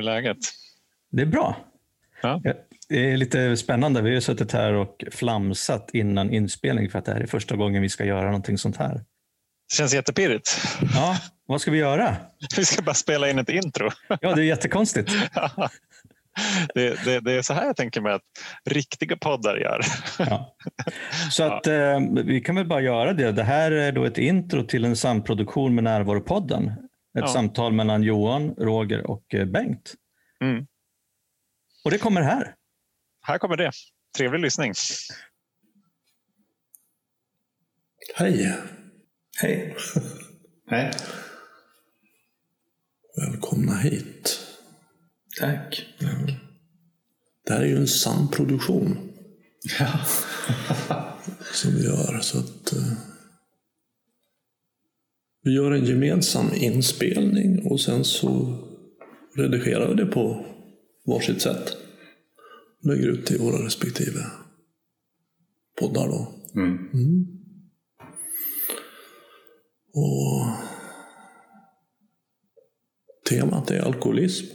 Är 0.00 0.04
läget? 0.04 0.36
Det 1.10 1.22
är 1.22 1.26
bra. 1.26 1.56
Ja. 2.22 2.42
Det 2.88 3.12
är 3.12 3.16
lite 3.16 3.56
spännande. 3.56 4.02
Vi 4.02 4.14
har 4.14 4.20
suttit 4.20 4.52
här 4.52 4.72
och 4.72 5.04
flamsat 5.12 5.90
innan 5.92 6.30
inspelning 6.30 6.90
för 6.90 6.98
att 6.98 7.04
det 7.04 7.12
här 7.12 7.20
är 7.20 7.26
första 7.26 7.56
gången 7.56 7.82
vi 7.82 7.88
ska 7.88 8.04
göra 8.04 8.24
någonting 8.24 8.58
sånt 8.58 8.76
här. 8.76 8.94
Det 8.94 9.76
känns 9.76 9.94
jättepirrigt. 9.94 10.58
Ja, 10.94 11.16
vad 11.46 11.60
ska 11.60 11.70
vi 11.70 11.78
göra? 11.78 12.16
Vi 12.56 12.64
ska 12.64 12.82
bara 12.82 12.94
spela 12.94 13.30
in 13.30 13.38
ett 13.38 13.48
intro. 13.48 13.90
Ja, 14.20 14.34
det 14.34 14.42
är 14.42 14.46
jättekonstigt. 14.46 15.12
Det, 16.74 17.04
det, 17.04 17.20
det 17.20 17.32
är 17.32 17.42
så 17.42 17.54
här 17.54 17.66
jag 17.66 17.76
tänker 17.76 18.00
mig 18.00 18.12
att 18.12 18.22
riktiga 18.64 19.16
poddar 19.16 19.56
gör. 19.56 19.80
Ja. 20.18 20.56
Så 21.30 21.42
att 21.42 21.66
eh, 21.66 22.00
vi 22.24 22.40
kan 22.40 22.54
väl 22.54 22.66
bara 22.66 22.80
göra 22.80 23.12
det. 23.12 23.32
Det 23.32 23.42
här 23.42 23.70
är 23.70 23.92
då 23.92 24.04
ett 24.04 24.18
intro 24.18 24.62
till 24.62 24.84
en 24.84 24.96
samproduktion 24.96 25.74
med 25.74 25.84
Närvaropodden. 25.84 26.72
Ett 27.18 27.20
Ja. 27.20 27.26
samtal 27.28 27.72
mellan 27.72 28.02
Johan, 28.02 28.54
Roger 28.54 29.10
och 29.10 29.34
eh, 29.34 29.46
Bengt. 29.46 29.94
Mm. 30.40 30.66
Och 31.84 31.90
det 31.90 31.98
kommer 31.98 32.22
här. 32.22 32.54
Här 33.20 33.38
kommer 33.38 33.56
det. 33.56 33.70
Trevlig 34.16 34.40
lyssning. 34.40 34.72
Hej! 38.16 38.56
Hej. 39.42 39.76
Hej. 40.70 40.92
Välkomna 43.16 43.76
hit. 43.76 44.46
Tack. 45.40 45.86
Det 47.46 47.52
här 47.52 47.60
är 47.60 47.66
ju 47.66 47.76
en 47.76 47.88
samproduktion 47.88 49.12
Ja. 49.78 50.00
som 51.52 51.70
vi 51.74 51.84
gör. 51.84 52.20
Så 52.20 52.38
att, 52.38 52.72
eh, 52.72 52.92
vi 55.42 55.54
gör 55.54 55.70
en 55.70 55.84
gemensam 55.84 56.46
inspelning 56.54 57.66
och 57.66 57.80
sen 57.80 58.04
så 58.04 58.58
redigerar 59.36 59.88
vi 59.88 59.94
det 59.94 60.06
på 60.06 60.46
varsitt 61.06 61.42
sätt. 61.42 61.76
Lägger 62.82 63.08
ut 63.08 63.26
till 63.26 63.38
våra 63.38 63.66
respektive 63.66 64.20
poddar. 65.80 66.08
Då. 66.08 66.34
Mm. 66.54 67.26
Och 69.92 70.46
temat 73.28 73.70
är 73.70 73.80
alkoholism. 73.80 74.46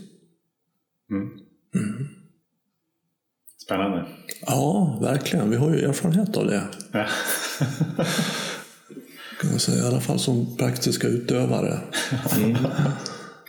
Spännande. 3.65 4.07
Ja, 4.41 4.99
verkligen. 5.01 5.49
Vi 5.49 5.55
har 5.55 5.75
ju 5.75 5.81
erfarenhet 5.81 6.37
av 6.37 6.47
det. 6.47 6.67
Ja. 6.91 7.05
Kan 9.41 9.49
man 9.49 9.59
säga. 9.59 9.83
I 9.83 9.87
alla 9.87 10.01
fall 10.01 10.19
som 10.19 10.57
praktiska 10.57 11.07
utövare. 11.07 11.79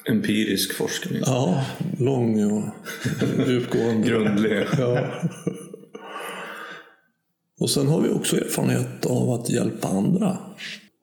Empirisk 0.09 0.75
forskning. 0.75 1.23
Ja, 1.27 1.65
lång 1.99 2.45
och 2.53 2.63
djupgående. 3.49 4.09
Grundlig. 4.09 4.65
Ja. 4.79 5.07
Och 7.61 7.71
sen 7.71 7.87
har 7.89 8.01
vi 8.01 8.09
också 8.09 8.37
erfarenhet 8.37 9.07
av 9.07 9.31
att 9.31 9.51
hjälpa 9.51 9.89
andra. 9.89 10.39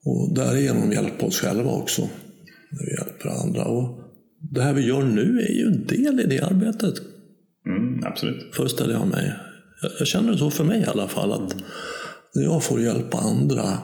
Och 0.04 0.34
därigenom 0.34 0.92
hjälpa 0.92 1.26
oss 1.26 1.40
själva 1.40 1.70
också. 1.70 2.02
När 2.70 2.86
vi 2.86 2.90
hjälper 2.92 3.28
andra. 3.42 3.64
Och 3.64 3.98
det 4.40 4.62
här 4.62 4.72
vi 4.72 4.86
gör 4.86 5.02
nu 5.02 5.40
är 5.40 5.52
ju 5.52 5.66
en 5.66 5.86
del 5.86 6.20
i 6.20 6.26
det 6.26 6.40
arbetet, 6.40 6.94
Mm, 7.66 8.04
absolut. 8.06 8.54
föreställer 8.56 8.94
jag 8.94 9.08
mig. 9.08 9.32
Jag, 9.82 9.90
jag 9.98 10.06
känner 10.08 10.36
så 10.36 10.50
för 10.50 10.64
mig 10.64 10.80
i 10.80 10.84
alla 10.84 11.08
fall. 11.08 11.32
att 11.32 11.56
När 12.34 12.42
jag 12.42 12.62
får 12.64 12.80
hjälpa 12.80 13.18
andra 13.18 13.78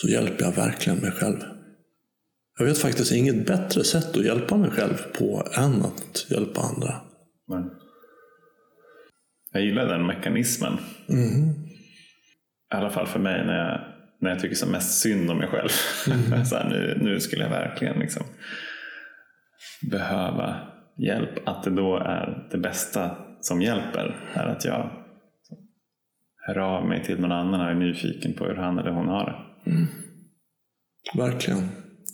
så 0.00 0.08
hjälper 0.08 0.44
jag 0.44 0.52
verkligen 0.52 0.98
mig 0.98 1.10
själv. 1.10 1.38
Jag 2.58 2.66
vet 2.66 2.78
faktiskt 2.78 3.12
inget 3.12 3.46
bättre 3.46 3.84
sätt 3.84 4.16
att 4.16 4.24
hjälpa 4.24 4.56
mig 4.56 4.70
själv 4.70 4.96
på 5.18 5.48
än 5.56 5.82
att 5.82 6.26
hjälpa 6.30 6.60
andra. 6.60 6.94
Men 7.48 7.70
jag 9.52 9.62
gillar 9.62 9.86
den 9.86 10.06
mekanismen. 10.06 10.72
I 12.72 12.76
alla 12.76 12.90
fall 12.90 13.06
för 13.06 13.18
mig 13.18 13.46
när 13.46 13.58
jag, 13.58 13.80
när 14.20 14.30
jag 14.30 14.40
tycker 14.40 14.56
som 14.56 14.70
mest 14.70 15.00
synd 15.00 15.30
om 15.30 15.38
mig 15.38 15.48
själv. 15.48 15.68
så 16.44 16.56
här, 16.56 16.68
nu, 16.70 16.98
nu 17.02 17.20
skulle 17.20 17.42
jag 17.42 17.50
verkligen 17.50 17.98
liksom 17.98 18.22
behöva 19.90 20.56
hjälp. 20.98 21.48
Att 21.48 21.62
det 21.64 21.70
då 21.70 21.96
är 21.96 22.48
det 22.50 22.58
bästa 22.58 23.16
som 23.40 23.62
hjälper. 23.62 24.16
Är 24.34 24.46
att 24.46 24.64
jag 24.64 24.90
hör 26.46 26.58
av 26.58 26.86
mig 26.86 27.04
till 27.04 27.20
någon 27.20 27.32
annan 27.32 27.60
och 27.60 27.70
är 27.70 27.74
nyfiken 27.74 28.34
på 28.34 28.44
hur 28.44 28.56
han 28.56 28.78
eller 28.78 28.90
hon 28.90 29.08
har 29.08 29.24
det. 29.24 29.47
Verkligen. 31.14 31.68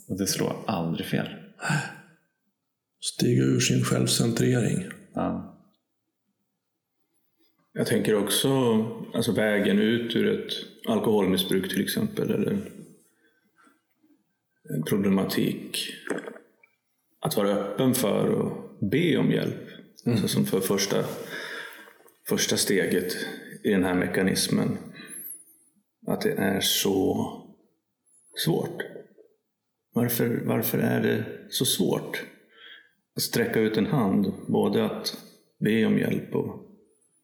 Och 0.09 0.17
det 0.17 0.27
slår 0.27 0.63
aldrig 0.67 1.05
fel. 1.07 1.27
Stiga 3.01 3.43
ur 3.43 3.59
sin 3.59 3.83
självcentrering. 3.83 4.83
Ja. 5.13 5.51
Jag 7.73 7.87
tänker 7.87 8.15
också 8.15 8.49
alltså 9.13 9.31
vägen 9.31 9.79
ut 9.79 10.15
ur 10.15 10.39
ett 10.39 10.53
alkoholmissbruk 10.87 11.69
till 11.69 11.83
exempel, 11.83 12.31
eller 12.31 12.57
problematik. 14.89 15.77
Att 17.21 17.37
vara 17.37 17.49
öppen 17.49 17.93
för 17.93 18.47
att 18.47 18.79
be 18.91 19.17
om 19.17 19.31
hjälp. 19.31 19.67
Alltså 20.05 20.27
som 20.27 20.45
för 20.45 20.59
första, 20.59 21.05
första 22.29 22.57
steget 22.57 23.13
i 23.63 23.69
den 23.69 23.83
här 23.83 23.93
mekanismen. 23.93 24.77
Att 26.07 26.21
det 26.21 26.31
är 26.31 26.59
så 26.59 27.44
svårt. 28.35 28.83
Varför, 29.93 30.41
varför 30.45 30.77
är 30.77 31.01
det 31.01 31.25
så 31.49 31.65
svårt? 31.65 32.25
Att 33.15 33.21
sträcka 33.21 33.59
ut 33.59 33.77
en 33.77 33.85
hand, 33.85 34.33
både 34.47 34.85
att 34.85 35.17
be 35.59 35.85
om 35.85 35.97
hjälp 35.97 36.35
och 36.35 36.65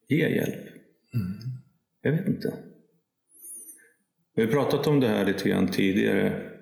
ge 0.08 0.28
hjälp. 0.28 0.68
Jag 2.02 2.12
vet 2.12 2.28
inte. 2.28 2.54
Vi 4.34 4.42
har 4.44 4.52
pratat 4.52 4.86
om 4.86 5.00
det 5.00 5.08
här 5.08 5.26
lite 5.26 5.48
grann 5.48 5.68
tidigare. 5.68 6.52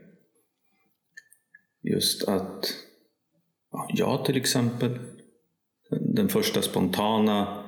Just 1.83 2.29
att 2.29 2.75
ja, 3.73 3.89
jag 3.95 4.25
till 4.25 4.37
exempel, 4.37 4.99
den 5.91 6.29
första 6.29 6.63
spontana 6.63 7.65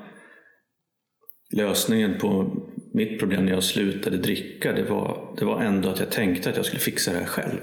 lösningen 1.51 2.19
på 2.19 2.57
mitt 2.95 3.19
problem 3.19 3.45
när 3.45 3.53
jag 3.53 3.65
slutade 3.65 4.17
dricka, 4.17 4.73
det 4.73 4.83
var, 4.83 5.37
det 5.39 5.45
var 5.45 5.63
ändå 5.63 5.89
att 5.89 6.01
jag 6.01 6.11
tänkte 6.11 6.51
att 6.51 6.57
jag 6.57 6.67
skulle 6.67 6.81
fixa 6.81 7.13
det 7.13 7.19
här 7.19 7.27
själv. 7.27 7.61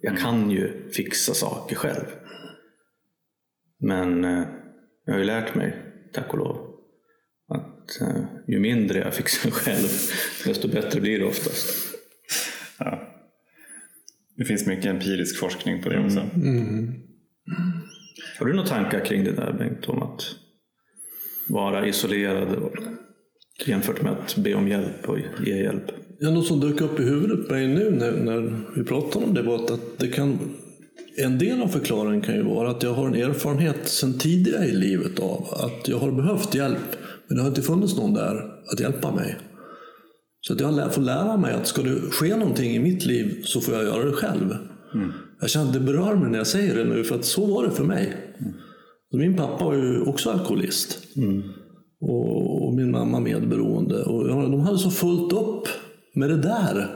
Jag 0.00 0.18
kan 0.18 0.50
ju 0.50 0.90
fixa 0.90 1.34
saker 1.34 1.76
själv. 1.76 2.06
Men 3.80 4.24
eh, 4.24 4.44
jag 5.04 5.12
har 5.12 5.18
ju 5.18 5.24
lärt 5.24 5.54
mig, 5.54 5.76
tack 6.12 6.32
och 6.32 6.38
lov, 6.38 6.56
att 7.48 8.00
eh, 8.00 8.24
ju 8.48 8.58
mindre 8.58 8.98
jag 8.98 9.14
fixar 9.14 9.50
själv, 9.64 9.88
desto 10.44 10.68
bättre 10.68 11.00
blir 11.00 11.18
det 11.18 11.24
oftast. 11.24 11.94
Ja. 12.78 13.06
Det 14.36 14.44
finns 14.44 14.66
mycket 14.66 14.86
empirisk 14.86 15.38
forskning 15.38 15.82
på 15.82 15.88
det 15.88 16.04
också. 16.04 16.20
Har 18.38 18.46
du 18.46 18.52
några 18.52 18.68
tankar 18.68 19.04
kring 19.04 19.24
det 19.24 19.32
där 19.32 19.52
Bengt, 19.52 19.88
om 19.88 20.02
att 20.02 20.22
vara 21.48 21.86
isolerad 21.86 22.54
och, 22.54 22.72
jämfört 23.68 24.02
med 24.02 24.12
att 24.12 24.36
be 24.36 24.54
om 24.54 24.68
hjälp 24.68 25.08
och 25.08 25.18
ge 25.46 25.62
hjälp? 25.62 25.92
Ja, 26.18 26.30
något 26.30 26.46
som 26.46 26.60
dök 26.60 26.80
upp 26.80 27.00
i 27.00 27.02
huvudet 27.02 27.48
på 27.48 27.54
mig 27.54 27.68
nu 27.68 27.90
när, 27.90 28.12
när 28.12 28.56
vi 28.76 28.84
pratade 28.84 29.24
om 29.24 29.34
det 29.34 29.42
var 29.42 29.54
att, 29.54 29.70
att 29.70 29.98
det 29.98 30.08
kan, 30.08 30.38
en 31.16 31.38
del 31.38 31.62
av 31.62 31.68
förklaringen 31.68 32.20
kan 32.20 32.34
ju 32.34 32.42
vara 32.42 32.70
att 32.70 32.82
jag 32.82 32.94
har 32.94 33.06
en 33.06 33.14
erfarenhet 33.14 33.88
sedan 33.88 34.18
tidigare 34.18 34.64
i 34.64 34.72
livet 34.72 35.18
av 35.18 35.46
att 35.50 35.88
jag 35.88 35.98
har 35.98 36.12
behövt 36.12 36.54
hjälp, 36.54 36.96
men 37.28 37.36
det 37.36 37.42
har 37.42 37.48
inte 37.48 37.62
funnits 37.62 37.96
någon 37.96 38.14
där 38.14 38.44
att 38.72 38.80
hjälpa 38.80 39.14
mig. 39.14 39.36
Så 40.40 40.52
att 40.52 40.60
jag 40.60 40.94
får 40.94 41.02
lära 41.02 41.36
mig 41.36 41.54
att 41.54 41.66
ska 41.66 41.82
det 41.82 42.00
ske 42.10 42.36
någonting 42.36 42.70
i 42.70 42.78
mitt 42.78 43.06
liv 43.06 43.42
så 43.44 43.60
får 43.60 43.74
jag 43.74 43.84
göra 43.84 44.04
det 44.04 44.12
själv. 44.12 44.56
Jag 45.40 45.50
känner 45.50 45.66
att 45.66 45.72
det 45.72 45.80
berör 45.80 46.14
mig 46.14 46.30
när 46.30 46.38
jag 46.38 46.46
säger 46.46 46.76
det 46.76 46.84
nu, 46.84 47.04
för 47.04 47.14
att 47.14 47.24
så 47.24 47.46
var 47.46 47.64
det 47.64 47.70
för 47.70 47.84
mig. 47.84 48.16
Så 49.10 49.16
min 49.16 49.36
pappa 49.36 49.64
var 49.64 49.74
ju 49.74 50.00
också 50.00 50.30
alkoholist. 50.30 50.98
Och, 52.00 52.66
och 52.66 52.74
min 52.74 52.90
mamma 52.90 53.20
medberoende. 53.20 54.02
Och 54.02 54.28
de 54.28 54.60
hade 54.60 54.78
så 54.78 54.90
fullt 54.90 55.32
upp 55.32 55.68
med 56.14 56.30
det 56.30 56.36
där. 56.36 56.86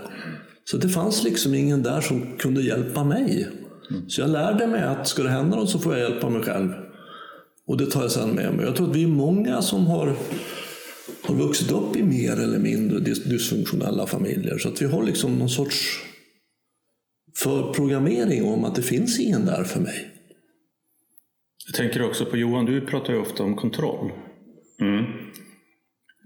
Så 0.64 0.76
det 0.76 0.88
fanns 0.88 1.24
liksom 1.24 1.54
ingen 1.54 1.82
där 1.82 2.00
som 2.00 2.36
kunde 2.38 2.62
hjälpa 2.62 3.04
mig. 3.04 3.48
Så 4.08 4.20
jag 4.20 4.30
lärde 4.30 4.66
mig 4.66 4.82
att 4.82 5.08
ska 5.08 5.22
det 5.22 5.30
hända 5.30 5.56
något 5.56 5.70
så 5.70 5.78
får 5.78 5.96
jag 5.96 6.10
hjälpa 6.10 6.28
mig 6.30 6.42
själv. 6.42 6.72
Och 7.66 7.76
det 7.76 7.86
tar 7.86 8.02
jag 8.02 8.10
sedan 8.10 8.30
med 8.30 8.54
mig. 8.54 8.64
Jag 8.66 8.76
tror 8.76 8.90
att 8.90 8.96
vi 8.96 9.02
är 9.02 9.08
många 9.08 9.62
som 9.62 9.86
har, 9.86 10.16
har 11.22 11.34
vuxit 11.34 11.72
upp 11.72 11.96
i 11.96 12.02
mer 12.02 12.40
eller 12.40 12.58
mindre 12.58 12.98
dysfunktionella 13.00 14.06
familjer. 14.06 14.58
Så 14.58 14.68
att 14.68 14.82
vi 14.82 14.86
har 14.86 15.02
liksom 15.02 15.38
någon 15.38 15.48
sorts 15.48 16.02
förprogrammering 17.36 18.44
om 18.44 18.64
att 18.64 18.74
det 18.74 18.82
finns 18.82 19.20
ingen 19.20 19.46
där 19.46 19.64
för 19.64 19.80
mig. 19.80 20.10
Jag 21.66 21.74
tänker 21.74 22.02
också 22.02 22.24
på 22.24 22.36
Johan, 22.36 22.64
du 22.64 22.80
pratar 22.80 23.12
ju 23.12 23.18
ofta 23.18 23.42
om 23.42 23.56
kontroll. 23.56 24.10
Mm. 24.80 25.04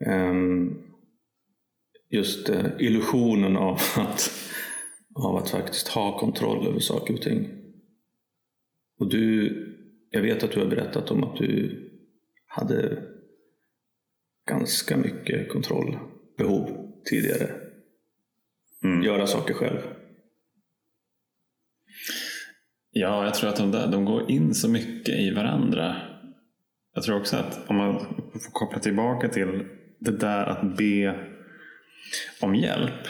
Ehm, 0.07 0.83
just 2.11 2.49
eh, 2.49 2.67
illusionen 2.79 3.57
av 3.57 3.75
att, 3.97 4.31
av 5.15 5.37
att 5.37 5.51
faktiskt 5.51 5.89
ha 5.89 6.19
kontroll 6.19 6.67
över 6.67 6.81
saker 6.81 7.15
och 7.15 7.23
ting. 7.23 7.49
Och 8.99 9.11
du 9.11 9.65
jag 10.11 10.23
vet 10.23 10.43
att 10.43 10.53
du 10.53 10.61
har 10.61 10.67
berättat 10.67 11.11
om 11.11 11.25
att 11.25 11.37
du 11.37 11.85
hade 12.47 13.03
ganska 14.49 14.97
mycket 14.97 15.49
kontrollbehov 15.49 16.93
tidigare. 17.05 17.51
Mm. 18.85 19.03
Göra 19.03 19.27
saker 19.27 19.55
själv. 19.55 19.79
Ja, 22.91 23.25
jag 23.25 23.35
tror 23.35 23.51
att 23.51 23.57
de, 23.57 23.71
där, 23.71 23.93
de 23.93 24.05
går 24.05 24.31
in 24.31 24.55
så 24.55 24.69
mycket 24.69 25.15
i 25.19 25.31
varandra. 25.31 25.97
Jag 26.99 27.05
tror 27.05 27.21
också 27.21 27.37
att 27.37 27.71
om 27.71 27.77
man 27.77 27.99
får 28.33 28.53
koppla 28.53 28.79
tillbaka 28.79 29.29
till 29.29 29.65
det 29.99 30.11
där 30.11 30.47
att 30.47 30.77
be 30.77 31.15
om 32.41 32.55
hjälp. 32.55 33.09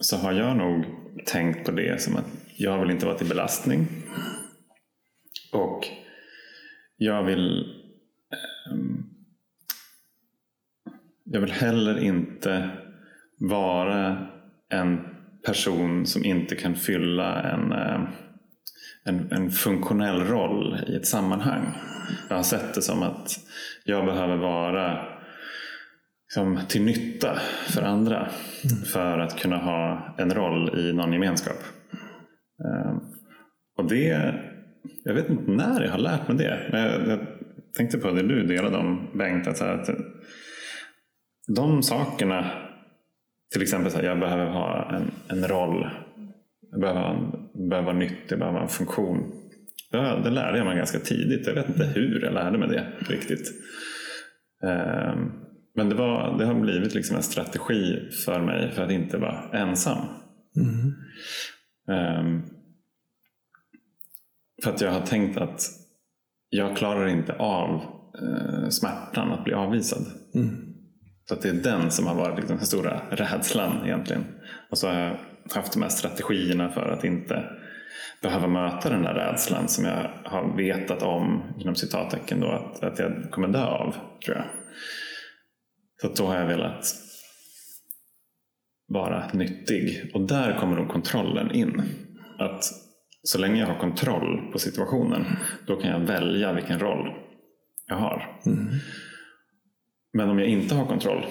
Så 0.00 0.16
har 0.16 0.32
jag 0.32 0.56
nog 0.56 0.84
tänkt 1.26 1.66
på 1.66 1.70
det 1.70 2.02
som 2.02 2.16
att 2.16 2.24
jag 2.56 2.80
vill 2.80 2.90
inte 2.90 3.06
vara 3.06 3.18
till 3.18 3.28
belastning. 3.28 3.86
Och 5.52 5.86
jag 6.96 7.22
vill 7.22 7.66
ehm, 8.70 9.04
jag 11.24 11.40
vill 11.40 11.52
heller 11.52 11.98
inte 11.98 12.70
vara 13.38 14.26
en 14.68 14.98
person 15.46 16.06
som 16.06 16.24
inte 16.24 16.56
kan 16.56 16.74
fylla 16.74 17.42
en, 17.42 17.72
eh, 17.72 18.08
en, 19.08 19.32
en 19.32 19.50
funktionell 19.50 20.20
roll 20.24 20.76
i 20.86 20.96
ett 20.96 21.06
sammanhang. 21.06 21.62
Jag 22.28 22.36
har 22.36 22.42
sett 22.42 22.74
det 22.74 22.82
som 22.82 23.02
att 23.02 23.30
jag 23.84 24.06
behöver 24.06 24.36
vara 24.36 25.06
liksom, 26.24 26.60
till 26.68 26.82
nytta 26.82 27.38
för 27.66 27.82
andra 27.82 28.28
för 28.92 29.18
att 29.18 29.38
kunna 29.38 29.56
ha 29.56 30.14
en 30.18 30.34
roll 30.34 30.78
i 30.78 30.92
någon 30.92 31.12
gemenskap. 31.12 31.58
Eh, 32.64 32.96
Och 33.76 33.88
det, 33.88 34.34
jag 35.04 35.14
vet 35.14 35.30
inte 35.30 35.50
när 35.50 35.82
jag 35.82 35.90
har 35.90 35.98
lärt 35.98 36.28
mig 36.28 36.36
det. 36.36 36.68
Men 36.72 36.82
jag, 36.82 37.08
jag 37.08 37.18
tänkte 37.76 37.98
på 37.98 38.10
det 38.10 38.22
du 38.22 38.46
delade 38.46 38.76
om 38.76 39.10
Bengt. 39.14 39.46
Att, 39.46 39.60
att 39.60 39.88
de 41.56 41.82
sakerna, 41.82 42.50
till 43.52 43.62
exempel 43.62 43.96
att 43.96 44.04
jag 44.04 44.20
behöver 44.20 44.46
ha 44.46 44.90
en, 44.92 45.10
en 45.28 45.48
roll. 45.48 45.90
Jag 46.70 46.80
behöver, 46.80 47.00
ha 47.00 47.10
en, 47.10 47.37
behöver 47.68 47.86
vara 47.86 47.98
nyttig, 47.98 48.38
behöver 48.38 48.58
ha 48.58 48.62
en 48.64 48.68
funktion. 48.68 49.32
Det, 49.90 50.20
det 50.24 50.30
lärde 50.30 50.58
jag 50.58 50.66
mig 50.66 50.76
ganska 50.76 50.98
tidigt. 50.98 51.46
Jag 51.46 51.54
vet 51.54 51.68
inte 51.68 51.84
hur 51.84 52.20
jag 52.24 52.34
lärde 52.34 52.58
mig 52.58 52.68
det 52.68 52.92
riktigt. 53.14 53.52
Ehm, 54.62 55.32
Men 55.76 55.88
det, 55.88 55.94
var, 55.94 56.38
det 56.38 56.46
har 56.46 56.54
blivit 56.54 56.94
liksom 56.94 57.16
en 57.16 57.22
strategi 57.22 58.10
för 58.24 58.40
mig 58.40 58.70
för 58.70 58.84
att 58.84 58.90
inte 58.90 59.18
vara 59.18 59.50
ensam. 59.52 59.98
Ehm, 61.90 62.42
För 64.64 64.70
att 64.70 64.80
jag 64.80 64.90
har 64.92 65.00
tänkt 65.06 65.38
att 65.38 65.62
jag 66.50 66.76
klarar 66.76 67.06
inte 67.06 67.32
av 67.32 67.74
eh, 68.22 68.68
smärtan 68.68 69.32
att 69.32 69.44
bli 69.44 69.52
avvisad. 69.54 70.06
Så 71.28 71.34
att 71.34 71.42
det 71.42 71.48
är 71.48 71.52
den 71.52 71.90
som 71.90 72.06
har 72.06 72.14
varit 72.14 72.36
liksom 72.38 72.56
den 72.56 72.66
stora 72.66 73.02
rädslan 73.10 73.84
egentligen. 73.84 74.24
Och 74.70 74.78
så 74.78 74.88
har 74.88 74.94
jag 75.00 75.16
haft 75.54 75.72
de 75.72 75.82
här 75.82 75.88
strategierna 75.88 76.68
för 76.68 76.88
att 76.88 77.04
inte 77.04 77.44
behöva 78.22 78.46
möta 78.46 78.90
den 78.90 79.02
där 79.02 79.14
rädslan 79.14 79.68
som 79.68 79.84
jag 79.84 80.10
har 80.24 80.56
vetat 80.56 81.02
om, 81.02 81.42
inom 81.58 81.74
citattecken, 81.74 82.40
då, 82.40 82.46
att, 82.46 82.82
att 82.82 82.98
jag 82.98 83.30
kommer 83.30 83.48
dö 83.48 83.64
av, 83.64 83.94
tror 84.24 84.36
jag. 84.36 84.46
Så 86.00 86.22
då 86.22 86.28
har 86.28 86.36
jag 86.36 86.46
velat 86.46 86.86
vara 88.88 89.30
nyttig. 89.32 90.10
Och 90.14 90.20
där 90.20 90.58
kommer 90.60 90.76
nog 90.76 90.88
kontrollen 90.88 91.50
in. 91.50 91.82
Att 92.38 92.64
så 93.22 93.38
länge 93.38 93.60
jag 93.60 93.66
har 93.66 93.78
kontroll 93.78 94.52
på 94.52 94.58
situationen, 94.58 95.24
då 95.66 95.76
kan 95.76 95.90
jag 95.90 96.00
välja 96.00 96.52
vilken 96.52 96.78
roll 96.78 97.12
jag 97.86 97.96
har. 97.96 98.40
Men 100.12 100.30
om 100.30 100.38
jag 100.38 100.48
inte 100.48 100.74
har 100.74 100.86
kontroll, 100.86 101.26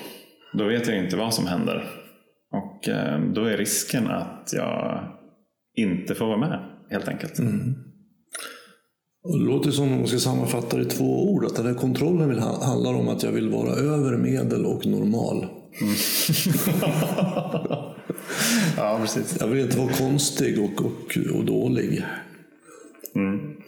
då 0.53 0.65
vet 0.65 0.87
jag 0.87 0.97
inte 0.97 1.15
vad 1.15 1.33
som 1.33 1.47
händer. 1.47 2.06
Och 2.51 2.87
eh, 2.87 3.21
då 3.33 3.45
är 3.45 3.57
risken 3.57 4.07
att 4.07 4.49
jag 4.53 5.03
inte 5.77 6.15
får 6.15 6.25
vara 6.25 6.37
med, 6.37 6.59
helt 6.89 7.07
enkelt. 7.07 7.39
Och 9.23 9.39
det 9.39 9.45
låter 9.45 9.71
som 9.71 9.91
om 9.91 9.97
man 9.97 10.07
ska 10.07 10.17
sammanfatta 10.19 10.77
det 10.77 10.83
i 10.83 10.85
två 10.85 11.31
ord. 11.31 11.45
Att 11.45 11.55
den 11.55 11.65
här 11.65 11.73
kontrollen 11.73 12.29
vill, 12.29 12.39
ha- 12.39 12.65
handlar 12.65 12.93
om 12.93 13.09
att 13.09 13.23
jag 13.23 13.31
vill 13.31 13.49
vara 13.49 13.71
över 13.71 14.17
medel 14.17 14.65
och 14.65 14.85
normal. 14.85 15.45
Ja, 18.77 18.97
precis. 19.01 19.37
Jag 19.39 19.47
vill 19.47 19.59
inte 19.65 19.77
vara 19.77 19.93
konstig 19.93 20.59
och, 20.63 20.85
och, 20.85 21.17
och 21.37 21.45
dålig. 21.45 22.03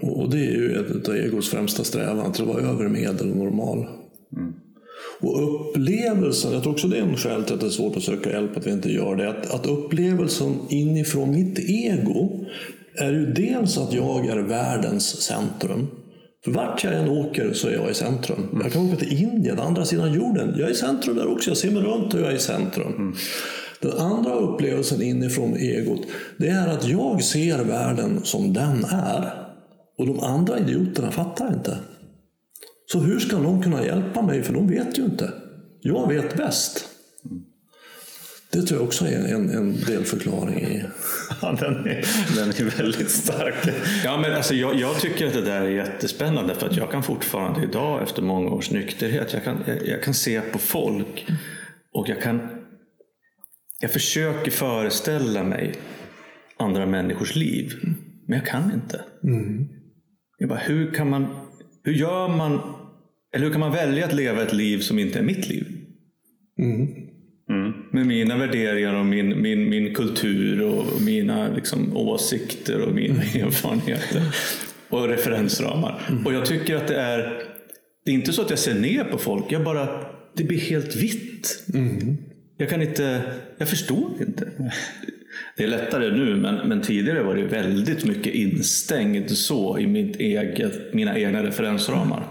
Och, 0.02 0.20
och 0.22 0.30
det 0.30 0.38
är 0.38 0.52
ju 0.52 0.72
ett 0.76 1.10
av 1.10 1.16
egos 1.16 1.50
främsta 1.50 1.84
strävan, 1.84 2.26
att 2.26 2.40
vara 2.40 2.62
över 2.62 2.88
medel 2.88 3.32
och 3.32 3.38
normal. 3.38 3.88
Och 5.22 5.70
upplevelsen, 5.70 6.54
jag 6.54 6.64
tror 6.64 6.74
också 6.74 6.88
det 6.88 6.98
är 6.98 7.02
en 7.02 7.18
skäl 7.18 7.44
till 7.44 7.54
att 7.54 7.60
det 7.60 7.66
är 7.66 7.70
svårt 7.70 7.98
att 7.98 8.04
söka 8.04 8.32
hjälp, 8.32 8.58
att 8.58 8.68
vi 8.68 8.72
inte 8.72 8.92
gör 8.92 9.16
det. 9.16 9.30
Att, 9.30 9.52
att 9.52 9.66
upplevelsen 9.66 10.56
inifrån 10.70 11.32
mitt 11.32 11.60
ego 11.60 12.46
är 12.96 13.12
ju 13.12 13.26
dels 13.26 13.78
att 13.78 13.94
jag 13.94 14.28
är 14.28 14.38
världens 14.38 15.22
centrum. 15.22 15.88
För 16.44 16.52
vart 16.52 16.84
jag 16.84 16.94
än 16.94 17.10
åker 17.10 17.54
så 17.54 17.68
är 17.68 17.74
jag 17.74 17.92
i 17.92 17.94
centrum. 17.94 18.62
Jag 18.64 18.74
kan 18.74 18.88
åka 18.88 18.96
till 18.96 19.24
Indien, 19.24 19.60
andra 19.60 19.86
sidan 19.86 20.14
jorden. 20.14 20.54
Jag 20.58 20.68
är 20.68 20.72
i 20.72 20.76
centrum 20.76 21.16
där 21.16 21.32
också. 21.32 21.50
Jag 21.50 21.58
ser 21.58 21.72
mig 21.72 21.84
runt 21.84 22.14
och 22.14 22.20
jag 22.20 22.32
är 22.32 22.36
i 22.36 22.40
centrum. 22.40 23.16
Den 23.82 23.92
andra 23.92 24.32
upplevelsen 24.32 25.02
inifrån 25.02 25.58
egot, 25.58 26.02
det 26.38 26.48
är 26.48 26.68
att 26.68 26.88
jag 26.88 27.24
ser 27.24 27.64
världen 27.64 28.20
som 28.24 28.54
den 28.54 28.86
är. 28.86 29.34
Och 29.98 30.08
de 30.08 30.20
andra 30.20 30.60
idioterna 30.60 31.12
fattar 31.12 31.54
inte. 31.54 31.78
Så 32.92 33.00
hur 33.00 33.20
ska 33.20 33.40
någon 33.40 33.64
kunna 33.64 33.86
hjälpa 33.86 34.22
mig? 34.22 34.44
För 34.44 34.54
de 34.54 34.68
vet 34.68 35.00
ju 35.00 35.04
inte. 35.04 35.34
Jag 35.82 36.08
vet 36.08 36.38
bäst. 36.38 36.86
Det 38.52 38.62
tror 38.62 38.80
jag 38.80 38.88
också 38.88 39.06
är 39.06 39.34
en, 39.34 39.50
en 39.50 39.76
delförklaring 39.88 40.60
i... 40.60 40.84
Ja, 41.42 41.58
den, 41.60 41.76
är, 41.76 42.06
den 42.36 42.50
är 42.50 42.78
väldigt 42.78 43.12
stark. 43.12 43.56
Ja, 44.04 44.18
men 44.18 44.34
alltså, 44.34 44.56
jag, 44.56 44.76
jag 44.76 45.00
tycker 45.00 45.28
att 45.28 45.34
det 45.34 45.42
där 45.42 45.62
är 45.62 45.70
jättespännande 45.70 46.56
för 46.56 46.70
att 46.70 46.78
jag 46.78 46.92
kan 46.92 47.04
fortfarande 47.04 47.64
idag 47.64 48.04
efter 48.04 48.22
många 48.22 48.50
års 48.50 48.72
nykterhet, 48.72 49.34
jag 49.34 49.44
kan, 49.44 49.64
jag, 49.68 49.88
jag 49.88 50.04
kan 50.04 50.14
se 50.14 50.42
på 50.42 50.60
folk 50.60 51.28
och 51.94 52.10
jag 52.10 52.22
kan 52.22 52.40
jag 53.80 53.92
försöker 53.92 54.52
föreställa 54.52 55.44
mig 55.44 55.76
andra 56.58 56.86
människors 56.86 57.36
liv, 57.36 57.72
men 58.28 58.38
jag 58.38 58.48
kan 58.48 58.72
inte. 58.74 59.02
Jag 60.38 60.50
bara, 60.50 60.60
hur 60.60 60.94
kan 60.94 61.10
man, 61.10 61.28
hur 61.84 61.94
gör 61.94 62.28
man, 62.28 62.60
eller 63.36 63.46
hur 63.46 63.52
kan 63.52 63.60
man 63.60 63.72
välja 63.72 64.06
att 64.06 64.14
leva 64.14 64.44
ett 64.44 64.54
liv 64.54 64.80
som 64.80 65.00
inte 65.00 65.20
är 65.20 65.24
mitt 65.24 65.50
liv? 65.50 65.68
Med 67.92 68.08
mina 68.08 68.38
värderingar 68.38 68.94
och 68.94 69.06
min, 69.06 69.42
min, 69.42 69.70
min 69.70 69.94
kultur 69.96 70.62
och 70.62 71.02
mina 71.02 71.50
liksom, 71.56 71.98
åsikter 71.98 72.82
och 72.82 72.96
mina 72.96 73.22
erfarenheter. 73.24 74.22
Och 74.90 75.08
referensramar. 75.08 76.22
Och 76.26 76.34
jag 76.34 76.46
tycker 76.46 76.76
att 76.76 76.88
det 76.88 76.96
är, 76.96 77.44
det 78.06 78.12
är 78.12 78.16
inte 78.16 78.34
så 78.34 78.42
att 78.42 78.50
jag 78.50 78.60
ser 78.60 78.76
ner 78.80 79.04
på 79.04 79.18
folk. 79.18 79.46
Jag 79.50 79.64
bara, 79.64 80.06
det 80.36 80.44
blir 80.44 80.60
helt 80.60 80.96
vitt. 80.96 81.64
Jag 82.58 82.70
kan 82.70 82.82
inte, 82.82 83.22
jag 83.58 83.70
förstår 83.70 84.12
inte. 84.28 84.52
Det 85.58 85.64
är 85.64 85.68
lättare 85.68 86.12
nu, 86.12 86.36
men, 86.36 86.68
men 86.68 86.82
tidigare 86.82 87.24
var 87.24 87.36
det 87.36 87.44
väldigt 87.44 88.06
mycket 88.06 88.34
instängd 88.34 89.32
så 89.32 89.80
i 89.80 89.88
mitt 89.88 90.16
eget, 90.16 90.94
mina 90.94 91.20
egna 91.20 91.44
referensramar. 91.44 92.24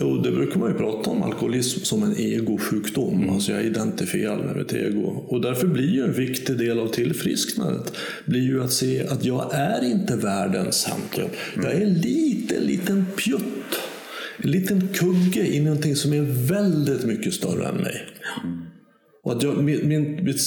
Jo, 0.00 0.16
det 0.16 0.30
brukar 0.30 0.60
man 0.60 0.70
ju 0.72 0.78
prata 0.78 1.10
om 1.10 1.22
alkoholism 1.22 1.80
som 1.84 2.02
en 2.02 2.16
egosjukdom. 2.16 3.30
Alltså 3.30 3.52
jag 3.52 3.64
identifierar 3.64 4.36
mig 4.36 4.46
med 4.46 4.62
ett 4.62 4.72
ego. 4.72 5.24
Och 5.28 5.40
därför 5.40 5.66
blir 5.66 5.90
ju 5.90 6.04
en 6.04 6.12
viktig 6.12 6.58
del 6.58 6.78
av 6.78 6.88
tillfrisknandet 6.88 7.92
blir 8.24 8.42
ju 8.42 8.62
att 8.62 8.72
se 8.72 9.06
att 9.06 9.24
jag 9.24 9.54
är 9.54 9.84
inte 9.84 10.16
världens 10.16 10.76
centrum. 10.76 11.28
Jag 11.56 11.72
är 11.72 11.80
en 11.80 11.94
liten, 11.94 12.62
liten 12.62 13.06
pjutt. 13.16 13.80
En 14.42 14.50
liten 14.50 14.88
kugge 14.88 15.46
i 15.46 15.60
någonting 15.60 15.96
som 15.96 16.12
är 16.12 16.48
väldigt 16.48 17.04
mycket 17.04 17.34
större 17.34 17.68
än 17.68 17.76
mig. 17.76 18.00
Och 19.24 19.32
att 19.32 19.42
jag, 19.42 19.64
min, 19.64 19.88
min, 19.88 20.24
min, 20.24 20.38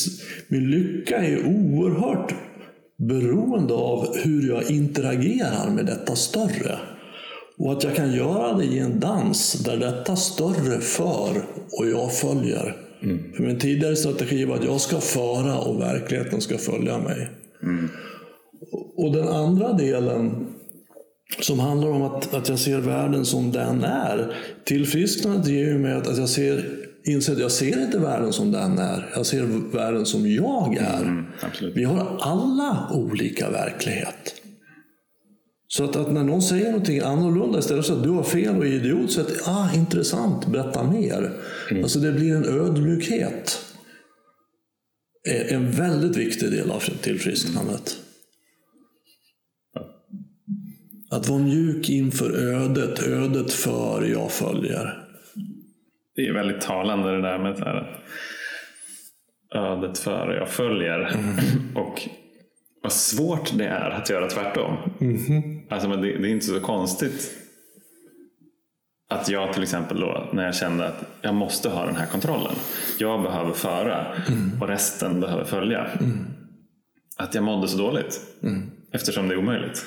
min 0.48 0.72
lycka 0.72 1.18
är 1.18 1.46
oerhört 1.46 2.34
beroende 2.98 3.74
av 3.74 4.18
hur 4.18 4.50
jag 4.50 4.72
interagerar 4.72 5.70
med 5.70 5.86
detta 5.86 6.16
större. 6.16 6.80
Och 7.60 7.72
att 7.72 7.84
jag 7.84 7.96
kan 7.96 8.14
göra 8.14 8.54
det 8.54 8.66
i 8.66 8.80
en 8.80 9.00
dans 9.00 9.54
där 9.54 9.78
detta 9.78 10.16
större 10.16 10.80
för 10.82 11.46
och 11.72 11.88
jag 11.88 12.14
följer. 12.14 12.76
För 13.36 13.44
min 13.44 13.60
tidigare 13.60 13.96
strategi 13.96 14.46
var 14.46 14.56
att 14.56 14.64
jag 14.64 14.82
ska 14.82 15.00
föra 15.00 15.58
och 15.58 15.82
verkligheten 15.82 16.42
ska 16.42 16.58
följa 16.58 16.98
mig. 16.98 17.30
Och 18.98 19.12
den 19.12 19.28
andra 19.28 19.74
delen 19.74 20.48
som 21.42 21.60
handlar 21.60 21.90
om 21.90 22.02
att, 22.02 22.34
att 22.34 22.50
jag 22.50 22.60
ser 22.60 22.80
världen 22.80 23.26
som 23.26 23.52
den 23.52 23.84
är. 23.84 24.36
Tillfrisknandet 24.64 25.48
ger 25.48 25.66
ju 25.66 25.78
mig 25.78 25.94
att, 25.94 26.08
att 26.08 26.18
jag 26.18 26.30
ser, 26.30 26.66
inser 27.04 27.34
att 27.34 27.40
jag 27.40 27.52
ser 27.52 27.82
inte 27.82 28.00
världen 28.00 28.34
som 28.34 28.52
den 28.52 28.78
är. 28.78 29.10
Jag 29.16 29.26
ser 29.26 29.72
världen 29.78 30.06
som 30.06 30.32
jag 30.32 30.78
är. 30.78 31.24
absolut. 31.42 31.76
Vi 31.76 31.84
har 31.84 32.18
alla 32.20 32.90
olika 32.94 33.50
verklighet. 33.50 34.39
Så 35.72 35.84
att, 35.84 35.96
att 35.96 36.12
när 36.12 36.24
någon 36.24 36.42
säger 36.42 36.66
någonting 36.66 37.00
annorlunda 37.00 37.60
istället 37.60 37.88
för 37.88 37.94
att 37.94 38.04
du 38.04 38.10
har 38.10 38.24
fel 38.24 38.58
och 38.58 38.66
är 38.66 38.74
idiot, 38.74 39.12
så 39.12 39.22
att 39.22 39.48
ah, 39.48 39.70
intressant, 39.76 40.48
berätta 40.48 40.84
mer. 40.84 41.32
Alltså 41.84 42.00
det 42.00 42.12
blir 42.12 42.36
en 42.36 42.46
ödmjukhet. 42.46 43.66
är 45.30 45.54
En 45.54 45.72
väldigt 45.72 46.18
viktig 46.18 46.52
del 46.52 46.72
av 46.72 46.80
tillfrisknandet. 46.80 47.98
Att 51.12 51.30
vara 51.30 51.40
mjuk 51.40 51.90
inför 51.90 52.32
ödet, 52.32 53.08
ödet 53.08 53.52
för 53.52 54.06
jag 54.06 54.32
följer. 54.32 55.08
Det 56.16 56.22
är 56.22 56.34
väldigt 56.34 56.62
talande 56.62 57.12
det 57.12 57.22
där 57.22 57.40
med 57.40 57.58
så 57.58 57.64
här, 57.64 58.04
ödet 59.56 59.98
före 59.98 60.36
jag 60.36 60.50
följer. 60.50 61.16
Och 61.76 62.10
vad 62.84 62.92
svårt 62.94 63.58
det 63.58 63.66
är 63.66 63.90
att 63.90 64.10
göra 64.10 64.28
tvärtom. 64.28 64.78
Alltså, 65.70 65.90
men 65.90 66.02
det, 66.02 66.18
det 66.18 66.28
är 66.28 66.32
inte 66.32 66.46
så 66.46 66.60
konstigt 66.60 67.32
att 69.10 69.30
jag 69.30 69.54
till 69.54 69.64
exempel 69.64 70.00
då, 70.00 70.30
när 70.34 70.46
jag 70.46 70.56
kände 70.56 70.88
att 70.88 71.04
jag 71.22 71.36
måste 71.36 71.70
ha 71.70 71.86
den 71.86 71.96
här 71.96 72.06
kontrollen. 72.06 72.56
Jag 73.00 73.24
behöver 73.24 73.54
föra 73.54 74.06
och 74.62 74.68
resten 74.68 75.22
behöver 75.22 75.44
följa. 75.44 75.88
Att 77.18 77.36
jag 77.36 77.44
mådde 77.44 77.68
så 77.68 77.78
dåligt. 77.78 78.22
Eftersom 78.92 79.28
det 79.28 79.34
är 79.34 79.38
omöjligt. 79.38 79.86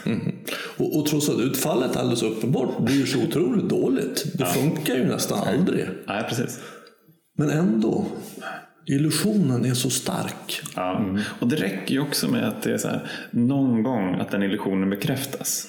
Och, 0.76 0.98
och 0.98 1.06
trots 1.06 1.28
att 1.28 1.40
utfallet 1.40 1.96
alldeles 1.96 2.22
uppenbart 2.22 2.78
blir 2.78 3.06
så 3.06 3.22
otroligt 3.22 3.68
dåligt. 3.68 4.38
Det 4.38 4.46
funkar 4.46 4.94
ju 4.94 5.04
nästan 5.04 5.48
aldrig. 5.48 5.88
Nej, 6.06 6.24
precis. 6.28 6.60
Men 7.38 7.50
ändå, 7.50 8.06
illusionen 8.86 9.64
är 9.64 9.74
så 9.74 9.90
stark. 9.90 10.60
Ja. 10.76 11.04
Och 11.40 11.48
det 11.48 11.56
räcker 11.56 11.94
ju 11.94 12.00
också 12.00 12.30
med 12.30 12.48
att 12.48 12.62
det 12.62 12.72
är 12.72 12.78
så 12.78 12.88
här, 12.88 13.00
någon 13.30 13.82
gång 13.82 14.14
att 14.14 14.30
den 14.30 14.42
illusionen 14.42 14.90
bekräftas. 14.90 15.68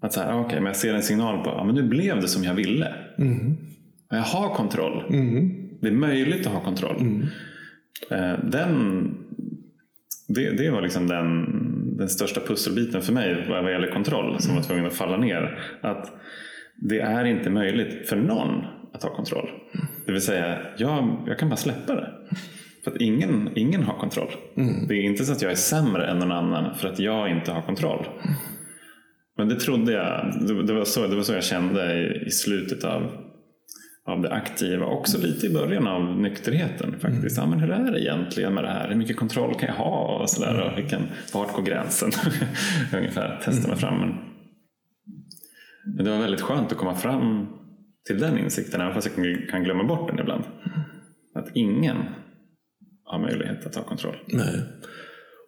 Att 0.00 0.12
så 0.12 0.20
här, 0.20 0.40
okay, 0.40 0.56
men 0.56 0.66
jag 0.66 0.76
ser 0.76 0.94
en 0.94 1.02
signal 1.02 1.44
på 1.44 1.50
att 1.50 1.56
ja, 1.66 1.72
nu 1.72 1.82
blev 1.82 2.20
det 2.20 2.28
som 2.28 2.44
jag 2.44 2.54
ville. 2.54 2.94
Jag 4.10 4.22
har 4.22 4.54
kontroll. 4.54 5.04
Det 5.80 5.88
är 5.88 5.92
möjligt 5.92 6.46
att 6.46 6.52
ha 6.52 6.60
kontroll. 6.60 6.96
Eh, 8.10 8.44
Den, 8.44 9.10
det, 10.28 10.50
det 10.50 10.70
var 10.70 10.82
liksom 10.82 11.06
den, 11.06 11.46
den 11.96 12.08
största 12.08 12.40
pusselbiten 12.40 13.02
för 13.02 13.12
mig 13.12 13.46
vad 13.48 13.72
gäller 13.72 13.90
kontroll 13.90 14.40
som 14.40 14.54
var 14.54 14.62
tvungen 14.62 14.86
att 14.86 14.92
falla 14.94 15.16
ner. 15.16 15.58
Att 15.80 16.12
det 16.76 17.00
är 17.00 17.24
inte 17.24 17.50
möjligt 17.50 18.08
för 18.08 18.16
någon 18.16 18.64
att 18.92 19.02
ha 19.02 19.16
kontroll. 19.16 19.48
Det 20.06 20.12
vill 20.12 20.20
säga, 20.20 20.58
jag, 20.76 21.24
jag 21.26 21.38
kan 21.38 21.48
bara 21.48 21.56
släppa 21.56 21.94
det. 21.94 22.10
För 22.84 22.90
att 22.90 23.00
ingen, 23.00 23.50
ingen 23.54 23.82
har 23.82 23.98
kontroll. 23.98 24.30
Det 24.88 24.94
är 24.94 25.02
inte 25.02 25.24
så 25.24 25.32
att 25.32 25.42
jag 25.42 25.52
är 25.52 25.56
sämre 25.56 26.06
än 26.06 26.18
någon 26.18 26.32
annan 26.32 26.74
för 26.74 26.88
att 26.88 26.98
jag 26.98 27.30
inte 27.30 27.52
har 27.52 27.62
kontroll. 27.62 28.06
Men 29.36 29.48
det 29.48 29.60
trodde 29.60 29.92
jag, 29.92 30.34
det, 30.46 30.62
det, 30.62 30.72
var, 30.72 30.84
så, 30.84 31.06
det 31.06 31.16
var 31.16 31.22
så 31.22 31.32
jag 31.32 31.44
kände 31.44 31.94
i, 31.94 32.26
i 32.26 32.30
slutet 32.30 32.84
av, 32.84 33.02
av 34.06 34.22
det 34.22 34.32
aktiva. 34.32 34.86
Också 34.86 35.18
lite 35.18 35.46
i 35.46 35.50
början 35.50 35.86
av 35.86 36.20
nykterheten 36.20 37.00
faktiskt. 37.00 37.36
Ja, 37.36 37.46
men 37.46 37.60
hur 37.60 37.70
är 37.70 37.92
det 37.92 38.00
egentligen 38.00 38.54
med 38.54 38.64
det 38.64 38.70
här? 38.70 38.88
Hur 38.88 38.96
mycket 38.96 39.16
kontroll 39.16 39.54
kan 39.54 39.68
jag 39.68 39.76
ha? 39.76 40.18
Och 40.22 40.30
så 40.30 40.40
där, 40.40 40.60
och 40.60 40.78
vilken, 40.78 41.02
vart 41.34 41.52
går 41.52 41.62
gränsen? 41.62 42.10
Ungefär, 42.96 43.40
testa 43.44 43.68
mig 43.68 43.76
fram. 43.76 43.98
Men, 43.98 44.14
men 45.96 46.04
det 46.04 46.10
var 46.10 46.18
väldigt 46.18 46.40
skönt 46.40 46.72
att 46.72 46.78
komma 46.78 46.94
fram 46.94 47.46
till 48.06 48.18
den 48.20 48.38
insikten, 48.38 48.80
även 48.80 48.94
fast 48.94 49.10
jag 49.16 49.48
kan- 49.50 49.64
glömma 49.64 49.84
bort 49.84 50.08
den 50.10 50.18
ibland. 50.18 50.44
Att 51.34 51.48
ingen 51.54 51.96
har 53.04 53.18
möjlighet 53.18 53.66
att 53.66 53.74
ha 53.74 53.82
kontroll. 53.82 54.16
Nej. 54.26 54.60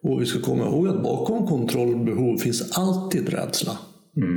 Och 0.03 0.21
vi 0.21 0.25
ska 0.25 0.39
komma 0.41 0.63
ihåg 0.65 0.87
att 0.87 1.03
bakom 1.03 1.47
kontrollbehov 1.47 2.37
finns 2.37 2.77
alltid 2.77 3.29
rädsla. 3.29 3.77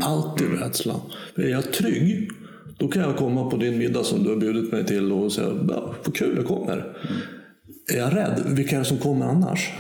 Alltid 0.03 0.47
rädsla. 0.61 0.95
För 1.35 1.43
är 1.43 1.49
jag 1.49 1.73
trygg, 1.73 2.31
då 2.79 2.89
kan 2.89 3.03
jag 3.03 3.17
komma 3.17 3.51
på 3.51 3.57
din 3.57 3.79
middag 3.79 4.05
som 4.05 4.23
du 4.23 4.29
har 4.31 4.37
bjudit 4.37 4.73
mig 4.73 4.87
till 4.87 5.13
och 5.13 5.33
säga 5.33 5.49
ja, 5.69 5.95
vad 6.05 6.15
kul 6.15 6.37
jag 6.37 6.47
kommer. 6.47 6.97
Är 7.95 7.99
jag 7.99 8.17
rädd, 8.17 8.43
vilka 8.47 8.75
är 8.77 8.79
det 8.79 8.85
som 8.85 8.99
kommer 8.99 9.27
annars? 9.27 9.73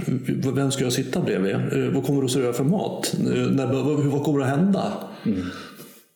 Vem 0.54 0.70
ska 0.70 0.85
jag 0.85 0.92
sitta 0.92 1.20
bredvid? 1.23 1.54
Eh, 1.54 1.90
Vad 1.94 2.04
kommer 2.06 2.20
du 2.20 2.25
att 2.25 2.30
servera 2.30 2.52
för 2.52 2.64
mat? 2.64 3.14
Eh, 3.35 4.11
vad, 4.11 4.25
kommer 4.25 4.40
att 4.40 4.49
hända? 4.59 4.92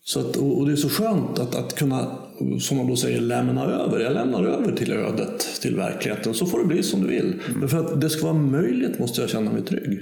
Så 0.07 0.21
att, 0.21 0.37
och 0.37 0.67
det 0.67 0.73
är 0.73 0.77
så 0.77 0.89
skönt 0.89 1.39
att, 1.39 1.55
att 1.55 1.75
kunna, 1.75 2.19
som 2.61 2.77
man 2.77 2.87
då 2.87 2.97
säger, 2.97 3.21
lämna 3.21 3.65
över. 3.65 4.01
Jag 4.01 4.13
lämnar 4.13 4.45
över 4.45 4.73
till 4.73 4.93
ödet, 4.93 5.61
till 5.61 5.77
verkligheten. 5.77 6.35
Så 6.35 6.47
får 6.47 6.59
det 6.59 6.65
bli 6.65 6.83
som 6.83 7.01
du 7.01 7.07
vill. 7.09 7.41
Men 7.57 7.69
för 7.69 7.79
att 7.79 8.01
det 8.01 8.11
ska 8.11 8.27
vara 8.27 8.43
möjligt 8.43 8.99
måste 8.99 9.21
jag 9.21 9.31
känna 9.31 9.53
mig 9.53 9.63
trygg. 9.63 10.01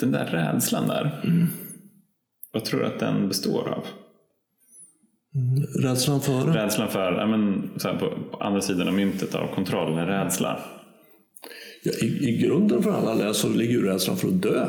Den 0.00 0.12
där 0.12 0.26
rädslan 0.26 0.88
där, 0.88 1.24
vad 2.52 2.64
tror 2.64 2.80
du 2.80 2.86
att 2.86 2.98
den 2.98 3.28
består 3.28 3.68
av? 3.68 3.86
Rädslan 5.82 6.20
för 6.20 6.52
Rädslan 6.52 6.88
för, 6.88 7.12
ja, 7.12 7.26
men, 7.26 7.70
så 7.76 7.88
här, 7.88 7.98
på, 7.98 8.18
på 8.30 8.36
andra 8.36 8.60
sidan 8.60 8.88
av 8.88 8.94
myntet 8.94 9.34
av 9.34 9.54
kontroll, 9.54 9.98
en 9.98 10.06
rädsla. 10.06 10.60
ja, 11.82 11.92
i, 12.02 12.06
I 12.06 12.38
grunden 12.42 12.82
för 12.82 12.90
alla 12.90 13.34
så 13.34 13.48
ligger 13.48 13.72
ju 13.72 13.86
rädslan 13.86 14.16
för 14.16 14.28
att 14.28 14.42
dö. 14.42 14.66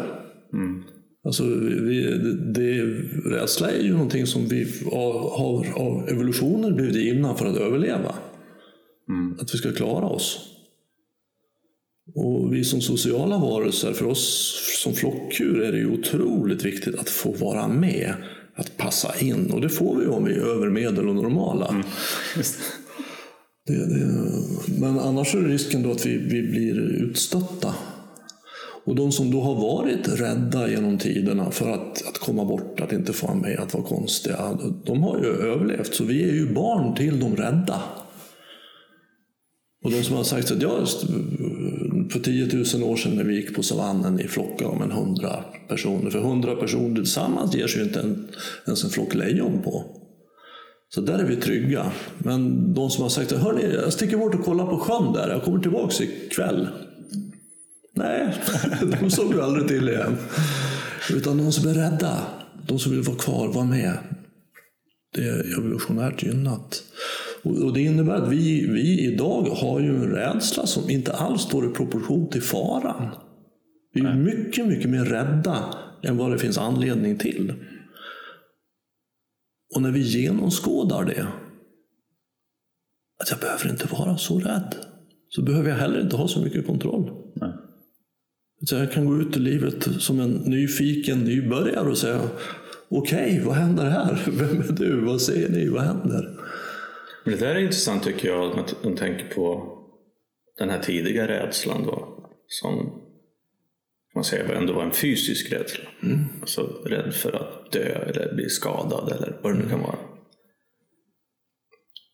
Alltså, 1.23 1.43
vi, 1.43 2.17
det, 2.53 2.81
rädsla 3.29 3.71
är 3.71 3.83
ju 3.83 3.91
någonting 3.91 4.27
som 4.27 4.47
vi 4.47 4.67
har, 4.91 5.37
har 5.37 5.79
av 5.81 6.09
evolutionen 6.09 6.75
blivit 6.75 6.95
givna 6.95 7.35
för 7.35 7.45
att 7.45 7.57
överleva. 7.57 8.15
Att 9.39 9.53
vi 9.53 9.57
ska 9.57 9.71
klara 9.71 10.05
oss. 10.05 10.39
Och 12.15 12.53
vi 12.53 12.63
som 12.63 12.81
sociala 12.81 13.37
varelser, 13.37 13.93
för 13.93 14.05
oss 14.05 14.53
som 14.83 14.93
flockdjur 14.93 15.61
är 15.61 15.71
det 15.71 15.77
ju 15.77 15.91
otroligt 15.91 16.65
viktigt 16.65 16.95
att 16.95 17.09
få 17.09 17.31
vara 17.31 17.67
med. 17.67 18.13
Att 18.55 18.77
passa 18.77 19.19
in. 19.19 19.51
Och 19.51 19.61
det 19.61 19.69
får 19.69 19.95
vi 19.95 20.05
om 20.05 20.25
vi 20.25 20.33
är 20.33 20.39
över 20.39 20.69
medel 20.69 21.09
och 21.09 21.15
normala. 21.15 21.83
Just. 22.37 22.59
Det, 23.65 23.73
det, 23.73 24.23
men 24.79 24.99
annars 24.99 25.35
är 25.35 25.41
risken 25.41 25.83
då 25.83 25.91
att 25.91 26.05
vi, 26.05 26.17
vi 26.17 26.41
blir 26.41 26.79
utstötta. 26.79 27.75
Och 28.83 28.95
de 28.95 29.11
som 29.11 29.31
då 29.31 29.41
har 29.41 29.55
varit 29.55 30.19
rädda 30.19 30.69
genom 30.69 30.97
tiderna 30.97 31.51
för 31.51 31.69
att, 31.69 32.07
att 32.07 32.17
komma 32.17 32.45
bort, 32.45 32.79
att 32.79 32.93
inte 32.93 33.13
få 33.13 33.27
vara 33.27 33.37
med, 33.37 33.59
att 33.59 33.73
vara 33.73 33.83
konstiga, 33.83 34.57
de 34.85 35.03
har 35.03 35.17
ju 35.17 35.25
överlevt. 35.25 35.95
Så 35.95 36.03
vi 36.03 36.23
är 36.29 36.33
ju 36.33 36.53
barn 36.53 36.95
till 36.95 37.19
de 37.19 37.35
rädda. 37.35 37.81
Och 39.83 39.91
de 39.91 40.03
som 40.03 40.15
har 40.15 40.23
sagt 40.23 40.51
att 40.51 40.61
ja, 40.61 40.85
för 42.11 42.19
10 42.19 42.45
000 42.75 42.91
år 42.91 42.95
sedan 42.95 43.15
när 43.15 43.23
vi 43.23 43.35
gick 43.35 43.55
på 43.55 43.63
savannen 43.63 44.19
i 44.19 44.27
flockar 44.27 44.65
om 44.65 44.81
en 44.81 44.91
hundra 44.91 45.43
personer, 45.67 46.09
för 46.09 46.19
hundra 46.19 46.55
personer 46.55 46.95
tillsammans 46.95 47.55
ger 47.55 47.67
sig 47.67 47.81
ju 47.81 47.87
inte 47.87 47.99
en, 47.99 48.27
ens 48.65 48.83
en 48.83 48.89
flock 48.89 49.15
lejon 49.15 49.61
på. 49.61 49.83
Så 50.93 51.01
där 51.01 51.19
är 51.19 51.25
vi 51.25 51.35
trygga. 51.35 51.91
Men 52.17 52.73
de 52.73 52.89
som 52.89 53.03
har 53.03 53.09
sagt 53.09 53.31
att 53.31 53.41
hörni, 53.41 53.73
jag 53.73 53.93
sticker 53.93 54.17
bort 54.17 54.35
och 54.35 54.45
kollar 54.45 54.65
på 54.65 54.77
sjön 54.77 55.13
där, 55.13 55.29
jag 55.29 55.43
kommer 55.43 55.59
tillbaka 55.59 56.03
ikväll. 56.03 56.67
Nej, 57.93 58.33
de 59.01 59.09
såg 59.09 59.31
du 59.31 59.41
aldrig 59.41 59.67
till 59.67 59.89
igen. 59.89 60.17
Utan 61.13 61.37
de 61.37 61.51
som 61.51 61.69
är 61.69 61.73
rädda, 61.73 62.25
de 62.67 62.79
som 62.79 62.91
vill 62.91 63.01
vara 63.01 63.17
kvar, 63.17 63.47
vara 63.47 63.65
med. 63.65 63.97
Det 65.13 65.27
är 65.27 65.59
evolutionärt 65.59 66.23
gynnat. 66.23 66.83
Och 67.43 67.73
det 67.73 67.81
innebär 67.81 68.13
att 68.13 68.31
vi, 68.31 68.67
vi 68.67 69.13
idag 69.13 69.41
har 69.43 69.79
ju 69.79 69.87
en 69.87 70.11
rädsla 70.11 70.65
som 70.65 70.89
inte 70.89 71.13
alls 71.13 71.41
står 71.41 71.71
i 71.71 71.73
proportion 71.73 72.29
till 72.29 72.41
faran. 72.41 73.09
Vi 73.93 74.01
är 74.01 74.15
mycket, 74.15 74.67
mycket 74.67 74.89
mer 74.89 75.05
rädda 75.05 75.75
än 76.03 76.17
vad 76.17 76.31
det 76.31 76.37
finns 76.37 76.57
anledning 76.57 77.17
till. 77.17 77.53
Och 79.75 79.81
när 79.81 79.91
vi 79.91 80.01
genomskådar 80.01 81.05
det, 81.05 81.27
att 83.23 83.29
jag 83.29 83.39
behöver 83.39 83.69
inte 83.69 83.87
vara 83.87 84.17
så 84.17 84.39
rädd, 84.39 84.75
så 85.29 85.41
behöver 85.41 85.69
jag 85.69 85.77
heller 85.77 86.01
inte 86.01 86.15
ha 86.15 86.27
så 86.27 86.41
mycket 86.41 86.67
kontroll. 86.67 87.20
Så 88.65 88.75
jag 88.75 88.91
kan 88.91 89.05
gå 89.05 89.17
ut 89.17 89.37
i 89.37 89.39
livet 89.39 89.83
som 89.99 90.19
en 90.19 90.31
nyfiken 90.31 91.23
nybörjare 91.23 91.89
och 91.89 91.97
säga 91.97 92.29
Okej, 92.89 93.41
vad 93.45 93.55
händer 93.55 93.89
här? 93.89 94.23
Vem 94.31 94.61
är 94.61 94.71
du? 94.71 95.05
Vad 95.05 95.21
ser 95.21 95.49
ni? 95.49 95.67
Vad 95.67 95.81
händer? 95.81 96.39
Men 97.23 97.33
det 97.33 97.39
där 97.39 97.55
är 97.55 97.59
intressant 97.59 98.03
tycker 98.03 98.27
jag, 98.27 98.59
att 98.59 98.83
man 98.83 98.95
tänker 98.95 99.35
på 99.35 99.77
den 100.57 100.69
här 100.69 100.79
tidiga 100.79 101.27
rädslan 101.27 101.83
då, 101.83 102.27
som 102.47 103.01
man 104.15 104.23
säger 104.23 104.53
ändå 104.53 104.73
var 104.73 104.83
en 104.83 104.91
fysisk 104.91 105.51
rädsla. 105.51 105.85
Alltså 106.41 106.61
rädd 106.85 107.13
för 107.13 107.31
att 107.31 107.71
dö 107.71 108.05
eller 108.07 108.33
bli 108.35 108.49
skadad 108.49 109.11
eller 109.11 109.39
vad 109.43 109.53
det 109.53 109.59
nu 109.59 109.69
kan 109.69 109.81
vara. 109.81 109.99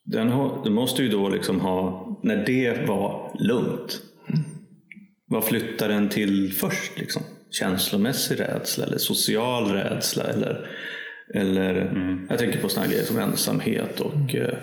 Den, 0.05 0.29
har, 0.29 0.63
den 0.63 0.73
måste 0.73 1.03
ju 1.03 1.09
då 1.09 1.29
liksom 1.29 1.59
ha, 1.59 2.07
när 2.23 2.45
det 2.45 2.87
var 2.87 3.35
lugnt, 3.39 4.01
vad 5.27 5.45
flyttar 5.45 5.89
den 5.89 6.09
till 6.09 6.53
först? 6.53 6.99
Liksom? 6.99 7.21
Känslomässig 7.51 8.39
rädsla 8.39 8.85
eller 8.85 8.97
social 8.97 9.71
rädsla? 9.71 10.23
Eller, 10.23 10.69
eller 11.33 11.75
Jag 12.29 12.39
tänker 12.39 12.61
på 12.61 12.69
sådana 12.69 12.91
grejer 12.91 13.03
som 13.05 13.19
ensamhet 13.19 13.99
och 13.99 14.35
eh, 14.35 14.57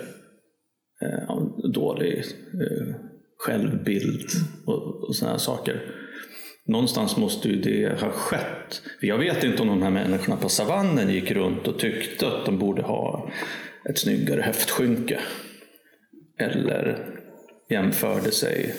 eh, 1.01 1.23
ja, 1.27 1.57
dålig 1.73 2.17
eh, 2.53 2.95
självbild 3.37 4.29
och, 4.65 5.07
och 5.07 5.15
sådana 5.15 5.39
saker. 5.39 5.81
någonstans 6.67 7.17
måste 7.17 7.49
ju 7.49 7.61
det 7.61 8.01
ha 8.01 8.11
skett. 8.11 8.81
Jag 9.01 9.17
vet 9.17 9.43
inte 9.43 9.61
om 9.61 9.67
de 9.67 9.81
här 9.81 9.91
människorna 9.91 10.37
på 10.37 10.49
savannen 10.49 11.09
gick 11.09 11.31
runt 11.31 11.67
och 11.67 11.79
tyckte 11.79 12.27
att 12.27 12.45
de 12.45 12.59
borde 12.59 12.81
ha 12.81 13.31
ett 13.89 13.97
snyggare 13.97 14.41
höftskynke. 14.41 15.19
Eller 16.39 17.09
jämförde 17.69 18.31
sig 18.31 18.75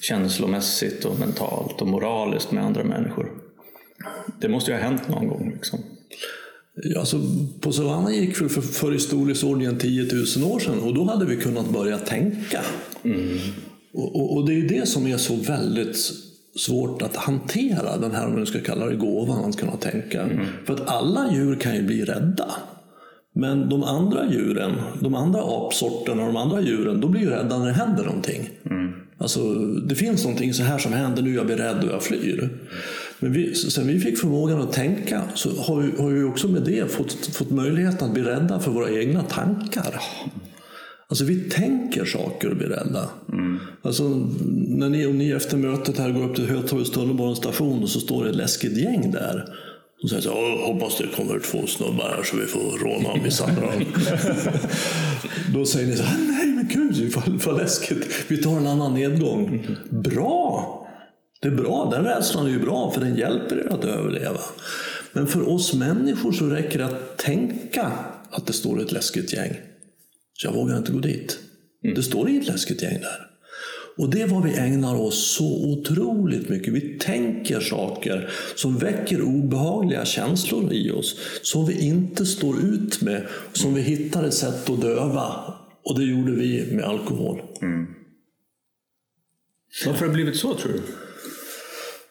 känslomässigt 0.00 1.04
och 1.04 1.18
mentalt 1.18 1.80
och 1.80 1.88
moraliskt 1.88 2.52
med 2.52 2.64
andra 2.64 2.84
människor. 2.84 3.32
Det 4.40 4.48
måste 4.48 4.70
ju 4.70 4.76
ha 4.76 4.84
hänt 4.84 5.08
någon 5.08 5.28
gång. 5.28 5.52
Liksom. 5.54 5.78
Ja, 6.82 7.00
alltså, 7.00 7.20
på 7.60 7.72
savannen 7.72 8.14
gick 8.14 8.42
vi 8.42 8.48
för, 8.48 8.60
för 8.60 8.94
i 8.94 8.98
storleksordningen 8.98 9.78
10 9.78 10.08
000 10.36 10.52
år 10.52 10.58
sedan 10.58 10.80
och 10.80 10.94
då 10.94 11.04
hade 11.04 11.26
vi 11.26 11.36
kunnat 11.36 11.70
börja 11.70 11.98
tänka. 11.98 12.60
Mm. 13.02 13.38
Och, 13.94 14.16
och, 14.16 14.36
och, 14.36 14.46
det 14.46 14.54
är 14.54 14.68
det 14.68 14.88
som 14.88 15.06
är 15.06 15.16
så 15.16 15.34
väldigt 15.34 15.96
svårt 16.56 17.02
att 17.02 17.16
hantera, 17.16 17.96
den 17.96 18.12
här, 18.12 18.26
om 18.26 18.32
man 18.32 18.46
ska 18.46 18.60
kalla 18.60 18.86
det 18.86 18.96
gåvan, 18.96 19.44
att 19.44 19.56
kunna 19.56 19.76
tänka. 19.76 20.22
Mm. 20.22 20.46
För 20.66 20.74
att 20.74 20.88
alla 20.88 21.32
djur 21.32 21.56
kan 21.56 21.76
ju 21.76 21.82
bli 21.82 22.04
rädda. 22.04 22.54
Men 23.34 23.68
de 23.68 23.82
andra 23.82 24.32
djuren, 24.32 24.72
de 25.00 25.14
andra 25.14 25.40
apsorterna 25.40 26.22
och 26.22 26.32
de 26.32 26.36
andra 26.36 26.60
djuren, 26.60 27.00
de 27.00 27.10
blir 27.10 27.20
ju 27.20 27.30
rädda 27.30 27.58
när 27.58 27.66
det 27.66 27.72
händer 27.72 28.04
någonting. 28.04 28.50
Mm. 28.70 28.92
Alltså, 29.18 29.54
det 29.64 29.94
finns 29.94 30.24
någonting 30.24 30.54
så 30.54 30.62
här 30.62 30.78
som 30.78 30.92
händer 30.92 31.22
nu, 31.22 31.34
jag 31.34 31.46
blir 31.46 31.56
rädd 31.56 31.84
och 31.84 31.90
jag 31.90 32.02
flyr. 32.02 32.50
Men 33.18 33.32
vi, 33.32 33.54
sen 33.54 33.86
vi 33.86 34.00
fick 34.00 34.18
förmågan 34.18 34.60
att 34.60 34.72
tänka 34.72 35.22
så 35.34 35.50
har 35.50 35.80
vi, 35.80 36.02
har 36.02 36.10
vi 36.10 36.22
också 36.22 36.48
med 36.48 36.62
det 36.62 36.92
fått, 36.92 37.12
fått 37.26 37.50
möjligheten 37.50 38.08
att 38.08 38.14
bli 38.14 38.22
rädda 38.22 38.60
för 38.60 38.70
våra 38.70 38.90
egna 38.90 39.22
tankar. 39.22 40.00
Alltså 41.08 41.24
vi 41.24 41.36
tänker 41.40 42.04
saker 42.04 42.50
och 42.50 42.56
blir 42.56 42.68
rädda. 42.68 43.08
Mm. 43.32 43.58
Alltså, 43.82 44.08
när 44.68 44.88
ni, 44.88 45.06
om 45.06 45.18
ni 45.18 45.30
efter 45.30 45.56
mötet 45.56 45.98
här 45.98 46.10
går 46.10 46.24
upp 46.24 46.36
till 46.36 46.46
Hötorgets 46.46 46.90
tunnelbanestation 46.90 47.82
och 47.82 47.88
så 47.88 48.00
står 48.00 48.24
det 48.24 48.30
ett 48.30 48.36
läskigt 48.36 48.76
gäng 48.76 49.10
där. 49.10 49.44
Och 50.02 50.10
sen 50.10 50.22
så 50.22 50.28
jag 50.28 50.66
hoppas 50.66 50.98
det 50.98 51.06
kommer 51.06 51.40
två 51.40 51.66
snubbar 51.66 52.14
här 52.16 52.22
så 52.22 52.36
vi 52.36 52.46
får 52.46 52.78
råna 52.78 53.08
och 53.08 53.22
misshandla 53.22 53.62
dem. 53.62 53.84
Då 55.54 55.66
säger 55.66 55.86
ni 55.86 55.96
så 55.96 56.02
här, 56.02 56.18
nej 56.18 56.46
men 56.46 56.68
gud 56.68 57.12
vad 57.46 57.56
läskigt. 57.56 58.24
Vi 58.28 58.42
tar 58.42 58.56
en 58.56 58.66
annan 58.66 58.94
nedgång. 58.94 59.66
Bra! 59.90 60.74
Det 61.40 61.48
är 61.48 61.52
bra, 61.52 61.90
den 61.92 62.04
rädslan 62.04 62.46
är 62.46 62.50
ju 62.50 62.58
bra 62.58 62.90
för 62.90 63.00
den 63.00 63.16
hjälper 63.16 63.56
er 63.56 63.72
att 63.72 63.84
överleva. 63.84 64.40
Men 65.12 65.26
för 65.26 65.48
oss 65.48 65.74
människor 65.74 66.32
så 66.32 66.46
räcker 66.46 66.78
det 66.78 66.84
att 66.84 67.16
tänka 67.16 67.92
att 68.30 68.46
det 68.46 68.52
står 68.52 68.82
ett 68.82 68.92
läskigt 68.92 69.32
gäng. 69.32 69.56
Så 70.32 70.46
jag 70.46 70.52
vågar 70.52 70.78
inte 70.78 70.92
gå 70.92 70.98
dit. 70.98 71.38
Mm. 71.84 71.94
Det 71.94 72.02
står 72.02 72.28
inget 72.28 72.46
läskigt 72.46 72.82
gäng 72.82 73.00
där. 73.00 73.27
Och 73.98 74.10
det 74.10 74.20
är 74.20 74.26
vad 74.26 74.44
vi 74.44 74.54
ägnar 74.54 74.94
oss 74.94 75.36
så 75.36 75.72
otroligt 75.72 76.48
mycket. 76.48 76.72
Vi 76.74 76.98
tänker 76.98 77.60
saker 77.60 78.30
som 78.54 78.78
väcker 78.78 79.22
obehagliga 79.22 80.04
känslor 80.04 80.72
i 80.72 80.90
oss. 80.90 81.16
Som 81.42 81.66
vi 81.66 81.86
inte 81.86 82.26
står 82.26 82.64
ut 82.64 83.02
med. 83.02 83.26
Som 83.52 83.74
vi 83.74 83.80
hittar 83.80 84.24
ett 84.24 84.34
sätt 84.34 84.70
att 84.70 84.80
döva. 84.80 85.54
Och 85.84 85.98
det 85.98 86.04
gjorde 86.04 86.32
vi 86.32 86.68
med 86.72 86.84
alkohol. 86.84 87.42
Mm. 87.62 87.86
Varför 89.86 90.00
har 90.00 90.06
det 90.06 90.14
blivit 90.14 90.36
så 90.36 90.54
tror 90.54 90.72
du? 90.72 90.80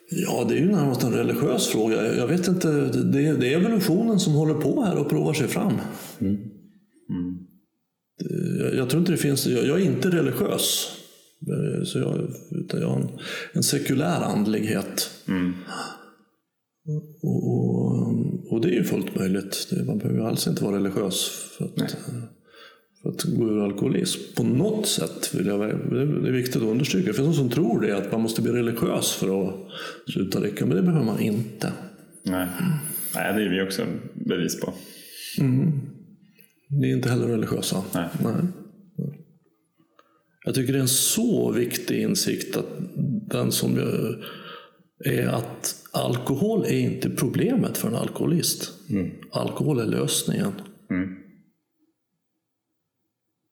Ja, 0.10 0.46
det 0.50 0.56
är 0.56 0.60
ju 0.60 0.72
närmast 0.72 1.04
en 1.04 1.14
religiös 1.14 1.68
fråga. 1.68 2.16
Jag 2.16 2.28
vet 2.28 2.48
inte, 2.48 2.68
det 2.90 3.28
är, 3.28 3.38
det 3.38 3.54
är 3.54 3.58
evolutionen 3.58 4.20
som 4.20 4.34
håller 4.34 4.54
på 4.54 4.84
här 4.84 4.98
och 4.98 5.10
provar 5.10 5.34
sig 5.34 5.48
fram. 5.48 5.74
Mm. 6.20 6.38
Mm. 7.10 7.38
Jag, 8.60 8.76
jag, 8.76 8.90
tror 8.90 9.00
inte 9.00 9.12
det 9.12 9.18
finns, 9.18 9.48
jag, 9.48 9.66
jag 9.66 9.82
är 9.82 9.86
inte 9.86 10.10
religiös. 10.10 10.97
Så 11.86 12.00
jag, 12.00 12.34
utan 12.52 12.82
jag 12.82 12.88
har 12.88 12.96
en, 12.96 13.10
en 13.54 13.64
sekulär 13.64 14.22
andlighet. 14.22 15.10
Mm. 15.28 15.54
Och, 17.22 17.54
och, 17.54 18.52
och, 18.52 18.62
det 18.62 18.68
är 18.68 18.74
ju 18.74 18.84
fullt 18.84 19.16
möjligt. 19.16 19.74
Man 19.88 19.98
behöver 19.98 20.20
alls 20.20 20.48
inte 20.48 20.64
vara 20.64 20.76
religiös 20.76 21.30
för 21.58 21.66
att, 21.66 21.92
för 23.02 23.10
att 23.10 23.24
gå 23.24 23.46
ur 23.46 23.64
alkoholism. 23.64 24.20
På 24.36 24.44
något 24.44 24.88
sätt, 24.88 25.34
vill 25.34 25.48
jag, 25.48 25.60
det 25.60 26.28
är 26.28 26.32
viktigt 26.32 26.56
att 26.56 26.62
understryka. 26.62 27.08
Det 27.08 27.14
finns 27.14 27.28
de 27.28 27.34
som 27.34 27.50
tror 27.50 27.82
det, 27.82 27.98
att 27.98 28.12
man 28.12 28.22
måste 28.22 28.42
bli 28.42 28.52
religiös 28.52 29.14
för 29.14 29.48
att 29.48 29.56
sluta 30.08 30.40
dricka. 30.40 30.66
Men 30.66 30.78
det 30.78 30.84
behöver 30.84 31.06
man 31.06 31.20
inte. 31.20 31.74
Nej, 32.24 32.48
Nej 33.16 33.34
det 33.34 33.46
är 33.46 33.50
vi 33.50 33.62
också 33.62 33.86
bevis 34.14 34.60
på. 34.60 34.74
Mm. 35.40 35.72
Ni 36.70 36.92
är 36.92 36.96
inte 36.96 37.10
heller 37.10 37.28
religiösa? 37.28 37.84
Nej. 37.94 38.08
Nej. 38.24 38.34
Jag 40.48 40.56
tycker 40.56 40.74
det 40.74 40.80
är 40.80 40.82
en 40.82 40.88
så 40.88 41.52
viktig 41.52 42.02
insikt 42.02 42.58
att 42.58 42.66
den 43.30 43.52
som 43.52 43.78
är 45.06 45.28
att 45.28 45.76
alkohol 45.92 46.66
är 46.66 46.80
inte 46.80 47.10
problemet 47.10 47.78
för 47.78 47.88
en 47.88 47.96
alkoholist. 47.96 48.74
Mm. 48.90 49.12
Alkohol 49.32 49.80
är 49.80 49.86
lösningen. 49.86 50.52
Mm. 50.90 51.10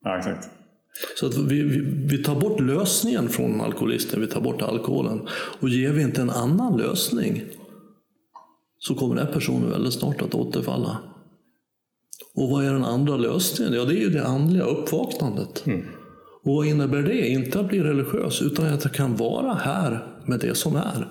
Ja, 0.04 0.18
exakt. 0.18 0.48
Så 1.20 1.26
att 1.26 1.38
vi, 1.38 1.62
vi, 1.62 1.80
vi, 2.06 2.24
tar 2.24 2.40
bort 2.40 2.60
lösningen 2.60 3.28
från 3.28 3.60
alkoholisten, 3.60 4.20
vi 4.20 4.26
tar 4.26 4.40
bort 4.40 4.62
alkoholen. 4.62 5.28
Och 5.60 5.68
ger 5.68 5.92
vi 5.92 6.02
inte 6.02 6.22
en 6.22 6.30
annan 6.30 6.76
lösning 6.76 7.42
så 8.78 8.94
kommer 8.94 9.16
den 9.16 9.32
personen 9.32 9.70
väldigt 9.70 9.94
snart 9.94 10.22
att 10.22 10.34
återfalla. 10.34 10.98
Och 12.34 12.50
vad 12.50 12.64
är 12.64 12.72
den 12.72 12.84
andra 12.84 13.16
lösningen? 13.16 13.74
Ja, 13.74 13.84
det 13.84 13.94
är 13.94 14.00
ju 14.00 14.10
det 14.10 14.26
andliga 14.26 14.64
uppvaknandet. 14.64 15.66
Mm. 15.66 15.84
Och 16.46 16.54
vad 16.54 16.66
innebär 16.66 17.02
det? 17.02 17.28
Inte 17.28 17.60
att 17.60 17.68
bli 17.68 17.80
religiös, 17.80 18.42
utan 18.42 18.66
att 18.66 18.84
jag 18.84 18.92
kan 18.92 19.16
vara 19.16 19.54
här 19.54 20.06
med 20.26 20.40
det 20.40 20.54
som 20.54 20.76
är. 20.76 21.08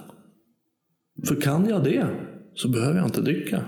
För 1.28 1.42
kan 1.42 1.70
jag 1.70 1.84
det, 1.84 2.08
så 2.54 2.68
behöver 2.68 2.96
jag 2.96 3.08
inte 3.08 3.22
dricka. 3.22 3.62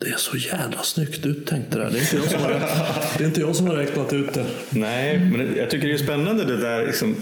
Det 0.00 0.08
är 0.08 0.16
så 0.16 0.36
jävla 0.36 0.78
snyggt 0.78 1.26
uttänkt 1.26 1.72
det 1.72 1.78
där. 1.78 1.90
Det 1.90 1.98
är 1.98 2.00
inte 2.00 2.16
jag 2.16 2.30
som 2.30 2.40
har, 2.40 2.50
det 3.18 3.24
är 3.24 3.28
inte 3.28 3.40
jag 3.40 3.56
som 3.56 3.66
har 3.66 3.76
räknat 3.76 4.12
ut 4.12 4.34
det. 4.34 4.46
Nej, 4.70 5.30
men 5.36 5.56
jag 5.56 5.70
tycker 5.70 5.88
det 5.88 5.94
är 5.94 5.98
spännande 5.98 6.44
det 6.44 6.56
där. 6.56 6.86
Liksom, 6.86 7.16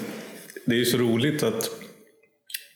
det 0.67 0.75
är 0.75 0.79
ju 0.79 0.85
så 0.85 0.99
roligt 0.99 1.43
att 1.43 1.71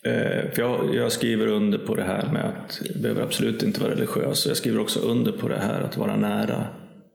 eh, 0.05 0.53
för 0.53 0.59
jag, 0.59 0.95
jag, 0.95 1.13
skriver 1.13 1.47
under 1.47 1.79
på 1.79 1.95
det 1.95 2.05
här 2.05 2.33
med 2.33 2.45
att 2.45 2.81
jag 2.85 3.03
behöver 3.03 3.23
absolut 3.23 3.63
inte 3.63 3.81
vara 3.81 3.93
religiös. 3.93 4.47
Jag 4.47 4.57
skriver 4.57 4.81
också 4.81 5.01
under 5.01 5.33
på 5.33 5.49
det 5.49 5.59
här 5.59 5.81
att 5.81 5.97
vara 5.97 6.17
nära 6.17 6.67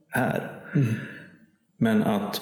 här. 0.10 0.52
Mm. 0.76 0.93
Men 1.77 2.03
att, 2.03 2.41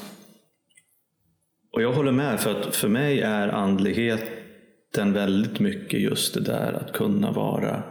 och 1.74 1.82
jag 1.82 1.94
håller 1.94 2.12
med, 2.12 2.40
för 2.40 2.62
att 2.62 2.76
för 2.76 2.88
mig 2.88 3.22
är 3.22 3.48
andligheten 3.48 5.14
väldigt 5.14 5.60
mycket 5.60 6.00
just 6.00 6.34
det 6.34 6.42
där 6.42 6.74
att 6.74 6.94
kunna 6.94 7.32
vara 7.32 7.84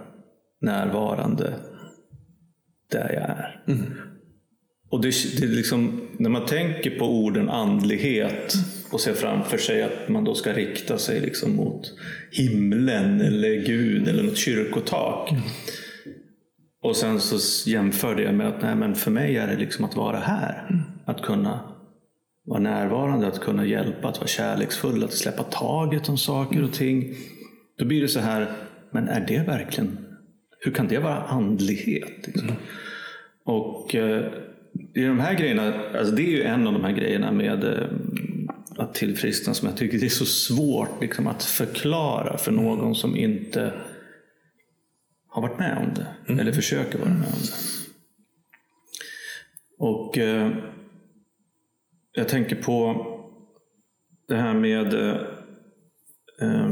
närvarande 0.60 1.54
där 2.90 3.12
jag 3.12 3.22
är. 3.22 3.62
Mm. 3.66 3.94
Och 4.90 5.00
det, 5.00 5.12
det 5.38 5.44
är 5.44 5.48
liksom, 5.48 6.08
när 6.18 6.30
man 6.30 6.46
tänker 6.46 6.98
på 6.98 7.04
orden 7.04 7.48
andlighet 7.48 8.54
och 8.90 9.00
ser 9.00 9.14
framför 9.14 9.58
sig 9.58 9.82
att 9.82 10.08
man 10.08 10.24
då 10.24 10.34
ska 10.34 10.52
rikta 10.52 10.98
sig 10.98 11.20
liksom 11.20 11.56
mot 11.56 11.92
himlen 12.30 13.20
eller 13.20 13.66
Gud 13.66 14.08
eller 14.08 14.22
något 14.22 14.36
kyrkotak. 14.36 15.30
Mm. 15.30 15.42
Och 16.82 16.96
sen 16.96 17.20
så 17.20 17.70
jämför 17.70 18.14
det 18.14 18.32
med 18.32 18.48
att 18.48 18.62
nej, 18.62 18.76
men 18.76 18.94
för 18.94 19.10
mig 19.10 19.36
är 19.36 19.46
det 19.46 19.56
liksom 19.56 19.84
att 19.84 19.96
vara 19.96 20.18
här. 20.18 20.66
Mm. 20.70 20.82
Att 21.06 21.22
kunna 21.22 21.60
vara 22.44 22.60
närvarande, 22.60 23.26
att 23.26 23.40
kunna 23.40 23.66
hjälpa, 23.66 24.08
att 24.08 24.18
vara 24.18 24.28
kärleksfull, 24.28 25.04
att 25.04 25.12
släppa 25.12 25.42
taget 25.42 26.08
om 26.08 26.18
saker 26.18 26.64
och 26.64 26.72
ting. 26.72 27.14
Då 27.78 27.84
blir 27.84 28.00
det 28.00 28.08
så 28.08 28.20
här, 28.20 28.52
men 28.90 29.08
är 29.08 29.26
det 29.28 29.38
verkligen, 29.38 29.98
hur 30.60 30.72
kan 30.72 30.88
det 30.88 30.98
vara 30.98 31.22
andlighet? 31.22 32.26
Liksom? 32.26 32.48
Mm. 32.48 32.60
Och 33.44 33.94
eh, 33.94 34.32
i 34.94 35.04
de 35.04 35.20
här 35.20 35.34
grejerna, 35.34 35.74
alltså 35.98 36.14
det 36.14 36.22
är 36.22 36.30
ju 36.30 36.42
en 36.42 36.66
av 36.66 36.72
de 36.72 36.84
här 36.84 36.92
grejerna 36.92 37.32
med 37.32 37.64
eh, 37.64 37.88
att 38.76 38.94
tillfriskna 38.94 39.54
som 39.54 39.68
jag 39.68 39.76
tycker 39.76 39.98
det 39.98 40.06
är 40.06 40.10
så 40.10 40.26
svårt 40.26 41.00
liksom, 41.00 41.26
att 41.26 41.42
förklara 41.42 42.38
för 42.38 42.52
någon 42.52 42.94
som 42.94 43.16
inte 43.16 43.72
har 45.28 45.42
varit 45.42 45.58
med 45.58 45.78
om 45.78 45.94
det. 45.94 46.06
Mm. 46.26 46.40
Eller 46.40 46.52
försöker 46.52 46.98
vara 46.98 47.08
med 47.08 47.26
om 47.26 47.40
det. 47.42 47.54
Och 49.78 50.18
eh, 50.18 50.52
jag 52.14 52.28
tänker 52.28 52.56
på 52.56 53.06
det 54.28 54.36
här 54.36 54.54
med 54.54 54.94
eh, 54.94 55.20
eh, 56.40 56.70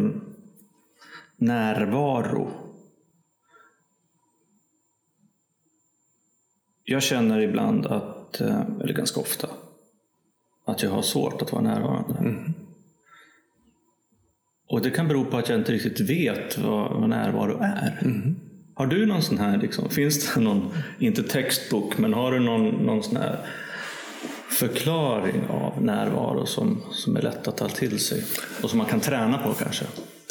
närvaro. 1.36 2.50
Jag 6.84 7.02
känner 7.02 7.40
ibland 7.40 7.86
att, 7.86 8.40
eh, 8.40 8.60
eller 8.80 8.92
ganska 8.94 9.20
ofta, 9.20 9.48
att 10.64 10.82
jag 10.82 10.90
har 10.90 11.02
svårt 11.02 11.42
att 11.42 11.52
vara 11.52 11.62
närvarande. 11.62 12.18
Mm. 12.18 12.54
Och 14.68 14.82
det 14.82 14.90
kan 14.90 15.08
bero 15.08 15.24
på 15.24 15.36
att 15.36 15.48
jag 15.48 15.58
inte 15.58 15.72
riktigt 15.72 16.10
vet 16.10 16.58
vad, 16.58 17.00
vad 17.00 17.08
närvaro 17.08 17.58
är. 17.62 17.98
Mm. 18.02 18.36
Har 18.74 18.86
du 18.86 19.06
någon 19.06 19.22
sån 19.22 19.38
här, 19.38 19.58
liksom, 19.58 19.90
finns 19.90 20.34
det 20.34 20.40
någon, 20.40 20.72
inte 20.98 21.22
textbok, 21.22 21.98
men 21.98 22.14
har 22.14 22.32
du 22.32 22.40
någon, 22.40 22.68
någon 22.68 23.02
sån 23.02 23.16
här 23.16 23.46
förklaring 24.52 25.42
av 25.50 25.82
närvaro 25.82 26.46
som, 26.46 26.82
som 26.92 27.16
är 27.16 27.22
lätt 27.22 27.48
att 27.48 27.56
ta 27.56 27.68
till 27.68 27.98
sig 27.98 28.24
och 28.62 28.70
som 28.70 28.78
man 28.78 28.86
kan 28.86 29.00
träna 29.00 29.38
på 29.38 29.54
kanske? 29.54 29.84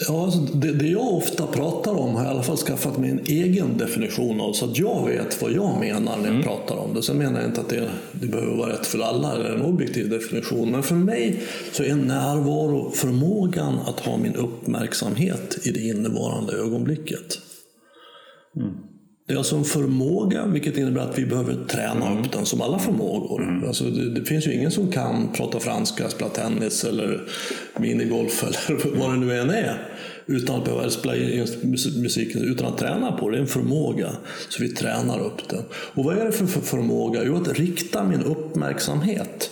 Ja, 0.08 0.24
alltså 0.24 0.40
det, 0.40 0.74
det 0.74 0.88
jag 0.88 1.14
ofta 1.14 1.48
pratar 1.48 2.00
om 2.00 2.16
har 2.16 2.24
jag 2.24 2.32
i 2.32 2.34
alla 2.34 2.44
fall 2.44 2.58
skaffat 2.58 2.98
mig 2.98 3.10
en 3.10 3.22
egen 3.26 3.78
definition 3.78 4.42
av 4.42 4.54
så 4.54 4.66
att 4.66 4.78
jag 4.78 5.08
vet 5.08 5.42
vad 5.42 5.52
jag 5.52 5.80
menar 5.80 6.18
när 6.18 6.34
jag 6.34 6.44
pratar 6.44 6.76
om 6.76 6.94
det. 6.94 7.04
Sen 7.04 7.18
menar 7.18 7.40
jag 7.40 7.50
inte 7.50 7.62
att 7.62 7.70
det, 7.70 7.90
det 8.12 8.28
behöver 8.28 8.56
vara 8.56 8.74
rätt 8.74 8.88
för 8.88 9.00
alla 9.00 9.36
eller 9.36 9.50
en 9.50 9.62
objektiv 9.62 10.10
definition. 10.10 10.72
Men 10.72 10.84
för 10.84 10.96
mig 10.96 11.44
så 11.72 11.84
är 11.84 11.96
närvaro 11.96 12.92
förmågan 12.92 13.80
att 13.80 14.00
ha 14.00 14.18
min 14.18 14.36
uppmärksamhet 14.36 15.68
i 15.68 15.72
det 15.72 15.82
innevarande 15.82 16.54
ögonblicket. 16.54 17.40
Det 19.32 19.36
är 19.36 19.38
alltså 19.38 19.56
en 19.56 19.64
förmåga, 19.64 20.46
vilket 20.46 20.78
innebär 20.78 21.02
att 21.02 21.20
vi 21.20 21.26
behöver 21.26 21.56
träna 21.68 22.20
upp 22.20 22.32
den 22.32 22.46
som 22.46 22.62
alla 22.62 22.80
förmågor. 22.80 23.64
Alltså 23.68 23.84
det, 23.84 24.10
det 24.10 24.26
finns 24.26 24.48
ju 24.48 24.54
ingen 24.54 24.72
som 24.72 24.92
kan 24.92 25.34
prata 25.34 25.60
franska, 25.60 26.10
spela 26.10 26.30
tennis 26.30 26.84
eller 26.84 27.22
minigolf 27.80 28.44
eller 28.68 29.00
vad 29.00 29.10
det 29.10 29.18
nu 29.18 29.40
än 29.40 29.50
är. 29.50 29.88
Utan 30.26 30.56
att 30.56 30.66
behöva 30.66 30.90
spela 30.90 31.16
in 31.16 31.46
mus- 31.62 31.98
musiken, 31.98 32.42
utan 32.42 32.68
att 32.68 32.78
träna 32.78 33.12
på 33.12 33.30
det. 33.30 33.36
Det 33.36 33.40
är 33.40 33.42
en 33.42 33.48
förmåga. 33.48 34.10
Så 34.50 34.64
vi 34.64 34.70
tränar 34.70 35.20
upp 35.20 35.50
den. 35.50 35.64
Och 35.74 36.04
vad 36.04 36.18
är 36.18 36.26
det 36.26 36.32
för 36.32 36.46
för 36.46 36.62
förmåga? 36.62 37.24
Jo, 37.26 37.36
att 37.36 37.60
rikta 37.60 38.04
min 38.04 38.24
uppmärksamhet. 38.24 39.51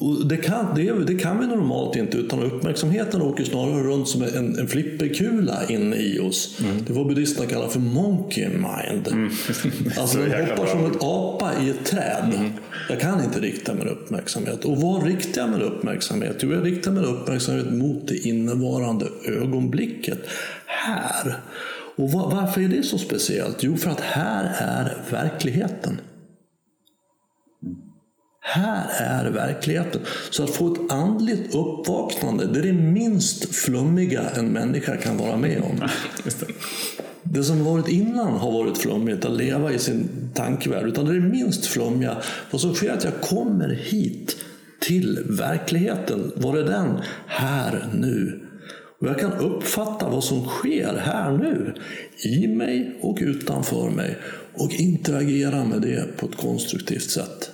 Och 0.00 0.26
det, 0.26 0.36
kan, 0.36 0.74
det, 0.74 0.92
det 1.06 1.14
kan 1.14 1.40
vi 1.40 1.46
normalt 1.46 1.96
inte, 1.96 2.16
utan 2.16 2.42
uppmärksamheten 2.42 3.22
åker 3.22 3.44
snarare 3.44 3.82
runt 3.82 4.08
som 4.08 4.22
en, 4.22 4.58
en 4.58 4.68
flipperkula 4.68 5.58
inne 5.68 5.96
i 5.96 6.18
oss. 6.18 6.58
Det 6.86 6.92
är 6.92 6.94
vad 6.96 7.06
buddhisterna 7.06 7.46
kallar 7.48 7.68
för 7.68 7.80
monkey 7.80 8.48
mind. 8.48 9.08
Alltså 9.98 10.18
den 10.18 10.46
hoppar 10.50 10.66
som 10.66 10.84
ett 10.86 11.02
apa 11.02 11.52
i 11.62 11.70
ett 11.70 11.84
träd. 11.84 12.50
Jag 12.88 13.00
kan 13.00 13.24
inte 13.24 13.40
rikta 13.40 13.74
min 13.74 13.88
uppmärksamhet. 13.88 14.64
Och 14.64 14.76
vad 14.76 15.06
riktar 15.06 15.40
jag 15.40 15.50
min 15.50 15.62
uppmärksamhet? 15.62 16.36
Jo, 16.40 16.52
jag 16.52 16.66
riktar 16.66 16.90
min 16.92 17.04
uppmärksamhet 17.04 17.72
mot 17.72 18.08
det 18.08 18.16
innevarande 18.16 19.06
ögonblicket. 19.26 20.18
Här. 20.66 21.34
Och 21.96 22.10
va- 22.12 22.30
varför 22.34 22.60
är 22.60 22.68
det 22.68 22.82
så 22.82 22.98
speciellt? 22.98 23.62
Jo, 23.62 23.76
för 23.76 23.90
att 23.90 24.00
här 24.00 24.52
är 24.58 24.96
verkligheten. 25.10 26.00
Här 28.46 28.86
är 28.98 29.30
verkligheten. 29.30 30.00
Så 30.30 30.44
att 30.44 30.50
få 30.50 30.74
ett 30.74 30.92
andligt 30.92 31.54
uppvaknande, 31.54 32.46
det 32.46 32.58
är 32.58 32.62
det 32.62 32.72
minst 32.72 33.54
flummiga 33.54 34.22
en 34.36 34.48
människa 34.48 34.96
kan 34.96 35.16
vara 35.16 35.36
med 35.36 35.62
om. 35.62 35.88
Det. 36.24 36.46
Det 37.22 37.44
som 37.44 37.64
varit 37.64 37.88
innan 37.88 38.32
har 38.32 38.52
varit 38.52 38.78
flummigt, 38.78 39.24
att 39.24 39.36
leva 39.36 39.72
i 39.72 39.78
sin 39.78 40.08
tankevärld. 40.34 40.86
Utan 40.86 41.04
det 41.04 41.10
är 41.10 41.14
det 41.14 41.28
minst 41.28 41.66
flummiga. 41.66 42.16
Vad 42.50 42.60
som 42.60 42.74
sker 42.74 42.88
är 42.88 42.92
att 42.92 43.04
jag 43.04 43.20
kommer 43.20 43.68
hit 43.68 44.36
till 44.80 45.18
verkligheten. 45.24 46.32
Var 46.36 46.56
är 46.56 46.64
den? 46.64 46.98
Här, 47.26 47.88
nu. 47.94 48.40
Och 49.00 49.06
jag 49.06 49.18
kan 49.18 49.32
uppfatta 49.32 50.08
vad 50.08 50.24
som 50.24 50.46
sker 50.46 50.96
här 51.04 51.32
nu. 51.32 51.74
I 52.24 52.46
mig 52.48 52.98
och 53.02 53.18
utanför 53.20 53.90
mig. 53.90 54.18
Och 54.54 54.72
interagera 54.72 55.64
med 55.64 55.82
det 55.82 56.16
på 56.16 56.26
ett 56.26 56.36
konstruktivt 56.36 57.10
sätt. 57.10 57.50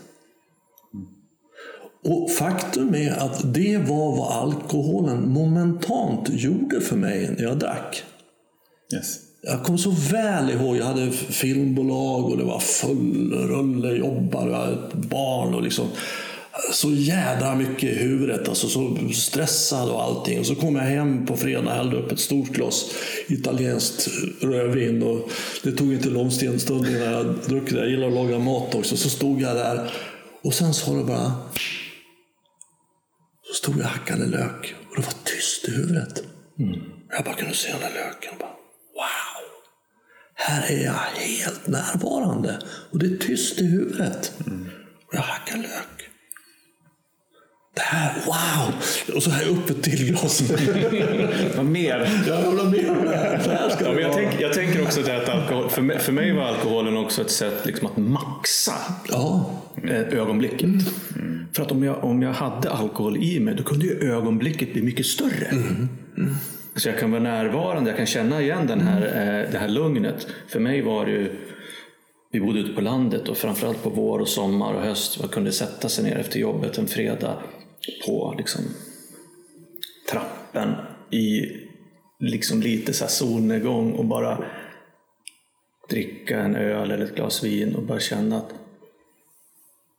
Och 2.05 2.31
faktum 2.31 2.95
är 2.95 3.13
att 3.13 3.55
det 3.55 3.79
var 3.79 4.17
vad 4.17 4.33
alkoholen 4.33 5.29
momentant 5.29 6.29
gjorde 6.31 6.81
för 6.81 6.97
mig 6.97 7.35
när 7.39 7.45
jag 7.45 7.59
drack. 7.59 8.03
Yes. 8.95 9.19
Jag 9.43 9.65
kommer 9.65 9.79
så 9.79 9.91
väl 9.91 10.51
ihåg, 10.51 10.77
jag 10.77 10.85
hade 10.85 11.11
filmbolag 11.11 12.25
och 12.25 12.37
det 12.37 12.45
var 12.45 12.61
full 12.61 13.33
rulle 13.33 13.97
jobbar, 13.97 14.49
jag 14.49 14.57
hade 14.57 14.73
ett 14.73 14.95
barn 14.95 15.55
och 15.55 15.63
liksom 15.63 15.87
så 16.73 16.91
jädra 16.91 17.55
mycket 17.55 17.91
i 17.91 17.95
huvudet, 17.95 18.49
alltså 18.49 18.69
så 18.69 18.97
stressad 19.15 19.91
och 19.91 20.03
allting. 20.03 20.41
Och 20.41 20.47
så 20.47 20.55
kom 20.55 20.77
jag 20.77 20.83
hem 20.83 21.27
på 21.27 21.37
fredag 21.37 21.61
och 21.61 21.77
hällde 21.77 21.97
upp 21.97 22.13
ett 22.13 22.21
stort 22.21 22.49
glas 22.49 22.85
italienskt 23.29 24.09
rödvin 24.41 25.03
och 25.03 25.31
det 25.63 25.73
tog 25.73 25.93
inte 25.93 26.09
lång 26.09 26.31
stund 26.31 26.87
innan 26.87 27.13
jag 27.13 27.35
druckit 27.47 27.75
det. 27.75 27.81
Jag 27.81 27.91
gillar 27.91 28.09
att 28.09 28.15
laga 28.15 28.39
mat 28.39 28.75
också. 28.75 28.97
Så 28.97 29.11
stod 29.11 29.41
jag 29.41 29.57
där 29.57 29.91
och 30.43 30.55
sen 30.55 30.75
sa 30.75 30.93
det 30.93 31.05
bara 31.05 31.33
så 33.51 33.55
stod 33.57 33.75
jag 33.75 33.85
och 33.85 33.91
hackade 33.91 34.27
lök 34.27 34.75
och 34.91 34.97
det 34.97 35.03
var 35.03 35.15
tyst 35.25 35.69
i 35.69 35.71
huvudet. 35.71 36.23
Jag 37.11 37.25
bara 37.25 37.35
kunde 37.35 37.55
se 37.55 37.73
den 37.73 37.81
där 37.81 37.91
löken 37.95 38.33
och 38.33 38.39
bara 38.39 38.51
wow! 38.95 39.47
Här 40.35 40.71
är 40.71 40.85
jag 40.85 40.93
helt 40.93 41.67
närvarande 41.67 42.59
och 42.91 42.99
det 42.99 43.07
är 43.07 43.17
tyst 43.17 43.59
i 43.61 43.67
huvudet. 43.67 44.33
Och 45.07 45.15
jag 45.15 45.21
hackar 45.21 45.57
lök. 45.57 46.00
Det 47.81 47.87
här, 47.87 48.15
wow! 48.27 48.75
Och 49.17 49.23
så 49.23 49.31
här 49.31 49.49
upp 49.49 49.71
ett 49.71 49.83
till 49.83 50.07
glas. 50.07 50.43
Vad 51.57 51.67
mer? 51.67 52.23
jag 52.27 52.51
vill 52.51 52.59
ha 52.59 52.71
mer 52.71 52.91
av 52.91 53.05
det 53.05 53.17
här. 53.17 53.39
Så 53.39 53.51
här 53.51 53.71
ska 53.71 53.85
Ja, 53.85 53.91
det 53.91 53.95
men 53.95 54.05
jag, 54.05 54.13
tänk, 54.13 54.41
jag 54.41 54.53
tänker 54.53 54.83
också 54.83 55.01
att 55.01 55.29
alkohol, 55.29 55.69
för, 55.71 55.83
mig, 55.83 55.99
för 55.99 56.13
mig 56.13 56.33
var 56.33 56.43
alkoholen 56.43 56.97
också 56.97 57.23
ett 57.23 57.31
sätt 57.31 57.67
liksom 57.67 57.87
att 57.87 57.97
maxa 57.97 58.75
Ja, 59.09 59.51
eh, 59.85 60.19
ögonblicket. 60.19 60.71
För 61.53 61.63
att 61.63 61.73
om 61.73 61.83
jag, 61.83 62.05
om 62.05 62.23
jag 62.23 62.33
hade 62.33 62.71
alkohol 62.71 63.17
i 63.17 63.41
mig, 63.41 63.55
då 63.55 63.63
kunde 63.63 63.87
ju 63.87 64.13
ögonblicket 64.13 64.73
bli 64.73 64.83
mycket 64.83 65.07
större. 65.07 65.51
Så 66.77 66.89
jag 66.89 66.99
kan 66.99 67.11
vara 67.11 67.23
närvarande, 67.23 67.91
jag 67.91 67.97
kan 67.97 68.07
känna 68.07 68.43
igen 68.43 68.67
den 68.67 68.81
här, 68.81 69.03
eh, 69.03 69.53
det 69.53 69.59
här 69.59 69.69
lugnet. 69.69 70.27
För 70.49 70.61
mig 70.61 70.83
var 70.83 71.07
det 71.07 71.13
ju, 71.13 71.37
vi 72.33 72.41
bodde 72.41 72.59
ute 72.61 72.73
på 72.73 72.81
landet 72.81 73.29
och 73.29 73.37
framförallt 73.37 73.83
på 73.83 73.91
vår 73.91 74.19
och 74.19 74.29
sommar 74.29 74.75
och 74.75 74.83
höst, 74.83 75.21
man 75.21 75.29
kunde 75.29 75.53
sätta 75.53 75.89
sig 75.89 76.05
ner 76.05 76.17
efter 76.17 76.39
jobbet 76.39 76.79
en 76.79 76.87
fredag 76.87 77.35
på 78.07 78.35
liksom, 78.39 78.63
trappen 80.11 80.75
i 81.11 81.47
liksom 82.19 82.63
lite 82.63 82.93
så 82.93 83.07
solnedgång 83.07 83.93
och 83.93 84.05
bara 84.05 84.45
dricka 85.91 86.41
en 86.41 86.57
öl 86.57 86.91
eller 86.91 87.05
ett 87.05 87.15
glas 87.15 87.45
vin 87.45 87.75
och 87.75 87.83
bara 87.83 88.01
känna 88.01 88.37
att 88.37 88.55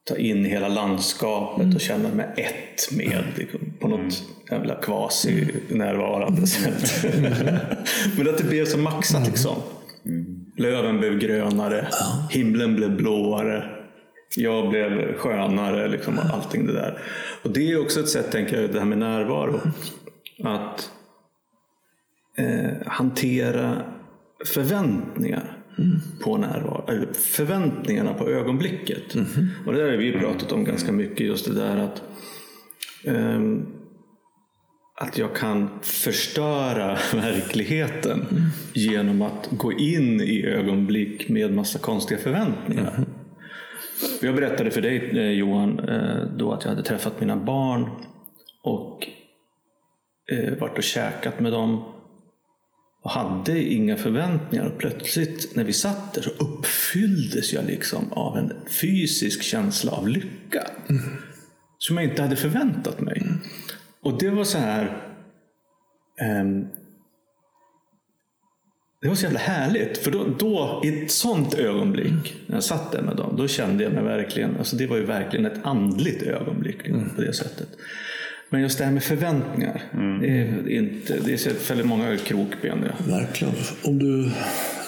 ta 0.04 0.18
in 0.18 0.46
hela 0.46 0.68
landskapet 0.68 1.76
och 1.76 1.82
känna 1.82 2.10
mig 2.10 2.26
ett 2.38 2.98
med 2.98 3.24
liksom, 3.38 3.74
på 3.80 3.88
något 3.88 4.24
jävla 4.52 4.76
quasi-närvarande 4.76 6.48
sätt. 6.48 7.06
Men 8.18 8.30
att 8.30 8.38
det 8.38 8.44
blev 8.50 8.66
så 8.66 8.78
maxat 8.78 9.28
liksom. 9.28 9.56
Löven 10.58 10.98
blev 10.98 11.20
grönare, 11.20 11.88
himlen 12.30 12.76
blev 12.76 12.98
blåare, 12.98 13.81
jag 14.38 14.70
blev 14.70 15.18
skönare, 15.18 15.88
liksom, 15.88 16.18
och 16.18 16.26
allting 16.26 16.66
det 16.66 16.74
där. 16.74 17.02
Och 17.44 17.50
det 17.50 17.72
är 17.72 17.82
också 17.82 18.00
ett 18.00 18.10
sätt, 18.10 18.32
tänker 18.32 18.62
jag, 18.62 18.72
det 18.72 18.80
här 18.80 18.86
med 18.86 18.98
närvaro. 18.98 19.60
Att 20.44 20.92
eh, 22.38 22.88
hantera 22.88 23.82
förväntningar 24.46 25.58
på 26.24 26.38
närvaro. 26.38 26.86
Eller 26.88 27.14
förväntningarna 27.14 28.14
på 28.14 28.30
ögonblicket. 28.30 29.16
Och 29.66 29.74
det 29.74 29.84
där 29.84 29.92
har 29.92 29.98
vi 29.98 30.12
pratat 30.12 30.52
om 30.52 30.64
ganska 30.64 30.92
mycket. 30.92 31.20
Just 31.20 31.46
det 31.46 31.54
där 31.54 31.78
att 31.78 32.04
ehm, 33.06 33.66
att 35.02 35.18
jag 35.18 35.36
kan 35.36 35.70
förstöra 35.82 36.98
verkligheten 37.14 38.26
genom 38.74 39.22
att 39.22 39.50
gå 39.52 39.74
in 39.74 40.22
i 40.22 40.46
ögonblick 40.46 41.30
med 41.30 41.54
massa 41.54 41.80
konstiga 41.80 42.20
förväntningar. 42.20 43.06
Jag 44.22 44.36
berättade 44.36 44.72
för 44.72 44.82
dig 44.82 45.20
eh, 45.20 45.32
Johan 45.32 45.80
eh, 45.80 46.24
då 46.38 46.54
att 46.54 46.64
jag 46.64 46.70
hade 46.70 46.84
träffat 46.84 47.20
mina 47.20 47.36
barn 47.36 47.90
och 48.64 49.08
eh, 50.32 50.58
varit 50.60 50.78
och 50.78 50.84
käkat 50.84 51.40
med 51.40 51.52
dem 51.52 51.84
och 53.04 53.12
hade 53.12 53.64
inga 53.64 53.98
förväntningar. 53.98 54.66
Och 54.66 54.78
plötsligt 54.78 55.56
när 55.56 55.64
vi 55.64 55.74
satt 55.74 56.14
där 56.14 56.22
så 56.22 56.30
uppfylldes 56.30 57.54
jag 57.54 57.66
liksom 57.66 58.14
av 58.14 58.38
en 58.38 58.54
fysisk 58.82 59.44
känsla 59.44 59.92
av 59.92 60.08
lycka. 60.08 60.64
Som 61.78 61.98
jag 61.98 62.06
inte 62.06 62.22
hade 62.22 62.36
förväntat 62.36 63.02
mig. 63.02 63.24
Och 64.04 64.20
det 64.20 64.30
var 64.30 64.44
så 64.44 64.58
här... 64.58 65.08
Ehm, 66.22 66.68
det 69.02 69.08
var 69.08 69.16
så 69.16 69.24
jävla 69.24 69.40
härligt. 69.40 69.98
För 69.98 70.12
då, 70.12 70.28
då, 70.40 70.82
i 70.86 71.04
ett 71.04 71.12
sånt 71.12 71.54
ögonblick, 71.54 72.36
när 72.48 72.56
jag 72.56 72.64
satt 72.64 72.92
där 72.92 73.02
med 73.02 73.18
dem, 73.18 73.36
då 73.38 73.48
kände 73.48 73.84
jag 73.84 73.94
mig 73.94 74.04
verkligen, 74.04 74.58
alltså 74.58 74.76
det 74.76 74.88
var 74.88 74.98
ju 74.98 75.06
verkligen 75.06 75.46
ett 75.46 75.60
andligt 75.64 76.22
ögonblick 76.22 76.78
liksom, 76.78 77.10
på 77.16 77.22
det 77.22 77.34
sättet. 77.34 77.68
Men 78.50 78.62
just 78.62 78.78
det 78.78 78.86
här 78.86 78.92
med 78.92 79.04
förväntningar, 79.04 79.84
det 80.22 80.28
är 80.28 80.70
inte, 80.70 81.20
det 81.26 81.46
är 81.46 81.68
väldigt 81.70 81.88
många 81.88 82.18
krokben. 82.18 82.86
Ja. 82.88 83.16
verkligen. 83.18 83.54
Om 83.84 84.00
du 84.00 84.32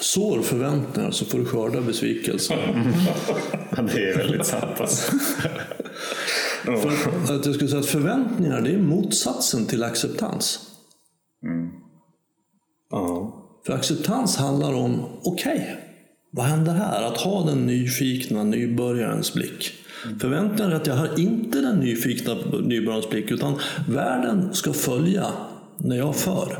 sår 0.00 0.42
förväntningar 0.42 1.10
så 1.10 1.24
får 1.24 1.38
du 1.38 1.44
skörda 1.44 1.80
besvikelse. 1.80 2.54
Det 3.94 4.10
är 4.10 4.16
väldigt 4.16 4.46
sant. 4.46 4.80
Alltså. 4.80 5.12
För 7.26 7.34
att 7.34 7.46
jag 7.46 7.54
skulle 7.54 7.70
säga 7.70 7.80
att 7.80 7.86
förväntningar 7.86 8.60
det 8.60 8.70
är 8.70 8.78
motsatsen 8.78 9.66
till 9.66 9.82
acceptans. 9.82 10.60
Ja. 12.90 13.43
För 13.66 13.72
acceptans 13.72 14.36
handlar 14.36 14.74
om, 14.74 15.02
okej, 15.22 15.76
vad 16.30 16.46
händer 16.46 16.72
här? 16.72 17.02
Att 17.02 17.16
ha 17.16 17.46
den 17.46 17.66
nyfikna 17.66 18.44
nybörjarens 18.44 19.34
blick. 19.34 19.72
Förväntningar 20.20 20.70
är 20.70 20.74
att 20.74 20.86
jag 20.86 20.94
har 20.94 21.20
inte 21.20 21.60
den 21.60 21.80
nyfikna 21.80 22.34
nybörjarens 22.62 23.10
blick, 23.10 23.30
utan 23.30 23.58
världen 23.88 24.54
ska 24.54 24.72
följa 24.72 25.26
när 25.78 25.96
jag 25.96 26.16
för. 26.16 26.58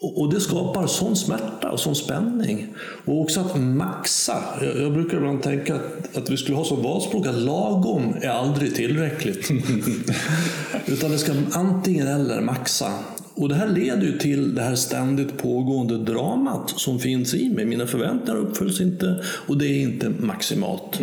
Och 0.00 0.20
och 0.20 0.32
det 0.32 0.40
skapar 0.40 0.86
sån 0.86 1.16
smärta 1.16 1.70
och 1.70 1.80
sån 1.80 1.94
spänning. 1.94 2.74
Och 3.04 3.20
också 3.20 3.40
att 3.40 3.60
maxa. 3.60 4.36
Jag, 4.60 4.76
jag 4.76 4.92
brukar 4.92 5.16
ibland 5.16 5.42
tänka 5.42 5.74
att, 5.74 6.16
att 6.16 6.30
vi 6.30 6.36
skulle 6.36 6.56
ha 6.56 6.64
som 6.64 6.82
valspråk 6.82 7.26
att 7.26 7.34
lagom 7.34 8.14
är 8.20 8.28
aldrig 8.28 8.74
tillräckligt. 8.74 9.50
Utan 10.86 11.10
det 11.10 11.18
ska 11.18 11.32
antingen 11.52 12.06
eller 12.06 12.40
maxa. 12.40 12.92
Och 13.36 13.48
det 13.48 13.54
här 13.54 13.68
leder 13.68 14.02
ju 14.02 14.18
till 14.18 14.54
det 14.54 14.62
här 14.62 14.74
ständigt 14.74 15.38
pågående 15.38 15.98
dramat 15.98 16.70
som 16.70 16.98
finns 16.98 17.34
i 17.34 17.48
mig. 17.48 17.64
Mina 17.64 17.86
förväntningar 17.86 18.40
uppfylls 18.40 18.80
inte 18.80 19.22
och 19.46 19.58
det 19.58 19.66
är 19.66 19.80
inte 19.80 20.08
maximalt. 20.08 21.00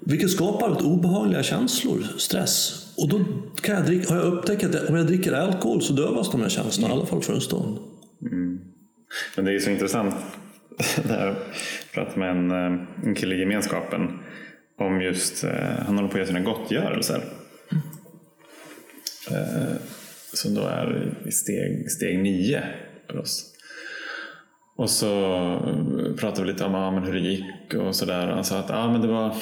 Vilket 0.00 0.30
skapar 0.30 0.72
ett 0.72 0.82
obehagliga 0.82 1.42
känslor, 1.42 2.06
stress. 2.18 2.86
Och 2.96 3.08
då 3.08 3.24
kan 3.62 3.74
jag 3.74 3.84
dricka, 3.84 4.14
har 4.14 4.20
jag 4.20 4.32
upptäckt 4.32 4.64
att 4.64 4.88
om 4.88 4.96
jag 4.96 5.06
dricker 5.06 5.32
alkohol 5.32 5.82
så 5.82 5.92
dövas 5.92 6.30
de 6.30 6.40
här 6.40 6.48
känslorna, 6.48 6.94
i 6.94 6.96
alla 6.96 7.06
fall 7.06 7.22
för 7.22 7.34
en 7.34 7.40
stund. 7.40 7.78
Men 9.36 9.44
det 9.44 9.54
är 9.54 9.58
så 9.58 9.70
intressant. 9.70 10.14
Jag 11.08 11.36
pratade 11.94 12.18
med 12.18 12.30
en, 12.30 12.50
eh, 12.50 12.86
en 13.04 13.14
kille 13.14 13.34
i 13.34 13.38
gemenskapen 13.38 14.18
om 14.78 15.00
just, 15.00 15.44
eh, 15.44 15.50
han 15.86 15.96
håller 15.96 16.08
på 16.08 16.12
att 16.12 16.18
göra 16.18 16.26
sina 16.26 16.40
gottgörelser. 16.40 17.24
Eh, 19.30 19.76
Som 20.34 20.54
då 20.54 20.60
är 20.60 21.14
i 21.26 21.32
steg, 21.32 21.90
steg 21.90 22.18
nio 22.18 22.62
för 23.06 23.18
oss. 23.18 23.52
Och 24.76 24.90
så 24.90 25.06
pratade 26.18 26.46
vi 26.46 26.52
lite 26.52 26.64
om 26.64 26.74
ja, 26.74 26.90
men 26.90 27.04
hur 27.04 27.12
det 27.12 27.20
gick 27.20 27.74
och 27.74 27.96
sådär. 27.96 28.26
Han 28.26 28.44
sa 28.44 28.58
att 28.58 28.68
ja, 28.68 28.92
men 28.92 29.00
det, 29.00 29.08
var, 29.08 29.34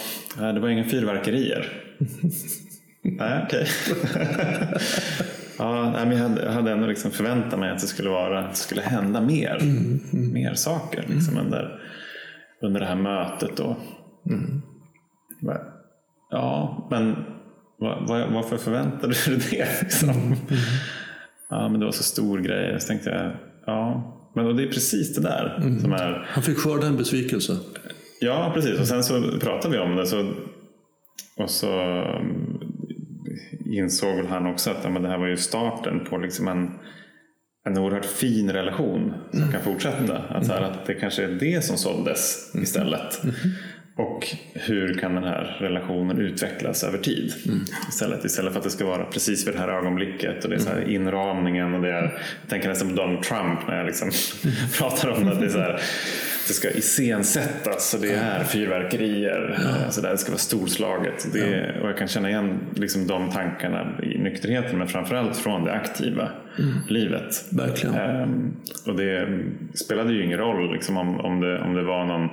det 0.52 0.60
var 0.60 0.68
inga 0.68 0.84
fyrverkerier. 0.84 1.72
Nej, 3.02 3.44
okej. 3.44 3.66
ja, 5.58 5.90
nej, 5.90 6.06
men 6.06 6.16
jag 6.16 6.28
hade, 6.28 6.44
jag 6.44 6.52
hade 6.52 6.72
ändå 6.72 6.86
liksom 6.86 7.10
förväntat 7.10 7.58
mig 7.58 7.70
att 7.70 7.80
det 7.80 7.86
skulle, 7.86 8.10
vara, 8.10 8.38
att 8.40 8.50
det 8.50 8.56
skulle 8.56 8.82
hända 8.82 9.20
mer, 9.20 9.58
mer 10.32 10.54
saker 10.54 11.04
liksom 11.08 11.38
under, 11.38 11.80
under 12.62 12.80
det 12.80 12.86
här 12.86 12.96
mötet. 12.96 13.56
Då. 13.56 13.76
Men, 15.40 15.58
Ja, 16.34 16.86
men 16.90 17.16
var, 17.84 18.06
var, 18.08 18.28
varför 18.34 18.56
förväntade 18.56 19.14
du 19.26 19.36
dig 19.36 19.46
det? 19.50 19.82
Liksom? 19.82 20.36
Ja, 21.50 21.68
men 21.68 21.80
det 21.80 21.86
var 21.86 21.92
så 21.92 22.02
stor 22.02 22.38
grej. 22.38 22.80
Så 22.80 22.88
tänkte 22.88 23.10
jag, 23.10 23.32
ja, 23.66 24.10
men 24.34 24.56
det 24.56 24.62
är 24.62 24.66
precis 24.66 25.14
det 25.14 25.22
där 25.22 25.78
som 25.80 25.92
är 25.92 26.26
Han 26.28 26.42
fick 26.42 26.58
skörda 26.58 26.86
en 26.86 26.96
besvikelse. 26.96 27.56
Ja, 28.20 28.50
precis. 28.54 28.80
Och 28.80 28.86
sen 28.86 29.04
så 29.04 29.22
pratade 29.40 29.76
vi 29.76 29.82
om 29.82 29.96
det. 29.96 30.06
Så, 30.06 30.32
och 31.36 31.50
så 31.50 31.72
mm, 31.72 32.60
insåg 33.66 34.16
väl 34.16 34.26
han 34.26 34.46
också 34.46 34.70
att 34.70 34.80
ja, 34.82 34.90
men 34.90 35.02
det 35.02 35.08
här 35.08 35.18
var 35.18 35.26
ju 35.26 35.36
starten 35.36 36.04
på 36.10 36.18
liksom 36.18 36.48
en, 36.48 36.70
en 37.66 37.78
oerhört 37.78 38.04
fin 38.04 38.52
relation 38.52 39.14
som 39.32 39.52
kan 39.52 39.62
fortsätta. 39.62 40.18
Att, 40.18 40.48
här, 40.48 40.62
att 40.62 40.86
det 40.86 40.94
kanske 40.94 41.24
är 41.24 41.28
det 41.28 41.64
som 41.64 41.76
såldes 41.76 42.52
istället. 42.54 43.22
Och 43.96 44.26
hur 44.54 44.94
kan 44.94 45.14
den 45.14 45.24
här 45.24 45.56
relationen 45.60 46.18
utvecklas 46.18 46.84
över 46.84 46.98
tid? 46.98 47.32
Istället, 47.88 48.24
istället 48.24 48.52
för 48.52 48.60
att 48.60 48.64
det 48.64 48.70
ska 48.70 48.86
vara 48.86 49.04
precis 49.04 49.46
vid 49.46 49.54
det 49.54 49.60
här 49.60 49.68
ögonblicket 49.68 50.44
och 50.44 50.50
det 50.50 50.56
är 50.56 50.60
så 50.60 50.70
här 50.70 50.90
inramningen. 50.90 51.74
Och 51.74 51.82
det 51.82 51.88
är, 51.88 52.02
jag 52.02 52.50
tänker 52.50 52.68
nästan 52.68 52.88
på 52.88 52.94
Donald 52.94 53.22
Trump 53.22 53.68
när 53.68 53.76
jag 53.76 53.86
liksom 53.86 54.10
pratar 54.78 55.08
om 55.08 55.24
det. 55.24 55.32
Att 55.32 55.40
det, 55.40 55.46
är 55.46 55.50
så 55.50 55.58
här, 55.58 55.80
det 56.48 56.52
ska 56.54 56.70
iscensättas 56.70 57.94
och 57.94 58.00
det 58.00 58.14
är 58.14 58.44
fyrverkerier. 58.44 59.58
Så 59.90 60.00
där, 60.00 60.10
det 60.10 60.18
ska 60.18 60.30
vara 60.30 60.38
storslaget. 60.38 61.26
Det, 61.32 61.74
och 61.82 61.88
jag 61.88 61.98
kan 61.98 62.08
känna 62.08 62.30
igen 62.30 62.58
liksom 62.74 63.06
de 63.06 63.30
tankarna 63.30 63.98
i 64.02 64.18
nykterheten 64.18 64.78
men 64.78 64.88
framförallt 64.88 65.36
från 65.36 65.64
det 65.64 65.72
aktiva 65.72 66.28
livet. 66.88 67.44
Verkligen. 67.52 67.94
Ehm, 67.94 68.56
och 68.86 68.96
det 68.96 69.28
spelade 69.74 70.12
ju 70.12 70.24
ingen 70.24 70.38
roll 70.38 70.72
liksom, 70.72 70.96
om, 70.96 71.20
om, 71.20 71.40
det, 71.40 71.60
om 71.60 71.74
det 71.74 71.82
var 71.82 72.04
någon, 72.04 72.28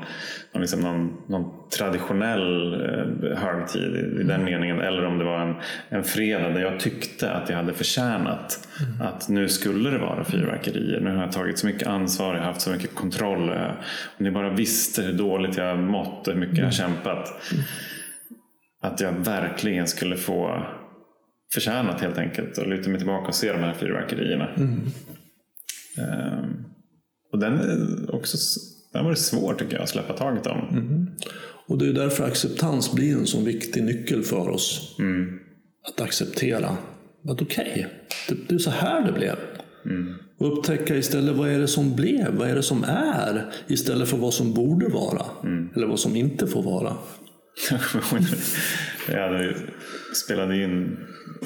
någon, 0.53 0.62
liksom, 0.62 0.81
någon, 0.81 1.17
någon 1.27 1.51
traditionell 1.77 2.73
eh, 2.73 3.38
högtid 3.38 3.95
i, 3.95 4.21
i 4.21 4.23
den 4.23 4.43
meningen 4.43 4.81
eller 4.81 5.05
om 5.05 5.17
det 5.17 5.23
var 5.23 5.39
en, 5.39 5.55
en 5.89 6.03
fredag 6.03 6.49
där 6.49 6.62
jag 6.62 6.79
tyckte 6.79 7.31
att 7.31 7.49
jag 7.49 7.57
hade 7.57 7.73
förtjänat 7.73 8.67
att 9.01 9.29
nu 9.29 9.49
skulle 9.49 9.89
det 9.89 9.97
vara 9.97 10.23
fyrverkerier. 10.23 10.99
Nu 10.99 11.15
har 11.15 11.23
jag 11.23 11.31
tagit 11.31 11.57
så 11.57 11.67
mycket 11.67 11.88
ansvar, 11.88 12.34
jag 12.34 12.41
har 12.41 12.47
haft 12.47 12.62
så 12.62 12.71
mycket 12.71 12.95
kontroll. 12.95 13.49
Om 13.49 13.75
ni 14.17 14.31
bara 14.31 14.49
visste 14.49 15.01
hur 15.01 15.13
dåligt 15.13 15.57
jag 15.57 15.79
mått 15.79 16.27
och 16.27 16.34
hur 16.34 16.39
mycket 16.39 16.57
jag 16.57 16.65
har 16.65 16.71
kämpat. 16.71 17.41
Att 18.81 19.01
jag 19.01 19.12
verkligen 19.12 19.88
skulle 19.88 20.15
få 20.15 20.65
förtjänat 21.54 22.02
helt 22.02 22.18
enkelt 22.18 22.58
och 22.58 22.68
luta 22.68 22.90
mig 22.90 22.98
tillbaka 22.98 23.28
och 23.28 23.36
se 23.36 23.52
de 23.52 23.60
här 23.60 23.74
fyrverkerierna. 23.74 24.50
Ehm, 25.98 26.64
och 27.34 27.40
den 27.40 27.54
är 27.60 28.16
också 28.16 28.38
den 28.94 29.04
var 29.04 29.12
det 29.12 29.18
svår 29.18 29.54
tycker 29.54 29.74
jag 29.74 29.84
att 29.84 29.90
släppa 29.90 30.14
taget 30.14 30.48
om. 30.48 30.58
Och 31.68 31.78
det 31.78 31.88
är 31.88 31.94
därför 31.94 32.24
acceptans 32.24 32.94
blir 32.94 33.18
en 33.18 33.28
så 33.28 33.42
viktig 33.42 33.84
nyckel 33.84 34.24
för 34.24 34.50
oss. 34.50 34.96
Att 35.88 36.02
acceptera 36.02 36.78
att 37.30 37.42
okej, 37.42 37.88
det, 38.30 38.36
det 38.48 38.56
är 38.56 38.60
så 38.60 38.70
här 38.70 39.06
det 39.06 39.12
blev. 39.12 39.36
Och 40.38 40.58
upptäcka 40.58 40.96
istället 40.96 41.36
vad 41.36 41.50
är 41.50 41.60
det 41.60 41.68
som 41.68 41.96
blev, 41.96 42.34
vad 42.34 42.50
är 42.50 42.56
det 42.56 42.64
som 42.64 42.84
är, 42.84 43.52
istället 43.68 44.10
för 44.10 44.18
vad 44.18 44.34
som 44.34 44.54
borde 44.54 44.88
vara. 44.88 45.26
Eller 45.76 45.88
vad 45.88 46.00
som 46.00 46.16
inte 46.16 46.48
får 46.48 46.64
vara. 46.64 46.94
jag 49.08 49.54
spelade 50.16 50.58
in 50.64 50.98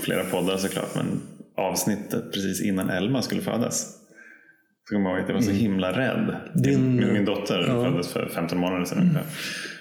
flera 0.04 0.24
poddar 0.24 0.58
såklart 0.58 0.96
men 0.96 1.22
avsnittet 1.58 2.32
precis 2.34 2.62
innan 2.62 2.90
Elma 2.90 3.22
skulle 3.22 3.42
födas. 3.42 3.92
Så 4.90 4.96
kommer 4.96 5.10
jag 5.10 5.18
ihåg 5.18 5.24
att 5.24 5.30
jag 5.30 5.36
var 5.36 5.42
så 5.42 5.52
himla 5.52 5.92
rädd. 5.98 6.36
Din- 6.54 6.96
min, 6.96 7.14
min 7.14 7.26
dotter 7.26 7.64
föddes 7.66 8.14
för 8.14 8.28
15 8.28 8.58
månader 8.58 8.86
sedan 8.86 9.00
ungefär. 9.00 9.24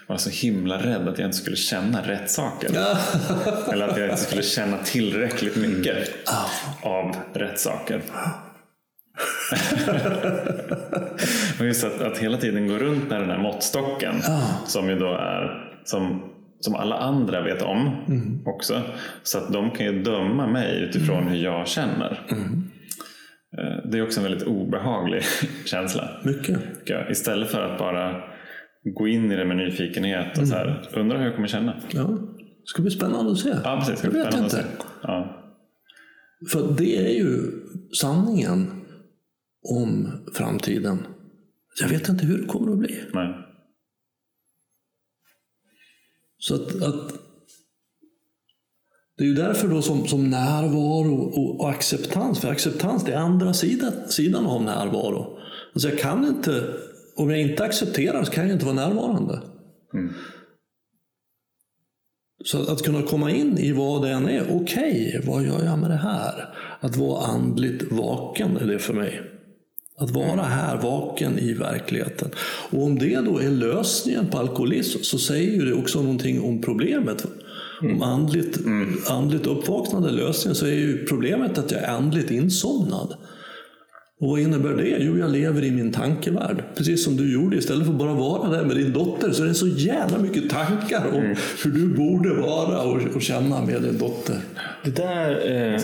Jag 0.07 0.15
var 0.15 0.19
så 0.19 0.31
himla 0.31 0.79
rädd 0.79 1.09
att 1.09 1.19
jag 1.19 1.27
inte 1.27 1.37
skulle 1.37 1.57
känna 1.57 2.09
rätt 2.09 2.31
saker. 2.31 2.69
Eller 3.73 3.89
att 3.89 3.97
jag 3.97 4.07
inte 4.09 4.23
skulle 4.23 4.43
känna 4.43 4.79
tillräckligt 4.79 5.57
mycket 5.57 6.09
av 6.83 7.17
rätt 7.35 7.61
saker. 7.61 8.01
Och 11.59 11.67
just 11.67 11.85
att, 11.85 12.01
att 12.01 12.19
hela 12.19 12.39
tiden 12.39 12.69
gå 12.69 12.79
runt 12.79 13.09
med 13.11 13.21
den 13.21 13.31
här 13.31 13.39
måttstocken 13.39 14.15
som 14.67 14.89
ju 14.89 14.99
då 14.99 15.15
är 15.15 15.71
som, 15.85 16.23
som 16.65 16.75
alla 16.75 16.99
andra 16.99 17.43
vet 17.43 17.63
om 17.63 17.91
också. 18.47 18.83
Så 19.23 19.39
att 19.39 19.53
de 19.53 19.71
kan 19.71 19.87
ju 19.87 20.03
döma 20.03 20.47
mig 20.47 20.83
utifrån 20.83 21.29
hur 21.29 21.37
jag 21.37 21.69
känner. 21.69 22.27
Eh, 23.59 23.91
Det 23.91 23.99
är 23.99 24.03
också 24.03 24.21
en 24.21 24.25
väldigt 24.31 24.47
obehaglig 24.47 25.23
känsla. 25.65 26.11
Mycket. 26.25 26.59
jag. 26.85 27.11
Istället 27.11 27.49
för 27.51 27.61
att 27.63 27.79
bara 27.79 28.23
gå 28.95 29.09
in 29.09 29.33
i 29.33 29.37
det 29.37 29.45
med 29.45 29.57
nyfikenhet 29.57 30.39
och 30.39 30.49
så 30.49 30.55
här, 30.55 30.89
undrar 30.95 31.19
hur 31.19 31.25
jag 31.25 31.35
kommer 31.35 31.49
känna. 31.49 31.77
Ja. 31.93 32.05
Det 32.05 32.69
ska 32.69 32.83
bli 32.83 32.91
spännande 32.91 33.33
att 33.33 33.39
se. 33.39 33.53
Ja, 33.65 33.77
precis. 33.77 34.05
Jag 34.05 34.11
vet 34.11 34.27
Spännande 34.27 34.47
att 34.59 34.65
inte. 34.65 34.65
Ja. 35.03 35.41
För 36.53 36.75
det 36.79 36.97
är 37.07 37.15
ju 37.19 37.37
sanningen 38.01 38.67
om 39.69 40.09
framtiden. 40.35 40.99
Jag 41.83 41.89
vet 41.89 42.09
inte 42.09 42.27
hur 42.27 42.39
det 42.39 42.47
kommer 42.47 42.73
att 42.73 42.79
bli. 42.79 43.01
Nej. 43.13 43.35
Så 46.49 46.55
att, 46.55 46.83
att 46.83 47.13
det 49.17 49.25
är 49.25 49.29
ju 49.29 49.35
därför 49.35 49.69
då 49.69 49.83
som, 49.83 50.07
som 50.07 50.31
närvaro 50.31 51.15
och, 51.15 51.61
och 51.61 51.71
acceptans, 51.71 52.41
för 52.41 52.49
acceptans 52.49 53.05
det 53.05 53.13
är 53.13 53.17
andra 53.17 53.55
sidan, 53.55 53.93
sidan 54.09 54.47
av 54.47 54.63
närvaro. 54.63 55.39
Alltså 55.73 55.89
jag 55.89 55.99
kan 55.99 56.27
inte, 56.27 56.75
om 57.17 57.31
jag 57.31 57.41
inte 57.41 57.65
accepterar 57.65 58.25
så 58.25 58.33
kan 58.33 58.45
jag 58.45 58.53
inte 58.57 58.65
vara 58.65 58.75
närvarande. 58.75 59.43
Så 62.45 62.63
att, 62.63 62.69
att 62.69 62.83
kunna 62.83 63.03
komma 63.03 63.31
in 63.31 63.59
i 63.59 63.73
vad 63.73 64.03
det 64.03 64.11
än 64.11 64.29
är, 64.29 64.47
okej, 64.51 65.23
vad 65.27 65.45
gör 65.45 65.65
jag 65.65 65.79
med 65.79 65.91
det 65.91 65.97
här? 65.97 66.55
Att 66.81 66.97
vara 66.97 67.27
andligt 67.27 67.93
vaken 67.93 68.57
är 68.57 68.67
det 68.67 68.79
för 68.79 68.95
mig. 68.95 69.34
Att 69.99 70.11
vara 70.11 70.43
här 70.43 70.77
vaken 70.77 71.39
i 71.39 71.53
verkligheten. 71.53 72.31
Och 72.71 72.83
om 72.83 72.99
det 72.99 73.21
då 73.21 73.39
är 73.39 73.51
lösningen 73.51 74.27
på 74.27 74.39
alkoholism 74.39 75.03
så 75.03 75.19
säger 75.19 75.53
ju 75.53 75.65
det 75.65 75.75
också 75.75 76.03
någonting 76.03 76.41
om 76.43 76.63
problemet. 76.63 77.27
Om 77.83 78.03
andligt, 78.03 78.59
andligt 79.11 79.47
uppvaknande 79.47 80.09
är 80.09 80.13
lösningen 80.13 80.55
så 80.55 80.67
är 80.67 80.73
ju 80.73 81.05
problemet 81.07 81.59
att 81.59 81.71
jag 81.71 81.83
är 81.83 81.89
andligt 81.89 82.31
insomnad. 82.31 83.17
Och 84.21 84.29
vad 84.29 84.41
innebär 84.41 84.77
det? 84.77 84.97
Jo, 85.01 85.19
jag 85.19 85.31
lever 85.31 85.65
i 85.65 85.71
min 85.71 85.93
tankevärld. 85.93 86.63
Precis 86.77 87.05
som 87.05 87.17
du 87.17 87.33
gjorde. 87.33 87.57
Istället 87.57 87.87
för 87.87 87.93
att 87.93 87.99
bara 87.99 88.15
vara 88.15 88.51
där 88.51 88.65
med 88.65 88.77
din 88.77 88.93
dotter 88.93 89.33
så 89.33 89.43
är 89.43 89.47
det 89.47 89.55
så 89.55 89.67
jävla 89.67 90.19
mycket 90.19 90.51
tankar 90.51 91.07
om 91.13 91.37
hur 91.65 91.71
du 91.71 91.87
borde 91.87 92.35
vara 92.35 92.83
och, 92.83 93.01
och 93.15 93.23
känna 93.23 93.65
med 93.65 93.83
din 93.83 93.99
dotter. 93.99 94.41
Det 94.85 94.91
där, 94.91 95.31
eh, 95.31 95.81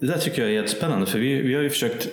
det 0.00 0.06
där 0.06 0.18
tycker 0.18 0.42
jag 0.42 0.50
är 0.50 0.54
jättespännande. 0.54 1.06
För 1.06 1.18
vi, 1.18 1.42
vi 1.42 1.54
har 1.54 1.62
ju 1.62 1.70
försökt 1.70 2.08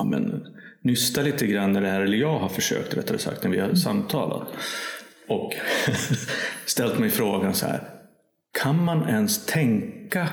ja, 0.00 0.04
men, 0.04 0.46
nysta 0.82 1.22
lite 1.22 1.46
grann 1.46 1.76
i 1.76 1.80
det 1.80 1.88
här. 1.88 2.00
Eller 2.00 2.16
jag 2.16 2.38
har 2.38 2.48
försökt 2.48 2.96
rättare 2.96 3.18
sagt 3.18 3.44
när 3.44 3.50
vi 3.50 3.60
har 3.60 3.74
samtalat. 3.74 4.48
Och 5.28 5.52
ställt 6.66 6.98
mig 6.98 7.10
frågan 7.10 7.54
så 7.54 7.66
här. 7.66 7.88
Kan 8.62 8.84
man 8.84 9.08
ens 9.08 9.46
tänka 9.46 10.28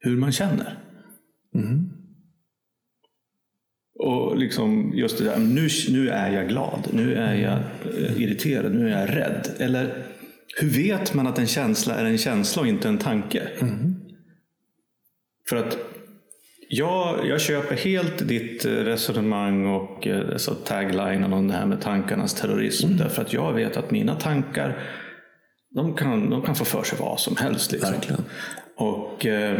hur 0.00 0.16
man 0.16 0.32
känner? 0.32 0.78
Och 3.98 4.38
liksom 4.38 4.92
just 4.94 5.18
det 5.18 5.24
där, 5.24 5.38
nu, 5.38 5.68
nu 5.88 6.08
är 6.08 6.32
jag 6.32 6.48
glad, 6.48 6.88
nu 6.92 7.14
är 7.14 7.34
jag 7.34 7.58
eh, 7.98 8.22
irriterad, 8.22 8.74
nu 8.74 8.92
är 8.92 9.00
jag 9.00 9.16
rädd. 9.16 9.50
Eller 9.58 10.06
hur 10.60 10.68
vet 10.68 11.14
man 11.14 11.26
att 11.26 11.38
en 11.38 11.46
känsla 11.46 11.94
är 11.94 12.04
en 12.04 12.18
känsla 12.18 12.62
och 12.62 12.68
inte 12.68 12.88
en 12.88 12.98
tanke? 12.98 13.48
För 15.48 15.56
att 15.56 15.93
jag, 16.76 17.26
jag 17.26 17.40
köper 17.40 17.76
helt 17.76 18.28
ditt 18.28 18.64
eh, 18.64 18.70
resonemang 18.70 19.66
och 19.66 20.06
eh, 20.06 20.28
alltså 20.32 20.54
taglinen 20.54 21.32
om 21.32 21.48
det 21.48 21.54
här 21.54 21.66
med 21.66 21.80
tankarnas 21.80 22.34
terrorism. 22.34 22.96
Därför 22.96 23.22
att 23.22 23.32
jag 23.32 23.52
vet 23.52 23.76
att 23.76 23.90
mina 23.90 24.14
tankar, 24.14 24.78
de 25.74 25.94
kan, 25.94 26.30
de 26.30 26.42
kan 26.42 26.54
få 26.54 26.64
för 26.64 26.82
sig 26.82 26.98
vad 26.98 27.20
som 27.20 27.36
helst. 27.36 27.72
Liksom. 27.72 27.92
Verkligen. 27.92 28.24
Och, 28.76 29.26
eh, 29.26 29.58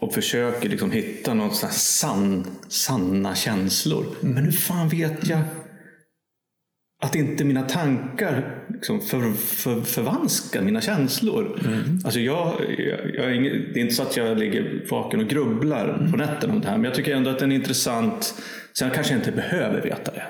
och 0.00 0.14
försöker 0.14 0.68
liksom 0.68 0.90
hitta 0.90 1.34
här 1.66 1.72
sann, 1.72 2.46
sanna 2.68 3.34
känslor. 3.34 4.06
Men 4.20 4.44
hur 4.44 4.52
fan 4.52 4.88
vet 4.88 5.28
jag 5.28 5.40
att 7.00 7.14
inte 7.14 7.44
mina 7.44 7.62
tankar 7.62 8.64
liksom 8.68 9.00
för, 9.00 9.32
för, 9.32 9.80
förvanskar 9.80 10.62
mina 10.62 10.80
känslor. 10.80 11.60
Alltså 12.04 12.20
jag, 12.20 12.54
jag, 12.78 13.14
jag 13.14 13.36
inget, 13.36 13.74
det 13.74 13.80
är 13.80 13.82
inte 13.82 13.94
så 13.94 14.02
att 14.02 14.16
jag 14.16 14.38
ligger 14.38 14.86
vaken 14.90 15.20
och 15.20 15.28
grubblar 15.28 16.08
på 16.10 16.16
nätterna 16.16 16.54
om 16.54 16.60
det 16.60 16.68
här. 16.68 16.76
Men 16.76 16.84
jag 16.84 16.94
tycker 16.94 17.16
ändå 17.16 17.30
att 17.30 17.38
det 17.38 17.42
är 17.42 17.46
en 17.46 17.52
intressant... 17.52 18.34
Sen 18.78 18.88
jag 18.88 18.94
kanske 18.94 19.14
inte 19.14 19.32
behöver 19.32 19.82
veta 19.82 20.12
det. 20.12 20.22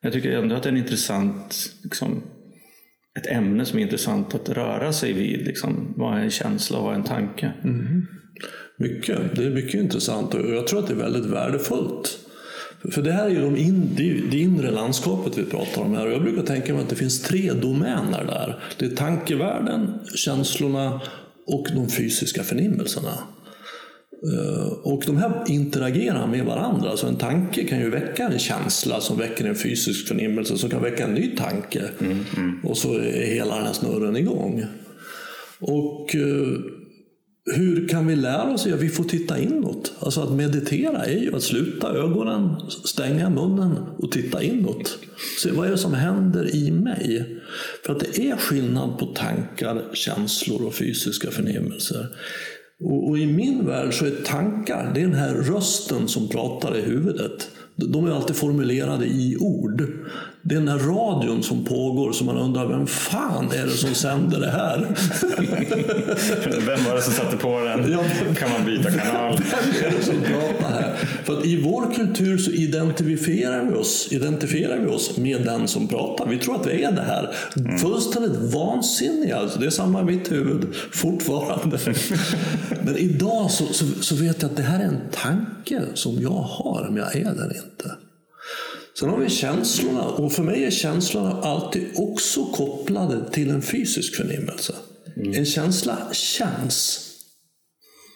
Jag 0.00 0.12
tycker 0.12 0.32
ändå 0.32 0.54
att 0.56 0.62
det 0.62 0.68
är 0.68 0.72
en 0.72 0.78
intressant... 0.78 1.70
Liksom, 1.82 2.22
ett 3.18 3.26
ämne 3.26 3.64
som 3.64 3.78
är 3.78 3.82
intressant 3.82 4.34
att 4.34 4.48
röra 4.48 4.92
sig 4.92 5.12
vid. 5.12 5.46
Liksom, 5.46 5.94
vad 5.96 6.18
är 6.18 6.22
en 6.22 6.30
känsla 6.30 6.78
och 6.78 6.84
vad 6.84 6.92
är 6.92 6.98
en 6.98 7.04
tanke? 7.04 7.52
Mycket. 8.78 9.36
Det 9.36 9.44
är 9.44 9.50
mycket 9.50 9.74
intressant 9.74 10.34
och 10.34 10.50
jag 10.50 10.66
tror 10.66 10.78
att 10.78 10.86
det 10.86 10.92
är 10.92 10.98
väldigt 10.98 11.26
värdefullt. 11.26 12.18
För 12.90 13.02
det 13.02 13.12
här 13.12 13.24
är 13.26 13.30
ju 13.30 13.40
de 13.40 13.56
in, 13.56 13.90
det, 13.96 14.02
är 14.02 14.06
ju 14.06 14.28
det 14.30 14.38
inre 14.38 14.70
landskapet 14.70 15.38
vi 15.38 15.44
pratar 15.44 15.82
om 15.82 15.94
här 15.94 16.06
och 16.06 16.12
jag 16.12 16.22
brukar 16.22 16.42
tänka 16.42 16.72
mig 16.74 16.82
att 16.82 16.88
det 16.88 16.96
finns 16.96 17.22
tre 17.22 17.52
domäner 17.52 18.24
där. 18.24 18.58
Det 18.78 18.86
är 18.86 18.90
tankevärlden, 18.96 19.94
känslorna 20.14 21.00
och 21.46 21.66
de 21.74 21.88
fysiska 21.88 22.42
förnimmelserna. 22.42 23.12
Eh, 24.32 24.66
Och 24.82 25.02
de 25.06 25.16
här 25.16 25.44
interagerar 25.48 26.26
med 26.26 26.44
varandra. 26.44 26.96
Så 26.96 27.06
en 27.06 27.16
tanke 27.16 27.64
kan 27.64 27.80
ju 27.80 27.90
väcka 27.90 28.28
en 28.28 28.38
känsla 28.38 29.00
som 29.00 29.18
väcker 29.18 29.44
en 29.44 29.54
fysisk 29.54 30.08
förnimmelse 30.08 30.58
som 30.58 30.70
kan 30.70 30.82
väcka 30.82 31.04
en 31.04 31.14
ny 31.14 31.36
tanke. 31.36 31.82
Och 32.64 32.76
så 32.78 32.94
är 32.94 33.26
hela 33.34 33.56
den 33.56 33.66
här 33.66 33.72
snurren 33.72 34.16
igång. 34.16 34.64
Och 35.60 36.14
eh, 36.14 36.58
hur 37.54 37.88
kan 37.88 38.06
vi 38.06 38.16
lära 38.16 38.52
oss? 38.52 38.66
Ja, 38.66 38.76
vi 38.76 38.88
får 38.88 39.04
titta 39.04 39.38
inåt. 39.38 39.92
Alltså 39.98 40.20
att 40.20 40.32
meditera 40.32 41.04
är 41.04 41.18
ju 41.18 41.36
att 41.36 41.42
sluta 41.42 41.92
ögonen, 41.92 42.56
stänga 42.84 43.30
munnen 43.30 43.76
och 43.98 44.12
titta 44.12 44.42
inåt. 44.42 44.98
Se 45.42 45.50
vad 45.50 45.66
är 45.66 45.70
det 45.70 45.78
som 45.78 45.94
händer 45.94 46.56
i 46.56 46.70
mig? 46.70 47.36
För 47.86 47.92
att 47.92 48.00
det 48.00 48.30
är 48.30 48.36
skillnad 48.36 48.98
på 48.98 49.06
tankar, 49.06 49.82
känslor 49.92 50.66
och 50.66 50.74
fysiska 50.74 51.30
förnimmelser. 51.30 52.06
Och, 52.80 53.08
och 53.08 53.18
i 53.18 53.26
min 53.26 53.66
värld 53.66 53.94
så 53.94 54.04
är 54.04 54.10
tankar, 54.10 54.90
det 54.94 55.00
är 55.00 55.04
den 55.04 55.14
här 55.14 55.34
rösten 55.34 56.08
som 56.08 56.28
pratar 56.28 56.76
i 56.76 56.80
huvudet. 56.80 57.50
De 57.76 58.06
är 58.06 58.10
alltid 58.10 58.36
formulerade 58.36 59.06
i 59.06 59.36
ord. 59.40 59.82
Det 60.48 60.54
är 60.54 60.58
den 60.58 60.68
här 60.68 60.78
radion 60.78 61.42
som 61.42 61.64
pågår 61.64 62.12
som 62.12 62.26
man 62.26 62.36
undrar, 62.36 62.66
vem 62.66 62.86
fan 62.86 63.52
är 63.52 63.64
det 63.64 63.70
som 63.70 63.94
sänder 63.94 64.40
det 64.40 64.50
här? 64.50 64.78
Vem 66.66 66.84
var 66.84 66.94
det 66.94 67.02
som 67.02 67.12
satte 67.12 67.36
på 67.36 67.60
den? 67.60 67.92
Ja, 67.92 68.04
Kan 68.34 68.50
man 68.50 68.64
byta 68.66 68.90
kanal? 68.90 69.38
Vem 69.50 69.92
är 69.92 69.96
det 69.96 70.04
som 70.04 70.14
pratar 70.14 70.70
här? 70.70 70.94
För 71.24 71.38
att 71.38 71.44
i 71.44 71.62
vår 71.62 71.94
kultur 71.94 72.38
så 72.38 72.50
identifierar 72.50 73.64
vi, 73.64 73.74
oss, 73.74 74.08
identifierar 74.10 74.78
vi 74.78 74.86
oss 74.86 75.16
med 75.16 75.44
den 75.44 75.68
som 75.68 75.88
pratar. 75.88 76.26
Vi 76.26 76.38
tror 76.38 76.60
att 76.60 76.66
vi 76.66 76.82
är 76.82 76.92
det 76.92 77.02
här. 77.02 77.34
Fullständigt 77.78 78.54
vansinniga. 78.54 79.36
Alltså, 79.36 79.58
det 79.58 79.66
är 79.66 79.70
samma 79.70 80.00
i 80.00 80.04
mitt 80.04 80.32
huvud 80.32 80.74
fortfarande. 80.92 81.78
Men 82.82 82.96
idag 82.96 83.50
så, 83.50 83.64
så, 83.64 83.84
så 84.00 84.14
vet 84.14 84.42
jag 84.42 84.50
att 84.50 84.56
det 84.56 84.62
här 84.62 84.80
är 84.80 84.84
en 84.84 85.00
tanke 85.12 85.82
som 85.94 86.22
jag 86.22 86.30
har, 86.30 86.88
men 86.90 86.96
jag 86.96 87.16
är 87.16 87.34
den 87.34 87.52
inte. 87.56 88.07
Sen 88.98 89.08
har 89.08 89.18
vi 89.18 89.28
känslorna 89.28 90.04
och 90.04 90.32
för 90.32 90.42
mig 90.42 90.64
är 90.64 90.70
känslorna 90.70 91.40
alltid 91.42 91.86
också 91.94 92.44
kopplade 92.44 93.30
till 93.30 93.50
en 93.50 93.62
fysisk 93.62 94.14
förnimmelse. 94.14 94.74
En 95.34 95.46
känsla 95.46 95.98
känns. 96.12 97.04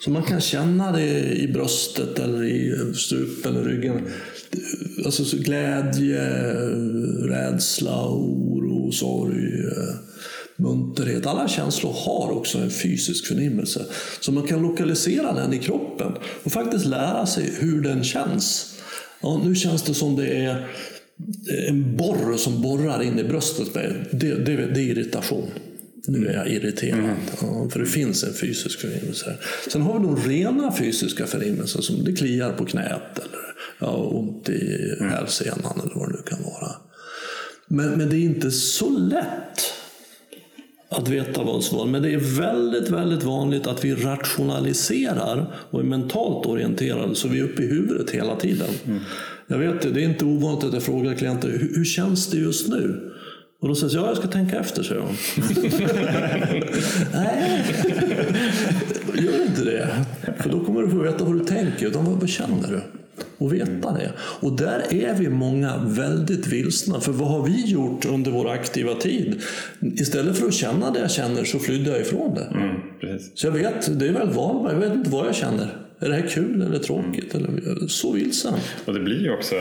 Så 0.04 0.10
man 0.10 0.22
kan 0.22 0.40
känna 0.40 0.92
det 0.92 1.32
i 1.32 1.48
bröstet 1.48 2.18
eller 2.18 2.44
i 2.44 2.94
strupen 2.94 3.56
eller 3.56 3.64
ryggen. 3.64 4.08
Alltså 5.04 5.24
så 5.24 5.36
glädje, 5.36 6.20
rädsla, 7.28 8.08
oro, 8.08 8.92
sorg, 8.92 9.34
munterhet. 10.56 11.26
Alla 11.26 11.48
känslor 11.48 11.92
har 11.92 12.30
också 12.30 12.58
en 12.58 12.70
fysisk 12.70 13.26
förnimmelse. 13.26 13.86
Så 14.20 14.32
man 14.32 14.46
kan 14.46 14.62
lokalisera 14.62 15.32
den 15.32 15.52
i 15.52 15.58
kroppen 15.58 16.12
och 16.42 16.52
faktiskt 16.52 16.86
lära 16.86 17.26
sig 17.26 17.54
hur 17.58 17.80
den 17.82 18.04
känns. 18.04 18.71
Ja, 19.22 19.40
nu 19.44 19.54
känns 19.54 19.82
det 19.82 19.94
som 19.94 20.16
det 20.16 20.26
är 20.28 20.68
en 21.68 21.96
borr 21.96 22.36
som 22.36 22.62
borrar 22.62 23.02
in 23.02 23.18
i 23.18 23.24
bröstet. 23.24 23.74
Det, 23.74 24.06
det, 24.12 24.54
det 24.54 24.80
är 24.80 24.90
irritation. 24.90 25.50
Nu 26.06 26.26
är 26.26 26.34
jag 26.34 26.48
irriterad. 26.48 27.16
Ja, 27.40 27.68
för 27.70 27.80
det 27.80 27.86
finns 27.86 28.24
en 28.24 28.34
fysisk 28.34 28.80
förnimmelse. 28.80 29.26
här. 29.26 29.40
Sen 29.70 29.82
har 29.82 29.98
vi 29.98 30.06
de 30.06 30.16
rena 30.16 30.72
fysiska 30.72 31.26
förnimmelser 31.26 31.80
som 31.80 32.04
det 32.04 32.12
kliar 32.12 32.52
på 32.52 32.64
knät 32.64 33.18
eller 33.18 33.54
ja, 33.78 33.96
ont 33.96 34.48
i 34.48 34.94
hälsenan 35.00 35.80
eller 35.84 35.94
vad 35.94 36.08
det 36.08 36.16
nu 36.16 36.22
kan 36.22 36.42
vara. 36.42 36.72
Men, 37.68 37.90
men 37.90 38.10
det 38.10 38.16
är 38.16 38.24
inte 38.24 38.50
så 38.50 38.90
lätt 38.98 39.81
att 40.92 41.08
veta 41.08 41.42
vad 41.42 41.64
som 41.64 41.78
var. 41.78 41.86
Men 41.86 42.02
det 42.02 42.14
är 42.14 42.40
väldigt, 42.40 42.90
väldigt 42.90 43.22
vanligt 43.22 43.66
att 43.66 43.84
vi 43.84 43.94
rationaliserar 43.94 45.46
och 45.70 45.80
är 45.80 45.84
mentalt 45.84 46.46
orienterade 46.46 47.14
så 47.14 47.28
vi 47.28 47.40
är 47.40 47.44
uppe 47.44 47.62
i 47.62 47.66
huvudet 47.66 48.10
hela 48.10 48.36
tiden. 48.36 48.68
Jag 49.46 49.58
vet 49.58 49.82
det, 49.82 49.90
det 49.90 50.00
är 50.00 50.08
inte 50.08 50.24
ovanligt 50.24 50.64
att 50.64 50.72
jag 50.72 50.82
frågar 50.82 51.14
klienter 51.14 51.48
hur, 51.48 51.72
hur 51.76 51.84
känns 51.84 52.30
det 52.30 52.36
just 52.36 52.68
nu? 52.68 53.12
Och 53.60 53.68
då 53.68 53.74
säger 53.74 53.94
jag, 53.94 54.04
ja, 54.04 54.08
jag 54.08 54.16
ska 54.16 54.28
tänka 54.28 54.58
efter, 54.58 54.82
säger 54.82 55.00
hon. 55.00 55.16
Nej, 57.14 57.64
gör 59.14 59.42
inte 59.42 59.64
det. 59.64 59.88
För 60.38 60.50
då 60.50 60.64
kommer 60.64 60.82
du 60.82 60.90
få 60.90 60.96
veta 60.96 61.24
vad 61.24 61.38
du 61.38 61.44
tänker, 61.44 61.86
utan 61.86 62.04
vad, 62.04 62.14
vad 62.14 62.28
känner 62.28 62.68
du? 62.68 62.80
Och 63.38 63.52
veta 63.52 63.92
det. 63.92 64.12
Och 64.18 64.56
där 64.56 64.94
är 64.94 65.14
vi 65.14 65.28
många 65.28 65.78
väldigt 65.84 66.46
vilsna. 66.46 67.00
För 67.00 67.12
vad 67.12 67.28
har 67.28 67.46
vi 67.46 67.64
gjort 67.64 68.04
under 68.04 68.30
vår 68.30 68.50
aktiva 68.50 68.94
tid? 68.94 69.42
Istället 69.80 70.38
för 70.38 70.46
att 70.46 70.54
känna 70.54 70.90
det 70.90 71.00
jag 71.00 71.10
känner 71.10 71.44
så 71.44 71.58
flydde 71.58 71.90
jag 71.90 72.00
ifrån 72.00 72.34
det. 72.34 72.44
Mm. 72.44 73.18
Så 73.34 73.46
jag 73.46 73.52
vet, 73.52 73.98
det 73.98 74.08
är 74.08 74.12
väl 74.12 74.30
van, 74.30 74.72
jag 74.72 74.80
vet 74.80 74.94
inte 74.94 75.10
vad 75.10 75.26
jag 75.26 75.34
känner. 75.34 75.76
Är 76.00 76.08
det 76.08 76.14
här 76.14 76.28
kul 76.28 76.62
eller 76.62 76.78
tråkigt? 76.78 77.34
Eller, 77.34 77.86
så 77.88 78.12
vilsen. 78.12 78.54
Och 78.84 78.94
det 78.94 79.00
blir 79.00 79.22
ju 79.22 79.32
också 79.34 79.54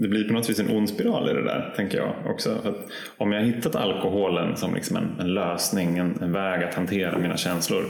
det 0.00 0.08
blir 0.08 0.24
på 0.24 0.32
något 0.32 0.50
vis 0.50 0.60
en 0.60 0.76
ond 0.76 0.88
spiral 0.88 1.30
i 1.30 1.32
det 1.32 1.44
där, 1.44 1.72
tänker 1.76 1.98
jag 1.98 2.14
också. 2.26 2.58
För 2.62 2.68
att 2.68 2.90
om 3.16 3.32
jag 3.32 3.40
har 3.40 3.46
hittat 3.46 3.76
alkoholen 3.76 4.56
som 4.56 4.74
liksom 4.74 4.96
en, 4.96 5.20
en 5.20 5.34
lösning, 5.34 5.98
en, 5.98 6.22
en 6.22 6.32
väg 6.32 6.64
att 6.64 6.74
hantera 6.74 7.18
mina 7.18 7.36
känslor, 7.36 7.84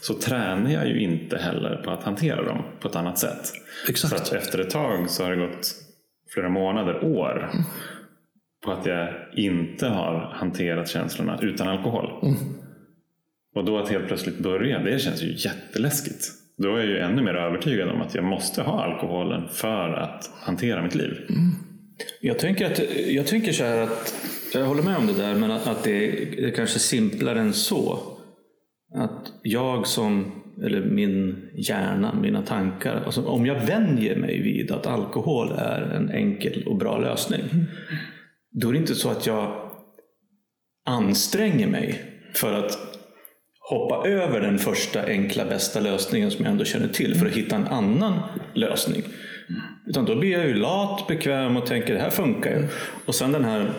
så 0.00 0.14
tränar 0.14 0.70
jag 0.70 0.88
ju 0.88 1.00
inte 1.00 1.38
heller 1.38 1.76
på 1.76 1.90
att 1.90 2.02
hantera 2.02 2.42
dem 2.44 2.62
på 2.80 2.88
ett 2.88 2.96
annat 2.96 3.18
sätt. 3.18 3.52
Exakt. 3.88 4.10
Så 4.10 4.16
att 4.16 4.42
efter 4.42 4.58
ett 4.58 4.70
tag 4.70 5.10
så 5.10 5.24
har 5.24 5.30
det 5.30 5.46
gått 5.46 5.74
flera 6.34 6.48
månader, 6.48 7.04
år, 7.04 7.50
på 8.64 8.72
att 8.72 8.86
jag 8.86 9.08
inte 9.36 9.86
har 9.86 10.32
hanterat 10.34 10.88
känslorna 10.88 11.38
utan 11.42 11.68
alkohol. 11.68 12.06
Och 13.54 13.64
då 13.64 13.78
att 13.78 13.88
helt 13.88 14.06
plötsligt 14.06 14.38
börja, 14.38 14.78
det 14.78 14.98
känns 14.98 15.22
ju 15.22 15.34
jätteläskigt. 15.36 16.24
Då 16.56 16.74
är 16.74 16.78
jag 16.78 16.86
ju 16.86 16.98
ännu 16.98 17.22
mer 17.22 17.34
övertygad 17.34 17.88
om 17.88 18.00
att 18.00 18.14
jag 18.14 18.24
måste 18.24 18.62
ha 18.62 18.84
alkoholen 18.84 19.48
för 19.48 19.92
att 19.92 20.30
hantera 20.40 20.82
mitt 20.82 20.94
liv. 20.94 21.26
Jag 22.20 22.38
tänker, 22.38 22.66
att, 22.66 22.80
jag 23.06 23.26
tänker 23.26 23.52
så 23.52 23.64
här 23.64 23.82
att, 23.82 24.14
jag 24.54 24.64
håller 24.64 24.82
med 24.82 24.96
om 24.96 25.06
det 25.06 25.12
där, 25.12 25.34
men 25.34 25.50
att, 25.50 25.66
att 25.66 25.84
det, 25.84 25.90
är, 25.90 26.36
det 26.36 26.48
är 26.48 26.50
kanske 26.50 26.78
simplare 26.78 27.40
än 27.40 27.52
så. 27.52 27.98
Att 28.94 29.32
jag 29.42 29.86
som, 29.86 30.32
eller 30.64 30.84
min 30.84 31.48
hjärna, 31.54 32.14
mina 32.14 32.42
tankar, 32.42 33.02
alltså 33.06 33.24
om 33.24 33.46
jag 33.46 33.66
vänjer 33.66 34.16
mig 34.16 34.42
vid 34.42 34.72
att 34.72 34.86
alkohol 34.86 35.52
är 35.58 35.82
en 35.82 36.10
enkel 36.10 36.64
och 36.66 36.78
bra 36.78 36.98
lösning. 36.98 37.40
Då 38.50 38.68
är 38.68 38.72
det 38.72 38.78
inte 38.78 38.94
så 38.94 39.10
att 39.10 39.26
jag 39.26 39.70
anstränger 40.86 41.66
mig 41.66 42.02
för 42.34 42.52
att 42.52 42.78
hoppa 43.70 44.08
över 44.08 44.40
den 44.40 44.58
första 44.58 45.06
enkla 45.06 45.44
bästa 45.44 45.80
lösningen 45.80 46.30
som 46.30 46.44
jag 46.44 46.52
ändå 46.52 46.64
känner 46.64 46.88
till 46.88 47.14
för 47.14 47.26
att 47.26 47.32
hitta 47.32 47.56
en 47.56 47.66
annan 47.66 48.20
lösning. 48.54 49.02
Utan 49.86 50.04
då 50.04 50.16
blir 50.16 50.32
jag 50.32 50.46
ju 50.46 50.54
lat, 50.54 51.06
bekväm 51.08 51.56
och 51.56 51.66
tänker 51.66 51.94
det 51.94 52.00
här 52.00 52.10
funkar 52.10 52.50
ju. 52.50 52.66
Och 53.06 53.14
sen 53.14 53.32
den 53.32 53.44
här 53.44 53.70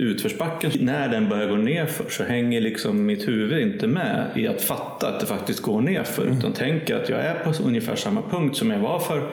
utförsbacken, 0.00 0.70
när 0.80 1.08
den 1.08 1.28
börjar 1.28 1.48
gå 1.48 1.56
nerför 1.56 2.10
så 2.10 2.24
hänger 2.24 2.60
liksom 2.60 3.06
mitt 3.06 3.28
huvud 3.28 3.62
inte 3.62 3.86
med 3.86 4.30
i 4.36 4.46
att 4.46 4.62
fatta 4.62 5.08
att 5.08 5.20
det 5.20 5.26
faktiskt 5.26 5.62
går 5.62 5.80
nerför. 5.80 6.22
Mm. 6.22 6.38
Utan 6.38 6.52
tänker 6.52 6.96
att 6.96 7.08
jag 7.08 7.20
är 7.20 7.34
på 7.34 7.52
ungefär 7.62 7.96
samma 7.96 8.22
punkt 8.22 8.56
som 8.56 8.70
jag 8.70 8.78
var 8.78 8.98
för 8.98 9.30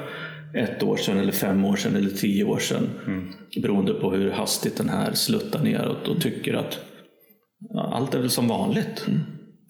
ett 0.53 0.83
år 0.83 0.97
sedan, 0.97 1.17
eller 1.17 1.31
fem 1.31 1.65
år 1.65 1.75
sedan 1.75 1.95
eller 1.95 2.09
tio 2.09 2.43
år 2.43 2.59
sedan. 2.59 2.89
Mm. 3.07 3.33
Beroende 3.61 3.93
på 3.93 4.11
hur 4.11 4.31
hastigt 4.31 4.77
den 4.77 4.89
här 4.89 5.13
sluttar 5.13 5.63
neråt 5.63 6.07
och 6.07 6.21
tycker 6.21 6.53
att 6.53 6.79
ja, 7.69 7.91
allt 7.93 8.13
är 8.13 8.19
väl 8.19 8.29
som 8.29 8.47
vanligt. 8.47 9.05
Mm. 9.07 9.19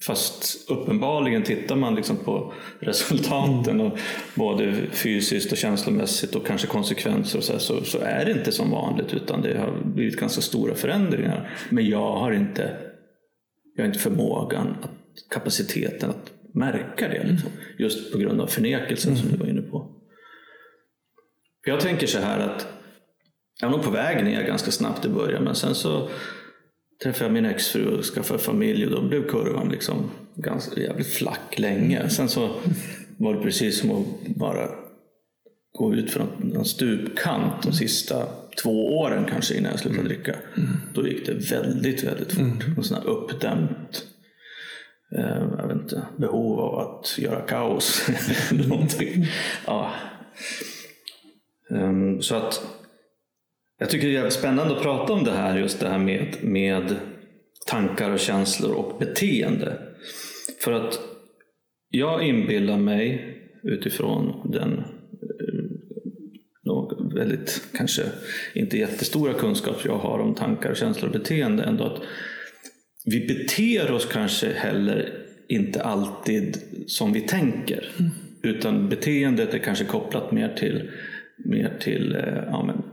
Fast 0.02 0.72
uppenbarligen 0.72 1.44
tittar 1.44 1.76
man 1.76 1.96
liksom 1.96 2.18
på 2.18 2.54
resultaten, 2.80 3.82
och 3.82 4.00
både 4.36 4.74
fysiskt 4.92 5.52
och 5.52 5.58
känslomässigt 5.58 6.36
och 6.36 6.46
kanske 6.46 6.68
konsekvenser 6.68 7.38
och 7.38 7.44
så, 7.44 7.52
här, 7.52 7.60
så, 7.60 7.84
så, 7.84 8.00
är 8.00 8.26
det 8.26 8.32
inte 8.32 8.52
som 8.52 8.72
vanligt 8.72 9.14
utan 9.14 9.42
det 9.42 9.58
har 9.58 9.82
blivit 9.86 10.20
ganska 10.20 10.42
stora 10.42 10.76
förändringar. 10.76 11.50
Men 11.70 11.90
jag 11.90 12.16
har 12.16 12.32
inte, 12.32 12.78
jag 13.76 13.84
har 13.84 13.88
inte 13.88 14.00
förmågan, 14.00 14.76
att, 14.84 14.90
kapaciteten 15.30 16.10
att 16.10 16.32
märka 16.54 17.08
det. 17.08 17.24
Liksom. 17.24 17.50
Just 17.78 18.12
på 18.12 18.18
grund 18.18 18.42
av 18.42 18.48
förnekelsen 18.48 19.14
mm. 19.14 19.24
som 19.24 19.32
du 19.32 19.38
var 19.38 19.48
inne 19.48 19.62
på. 19.62 19.92
Jag 21.66 21.80
tänker 21.80 22.08
så 22.08 22.20
här 22.20 22.40
att 22.40 22.68
jag 23.62 23.70
var 23.70 23.78
nog 23.78 23.86
på 23.86 23.92
väg 23.92 24.24
ner 24.24 24.44
ganska 24.44 24.72
snabbt 24.72 25.06
i 25.06 25.10
början 25.10 25.44
men 25.44 25.56
sen 25.56 25.76
så 25.76 26.10
träffade 27.04 27.26
jag 27.26 27.34
min 27.34 27.46
exfru 27.46 27.98
och 27.98 28.04
skaffade 28.04 28.40
familj 28.40 28.86
och 28.86 28.92
då 28.92 29.08
blev 29.08 29.28
kurvan 29.28 29.70
liksom 29.70 30.12
ganska 30.36 30.82
jävligt 30.82 31.14
flack 31.14 31.60
länge. 31.60 32.10
Sen 32.10 32.30
så 32.30 32.50
var 33.18 33.34
det 33.34 33.42
precis 33.42 33.80
som 33.80 33.92
att 33.92 34.36
bara 34.36 34.70
gå 35.78 35.94
ut 35.96 36.12
från 36.12 36.54
en 36.56 36.66
stupkant 36.66 37.64
de 37.64 37.74
sista 37.74 38.28
två 38.64 39.00
åren 39.00 39.26
kanske 39.30 39.58
innan 39.58 39.72
jag 39.72 39.80
slutade 39.80 40.08
dricka. 40.08 40.36
Mm. 40.58 40.70
Då 40.94 41.08
gick 41.08 41.26
det 41.26 41.52
väldigt, 41.52 42.04
väldigt 42.04 42.32
fort. 42.32 42.64
Mm. 42.64 42.78
En 42.78 42.84
sån 42.84 42.98
här 42.98 43.08
uppdämt 43.08 44.04
eh, 45.18 45.44
jag 45.58 45.68
vet 45.68 45.78
inte, 45.78 46.02
behov 46.18 46.60
av 46.60 46.80
att 46.80 47.18
göra 47.18 47.42
kaos. 47.42 48.10
ja. 49.66 49.92
Um, 51.70 52.22
så 52.22 52.36
att 52.36 52.77
jag 53.78 53.90
tycker 53.90 54.08
det 54.08 54.18
är 54.18 54.30
spännande 54.30 54.76
att 54.76 54.82
prata 54.82 55.14
om 55.14 55.24
det 55.24 55.32
här, 55.32 55.58
just 55.58 55.80
det 55.80 55.90
här 55.90 56.00
med, 56.00 56.36
med 56.42 56.96
tankar 57.68 58.12
och 58.12 58.20
känslor 58.20 58.74
och 58.74 59.00
beteende. 59.00 59.78
För 60.64 60.72
att 60.72 61.00
jag 61.90 62.28
inbillar 62.28 62.78
mig 62.78 63.34
utifrån 63.64 64.52
den 64.52 64.74
eh, 64.74 65.58
väldigt, 67.16 67.62
kanske 67.78 68.04
inte 68.54 68.78
jättestora 68.78 69.34
kunskap 69.34 69.86
jag 69.86 69.98
har 69.98 70.20
om 70.20 70.36
tankar, 70.36 70.76
känslor 70.76 71.08
och 71.10 71.20
beteende 71.20 71.64
ändå 71.64 71.84
att 71.84 72.02
vi 73.06 73.28
beter 73.28 73.92
oss 73.92 74.06
kanske 74.06 74.54
heller 74.54 75.14
inte 75.48 75.84
alltid 75.84 76.58
som 76.88 77.14
vi 77.14 77.22
tänker. 77.22 77.92
Mm. 78.00 78.12
Utan 78.42 78.90
beteendet 78.90 79.54
är 79.54 79.58
kanske 79.58 79.86
kopplat 79.86 80.32
mer 80.32 80.56
till, 80.56 80.92
mer 81.46 81.78
till 81.80 82.16
eh, 82.16 82.44
ja, 82.46 82.64
men, 82.64 82.84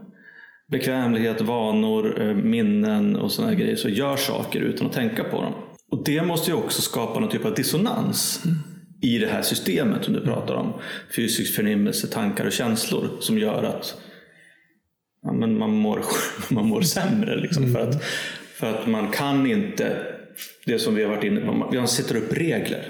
bekvämlighet, 0.77 1.41
vanor, 1.41 2.21
eh, 2.21 2.35
minnen 2.35 3.15
och 3.15 3.31
sådana 3.31 3.53
grejer 3.53 3.75
så 3.75 3.89
gör 3.89 4.15
saker 4.15 4.59
utan 4.59 4.87
att 4.87 4.93
tänka 4.93 5.23
på 5.23 5.41
dem. 5.41 5.53
Och 5.91 6.03
det 6.03 6.21
måste 6.21 6.51
ju 6.51 6.57
också 6.57 6.81
skapa 6.81 7.19
någon 7.19 7.29
typ 7.29 7.45
av 7.45 7.53
dissonans 7.53 8.41
mm. 8.45 8.57
i 9.01 9.17
det 9.17 9.27
här 9.27 9.41
systemet 9.41 10.03
som 10.03 10.13
du 10.13 10.21
pratar 10.21 10.53
om. 10.53 10.73
Fysisk 11.15 11.55
förnimmelse, 11.55 12.07
tankar 12.07 12.45
och 12.45 12.51
känslor 12.51 13.09
som 13.19 13.37
gör 13.37 13.63
att 13.63 14.01
ja, 15.23 15.33
men 15.33 15.57
man, 15.57 15.71
mår, 15.71 16.01
man 16.53 16.67
mår 16.67 16.81
sämre. 16.81 17.35
Liksom, 17.35 17.63
mm. 17.63 17.75
för, 17.75 17.89
att, 17.89 18.03
för 18.55 18.73
att 18.73 18.87
man 18.87 19.11
kan 19.11 19.47
inte, 19.47 19.97
det 20.65 20.79
som 20.79 20.95
vi 20.95 21.03
har 21.03 21.09
varit 21.09 21.23
inne 21.23 21.41
på, 21.41 21.53
man 21.53 21.87
sätter 21.87 22.15
upp 22.15 22.33
regler. 22.33 22.89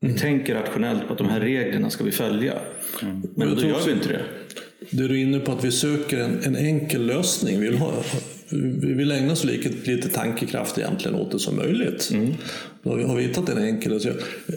Vi 0.00 0.08
mm. 0.08 0.20
tänker 0.20 0.54
rationellt 0.54 1.06
på 1.06 1.12
att 1.12 1.18
de 1.18 1.28
här 1.28 1.40
reglerna 1.40 1.90
ska 1.90 2.04
vi 2.04 2.12
följa. 2.12 2.58
Mm. 3.02 3.22
Men 3.36 3.54
då 3.54 3.62
gör 3.62 3.86
vi 3.86 3.92
inte 3.92 4.08
det. 4.08 4.24
Du 4.90 5.04
är 5.04 5.14
inne 5.14 5.38
på 5.38 5.52
att 5.52 5.64
vi 5.64 5.72
söker 5.72 6.18
en, 6.18 6.40
en 6.44 6.56
enkel 6.56 7.06
lösning. 7.06 7.60
Vi 7.60 7.68
vill, 7.68 7.78
ha, 7.78 7.92
vi 8.82 8.92
vill 8.92 9.12
ägna 9.12 9.36
så 9.36 9.46
lite, 9.46 9.90
lite 9.90 10.08
tankekraft 10.08 10.78
egentligen 10.78 11.14
åt 11.14 11.30
det 11.30 11.38
som 11.38 11.56
möjligt. 11.56 12.10
Mm. 12.12 12.34
Då 12.82 12.90
har 12.90 13.16
vi 13.16 13.22
hittat 13.22 13.48
en 13.48 13.58
enkel. 13.58 14.00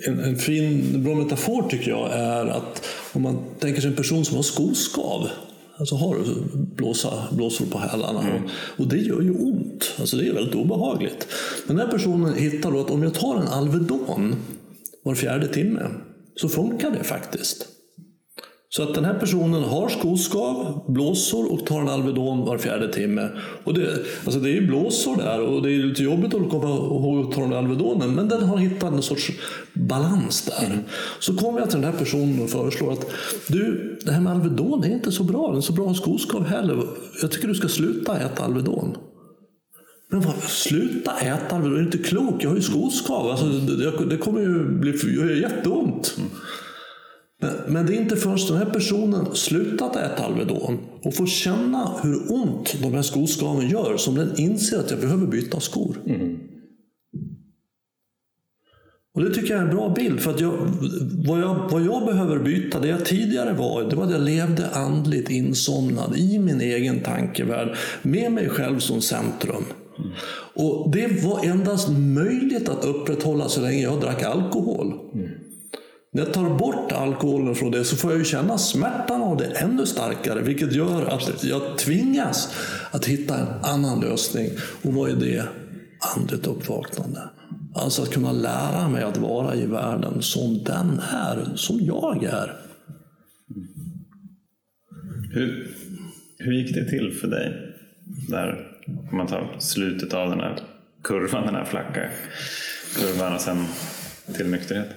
En, 0.08 0.20
en 0.20 0.36
fin, 0.36 1.04
bra 1.04 1.16
metafor 1.16 1.70
tycker 1.70 1.90
jag 1.90 2.14
är 2.14 2.46
att 2.46 2.86
om 3.14 3.22
man 3.22 3.40
tänker 3.60 3.82
sig 3.82 3.90
en 3.90 3.96
person 3.96 4.26
som 4.26 4.36
har 4.36 4.44
skoskav. 4.44 5.30
Alltså 5.80 5.96
har 5.96 6.18
blåsa, 6.76 7.28
blåsor 7.32 7.66
på 7.66 7.78
hälarna. 7.78 8.22
Mm. 8.22 8.42
Och 8.78 8.88
det 8.88 8.98
gör 8.98 9.22
ju 9.22 9.32
ont. 9.32 9.92
Alltså 10.00 10.18
det 10.18 10.28
är 10.28 10.34
väldigt 10.34 10.56
obehagligt. 10.56 11.28
Men 11.68 11.76
den 11.76 11.86
här 11.86 11.94
personen 11.94 12.34
hittar 12.34 12.72
då 12.72 12.80
att 12.80 12.90
om 12.90 13.04
jag 13.04 13.14
tar 13.14 13.36
en 13.36 13.48
Alvedon 13.48 14.36
var 15.04 15.16
fjärde 15.16 15.48
timme 15.48 15.88
så 16.36 16.50
funkar 16.50 16.92
det 16.92 17.04
faktiskt. 17.04 17.68
Så 18.78 18.84
att 18.84 18.94
den 18.94 19.06
här 19.06 19.14
personen 19.14 19.64
har 19.64 19.90
skoskav, 19.90 20.84
blåsor 20.88 21.54
och 21.54 21.66
tar 21.66 21.82
en 21.82 21.90
Alvedon 21.90 22.46
var 22.46 22.58
fjärde 22.58 22.94
timme. 22.94 23.30
Och 23.64 23.74
det, 23.74 24.00
alltså 24.26 24.40
det 24.40 24.50
är 24.50 24.54
ju 24.54 24.68
blåsor 24.68 25.16
där 25.16 25.42
och 25.42 25.62
det 25.62 25.72
är 25.72 25.78
lite 25.78 26.04
jobbigt 26.04 26.34
att 26.34 26.50
komma 26.50 26.70
ihåg 26.70 27.26
att 27.26 27.36
ta 27.36 27.42
den 27.42 27.54
Alvedonen 27.54 28.16
men 28.16 28.28
den 28.28 28.44
har 28.44 28.58
hittat 28.58 28.94
en 28.94 29.02
sorts 29.02 29.32
balans 29.74 30.46
där. 30.46 30.66
Mm. 30.66 30.80
Så 31.20 31.38
kommer 31.38 31.60
jag 31.60 31.70
till 31.70 31.82
den 31.82 31.92
här 31.92 32.00
personen 32.00 32.42
och 32.44 32.50
föreslår 32.50 32.94
att 32.94 33.06
du, 33.48 33.98
det 34.06 34.12
här 34.12 34.22
med 34.22 34.34
Alvedon 34.34 34.84
är 34.84 34.94
inte 34.94 35.12
så 35.12 35.24
bra, 35.24 35.48
den 35.48 35.58
är 35.58 35.62
så 35.62 35.74
bra 35.74 35.94
skoskav 35.94 36.46
heller. 36.46 36.84
Jag 37.22 37.32
tycker 37.32 37.48
du 37.48 37.56
ska 37.56 37.68
sluta 37.68 38.20
äta 38.20 38.44
Alvedon. 38.44 38.98
Men 40.12 40.22
vad, 40.22 40.36
sluta 40.44 41.12
äta 41.20 41.56
Alvedon, 41.56 41.76
är 41.76 41.80
du 41.80 41.86
inte 41.86 41.98
klok? 41.98 42.44
Jag 42.44 42.50
har 42.50 42.56
ju 42.56 42.62
skoskav. 42.62 43.28
Alltså, 43.28 43.46
det, 43.46 44.06
det 44.06 44.18
kommer 44.18 44.42
ju 44.42 44.80
bli 44.80 44.92
gör 44.92 45.36
jätteont. 45.36 46.16
Mm. 46.18 46.30
Men, 47.42 47.54
men 47.68 47.86
det 47.86 47.96
är 47.96 48.02
inte 48.02 48.16
förrän 48.16 48.38
den 48.48 48.58
här 48.58 48.74
personen 48.74 49.36
slutat 49.36 49.96
äta 49.96 50.26
Alvedon 50.26 50.78
och 51.04 51.16
får 51.16 51.26
känna 51.26 52.00
hur 52.04 52.34
ont 52.34 52.76
de 52.82 52.94
här 52.94 53.02
skoskaven 53.02 53.70
gör 53.70 53.98
som 53.98 54.16
den 54.16 54.40
inser 54.40 54.80
att 54.80 54.92
jag 54.92 55.00
behöver 55.00 55.28
byta 55.28 55.60
skor. 55.60 55.98
Mm. 56.06 56.38
Och 59.18 59.24
Det 59.24 59.34
tycker 59.34 59.54
jag 59.54 59.64
är 59.64 59.68
en 59.68 59.76
bra 59.76 59.90
bild. 59.90 60.20
För 60.20 60.32
att 60.32 60.40
jag, 60.40 60.54
vad, 61.28 61.40
jag, 61.40 61.70
vad 61.72 61.82
jag 61.82 62.06
behöver 62.06 62.40
byta, 62.40 62.80
det 62.80 62.88
jag 62.88 63.06
tidigare 63.06 63.54
var, 63.54 63.84
det 63.84 63.96
var 63.96 64.04
att 64.04 64.12
jag 64.12 64.22
levde 64.22 64.70
andligt 64.70 65.30
insomnad 65.30 66.18
i 66.18 66.40
min 66.40 66.62
egen 66.62 67.00
tankevärld 67.00 67.76
med 68.02 68.32
mig 68.32 68.50
själv 68.50 68.80
som 68.80 69.02
centrum. 69.02 69.64
Mm. 69.98 70.12
Och 70.54 70.92
Det 70.92 71.24
var 71.24 71.46
endast 71.46 71.90
möjligt 71.90 72.70
att 72.70 72.86
upprätthålla 72.86 73.50
så 73.50 73.62
länge 73.62 73.82
jag 73.82 74.02
drack 74.02 74.24
alkohol. 74.24 74.94
Mm. 75.14 75.30
När 76.18 76.26
jag 76.26 76.34
tar 76.34 76.58
bort 76.58 76.92
alkoholen 76.92 77.56
från 77.56 77.72
det 77.72 77.84
så 77.84 77.96
får 77.96 78.12
jag 78.12 78.18
ju 78.18 78.26
känna 78.26 78.58
smärtan 78.58 79.22
av 79.22 79.38
det 79.38 79.46
ännu 79.46 79.86
starkare. 79.86 80.42
Vilket 80.42 80.74
gör 80.74 81.06
att 81.06 81.44
jag 81.44 81.78
tvingas 81.78 82.56
att 82.92 83.06
hitta 83.06 83.38
en 83.38 83.48
annan 83.64 84.00
lösning. 84.00 84.50
Och 84.82 84.94
vad 84.94 85.10
är 85.10 85.16
det? 85.16 85.44
Andligt 86.16 86.48
uppvaknande. 86.48 87.30
Alltså 87.76 88.02
att 88.02 88.10
kunna 88.10 88.32
lära 88.32 88.90
mig 88.90 89.04
att 89.04 89.18
vara 89.18 89.56
i 89.56 89.66
världen 89.66 90.22
som 90.22 90.64
den 90.64 91.02
är, 91.14 91.56
som 91.56 91.80
jag 91.82 92.24
är. 92.24 92.54
Hur, 95.34 95.68
hur 96.38 96.54
gick 96.54 96.76
det 96.76 96.90
till 96.90 97.18
för 97.22 97.28
dig? 97.28 97.76
Där, 98.30 98.68
om 99.12 99.18
man 99.18 99.28
tar 99.28 99.56
slutet 99.60 100.14
av 100.14 100.30
den 100.30 100.40
här 100.40 100.60
kurvan, 101.04 101.46
den 101.46 101.56
här 101.56 101.66
flacka 101.66 102.10
kurvan 103.00 103.34
och 103.34 103.42
sen 103.42 103.66
till 104.36 104.50
nykterhet? 104.50 104.90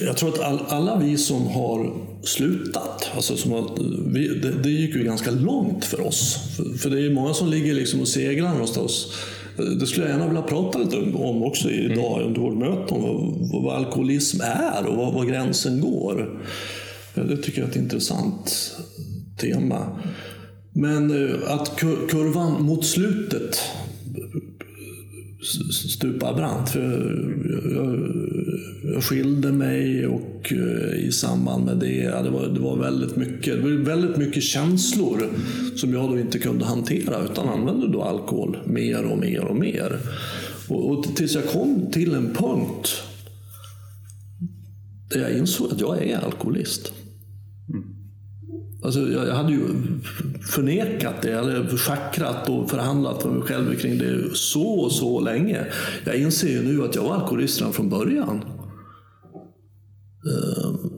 Jag 0.00 0.16
tror 0.16 0.28
att 0.28 0.40
all, 0.40 0.60
alla 0.68 0.98
vi 0.98 1.18
som 1.18 1.46
har 1.46 1.92
slutat, 2.22 3.10
alltså 3.14 3.36
som 3.36 3.52
har, 3.52 3.78
vi, 4.12 4.28
det, 4.28 4.62
det, 4.62 4.70
gick 4.70 4.94
ju 4.94 5.04
ganska 5.04 5.30
långt 5.30 5.84
för 5.84 6.00
oss. 6.00 6.38
För, 6.56 6.78
för 6.78 6.90
det 6.90 7.06
är 7.06 7.10
många 7.10 7.34
som 7.34 7.48
ligger 7.48 7.74
liksom 7.74 8.00
och 8.00 8.08
seglar 8.08 8.52
någonstans. 8.52 9.06
Det 9.80 9.86
skulle 9.86 10.06
jag 10.06 10.12
gärna 10.12 10.26
vilja 10.26 10.42
prata 10.42 10.78
lite 10.78 10.96
om 10.96 11.42
också 11.42 11.70
idag 11.70 12.16
mm. 12.16 12.26
under 12.26 12.40
vårt 12.40 12.58
möte, 12.58 12.94
om 12.94 13.02
vad, 13.02 13.62
vad 13.62 13.76
alkoholism 13.76 14.40
är 14.40 14.86
och 14.86 14.96
var, 14.96 15.12
var 15.12 15.24
gränsen 15.24 15.80
går. 15.80 16.42
Det 17.14 17.36
tycker 17.36 17.60
jag 17.60 17.66
är 17.66 17.70
ett 17.70 17.76
intressant 17.76 18.76
tema. 19.40 20.00
Men 20.72 21.28
eh, 21.28 21.52
att 21.52 21.76
kurvan 22.08 22.62
mot 22.62 22.86
slutet 22.86 23.60
stupa 25.88 26.34
brant. 26.34 26.68
För 26.68 26.80
jag, 27.74 28.94
jag 28.94 29.04
skilde 29.04 29.52
mig 29.52 30.06
och 30.06 30.52
eh, 30.52 31.06
i 31.06 31.12
samband 31.12 31.64
med 31.64 31.76
det, 31.76 32.22
det 32.24 32.30
var, 32.30 32.46
det 32.46 32.60
var 32.60 32.76
väldigt 32.76 33.16
mycket, 33.16 33.56
det 33.56 33.62
var 33.62 33.70
väldigt 33.70 34.16
mycket 34.16 34.42
känslor 34.42 35.28
som 35.76 35.92
jag 35.94 36.10
då 36.10 36.18
inte 36.18 36.38
kunde 36.38 36.64
hantera 36.64 37.24
utan 37.24 37.48
använde 37.48 37.88
då 37.88 38.02
alkohol 38.02 38.58
mer 38.66 39.04
och 39.04 39.18
mer 39.18 39.44
och 39.44 39.56
mer. 39.56 39.98
Och, 40.68 40.90
och 40.90 41.16
tills 41.16 41.34
jag 41.34 41.44
kom 41.44 41.90
till 41.92 42.14
en 42.14 42.34
punkt 42.34 43.02
där 45.10 45.20
jag 45.20 45.38
insåg 45.38 45.72
att 45.72 45.80
jag 45.80 46.02
är 46.02 46.18
alkoholist. 46.18 46.92
Mm. 48.80 48.86
Alltså, 48.86 49.00
jag, 49.00 49.28
jag 49.28 49.34
hade 49.34 49.52
ju 49.52 49.66
förnekat 50.54 51.22
det, 51.22 51.32
eller 51.32 51.76
schackrat 51.76 52.48
och 52.48 52.70
förhandlat 52.70 53.24
med 53.24 53.34
mig 53.34 53.42
själv 53.42 53.74
kring 53.74 53.98
det 53.98 54.34
så 54.34 54.68
och 54.68 54.92
så 54.92 55.20
länge. 55.20 55.66
Jag 56.04 56.16
inser 56.16 56.48
ju 56.48 56.62
nu 56.62 56.84
att 56.84 56.94
jag 56.94 57.02
var 57.02 57.14
alkoholist 57.14 57.60
redan 57.60 57.72
från 57.72 57.88
början. 57.88 58.44
Ehm, 60.26 60.90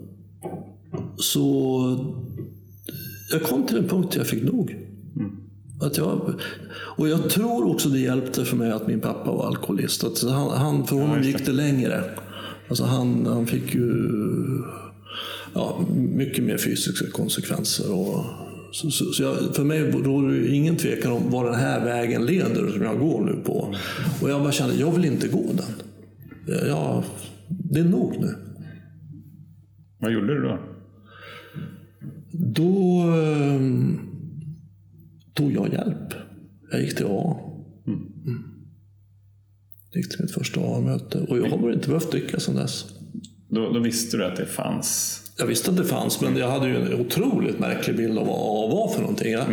Så 1.17 2.05
jag 3.33 3.43
kom 3.43 3.67
till 3.67 3.77
en 3.77 3.89
punkt 3.89 4.13
där 4.13 4.19
jag 4.19 4.27
fick 4.27 4.43
nog. 4.43 4.77
Att 5.81 5.97
jag, 5.97 6.35
och 6.97 7.09
jag 7.09 7.31
tror 7.31 7.71
också 7.71 7.89
det 7.89 7.99
hjälpte 7.99 8.45
för 8.45 8.57
mig 8.57 8.71
att 8.73 8.87
min 8.87 9.01
pappa 9.01 9.33
var 9.33 9.47
alkoholist. 9.47 10.05
Att 10.05 10.23
han, 10.23 10.51
han, 10.51 10.87
för 10.87 10.97
honom 10.97 11.23
gick 11.23 11.47
det 11.47 11.53
längre. 11.53 12.05
Alltså 12.69 12.85
han, 12.85 13.27
han 13.27 13.47
fick 13.47 13.75
ju 13.75 14.09
ja, 15.55 15.87
mycket 15.95 16.45
mer 16.45 16.59
fysiska 16.59 17.11
konsekvenser. 17.11 17.93
Och, 17.93 18.25
så, 18.73 18.91
så, 18.91 19.05
så 19.05 19.23
jag, 19.23 19.57
för 19.57 19.65
mig 19.65 19.91
råder 19.91 20.29
det 20.29 20.49
ingen 20.49 20.77
tvekan 20.77 21.13
om 21.13 21.31
var 21.31 21.45
den 21.45 21.55
här 21.55 21.85
vägen 21.85 22.27
leder 22.27 22.71
som 22.71 22.83
jag 22.83 22.99
går 22.99 23.25
nu 23.25 23.43
på. 23.45 23.75
Och 24.23 24.31
jag 24.31 24.43
bara 24.43 24.53
kände, 24.53 24.75
jag 24.75 24.93
vill 24.93 25.05
inte 25.05 25.29
gå 25.29 25.53
den. 25.53 26.67
Jag, 26.69 27.05
det 27.49 27.81
är 27.81 27.85
nog 27.85 28.21
nu. 28.21 28.35
Vad 29.99 30.13
gjorde 30.13 30.35
du 30.35 30.43
då? 30.43 30.59
Då 32.33 33.01
ehm, 33.01 34.01
tog 35.35 35.53
jag 35.53 35.73
hjälp. 35.73 36.15
Jag 36.71 36.81
gick 36.81 36.97
till 36.97 37.07
A. 37.09 37.37
Mm. 37.87 38.03
Gick 39.95 40.11
till 40.11 40.21
mitt 40.21 40.31
första 40.31 40.61
A-möte. 40.61 41.21
Och 41.21 41.39
jag 41.39 41.51
har 41.51 41.73
inte 41.73 41.89
behövt 41.89 42.11
dricka 42.11 42.41
sedan 42.41 42.55
dess. 42.55 42.85
då? 43.49 43.73
Då 43.73 43.81
visste 43.81 44.17
du 44.17 44.25
att 44.25 44.37
det 44.37 44.47
fanns? 44.47 45.22
Jag 45.37 45.47
visste 45.47 45.71
att 45.71 45.77
det 45.77 45.85
fanns, 45.85 46.21
men 46.21 46.37
jag 46.37 46.51
hade 46.51 46.69
ju 46.69 46.77
en 46.77 47.01
otroligt 47.01 47.59
märklig 47.59 47.97
bild 47.97 48.19
av 48.19 48.27
vad 48.27 48.37
A 48.37 48.75
var 48.75 48.89
för 48.95 49.01
någonting. 49.01 49.33
Jag, 49.33 49.45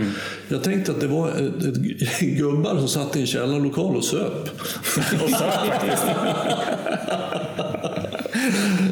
jag 0.47 0.63
tänkte 0.63 0.91
att 0.91 1.01
det 1.01 1.07
var 1.07 1.29
ett, 1.29 1.65
ett 1.65 2.19
gubbar 2.37 2.75
som 2.77 2.87
satt 2.87 3.15
i 3.15 3.19
en 3.19 3.27
källarlokal 3.27 3.95
och 3.95 4.03
söp. 4.03 4.49
Och. 5.23 5.29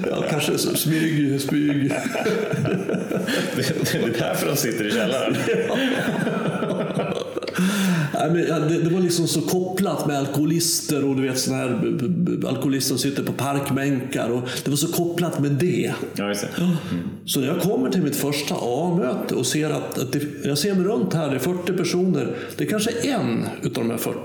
Ja, 0.09 0.23
kanske 0.29 0.57
smyg, 0.57 1.41
spyg. 1.41 1.89
Det, 3.55 3.91
det 3.91 3.97
är 3.97 4.19
därför 4.19 4.47
de 4.47 4.55
sitter 4.57 4.87
i 4.87 4.91
källaren. 4.91 5.35
Det, 8.17 8.79
det 8.83 8.89
var 8.89 8.99
liksom 9.01 9.27
så 9.27 9.41
kopplat 9.41 10.07
med 10.07 10.17
alkoholister 10.17 11.03
och 11.03 11.15
du 11.15 11.21
vet 11.21 11.39
såna 11.39 11.57
här 11.57 11.69
alkoholister 12.47 12.89
som 12.89 12.97
sitter 12.97 13.23
på 13.23 13.31
parkbänkar. 13.31 14.29
Och 14.29 14.49
det 14.63 14.69
var 14.69 14.77
så 14.77 14.87
kopplat 14.87 15.39
med 15.39 15.51
det. 15.51 15.93
Ja, 16.15 16.27
just 16.27 16.41
det. 16.41 16.47
Så 17.25 17.39
när 17.39 17.47
jag 17.47 17.61
kommer 17.61 17.89
till 17.89 18.01
mitt 18.01 18.15
första 18.15 18.55
A-möte 18.61 19.35
och 19.35 19.45
ser 19.45 19.69
att, 19.69 19.97
att 19.97 20.11
det, 20.11 20.21
jag 20.43 20.57
ser 20.57 20.73
mig 20.75 20.83
runt 20.83 21.13
här, 21.13 21.29
det 21.29 21.35
är 21.35 21.39
40 21.39 21.73
personer. 21.73 22.35
Det 22.57 22.63
är 22.63 22.69
kanske 22.69 22.91
en 22.91 23.45
utav 23.63 23.83
de 23.83 23.89
här 23.89 23.97
40 23.97 24.17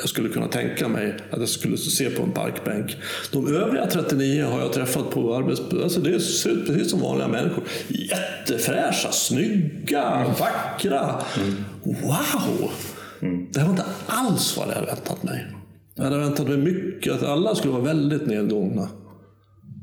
jag 0.00 0.08
skulle 0.08 0.28
kunna 0.28 0.48
tänka 0.48 0.88
mig 0.88 1.16
att 1.30 1.40
jag 1.40 1.48
skulle 1.48 1.76
se 1.76 2.10
på 2.10 2.22
en 2.22 2.32
parkbänk. 2.32 2.96
De 3.30 3.54
övriga 3.56 3.86
39 3.86 4.44
har 4.44 4.60
jag 4.60 4.72
träffat 4.72 5.10
på 5.10 5.34
arbetsplatser. 5.34 5.82
Alltså 5.82 6.00
det 6.00 6.20
ser 6.20 6.50
ut 6.50 6.66
precis 6.66 6.90
som 6.90 7.00
vanliga 7.00 7.28
människor. 7.28 7.64
Jättefräscha, 7.88 9.12
snygga, 9.12 10.34
vackra. 10.38 11.20
Wow! 11.82 12.70
Det 13.20 13.60
här 13.60 13.64
var 13.64 13.70
inte 13.70 13.84
alls 14.06 14.56
vad 14.56 14.68
jag 14.68 14.74
hade 14.74 14.86
väntat 14.86 15.22
mig. 15.22 15.46
Jag 15.94 16.04
hade 16.04 16.18
väntat 16.18 16.48
mig 16.48 16.56
mycket, 16.56 17.12
att 17.12 17.22
alla 17.22 17.54
skulle 17.54 17.72
vara 17.72 17.82
väldigt 17.82 18.26
nedgångna. 18.26 18.88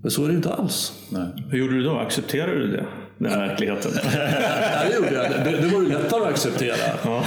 Men 0.02 0.12
så 0.12 0.24
är 0.24 0.28
det 0.28 0.34
inte 0.36 0.54
alls. 0.54 0.94
Nej. 1.10 1.28
Hur 1.50 1.60
gjorde 1.60 1.74
du 1.74 1.84
då? 1.84 1.98
Accepterade 1.98 2.60
du 2.60 2.68
det? 2.72 2.86
Den 3.18 3.32
verkligheten? 3.40 3.92
Ja, 4.04 4.90
det 4.90 4.96
gjorde 4.96 5.14
jag. 5.14 5.32
Det, 5.32 5.62
det 5.62 5.68
var 5.68 5.82
ju 5.82 5.88
lättare 5.90 6.22
att 6.22 6.30
acceptera. 6.30 6.76
ja. 7.04 7.24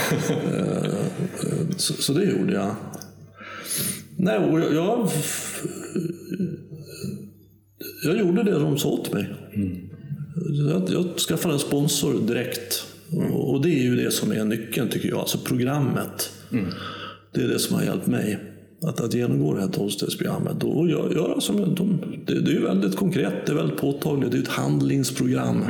Så, 1.77 1.93
så 1.93 2.13
det 2.13 2.25
gjorde 2.25 2.53
jag. 2.53 2.75
Nej, 4.17 4.39
och 4.39 4.61
jag, 4.61 4.75
jag, 4.75 5.09
jag 8.05 8.19
gjorde 8.19 8.43
det 8.43 8.53
de 8.59 8.79
sa 8.79 8.89
åt 8.89 9.13
mig. 9.13 9.35
Jag, 10.71 10.89
jag 10.91 11.19
skaffade 11.19 11.55
en 11.55 11.61
sponsor 11.61 12.21
direkt. 12.27 12.87
Och, 13.33 13.63
det 13.63 13.69
är 13.71 13.83
ju 13.83 13.97
det 13.97 14.11
som 14.11 14.33
är 14.33 14.45
nyckeln 14.45 14.89
tycker 14.89 15.09
jag, 15.09 15.19
alltså 15.19 15.39
programmet. 15.39 16.31
Det 17.35 17.43
är 17.43 17.49
det 17.49 17.59
som 17.59 17.77
har 17.77 17.83
hjälpt 17.83 18.07
mig. 18.07 18.39
Att, 18.83 19.01
att 19.01 19.15
genomgå 19.15 19.55
det 19.55 19.61
här 19.61 19.69
tolvstegsprogrammet 19.69 20.63
och 20.65 20.87
gö- 20.89 21.15
göra 21.15 21.41
som 21.41 21.75
de, 21.75 22.01
det, 22.27 22.41
det 22.41 22.53
är 22.57 22.61
väldigt 22.61 22.97
konkret, 22.97 23.33
det 23.47 23.53
är 23.53 23.57
väldigt 23.57 23.79
påtagligt, 23.79 24.33
det 24.33 24.39
är 24.39 24.43
ett 24.43 24.49
handlingsprogram. 24.49 25.65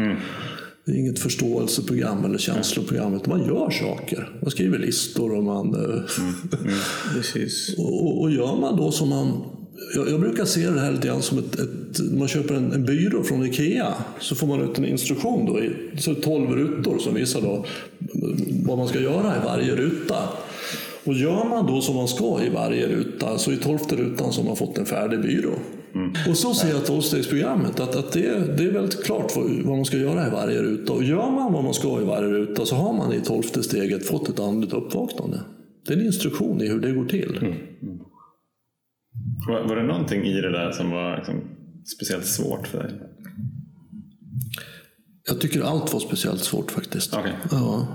Det 0.87 0.93
är 0.93 0.97
inget 0.97 1.19
förståelseprogram 1.19 2.25
eller 2.25 2.39
känsloprogram, 2.39 3.15
utan 3.15 3.39
man 3.39 3.49
gör 3.49 3.71
saker. 3.71 4.39
Man 4.43 4.51
skriver 4.51 4.79
listor 4.79 5.37
och 5.37 5.45
man... 5.45 5.75
eh, 5.75 6.03
Precis. 7.15 7.75
och, 7.79 8.05
och- 8.07 8.21
och 8.21 8.31
gör 8.31 8.61
man 8.61 8.77
då 8.77 8.91
som 8.91 9.09
man... 9.09 9.43
Jag, 9.95 10.11
jag 10.11 10.21
brukar 10.21 10.45
se 10.45 10.71
det 10.71 10.81
här 10.81 10.93
lite 10.93 11.07
grann 11.07 11.23
som 11.23 11.39
ett... 11.39 11.55
ett 11.55 12.01
man 12.19 12.29
köper 12.29 12.55
en, 12.55 12.73
en 12.73 12.85
byrå 12.85 13.23
från 13.23 13.47
Ikea, 13.47 13.95
så 14.21 14.35
får 14.35 14.47
man 14.47 14.71
ut 14.71 14.79
en 14.79 14.85
instruktion 14.85 15.47
då 15.47 15.61
i 15.61 15.73
så 15.99 16.15
12 16.15 16.51
rutor 16.51 16.99
som 16.99 17.15
visar 17.15 17.41
då 17.41 17.65
vad 18.65 18.79
man 18.79 18.89
ska 18.89 19.01
göra 19.01 19.37
i 19.37 19.45
varje 19.45 19.77
ruta. 19.77 20.17
Och 21.05 21.15
gör 21.15 21.45
man 21.45 21.67
då 21.67 21.81
som 21.81 21.97
man 21.97 22.09
ska 22.09 22.43
i 22.43 22.49
varje 22.49 22.89
ruta, 22.89 23.39
så 23.39 23.53
i 23.53 23.57
tolfte 23.57 23.97
rutan 23.97 24.33
så 24.33 24.41
har 24.41 24.47
man 24.47 24.57
fått 24.57 24.79
en 24.79 24.87
färdig 24.87 25.21
byrå. 25.23 25.53
Och 26.29 26.37
så 26.37 26.55
ser 26.55 26.69
jag 26.69 26.87
tolvstegsprogrammet, 26.87 27.81
att, 27.81 27.97
att 27.97 28.13
det, 28.13 28.57
det 28.57 28.65
är 28.65 28.73
väldigt 28.73 29.05
klart 29.05 29.37
vad, 29.37 29.51
vad 29.51 29.77
man 29.77 29.85
ska 29.85 29.97
göra 29.97 30.27
i 30.27 30.31
varje 30.31 30.63
ruta. 30.63 30.93
Och 30.93 31.05
gör 31.05 31.31
man 31.31 31.53
vad 31.53 31.65
man 31.65 31.75
ska 31.75 32.01
i 32.01 32.05
varje 32.05 32.29
ruta 32.29 32.67
så 32.67 32.75
har 32.75 32.93
man 32.93 33.13
i 33.13 33.21
tolfte 33.21 33.63
steget 33.63 34.07
fått 34.07 34.29
ett 34.29 34.41
andligt 34.41 34.73
uppvaknande. 34.73 35.41
Det 35.87 35.95
är 35.95 35.99
en 35.99 36.07
instruktion 36.07 36.63
i 36.63 36.69
hur 36.69 36.81
det 36.81 36.93
går 36.93 37.05
till. 37.05 37.55
Var, 39.49 39.69
var 39.69 39.77
det 39.77 39.83
någonting 39.83 40.25
i 40.25 40.41
det 40.41 40.53
där 40.53 40.73
som 40.73 40.91
var 40.91 41.17
liksom 41.17 41.35
speciellt 41.97 42.27
svårt 42.27 42.67
för 42.67 42.83
dig? 42.83 42.93
Jag 45.29 45.41
tycker 45.41 45.63
allt 45.63 45.93
var 45.93 46.01
speciellt 46.01 46.41
svårt 46.41 46.71
faktiskt. 46.71 47.15
Okej. 47.15 47.33
Ja. 47.51 47.87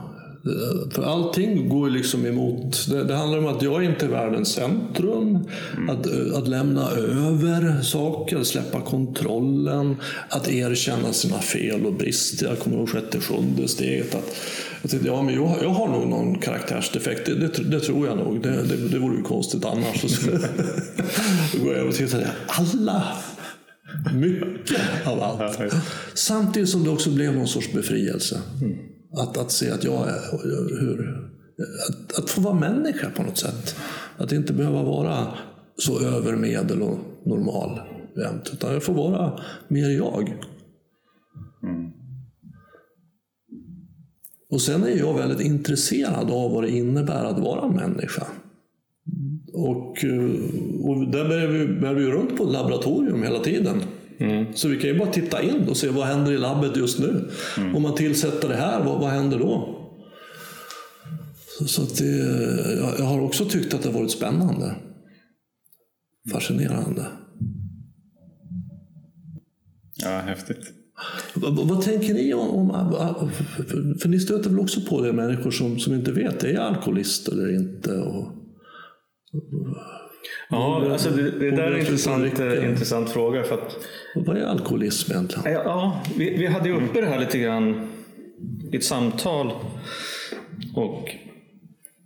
För 0.92 1.04
allting 1.04 1.70
går 1.70 1.90
liksom 1.90 2.26
emot. 2.26 2.88
Det, 2.90 3.04
det 3.04 3.16
handlar 3.16 3.38
om 3.38 3.48
att 3.48 3.62
jag 3.62 3.84
inte 3.84 4.06
är 4.06 4.10
världens 4.10 4.50
centrum. 4.50 5.48
Att, 5.90 6.06
eh, 6.06 6.38
att 6.38 6.48
lämna 6.48 6.90
över 6.92 7.82
saker, 7.82 8.44
släppa 8.44 8.82
kontrollen. 8.82 9.96
Att 10.30 10.50
erkänna 10.50 11.14
sina 11.14 11.40
fel 11.40 11.86
och 11.86 11.94
brister. 11.94 12.48
Jag 12.48 12.60
kommer 12.60 12.78
ihåg 12.78 12.90
sjätte, 12.90 13.20
sjunde 13.20 13.68
steget. 13.68 14.16
Att, 14.16 14.36
jag 14.86 14.92
tänkte, 14.92 15.08
ja, 15.08 15.22
men 15.22 15.36
jag, 15.36 15.58
jag 15.62 15.70
har 15.70 15.88
nog 15.88 16.08
någon 16.08 16.40
karaktärsdefekt. 16.40 17.26
Det, 17.26 17.36
det, 17.36 17.48
det 17.48 17.80
tror 17.80 18.08
jag 18.08 18.18
nog. 18.18 18.42
Det, 18.42 18.64
det, 18.64 18.76
det 18.76 19.00
vore 19.00 19.18
ju 19.18 19.24
konstigt 19.24 19.66
annars. 19.66 20.04
Och 20.04 20.10
så, 20.10 20.32
går 21.64 21.68
jag 21.68 21.76
över 21.76 21.88
och 21.88 21.96
tittar. 21.96 22.28
Alla 22.48 23.04
mycket 24.14 24.82
av 25.06 25.24
allt. 25.24 25.60
Samtidigt 26.14 26.70
som 26.70 26.84
det 26.84 26.90
också 26.90 27.10
blev 27.10 27.36
någon 27.36 27.48
sorts 27.48 27.74
befrielse. 27.74 28.42
Att, 29.18 29.38
att 29.38 29.52
se 29.52 29.72
att 29.72 29.84
jag 29.84 30.10
är... 30.10 30.20
Hur, 30.80 31.30
att, 31.90 32.20
att 32.20 32.30
få 32.30 32.42
vara 32.42 32.54
människa 32.54 33.10
på 33.10 33.24
något 33.24 33.38
sätt. 33.38 33.76
Att 34.18 34.32
inte 34.32 34.54
behöva 34.54 34.84
vara 34.84 35.28
så 35.78 36.00
övermedel 36.00 36.82
och 36.82 37.00
normal 37.26 37.80
jämt. 38.18 38.50
Utan 38.54 38.74
jag 38.74 38.84
får 38.84 38.94
vara 38.94 39.40
mer 39.68 39.90
jag. 39.90 40.34
Och 44.50 44.62
sen 44.62 44.84
är 44.84 44.98
jag 44.98 45.14
väldigt 45.14 45.48
intresserad 45.48 46.32
av 46.32 46.52
vad 46.52 46.64
det 46.64 46.70
innebär 46.70 47.26
att 47.26 47.40
vara 47.40 47.68
människa. 47.68 48.28
Och, 49.54 50.04
eh, 50.04 50.32
och 50.82 51.08
där 51.12 51.30
bär 51.30 51.48
vi, 51.48 51.68
bär 51.68 51.94
vi 51.94 52.06
runt 52.06 52.38
på 52.38 52.44
ett 52.44 52.52
laboratorium 52.52 53.24
hela 53.24 53.40
tiden. 53.40 53.82
Så 54.54 54.68
vi 54.68 54.78
kan 54.80 54.90
ju 54.90 54.98
bara 54.98 55.12
titta 55.12 55.42
in 55.42 55.70
och 55.70 55.78
se 55.78 55.90
vad 55.90 56.08
händer 56.08 56.32
i 56.32 56.38
labbet 56.38 56.78
just 56.78 57.00
nu. 57.00 57.30
Om 57.76 57.82
man 57.82 57.96
tillsätter 57.96 58.50
det 58.50 58.56
här, 58.56 58.84
vad, 58.84 59.00
vad 59.00 59.10
händer 59.10 59.40
då? 59.40 59.82
Så, 61.58 61.68
så 61.68 62.04
det, 62.04 62.18
jag, 62.78 63.00
jag 63.00 63.06
har 63.06 63.22
också 63.22 63.46
tyckt 63.46 63.74
att 63.74 63.84
det 63.84 63.90
har 63.90 64.00
varit 64.00 64.12
spännande. 64.12 64.76
Fascinerande. 66.32 67.06
Ja, 69.96 70.10
häftigt. 70.10 70.85
Vad, 71.34 71.68
vad- 71.68 71.82
tänker 71.82 72.14
ni 72.14 72.34
om, 72.34 72.50
om 72.50 73.30
för, 73.68 74.00
för 74.00 74.10
ni 74.10 74.20
stöter 74.20 74.50
väl 74.50 74.60
också 74.60 74.82
på 74.82 75.02
det 75.02 75.14
människor 75.14 75.52
som, 75.52 75.80
som 75.80 75.94
inte 75.94 76.12
vet, 76.12 76.44
är 76.44 76.54
jag 76.54 76.64
alkoholist 76.64 77.28
eller 77.28 77.56
inte? 77.56 77.92
Och, 77.92 78.32
Ja, 80.50 80.92
alltså 80.92 81.10
det, 81.10 81.32
det 81.32 81.52
där 81.52 81.64
är 81.64 81.72
en 81.74 81.80
intressant, 81.80 82.40
eh, 82.40 82.70
intressant 82.70 83.10
fråga. 83.10 83.44
För 83.44 83.56
att, 83.56 83.78
vad 84.16 84.38
är 84.38 84.42
alkoholism 84.46 85.12
egentligen? 85.12 85.44
ja, 85.54 85.62
ja, 85.66 86.04
vi, 86.18 86.38
vi 86.38 86.48
hade 86.48 86.70
ju 86.70 86.76
uppe 86.76 87.02
det 87.02 87.08
här 87.08 87.20
lite 87.20 87.40
grann 87.40 87.88
i 88.72 88.76
ett 88.78 88.84
samtal. 88.84 89.52
Och 90.76 91.10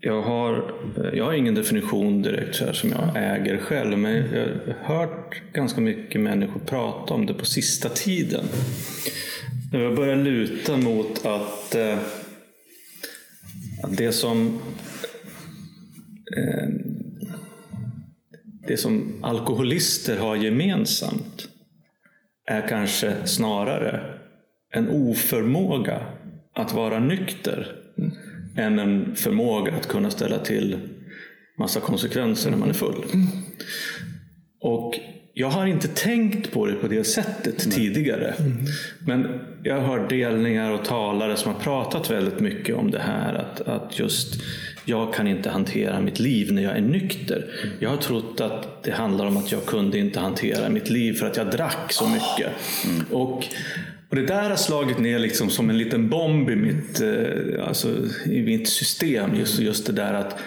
jag 0.01 0.21
har, 0.21 0.73
jag 1.13 1.25
har 1.25 1.33
ingen 1.33 1.55
definition 1.55 2.21
direkt 2.21 2.55
så 2.55 2.65
här 2.65 2.73
som 2.73 2.89
jag 2.89 3.11
äger 3.15 3.57
själv, 3.57 3.97
men 3.97 4.15
jag 4.15 4.47
har 4.83 4.95
hört 4.95 5.41
ganska 5.53 5.81
mycket 5.81 6.21
människor 6.21 6.59
prata 6.59 7.13
om 7.13 7.25
det 7.25 7.33
på 7.33 7.45
sista 7.45 7.89
tiden. 7.89 8.45
Jag 9.71 9.95
börjar 9.95 10.15
luta 10.15 10.77
mot 10.77 11.25
att, 11.25 11.75
eh, 11.75 11.97
att 13.83 13.97
det 13.97 14.11
som 14.11 14.59
eh, 16.37 16.69
det 18.67 18.77
som 18.77 19.23
alkoholister 19.23 20.17
har 20.17 20.35
gemensamt 20.35 21.47
är 22.45 22.67
kanske 22.67 23.15
snarare 23.25 24.15
en 24.73 24.89
oförmåga 24.89 26.01
att 26.53 26.73
vara 26.73 26.99
nykter 26.99 27.78
än 28.59 28.79
en 28.79 29.15
förmåga 29.15 29.73
att 29.73 29.87
kunna 29.87 30.09
ställa 30.09 30.37
till 30.37 30.77
massa 31.59 31.79
konsekvenser 31.79 32.51
när 32.51 32.57
man 32.57 32.69
är 32.69 32.73
full. 32.73 33.05
Och 34.61 34.99
jag 35.33 35.49
har 35.49 35.65
inte 35.65 35.87
tänkt 35.87 36.51
på 36.51 36.65
det 36.65 36.73
på 36.73 36.87
det 36.87 37.03
sättet 37.03 37.65
Nej. 37.67 37.75
tidigare. 37.75 38.33
Mm. 38.39 38.57
Men 38.99 39.39
jag 39.63 39.81
har 39.81 40.07
delningar 40.07 40.71
och 40.71 40.85
talare 40.85 41.35
som 41.35 41.53
har 41.53 41.59
pratat 41.59 42.11
väldigt 42.11 42.39
mycket 42.39 42.75
om 42.75 42.91
det 42.91 42.99
här. 42.99 43.33
Att, 43.33 43.61
att 43.61 43.99
just 43.99 44.41
jag 44.85 45.13
kan 45.13 45.27
inte 45.27 45.49
hantera 45.49 46.01
mitt 46.01 46.19
liv 46.19 46.53
när 46.53 46.61
jag 46.61 46.77
är 46.77 46.81
nykter. 46.81 47.37
Mm. 47.63 47.75
Jag 47.79 47.89
har 47.89 47.97
trott 47.97 48.41
att 48.41 48.83
det 48.83 48.91
handlar 48.91 49.25
om 49.25 49.37
att 49.37 49.51
jag 49.51 49.65
kunde 49.65 49.97
inte 49.97 50.19
hantera 50.19 50.69
mitt 50.69 50.89
liv 50.89 51.13
för 51.13 51.27
att 51.27 51.37
jag 51.37 51.51
drack 51.51 51.91
så 51.93 52.07
mycket. 52.07 52.53
Mm. 52.85 53.05
Och 53.11 53.45
och 54.09 54.15
det 54.15 54.25
där 54.25 54.49
har 54.49 54.55
slagit 54.55 54.99
ner 54.99 55.19
liksom 55.19 55.49
som 55.49 55.69
en 55.69 55.77
liten 55.77 56.09
bomb 56.09 56.49
i 56.49 56.55
mitt, 56.55 57.01
eh, 57.01 57.67
alltså, 57.67 57.89
i 58.25 58.41
mitt 58.41 58.69
system. 58.69 59.35
Just, 59.35 59.59
just 59.59 59.87
det 59.87 59.93
där 59.93 60.13
att 60.13 60.39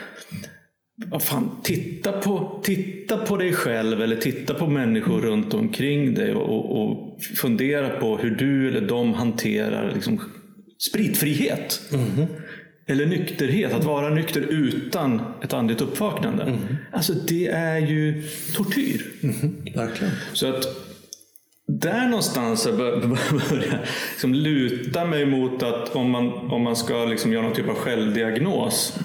vad 1.06 1.22
fan, 1.22 1.50
titta, 1.62 2.12
på, 2.12 2.60
titta 2.64 3.16
på 3.16 3.36
dig 3.36 3.52
själv 3.52 4.02
eller 4.02 4.16
titta 4.16 4.54
på 4.54 4.66
människor 4.66 5.20
runt 5.20 5.54
omkring 5.54 6.14
dig 6.14 6.34
och, 6.34 6.82
och 6.82 7.22
fundera 7.36 7.88
på 7.88 8.18
hur 8.18 8.30
du 8.30 8.68
eller 8.68 8.80
de 8.80 9.14
hanterar 9.14 9.92
liksom, 9.94 10.20
spritfrihet. 10.90 11.82
Mm. 11.92 12.26
Eller 12.86 13.06
nykterhet, 13.06 13.72
att 13.72 13.84
vara 13.84 14.10
nykter 14.10 14.40
utan 14.40 15.22
ett 15.42 15.52
andligt 15.52 15.80
uppvaknande. 15.80 16.42
Mm. 16.42 16.58
Alltså 16.92 17.12
det 17.12 17.46
är 17.48 17.78
ju 17.78 18.22
tortyr. 18.54 19.06
Mm. 19.22 19.56
Verkligen. 19.74 20.12
Så 20.32 20.46
att 20.46 20.64
där 21.68 22.08
någonstans 22.08 22.68
börjar 22.76 23.66
jag 23.70 23.80
liksom 24.10 24.34
luta 24.34 25.04
mig 25.04 25.26
mot 25.26 25.62
att 25.62 25.96
om 25.96 26.10
man, 26.10 26.28
om 26.32 26.62
man 26.62 26.76
ska 26.76 27.04
liksom 27.04 27.32
göra 27.32 27.42
någon 27.42 27.54
typ 27.54 27.68
av 27.68 27.74
självdiagnos, 27.74 28.98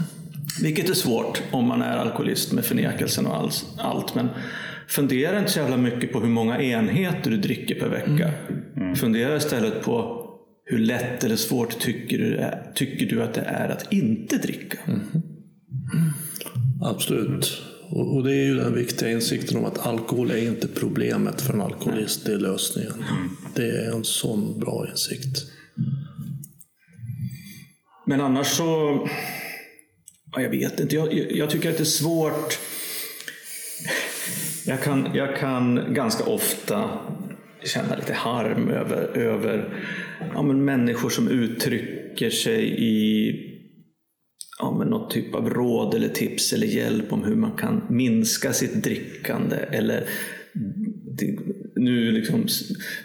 vilket 0.61 0.89
är 0.89 0.93
svårt 0.93 1.41
om 1.51 1.67
man 1.67 1.81
är 1.81 1.97
alkoholist 1.97 2.53
med 2.53 2.65
förnekelsen 2.65 3.25
och 3.25 3.51
allt, 3.77 4.15
men 4.15 4.29
fundera 4.87 5.39
inte 5.39 5.51
så 5.51 5.59
jävla 5.59 5.77
mycket 5.77 6.13
på 6.13 6.19
hur 6.19 6.29
många 6.29 6.61
enheter 6.61 7.31
du 7.31 7.37
dricker 7.37 7.79
per 7.79 7.89
vecka. 7.89 8.31
Mm. 8.75 8.95
Fundera 8.95 9.35
istället 9.35 9.83
på 9.83 10.23
hur 10.65 10.77
lätt 10.77 11.23
eller 11.23 11.35
svårt 11.35 11.79
tycker 11.79 12.17
du, 12.17 12.37
är, 12.37 12.71
tycker 12.75 13.05
du 13.05 13.23
att 13.23 13.33
det 13.33 13.41
är 13.41 13.69
att 13.69 13.93
inte 13.93 14.37
dricka? 14.37 14.77
Mm. 14.87 15.01
Absolut. 16.81 17.61
Och, 17.89 18.15
och, 18.15 18.23
det 18.23 18.33
är 18.33 18.45
ju 18.45 18.55
den 18.55 18.75
viktiga 18.75 19.11
insikten 19.11 19.57
om 19.57 19.65
att 19.65 19.87
alkohol 19.87 20.31
är 20.31 20.37
inte 20.37 20.67
problemet 20.67 21.41
för 21.41 21.53
en 21.53 21.61
alkoholist, 21.61 22.25
det 22.25 22.33
är 22.33 22.37
lösningen. 22.37 23.03
Det 23.55 23.69
är 23.69 23.91
en 23.91 24.03
sån 24.03 24.59
bra 24.59 24.87
insikt. 24.91 25.37
Men 28.05 28.21
annars 28.21 28.47
så... 28.47 29.07
Ja, 30.31 30.41
jag 30.41 30.49
vet 30.49 30.79
inte. 30.79 30.95
Jag, 30.95 31.31
jag 31.31 31.49
tycker 31.49 31.69
att 31.69 31.77
det 31.77 31.83
är 31.83 31.85
svårt. 31.85 32.59
Jag 34.65 34.83
kan, 34.83 35.09
jag 35.13 35.37
kan 35.37 35.93
ganska 35.93 36.23
ofta 36.23 36.89
känna 37.63 37.95
lite 37.95 38.13
harm 38.13 38.69
över, 38.69 39.17
över 39.17 39.85
ja, 40.33 40.41
men 40.41 40.65
människor 40.65 41.09
som 41.09 41.27
uttrycker 41.27 42.29
sig 42.29 42.83
i 42.83 43.46
ja, 44.59 44.75
men 44.77 44.87
något 44.87 45.11
typ 45.11 45.35
av 45.35 45.49
råd 45.49 45.93
eller 45.93 46.09
tips 46.09 46.53
eller 46.53 46.67
hjälp 46.67 47.13
om 47.13 47.23
hur 47.23 47.35
man 47.35 47.51
kan 47.51 47.81
minska 47.89 48.53
sitt 48.53 48.83
drickande 48.83 49.55
eller 49.55 50.07
nu 51.75 52.11
liksom, 52.11 52.47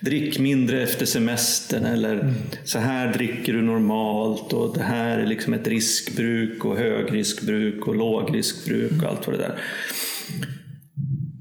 drick 0.00 0.38
mindre 0.38 0.82
efter 0.82 1.06
semestern 1.06 1.84
eller 1.84 2.12
mm. 2.12 2.34
så 2.64 2.78
här 2.78 3.12
dricker 3.12 3.52
du 3.52 3.62
normalt 3.62 4.52
och 4.52 4.74
det 4.74 4.82
här 4.82 5.18
är 5.18 5.26
liksom 5.26 5.54
ett 5.54 5.68
riskbruk 5.68 6.64
och 6.64 6.76
högriskbruk 6.76 7.86
och 7.86 7.96
lågriskbruk 7.96 9.02
och 9.02 9.08
allt 9.08 9.26
vad 9.26 9.38
det 9.38 9.42
där. 9.42 9.58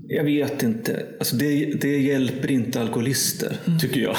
Jag 0.07 0.23
vet 0.23 0.63
inte. 0.63 1.05
Alltså 1.19 1.35
det, 1.35 1.65
det 1.81 1.97
hjälper 1.97 2.51
inte 2.51 2.81
alkoholister, 2.81 3.57
mm. 3.65 3.79
tycker 3.79 4.01
jag. 4.01 4.15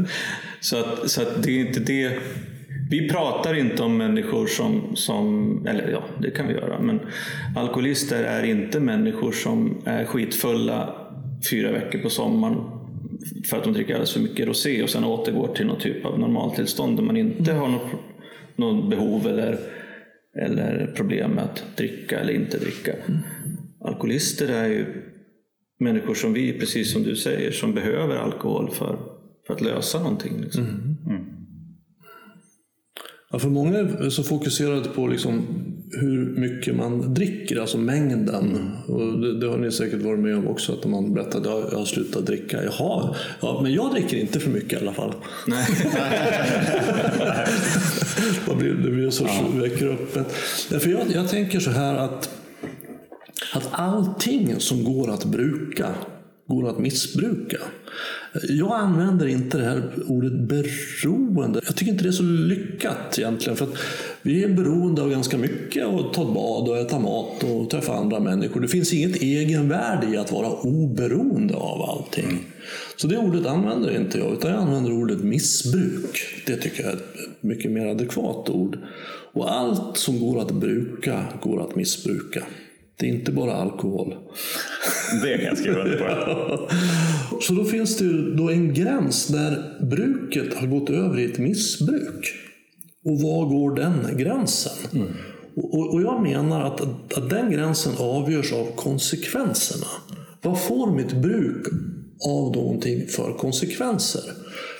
så 0.60 0.76
att, 0.76 1.10
så 1.10 1.22
att 1.22 1.42
det 1.42 1.50
är 1.50 1.66
inte 1.66 1.80
det 1.80 2.18
vi 2.90 3.08
pratar 3.08 3.54
inte 3.54 3.82
om 3.82 3.96
människor 3.96 4.46
som, 4.46 4.96
som, 4.96 5.66
eller 5.66 5.88
ja, 5.88 6.04
det 6.22 6.30
kan 6.30 6.48
vi 6.48 6.54
göra, 6.54 6.80
men 6.80 7.00
alkoholister 7.56 8.24
är 8.24 8.42
inte 8.42 8.80
människor 8.80 9.32
som 9.32 9.82
är 9.84 10.04
skitfulla 10.04 10.94
fyra 11.50 11.72
veckor 11.72 11.98
på 11.98 12.10
sommaren 12.10 12.56
för 13.44 13.56
att 13.56 13.64
de 13.64 13.72
dricker 13.72 13.94
alldeles 13.94 14.12
för 14.12 14.20
mycket 14.20 14.46
rosé 14.46 14.82
och 14.82 14.90
sen 14.90 15.04
återgår 15.04 15.54
till 15.54 15.66
någon 15.66 15.80
typ 15.80 16.04
av 16.04 16.18
normaltillstånd 16.18 16.96
där 16.96 17.02
man 17.02 17.16
inte 17.16 17.52
har 17.52 17.68
något, 17.68 17.92
något 18.56 18.90
behov 18.90 19.26
eller, 19.26 19.58
eller 20.42 20.92
problem 20.96 21.30
med 21.30 21.44
att 21.44 21.64
dricka 21.76 22.20
eller 22.20 22.32
inte 22.32 22.58
dricka. 22.58 22.92
Alkoholister 23.80 24.48
är 24.48 24.66
ju 24.66 24.86
människor 25.78 26.14
som 26.14 26.32
vi, 26.32 26.52
precis 26.52 26.92
som 26.92 27.02
du 27.02 27.16
säger, 27.16 27.50
som 27.50 27.74
behöver 27.74 28.16
alkohol 28.16 28.70
för, 28.70 28.98
för 29.46 29.54
att 29.54 29.60
lösa 29.60 29.98
någonting. 29.98 30.40
Liksom. 30.40 30.62
Mm. 30.62 30.95
Ja, 33.36 33.40
för 33.40 33.48
många 33.48 34.10
så 34.10 34.22
fokuserade 34.22 34.88
på 34.88 35.06
liksom 35.06 35.46
hur 35.90 36.26
mycket 36.26 36.76
man 36.76 37.14
dricker, 37.14 37.60
alltså 37.60 37.78
mängden. 37.78 38.70
Och 38.86 39.20
det, 39.20 39.40
det, 39.40 39.46
har 39.46 39.58
ni 39.58 39.72
säkert 39.72 40.02
varit 40.02 40.18
med 40.18 40.36
om 40.36 40.48
också, 40.48 40.72
att 40.72 40.84
man 40.84 41.14
berättar 41.14 41.38
att 41.38 41.44
jag 41.44 41.78
har 41.78 41.84
slutat 41.84 42.26
dricka. 42.26 42.64
Jaha, 42.64 43.14
ja, 43.40 43.60
men 43.62 43.72
jag 43.72 43.92
dricker 43.92 44.16
inte 44.16 44.40
för 44.40 44.50
mycket 44.50 44.72
i 44.72 44.76
alla 44.76 44.92
fall. 44.92 45.14
Nej. 45.46 45.66
det 48.48 48.54
blir, 48.56 48.74
det 48.74 48.90
blir 48.90 49.10
så 49.10 49.24
ja. 49.24 49.60
väcker 49.60 49.86
upp 49.86 50.18
För 50.82 50.88
jag, 50.88 51.10
jag 51.12 51.28
tänker 51.28 51.60
så 51.60 51.70
här 51.70 51.94
att, 51.94 52.30
att 53.52 53.68
allting 53.70 54.54
som 54.58 54.84
går 54.84 55.10
att 55.10 55.24
bruka 55.24 55.94
går 56.46 56.68
att 56.70 56.78
missbruka. 56.78 57.58
Jag 58.48 58.72
använder 58.72 59.26
inte 59.26 59.58
det 59.58 59.64
här 59.64 59.82
ordet 60.06 60.32
beroende. 60.32 61.60
Jag 61.64 61.76
tycker 61.76 61.92
inte 61.92 62.04
det 62.04 62.10
är 62.10 62.12
så 62.12 62.22
lyckat 62.22 63.18
egentligen. 63.18 63.56
För 63.56 63.64
att 63.64 63.76
vi 64.22 64.44
är 64.44 64.48
beroende 64.48 65.02
av 65.02 65.10
ganska 65.10 65.38
mycket. 65.38 65.86
Att 65.86 66.12
ta 66.12 66.22
ett 66.22 66.34
bad 66.34 66.68
och 66.68 66.78
äta 66.78 66.98
mat 66.98 67.44
och 67.44 67.70
träffa 67.70 67.94
andra 67.94 68.20
människor. 68.20 68.60
Det 68.60 68.68
finns 68.68 68.92
inget 68.92 69.22
egenvärde 69.22 70.06
i 70.14 70.16
att 70.16 70.32
vara 70.32 70.50
oberoende 70.50 71.54
av 71.54 71.82
allting. 71.82 72.38
Så 72.96 73.06
det 73.06 73.16
ordet 73.16 73.46
använder 73.46 73.96
inte 73.96 74.18
jag, 74.18 74.32
utan 74.32 74.50
jag 74.50 74.60
använder 74.60 74.92
ordet 74.92 75.24
missbruk. 75.24 76.42
Det 76.46 76.56
tycker 76.56 76.82
jag 76.82 76.92
är 76.92 76.96
ett 76.96 77.16
mycket 77.40 77.70
mer 77.70 77.86
adekvat 77.86 78.48
ord. 78.48 78.78
Och 79.32 79.52
allt 79.52 79.96
som 79.96 80.20
går 80.20 80.40
att 80.40 80.52
bruka 80.52 81.24
går 81.40 81.62
att 81.62 81.76
missbruka. 81.76 82.46
Det 82.98 83.06
är 83.06 83.10
inte 83.10 83.32
bara 83.32 83.54
alkohol. 83.54 84.14
Det 85.22 85.36
kan 85.36 85.46
jag 85.46 85.58
skriva 85.58 85.82
under 85.82 85.98
på. 85.98 86.68
Så 87.40 87.52
då 87.52 87.64
finns 87.64 87.98
det 87.98 88.36
då 88.36 88.50
en 88.50 88.74
gräns 88.74 89.26
där 89.26 89.78
bruket 89.80 90.54
har 90.54 90.66
gått 90.66 90.90
över 90.90 91.18
i 91.18 91.24
ett 91.24 91.38
missbruk. 91.38 92.34
Och 93.04 93.20
var 93.20 93.46
går 93.46 93.74
den 93.74 94.16
gränsen? 94.18 94.72
Mm. 94.92 95.08
Och, 95.56 95.94
och, 95.94 96.02
jag 96.02 96.22
menar 96.22 96.62
att, 96.62 96.80
att 97.16 97.30
den 97.30 97.50
gränsen 97.50 97.92
avgörs 97.98 98.52
av 98.52 98.66
konsekvenserna. 98.76 99.86
Vad 100.42 100.60
får 100.60 100.90
mitt 100.90 101.12
bruk 101.12 101.66
av 102.28 102.56
någonting 102.56 103.06
för 103.06 103.32
konsekvenser? 103.32 104.22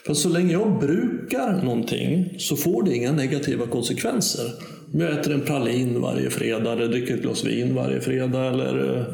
För 0.06 0.14
så 0.14 0.28
länge 0.28 0.52
jag 0.52 0.80
brukar 0.80 1.62
någonting 1.62 2.34
så 2.38 2.56
får 2.56 2.82
det 2.82 2.94
inga 2.94 3.12
negativa 3.12 3.66
konsekvenser 3.66 4.44
möter 4.90 5.12
jag 5.12 5.20
äter 5.20 5.34
en 5.34 5.40
pralin 5.40 6.00
varje 6.00 6.30
fredag 6.30 6.72
eller 6.72 6.88
dricker 6.88 7.14
ett 7.14 7.22
glas 7.22 7.44
vin 7.44 7.74
varje 7.74 8.00
fredag. 8.00 8.44
Eller. 8.44 8.98
Eh, 8.98 9.04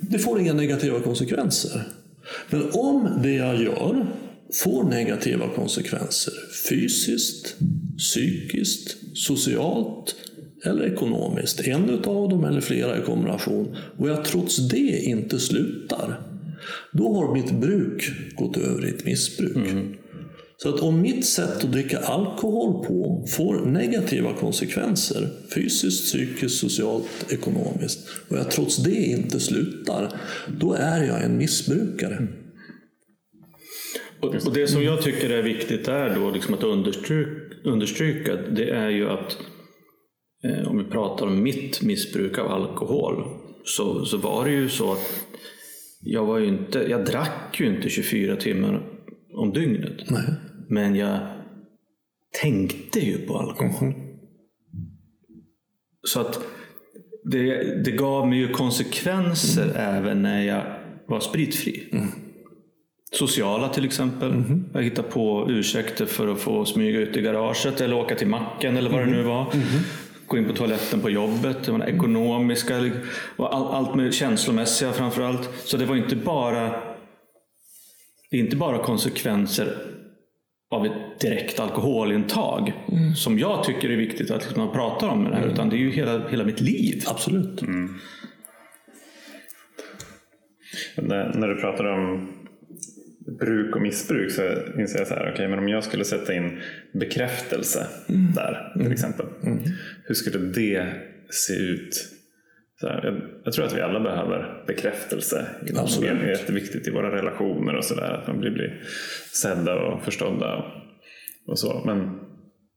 det 0.00 0.18
får 0.18 0.40
inga 0.40 0.52
negativa 0.52 1.00
konsekvenser. 1.00 1.82
Men 2.50 2.62
om 2.72 3.08
det 3.22 3.32
jag 3.32 3.62
gör 3.62 4.06
får 4.52 4.84
negativa 4.84 5.48
konsekvenser 5.48 6.34
fysiskt, 6.68 7.56
psykiskt, 7.98 8.96
socialt 9.14 10.14
eller 10.64 10.92
ekonomiskt, 10.92 11.60
en 11.60 11.90
av 11.90 12.28
dem 12.28 12.44
eller 12.44 12.60
flera 12.60 12.98
i 12.98 13.02
kombination, 13.02 13.76
och 13.96 14.08
jag 14.08 14.24
trots 14.24 14.68
det 14.68 14.98
inte 15.04 15.40
slutar, 15.40 16.20
då 16.92 17.14
har 17.14 17.34
mitt 17.34 17.52
bruk 17.52 18.10
gått 18.36 18.56
över 18.56 18.86
i 18.86 18.88
ett 18.88 19.04
missbruk. 19.04 19.56
Mm. 19.56 19.94
Så 20.64 20.74
att 20.74 20.80
om 20.80 21.00
mitt 21.00 21.26
sätt 21.26 21.64
att 21.64 21.72
dricka 21.72 21.98
alkohol 21.98 22.84
på 22.84 23.26
får 23.28 23.66
negativa 23.66 24.32
konsekvenser, 24.32 25.28
fysiskt, 25.54 26.04
psykiskt, 26.04 26.58
socialt, 26.58 27.32
ekonomiskt, 27.32 28.08
och 28.28 28.36
jag 28.36 28.50
trots 28.50 28.76
det 28.76 28.94
inte 28.96 29.40
slutar, 29.40 30.20
då 30.60 30.72
är 30.72 31.04
jag 31.04 31.24
en 31.24 31.38
missbrukare. 31.38 32.26
Och, 34.20 34.34
och 34.34 34.52
det 34.54 34.66
som 34.66 34.82
jag 34.82 35.02
tycker 35.02 35.30
är 35.30 35.42
viktigt 35.42 35.88
är 35.88 36.14
då 36.14 36.30
liksom 36.30 36.54
att 36.54 36.64
understryka, 36.64 37.30
understryka, 37.64 38.36
det 38.36 38.70
är 38.70 38.90
ju 38.90 39.08
att 39.08 39.36
eh, 40.44 40.68
om 40.68 40.78
vi 40.78 40.84
pratar 40.84 41.26
om 41.26 41.42
mitt 41.42 41.82
missbruk 41.82 42.38
av 42.38 42.52
alkohol, 42.52 43.24
så, 43.64 44.04
så 44.04 44.16
var 44.16 44.44
det 44.44 44.52
ju 44.52 44.68
så 44.68 44.92
att 44.92 45.24
jag, 46.00 46.24
var 46.24 46.40
inte, 46.40 46.78
jag 46.78 47.06
drack 47.06 47.60
ju 47.60 47.66
inte 47.76 47.88
24 47.88 48.36
timmar 48.36 48.82
om 49.34 49.52
dygnet. 49.52 50.10
Nej. 50.10 50.24
Men 50.68 50.96
jag 50.96 51.18
tänkte 52.42 53.00
ju 53.00 53.18
på 53.18 53.38
alkohol. 53.38 53.94
Så 56.06 56.20
att 56.20 56.40
det, 57.24 57.64
det 57.84 57.90
gav 57.90 58.28
mig 58.28 58.38
ju 58.38 58.48
konsekvenser 58.48 59.74
även 59.76 60.22
när 60.22 60.42
jag 60.42 60.62
var 61.06 61.20
spritfri. 61.20 61.88
Sociala 63.12 63.68
till 63.68 63.84
exempel. 63.84 64.44
Jag 64.72 64.82
hittade 64.82 65.08
på 65.08 65.46
ursäkter 65.50 66.06
för 66.06 66.28
att 66.28 66.40
få 66.40 66.64
smyga 66.64 67.00
ut 67.00 67.16
i 67.16 67.22
garaget 67.22 67.80
eller 67.80 67.96
åka 67.96 68.14
till 68.14 68.28
macken 68.28 68.76
eller 68.76 68.90
vad 68.90 69.00
det 69.00 69.10
nu 69.10 69.22
var. 69.22 69.46
Gå 70.26 70.38
in 70.38 70.44
på 70.44 70.52
toaletten 70.52 71.00
på 71.00 71.10
jobbet. 71.10 71.68
Menar, 71.68 71.86
ekonomiska 71.86 72.90
och 73.36 73.54
all, 73.54 73.66
allt 73.66 73.94
med 73.94 74.14
känslomässiga 74.14 74.92
framför 74.92 75.22
allt. 75.22 75.50
Så 75.64 75.76
det 75.76 75.86
var 75.86 75.96
inte 75.96 76.16
bara 76.16 76.70
det 78.30 78.38
inte 78.38 78.56
bara 78.56 78.78
konsekvenser 78.78 79.93
av 80.74 80.86
ett 80.86 81.20
direkt 81.20 81.60
alkoholintag 81.60 82.72
som 83.16 83.38
jag 83.38 83.64
tycker 83.64 83.90
är 83.90 83.96
viktigt 83.96 84.30
att 84.30 84.42
liksom 84.42 84.64
man 84.64 84.74
pratar 84.74 85.08
om 85.08 85.24
det 85.24 85.36
här. 85.36 85.46
Utan 85.46 85.68
det 85.68 85.76
är 85.76 85.78
ju 85.78 85.90
hela, 85.90 86.28
hela 86.28 86.44
mitt 86.44 86.60
liv. 86.60 87.02
Absolut. 87.06 87.62
När, 90.96 91.34
när 91.34 91.48
du 91.48 91.60
pratar 91.60 91.84
om 91.84 92.28
bruk 93.38 93.76
och 93.76 93.82
missbruk 93.82 94.30
så 94.30 94.42
inser 94.78 94.98
jag 94.98 95.08
så 95.08 95.14
här, 95.14 95.30
okej, 95.34 95.48
men 95.48 95.58
om 95.58 95.68
jag 95.68 95.84
skulle 95.84 96.04
sätta 96.04 96.34
in 96.34 96.60
bekräftelse 96.92 97.86
där 98.34 98.72
till 98.82 98.92
exempel. 98.92 99.26
Hur 100.04 100.14
skulle 100.14 100.38
det 100.38 100.86
se 101.30 101.52
ut? 101.52 102.10
Här, 102.88 103.22
jag, 103.44 103.52
tror 103.52 103.64
att 103.64 103.76
vi 103.76 103.80
alla 103.80 104.00
behöver 104.00 104.64
bekräftelse. 104.66 105.46
Absolut. 105.76 106.10
Det 106.20 106.26
är 106.26 106.30
jätteviktigt 106.30 106.88
i 106.88 106.90
våra 106.90 107.16
relationer 107.16 107.76
och 107.76 107.84
sådär. 107.84 108.10
Att 108.10 108.26
man 108.26 108.40
blir, 108.40 108.50
blir 108.50 108.82
sedda 109.32 109.74
och 109.74 110.02
förstådda 110.04 110.56
och, 110.56 110.64
och 111.52 111.58
så. 111.58 111.82
Men, 111.86 112.18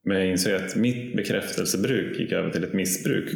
men 0.06 0.18
jag 0.18 0.28
inser 0.28 0.56
att 0.56 0.76
mitt 0.76 1.16
bekräftelsebruk 1.16 2.20
gick 2.20 2.32
över 2.32 2.50
till 2.50 2.64
ett 2.64 2.74
missbruk 2.74 3.30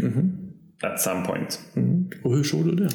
at 0.83 1.01
some 1.01 1.25
point. 1.25 1.59
Mm. 1.75 2.09
Och 2.23 2.35
hur 2.37 2.43
såg 2.43 2.65
du 2.65 2.75
det? 2.75 2.89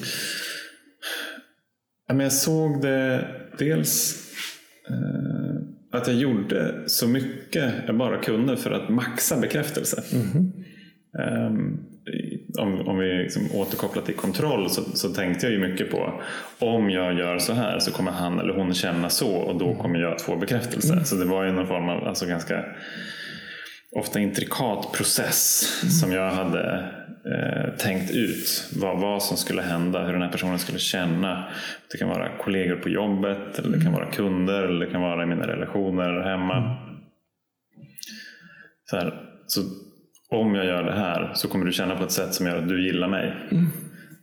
Ja, 2.08 2.14
men 2.14 2.20
jag 2.24 2.32
såg 2.32 2.82
det 2.82 3.28
dels 3.58 4.22
eh, 4.90 5.56
att 5.98 6.06
jag 6.06 6.16
gjorde 6.16 6.74
så 6.86 7.08
mycket 7.08 7.74
jag 7.86 7.96
bara 7.98 8.22
kunde 8.22 8.56
för 8.56 8.70
att 8.70 8.88
maxa 8.88 9.40
bekräftelse. 9.40 10.02
Ehm, 11.18 11.78
i- 12.12 12.35
om, 12.58 12.88
om 12.88 12.98
vi 12.98 13.12
liksom 13.12 13.42
återkopplar 13.54 14.02
till 14.02 14.14
kontroll 14.14 14.70
så, 14.70 14.82
så 14.82 15.08
tänkte 15.08 15.46
jag 15.46 15.52
ju 15.52 15.68
mycket 15.68 15.90
på 15.90 16.22
om 16.58 16.90
jag 16.90 17.18
gör 17.18 17.38
så 17.38 17.52
här 17.52 17.78
så 17.78 17.92
kommer 17.92 18.10
han 18.10 18.40
eller 18.40 18.54
hon 18.54 18.74
känna 18.74 19.10
så 19.10 19.36
och 19.36 19.58
då 19.58 19.74
kommer 19.74 19.98
jag 19.98 20.12
att 20.12 20.22
få 20.22 20.36
bekräftelse. 20.36 21.04
Så 21.04 21.16
det 21.16 21.24
var 21.24 21.44
ju 21.44 21.52
någon 21.52 21.66
form 21.66 21.88
av 21.88 22.08
alltså 22.08 22.26
ganska 22.26 22.64
ofta 23.92 24.20
intrikat 24.20 24.92
process 24.92 25.62
som 26.00 26.12
jag 26.12 26.30
hade 26.30 26.92
eh, 27.34 27.76
tänkt 27.78 28.10
ut. 28.10 28.70
Vad, 28.80 29.00
vad 29.00 29.22
som 29.22 29.36
skulle 29.36 29.62
hända, 29.62 30.04
hur 30.04 30.12
den 30.12 30.22
här 30.22 30.32
personen 30.32 30.58
skulle 30.58 30.78
känna. 30.78 31.44
Det 31.92 31.98
kan 31.98 32.08
vara 32.08 32.38
kollegor 32.38 32.76
på 32.76 32.88
jobbet, 32.88 33.58
eller 33.58 33.76
det 33.76 33.84
kan 33.84 33.92
vara 33.92 34.10
kunder, 34.10 34.62
eller 34.62 34.86
det 34.86 34.92
kan 34.92 35.00
vara 35.00 35.22
i 35.22 35.26
mina 35.26 35.46
relationer 35.46 36.20
hemma. 36.20 36.76
Så, 38.90 38.96
här, 38.96 39.22
så 39.46 39.60
om 40.28 40.54
jag 40.54 40.66
gör 40.66 40.82
det 40.82 40.92
här 40.92 41.30
så 41.34 41.48
kommer 41.48 41.64
du 41.66 41.72
känna 41.72 41.96
på 41.96 42.04
ett 42.04 42.10
sätt 42.10 42.34
som 42.34 42.46
gör 42.46 42.58
att 42.58 42.68
du 42.68 42.86
gillar 42.86 43.08
mig. 43.08 43.34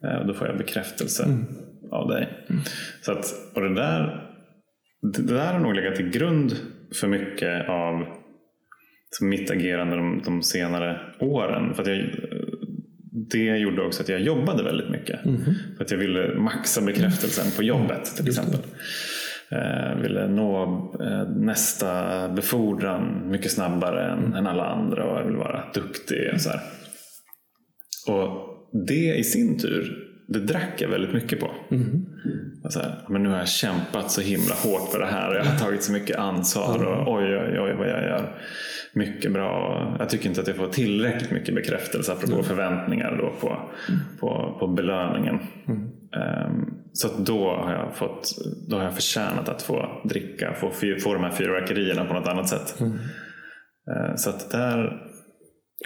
Eh, 0.03 0.15
och 0.15 0.27
då 0.27 0.33
får 0.33 0.47
jag 0.47 0.57
bekräftelse 0.57 1.27
av 1.91 2.07
dig. 2.07 2.29
Så 3.01 3.11
att, 3.11 3.25
och 3.55 3.61
det 3.61 3.75
där, 3.75 4.29
det 5.01 5.33
där 5.33 5.53
har 5.53 5.59
nog 5.59 5.75
legat 5.75 5.95
till 5.95 6.09
grund 6.09 6.55
för 6.99 7.07
mycket 7.07 7.69
av 7.69 8.05
mitt 9.21 9.51
agerande 9.51 9.95
de, 9.95 10.21
de 10.25 10.43
senare 10.43 10.99
åren. 11.19 11.73
För 11.73 11.81
att 11.81 11.87
jag, 11.87 12.05
det 13.31 13.57
gjorde 13.57 13.81
också 13.81 14.03
att 14.03 14.09
jag 14.09 14.21
jobbade 14.21 14.63
väldigt 14.63 14.89
mycket. 14.89 15.19
För 15.77 15.83
att 15.83 15.91
jag 15.91 15.97
ville 15.97 16.35
maxa 16.39 16.81
bekräftelsen 16.81 17.51
på 17.57 17.63
jobbet 17.63 18.05
till 18.05 18.27
exempel. 18.27 18.59
Eh, 19.53 20.01
ville 20.01 20.27
nå 20.27 20.63
eh, 21.01 21.29
nästa 21.29 22.29
befordran 22.29 23.29
mycket 23.29 23.51
snabbare 23.51 24.11
än, 24.11 24.33
än 24.33 24.47
alla 24.47 24.65
andra 24.65 25.05
och 25.05 25.19
jag 25.19 25.25
ville 25.25 25.37
vara 25.37 25.63
duktig. 25.73 26.31
Och, 26.33 26.41
så 26.41 26.49
här. 26.49 26.59
och 28.07 28.29
det 28.87 29.15
i 29.15 29.23
sin 29.23 29.59
tur, 29.59 29.97
det 30.27 30.39
drack 30.39 30.73
jag 30.81 30.89
väldigt 30.89 31.13
mycket 31.13 31.39
på. 31.39 31.51
Så 32.69 32.79
här, 32.79 32.95
men 33.09 33.23
nu 33.23 33.29
har 33.29 33.37
jag 33.37 33.47
kämpat 33.47 34.11
så 34.11 34.21
himla 34.21 34.55
hårt 34.55 34.91
för 34.91 34.99
det 34.99 35.05
här 35.05 35.29
och 35.29 35.35
jag 35.35 35.43
har 35.43 35.59
tagit 35.59 35.83
så 35.83 35.91
mycket 35.91 36.17
ansvar 36.17 36.83
och 36.83 37.13
oj, 37.13 37.37
oj, 37.37 37.59
oj 37.59 37.73
vad 37.77 37.89
jag 37.89 38.03
gör 38.03 38.35
mycket 38.93 39.33
bra. 39.33 39.95
Jag 39.99 40.09
tycker 40.09 40.29
inte 40.29 40.41
att 40.41 40.47
jag 40.47 40.55
får 40.55 40.67
tillräckligt 40.67 41.31
mycket 41.31 41.55
bekräftelse 41.55 42.11
apropå 42.11 42.43
förväntningar 42.43 43.17
då 43.17 43.33
på, 43.39 43.69
på, 44.19 44.57
på 44.59 44.67
belöningen. 44.67 45.39
Ehm, 45.67 45.89
så 46.93 47.07
att 47.07 47.25
då 47.25 47.49
har 47.49 47.73
jag 47.73 47.95
fått, 47.95 48.29
då 48.69 48.75
har 48.77 48.83
jag 48.83 48.93
förtjänat 48.93 49.49
att 49.49 49.61
få 49.61 50.01
dricka, 50.09 50.53
få, 50.53 50.71
få 51.03 51.13
de 51.13 51.23
här 51.23 51.31
fyrverkerierna 51.31 52.05
på 52.05 52.13
något 52.13 52.27
annat 52.27 52.49
sätt. 52.49 52.75
Ehm, 52.81 54.17
så 54.17 54.29
att 54.29 54.51
där, 54.51 54.99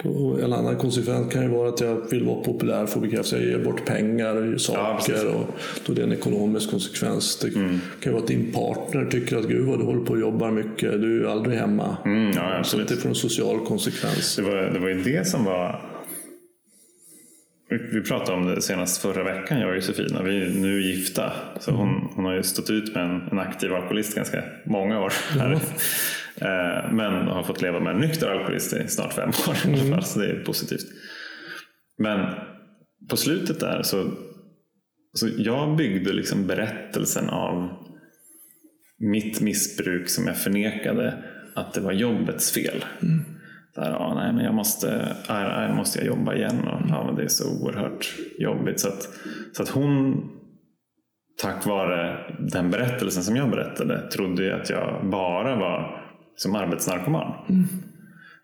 Och 0.04 0.40
en 0.40 0.52
annan 0.52 0.76
konsekvens 0.76 1.32
kan 1.32 1.42
ju 1.42 1.48
vara 1.48 1.68
att 1.68 1.80
jag 1.80 2.10
vill 2.10 2.24
vara 2.24 2.44
populär, 2.44 2.86
få 2.86 3.00
bekräftelse, 3.00 3.36
jag 3.38 3.46
ger 3.46 3.64
bort 3.64 3.84
pengar, 3.86 4.56
saker. 4.56 4.94
precis. 5.12 5.24
och 5.24 5.46
då 5.86 5.92
är 5.92 5.96
det 5.96 6.02
en 6.02 6.12
ekonomisk 6.12 6.70
konsekvens. 6.70 7.38
Det 7.38 7.50
kan 7.50 7.80
ju 8.02 8.10
vara 8.10 8.22
att 8.22 8.28
din 8.28 8.52
partner 8.52 9.04
tycker 9.04 9.36
att 9.36 9.48
gud 9.48 9.66
vad 9.66 9.78
du 9.78 9.84
håller 9.84 10.04
på 10.04 10.12
och 10.12 10.20
jobbar 10.20 10.50
mycket, 10.50 10.92
du 11.00 11.24
är 11.26 11.30
aldrig 11.30 11.58
hemma. 11.58 11.96
mm, 12.04 12.30
ja, 12.36 12.64
Så 12.64 12.76
det 12.76 12.96
får 12.96 13.08
en 13.08 13.14
social 13.14 13.58
konsekvens. 13.66 14.36
Det 14.36 14.42
var, 14.42 14.56
det 14.56 14.78
var 14.78 14.88
ju 14.88 15.02
det 15.02 15.26
som 15.26 15.44
var... 15.44 15.80
Vi, 17.70 18.00
pratade 18.02 18.38
om 18.38 18.46
det 18.46 18.62
senast 18.62 19.02
förra 19.02 19.24
veckan, 19.24 19.60
jag 19.60 19.68
och 19.68 19.76
Josefina. 19.76 20.22
Vi 20.22 20.42
är 20.42 20.50
nu 20.50 20.82
gifta. 20.82 21.32
Så 21.60 21.70
hon, 21.70 21.88
hon 22.14 22.24
har 22.24 22.34
ju 22.34 22.42
stått 22.42 22.70
ut 22.70 22.94
med 22.94 23.04
en, 23.04 23.28
en 23.32 23.38
aktiv 23.38 23.74
alkoholist 23.74 24.16
ganska 24.16 24.44
många 24.66 25.00
år. 25.00 25.12
Här. 25.38 25.58
Eh, 26.40 26.92
Men 26.92 27.12
har 27.12 27.42
fått 27.42 27.62
leva 27.62 27.80
med 27.80 27.94
en 27.94 28.00
nykter 28.00 28.28
alkoholist 28.28 28.72
i 28.72 28.88
snart 28.88 29.12
fem 29.12 29.28
år. 29.28 29.54
fall, 29.90 30.02
Så 30.02 30.18
det 30.18 30.26
är 30.26 30.44
positivt. 30.44 30.86
Men 31.98 32.34
på 33.10 33.16
slutet 33.16 33.60
där 33.60 33.82
så, 33.82 34.10
så 35.12 35.28
jag 35.38 35.76
byggde 35.76 36.12
liksom 36.12 36.46
berättelsen 36.46 37.28
av 37.28 37.68
mitt 38.98 39.40
missbruk 39.40 40.08
som 40.08 40.26
jag 40.26 40.36
förnekade 40.36 41.24
att 41.54 41.74
det 41.74 41.80
var 41.80 41.92
jobbets 41.92 42.52
fel. 42.52 42.84
Så 43.00 43.06
här, 43.80 43.90
ja, 43.90 44.14
nej, 44.14 44.32
men 44.32 44.44
jag 44.44 44.54
måste, 44.54 45.16
nej, 45.28 45.74
måste 45.74 45.98
jag 45.98 46.06
jobba 46.06 46.34
igen 46.34 46.68
och 46.68 46.80
ja, 46.88 47.04
men 47.06 47.14
det 47.14 47.22
är 47.22 47.28
så 47.28 47.62
oerhört 47.62 48.14
jobbigt. 48.38 48.80
Så 48.80 48.88
att, 48.88 49.08
så 49.52 49.62
att 49.62 49.68
hon, 49.68 50.22
tack 51.42 51.66
vare 51.66 52.16
den 52.38 52.70
berättelsen 52.70 53.22
som 53.22 53.36
jag 53.36 53.50
berättade, 53.50 54.10
trodde 54.10 54.44
ju 54.44 54.52
att 54.52 54.70
jag 54.70 55.10
bara 55.10 55.56
var 55.56 56.04
som 56.36 56.54
arbetsnarkoman. 56.54 57.32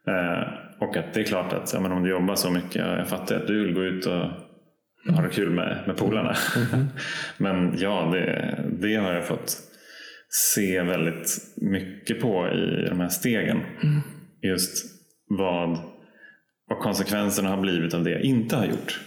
Eh, 0.09 0.64
och 0.80 0.97
att 0.97 1.14
det 1.14 1.20
är 1.20 1.24
klart 1.24 1.53
att 1.53 1.72
ja, 1.72 1.80
men 1.80 1.93
om 1.93 2.03
du 2.03 2.11
jobbar 2.11 2.35
så 2.35 2.51
mycket, 2.51 2.74
jag, 2.74 2.99
jag 2.99 3.09
fattar 3.09 3.37
att 3.37 3.47
du 3.47 3.64
vill 3.64 3.74
gå 3.74 3.82
ut 3.82 4.07
och 4.07 4.30
ha 5.14 5.22
det 5.22 5.28
kul 5.32 5.51
med, 5.51 5.85
med 5.87 5.97
polarna. 5.97 6.35
men 7.39 7.74
ja, 7.78 8.11
det, 8.12 8.59
det 8.80 8.95
har 8.95 9.12
jag 9.12 9.26
fått 9.26 9.57
se 10.28 10.82
väldigt 10.82 11.28
mycket 11.57 12.20
på 12.20 12.49
i 12.49 12.89
de 12.89 13.01
här 13.01 13.09
stegen. 13.09 13.61
Just 14.43 14.94
vad, 15.29 15.79
vad 16.68 16.79
konsekvenserna 16.79 17.49
har 17.49 17.61
blivit 17.61 17.95
av 17.95 18.05
det 18.05 18.11
jag 18.11 18.22
inte 18.22 18.57
har 18.57 18.66
gjort. 18.66 19.01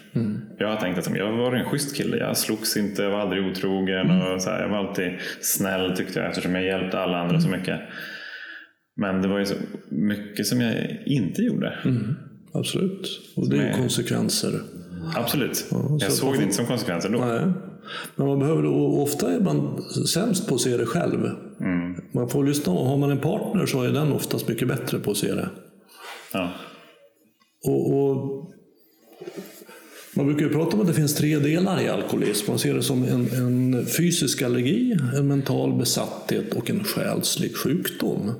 Jag 0.60 0.68
har 0.68 0.76
tänkt 0.76 0.98
att 0.98 1.18
jag 1.18 1.38
var 1.38 1.54
en 1.54 1.66
schysst 1.66 1.96
kille. 1.96 2.18
Jag 2.18 2.38
slogs 2.38 2.78
inte, 2.78 3.04
jag 3.04 3.12
var 3.12 3.20
aldrig 3.20 3.46
otrogen. 3.46 4.22
Och 4.22 4.42
så 4.42 4.50
här, 4.50 4.62
jag 4.62 4.70
var 4.70 4.78
alltid 4.78 5.12
snäll 5.42 5.98
tyckte 5.98 6.20
jag 6.20 6.30
eftersom 6.30 6.56
jag 6.56 6.64
hjälpte 6.64 7.00
alla 7.00 7.18
andra 7.18 7.42
så 7.42 7.50
mycket. 7.50 7.80
Men 8.96 9.22
det 9.22 9.28
var 9.28 9.40
ju 9.40 9.46
så 9.46 9.56
mycket 9.90 10.48
som 10.48 10.62
jag 10.62 10.76
inte 11.06 11.42
gjorde. 11.42 11.78
Absolut. 12.54 13.34
Och 13.36 13.50
det 13.50 13.58
är 13.58 13.68
ju 13.68 13.74
konsekvenser. 13.74 14.62
Absolut. 15.16 15.56
så 15.56 15.98
jag 16.00 16.12
såg 16.12 16.38
det 16.38 16.44
inte 16.44 16.56
som 16.56 16.66
konsekvenser 16.66 17.10
då. 17.10 17.20
Nej. 17.20 17.42
Men 18.16 18.28
man 18.28 18.40
behöver, 18.40 18.66
ofta 19.00 19.32
är 19.32 19.40
man 19.40 19.84
sämst 20.08 20.50
på 20.50 20.56
att 20.56 20.62
se 20.62 20.78
det 20.78 20.86
själv. 20.86 21.30
Man 22.12 22.30
får 22.30 22.46
lyssna 22.46 22.74
och 22.74 22.86
har 22.86 22.98
man 22.98 23.12
en 23.12 23.18
partner 23.18 23.66
så 23.66 23.84
är 23.84 23.92
den 23.92 24.12
oftast 24.12 24.48
mycket 24.48 24.68
bättre 24.68 25.00
på 25.00 25.12
att 25.12 25.18
se 25.18 25.34
det. 25.34 25.50
Ja. 26.34 26.52
Och, 27.68 27.94
och 27.94 28.52
man 30.16 30.26
brukar 30.26 30.42
ju 30.46 30.50
prata 30.50 30.76
om 30.76 30.82
att 30.82 30.88
det 30.88 30.94
finns 30.94 31.16
tre 31.16 31.40
delar 31.40 31.82
i 31.82 31.88
alkoholism. 31.90 32.52
Man 32.52 32.60
ser 32.60 32.74
det 32.74 32.84
som 32.84 33.04
en, 33.04 33.28
en 33.34 33.86
fysisk 33.86 34.42
allergi, 34.42 34.98
en 35.18 35.28
mental 35.28 35.74
besatthet 35.74 36.54
och 36.54 36.70
en 36.70 36.84
själslig 36.84 37.56
sjukdom. 37.56 38.32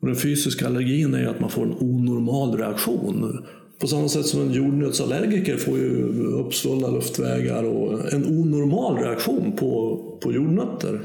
Och 0.00 0.06
den 0.06 0.16
fysiska 0.16 0.66
allergin 0.66 1.14
är 1.14 1.26
att 1.26 1.40
man 1.40 1.50
får 1.50 1.62
en 1.62 1.76
onormal 1.80 2.56
reaktion. 2.58 3.44
På 3.80 3.86
samma 3.86 4.08
sätt 4.08 4.26
som 4.26 4.40
en 4.40 4.52
jordnötsallergiker 4.52 5.56
får 5.56 5.78
ju 5.78 6.02
uppsvullna 6.26 6.88
luftvägar 6.90 7.62
och 7.64 8.12
en 8.12 8.26
onormal 8.26 8.96
reaktion 8.96 9.52
på, 9.56 10.00
på 10.22 10.32
jordnötter. 10.32 11.00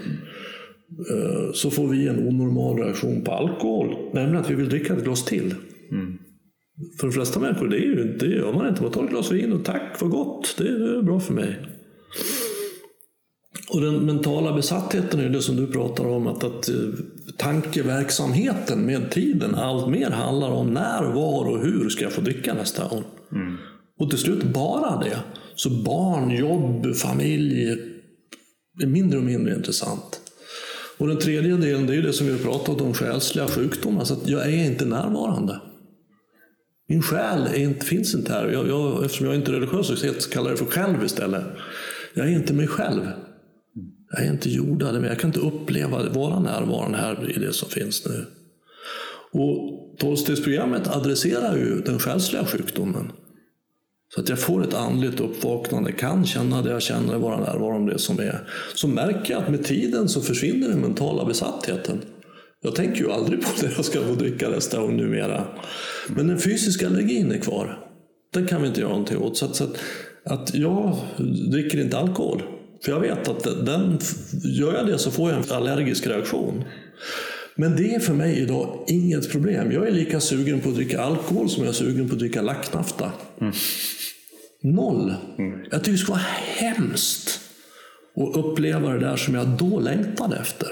Eh, 1.11 1.51
Så 1.53 1.69
får 1.71 1.87
vi 1.87 2.07
en 2.07 2.27
onormal 2.27 2.77
reaktion 2.77 3.21
på 3.21 3.31
alkohol, 3.31 3.95
nämligen 4.13 4.41
att 4.41 4.49
vi 4.49 4.55
vill 4.55 4.69
dricka 4.69 4.93
ett 4.93 5.03
glas 5.03 5.25
till. 5.25 5.55
För 6.99 7.07
de 7.07 7.13
flesta 7.13 7.39
människor, 7.39 7.67
det, 7.67 7.77
är 7.77 7.79
ju, 7.79 8.17
det 8.17 8.25
gör 8.25 8.53
man 8.53 8.67
inte. 8.67 8.81
Man 8.81 8.91
tar 8.91 9.03
ett 9.03 9.09
glas 9.09 9.31
vin 9.31 9.53
och 9.53 9.65
tack, 9.65 9.97
vad 10.01 10.09
gott, 10.09 10.55
det 10.57 10.67
är 10.67 11.01
bra 11.01 11.19
för 11.19 11.33
mig. 11.33 11.59
Och 13.69 13.81
den 13.81 13.95
mentala 14.05 14.53
besattheten 14.53 15.19
är 15.19 15.29
det 15.29 15.41
som 15.41 15.55
du 15.55 15.67
pratar 15.67 16.07
om, 16.07 16.27
att, 16.27 16.43
att 16.43 16.69
eh, 16.69 16.75
tankeverksamheten 17.37 18.85
med 18.85 19.11
tiden 19.11 19.55
allt 19.55 19.89
mer 19.89 20.09
handlar 20.09 20.49
om 20.49 20.73
när, 20.73 21.03
var 21.03 21.45
och 21.45 21.59
hur 21.59 21.89
ska 21.89 22.03
jag 22.03 22.13
få 22.13 22.21
dricka 22.21 22.53
nästa 22.53 22.87
gång. 22.87 23.03
Och 23.99 24.09
till 24.09 24.19
slut 24.19 24.43
bara 24.43 25.03
det. 25.03 25.17
Så 25.55 25.69
barn, 25.69 26.31
jobb, 26.31 26.95
familj 26.95 27.77
är 28.83 28.87
mindre 28.87 29.19
och 29.19 29.25
mindre 29.25 29.55
intressant. 29.55 30.21
Och 30.97 31.07
den 31.07 31.17
tredje 31.17 31.57
delen, 31.57 31.87
det 31.87 31.93
är 31.93 31.95
ju 31.95 32.01
det 32.01 32.13
som 32.13 32.27
vi 32.27 32.33
har 32.33 32.39
pratat 32.39 32.81
om, 32.81 32.93
själsliga 32.93 33.47
sjukdomar. 33.47 34.03
Så 34.03 34.13
att 34.13 34.27
jag 34.27 34.41
är 34.41 34.65
inte 34.65 34.85
närvarande. 34.85 35.59
Min 36.91 37.01
själ 37.01 37.47
är 37.47 37.55
inte, 37.55 37.85
finns 37.85 38.15
inte 38.15 38.33
här. 38.33 38.47
Jag, 38.47 38.67
jag, 38.67 39.05
eftersom 39.05 39.27
jag 39.27 39.35
inte 39.35 39.51
är 39.51 39.53
religiös 39.53 39.87
så 39.87 40.29
kallar 40.29 40.49
jag 40.49 40.59
det 40.59 40.65
för 40.65 40.71
själv 40.71 41.03
istället. 41.05 41.43
Jag 42.13 42.27
är 42.27 42.31
inte 42.31 42.53
mig 42.53 42.67
själv. 42.67 43.01
Jag 44.11 44.25
är 44.25 44.31
inte 44.31 44.49
jordad, 44.49 44.93
men 44.93 45.03
jag 45.03 45.19
kan 45.19 45.29
inte 45.29 45.39
uppleva, 45.39 46.09
vara 46.09 46.39
närvarande 46.39 46.97
här 46.97 47.31
i 47.31 47.39
det 47.39 47.53
som 47.53 47.69
finns 47.69 48.05
nu. 48.05 48.25
Och 49.31 49.79
tolvstegsprogrammet 49.99 50.87
adresserar 50.87 51.57
ju 51.57 51.81
den 51.81 51.99
själsliga 51.99 52.45
sjukdomen. 52.45 53.11
Så 54.15 54.21
att 54.21 54.29
jag 54.29 54.39
får 54.39 54.63
ett 54.63 54.73
andligt 54.73 55.19
uppvaknande, 55.19 55.91
kan 55.91 56.25
känna 56.25 56.61
det 56.61 56.71
jag 56.71 56.81
känner, 56.81 57.17
vara 57.17 57.39
närvarande 57.39 57.93
det 57.93 57.99
som 57.99 58.19
är. 58.19 58.49
Så 58.75 58.87
märker 58.87 59.33
jag 59.33 59.43
att 59.43 59.49
med 59.49 59.63
tiden 59.63 60.09
så 60.09 60.21
försvinner 60.21 60.69
den 60.69 60.81
mentala 60.81 61.25
besattheten. 61.25 62.01
Jag 62.63 62.75
tänker 62.75 63.01
ju 63.01 63.11
aldrig 63.11 63.41
på 63.41 63.49
det 63.61 63.71
jag 63.75 63.85
ska 63.85 64.01
få 64.01 64.15
dricka 64.15 64.49
nästa 64.49 64.81
gång 64.81 64.97
numera. 64.97 65.47
Men 66.07 66.27
den 66.27 66.39
fysiska 66.39 66.87
allergin 66.87 67.31
är 67.31 67.37
kvar. 67.37 67.79
Den 68.33 68.47
kan 68.47 68.61
vi 68.61 68.67
inte 68.67 68.79
göra 68.81 68.91
någonting 68.91 69.17
åt. 69.17 69.37
Så 69.37 69.45
att, 69.45 69.55
så 69.55 69.63
att, 69.63 69.77
att 70.25 70.55
jag 70.55 70.97
dricker 71.51 71.81
inte 71.81 71.97
alkohol. 71.97 72.43
För 72.85 72.91
jag 72.91 72.99
vet 72.99 73.27
att 73.27 73.43
den, 73.65 73.99
gör 74.43 74.73
jag 74.73 74.87
det 74.87 74.97
så 74.97 75.11
får 75.11 75.31
jag 75.31 75.39
en 75.39 75.51
allergisk 75.51 76.07
reaktion. 76.07 76.63
Men 77.55 77.75
det 77.75 77.95
är 77.95 77.99
för 77.99 78.13
mig 78.13 78.39
idag 78.39 78.85
inget 78.87 79.31
problem. 79.31 79.71
Jag 79.71 79.87
är 79.87 79.91
lika 79.91 80.19
sugen 80.19 80.59
på 80.61 80.69
att 80.69 80.75
dricka 80.75 81.01
alkohol 81.01 81.49
som 81.49 81.63
jag 81.63 81.69
är 81.69 81.73
sugen 81.73 82.07
på 82.09 82.13
att 82.13 82.19
dricka 82.19 82.41
lacknafta. 82.41 83.11
Noll. 84.63 85.13
Jag 85.71 85.79
tycker 85.79 85.91
det 85.91 85.97
skulle 85.97 86.11
vara 86.11 86.25
hemskt 86.57 87.39
att 88.15 88.37
uppleva 88.37 88.93
det 88.93 88.99
där 88.99 89.15
som 89.15 89.35
jag 89.35 89.47
då 89.47 89.79
längtade 89.79 90.37
efter. 90.37 90.67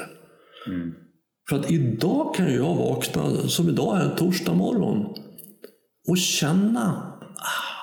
För 1.49 1.59
att 1.59 1.71
idag 1.71 2.35
kan 2.35 2.53
jag 2.53 2.75
vakna, 2.75 3.47
som 3.47 3.69
idag 3.69 3.97
är 3.97 4.01
en 4.01 4.15
torsdag 4.15 4.53
morgon, 4.53 5.15
och 6.07 6.17
känna 6.17 7.13
ah, 7.37 7.79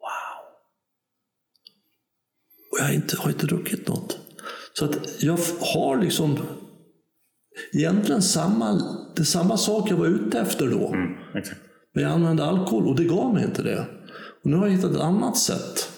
wow. 0.00 0.46
Och 2.72 2.78
jag 2.78 2.84
har 2.84 2.92
inte, 2.92 3.16
har 3.16 3.30
inte 3.30 3.46
druckit 3.46 3.88
något. 3.88 4.18
Så 4.72 4.84
att 4.84 5.22
jag 5.22 5.38
har 5.74 6.00
liksom 6.02 6.38
egentligen 7.72 8.22
samma, 8.22 8.82
det 9.16 9.24
samma 9.24 9.56
sak 9.56 9.90
jag 9.90 9.96
var 9.96 10.06
ute 10.06 10.40
efter 10.40 10.70
då. 10.70 10.88
Mm, 10.88 11.14
exakt. 11.34 11.60
Men 11.94 12.02
jag 12.02 12.12
använde 12.12 12.44
alkohol 12.44 12.86
och 12.86 12.96
det 12.96 13.04
gav 13.04 13.34
mig 13.34 13.44
inte 13.44 13.62
det. 13.62 13.86
Och 14.42 14.50
nu 14.50 14.56
har 14.56 14.66
jag 14.66 14.74
hittat 14.76 14.94
ett 14.94 15.00
annat 15.00 15.38
sätt 15.38 15.88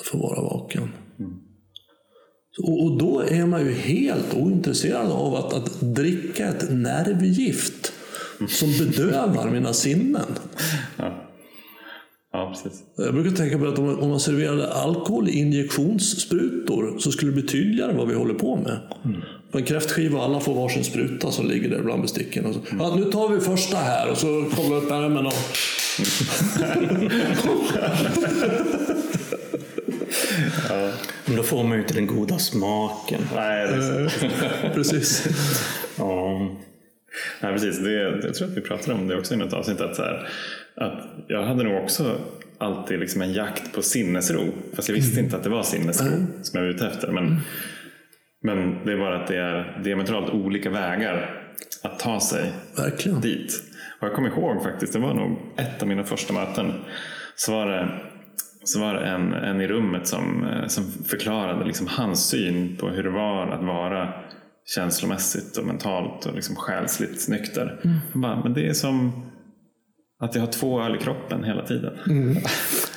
att 0.00 0.06
få 0.06 0.18
vara 0.18 0.42
vaken. 0.42 0.88
Och, 2.58 2.84
och 2.84 2.98
då 2.98 3.20
är 3.20 3.46
man 3.46 3.66
ju 3.66 3.72
helt 3.72 4.34
ointresserad 4.34 5.10
av 5.10 5.34
att, 5.34 5.52
att 5.52 5.80
dricka 5.80 6.48
ett 6.48 6.70
nervgift 6.70 7.92
som 8.48 8.68
bedövar 8.78 9.50
mina 9.50 9.72
sinnen. 9.72 10.26
Ja. 10.96 11.28
ja, 12.32 12.54
precis. 12.54 12.82
Jag 12.96 13.14
brukar 13.14 13.36
tänka 13.36 13.58
på 13.58 13.66
att 13.66 13.78
om, 13.78 13.98
om 13.98 14.08
man 14.08 14.20
serverade 14.20 14.72
alkohol 14.72 15.28
i 15.28 15.38
injektionssprutor 15.38 16.98
så 16.98 17.12
skulle 17.12 17.30
det 17.30 17.34
bli 17.34 17.48
tydligare 17.48 17.92
vad 17.92 18.08
vi 18.08 18.14
håller 18.14 18.34
på 18.34 18.56
med. 18.56 18.78
På 19.50 19.58
en 19.58 19.64
kräftskiva 19.64 20.20
alla 20.20 20.40
får 20.40 20.54
varsin 20.54 20.84
spruta 20.84 21.30
som 21.30 21.46
ligger 21.46 21.70
där 21.70 21.82
bland 21.82 22.02
besticken. 22.02 22.46
Och 22.46 22.54
så, 22.54 22.60
ja, 22.78 22.94
nu 22.96 23.04
tar 23.04 23.28
vi 23.28 23.40
första 23.40 23.76
här 23.76 24.10
och 24.10 24.16
så 24.16 24.44
kommer 24.56 24.76
upp 24.76 24.90
ärmen 24.90 25.26
och... 25.26 25.32
Men 31.26 31.36
då 31.36 31.42
får 31.42 31.64
man 31.64 31.72
ju 31.72 31.82
inte 31.82 31.94
den 31.94 32.06
goda 32.06 32.38
smaken. 32.38 33.20
Nej, 33.34 33.66
det 33.66 33.74
är 33.74 34.08
så. 34.08 34.68
Precis. 34.74 35.28
Ja. 35.98 36.38
Nej, 37.40 37.52
precis. 37.52 37.78
Det, 37.78 37.92
jag 37.92 38.34
tror 38.34 38.48
att 38.48 38.56
vi 38.56 38.60
pratade 38.60 38.92
om 38.94 39.08
det 39.08 39.18
också 39.18 39.34
i 39.34 39.36
något 39.36 39.52
avsnitt. 39.52 39.80
Att, 39.80 39.96
så 39.96 40.02
här, 40.02 40.28
att 40.76 41.04
jag 41.28 41.42
hade 41.42 41.64
nog 41.64 41.82
också 41.82 42.18
alltid 42.58 43.00
liksom 43.00 43.22
en 43.22 43.32
jakt 43.32 43.72
på 43.74 43.82
sinnesro. 43.82 44.52
Fast 44.76 44.88
jag 44.88 44.96
visste 44.96 45.20
inte 45.20 45.36
att 45.36 45.42
det 45.42 45.50
var 45.50 45.62
sinnesro 45.62 46.06
som 46.42 46.58
jag 46.58 46.62
var 46.62 46.74
ute 46.74 46.86
efter. 46.86 47.08
Men, 47.12 47.40
men 48.42 48.84
det 48.84 48.92
är 48.92 48.98
bara 48.98 49.20
att 49.22 49.26
det 49.28 49.36
är 49.36 49.80
diametralt 49.84 50.30
olika 50.30 50.70
vägar 50.70 51.42
att 51.82 51.98
ta 51.98 52.20
sig 52.20 52.52
Verkligen. 52.76 53.20
dit. 53.20 53.62
Och 54.00 54.06
jag 54.08 54.14
kommer 54.14 54.28
ihåg 54.28 54.62
faktiskt, 54.62 54.92
det 54.92 54.98
var 54.98 55.14
nog 55.14 55.38
ett 55.56 55.82
av 55.82 55.88
mina 55.88 56.04
första 56.04 56.32
möten. 56.32 56.72
Så 57.36 57.52
var 57.52 57.66
det, 57.66 57.88
så 58.64 58.80
var 58.80 58.94
det 58.94 59.00
en, 59.00 59.32
en 59.32 59.60
i 59.60 59.66
rummet 59.68 60.06
som, 60.06 60.44
eh, 60.44 60.66
som 60.66 60.84
förklarade 61.06 61.64
liksom 61.64 61.86
hans 61.86 62.28
syn 62.28 62.76
på 62.76 62.88
hur 62.88 63.02
det 63.02 63.10
var 63.10 63.46
att 63.46 63.64
vara 63.64 64.14
känslomässigt 64.74 65.56
och 65.56 65.66
mentalt 65.66 66.26
och 66.26 66.34
liksom 66.34 66.56
själsligt 66.56 67.28
nykter. 67.28 67.80
Han 68.12 68.22
bara, 68.22 68.42
men 68.42 68.54
det 68.54 68.68
är 68.68 68.72
som 68.72 69.12
att 70.20 70.34
jag 70.34 70.42
har 70.42 70.52
två 70.52 70.82
öl 70.82 70.96
i 70.96 70.98
kroppen 70.98 71.44
hela 71.44 71.66
tiden. 71.66 71.92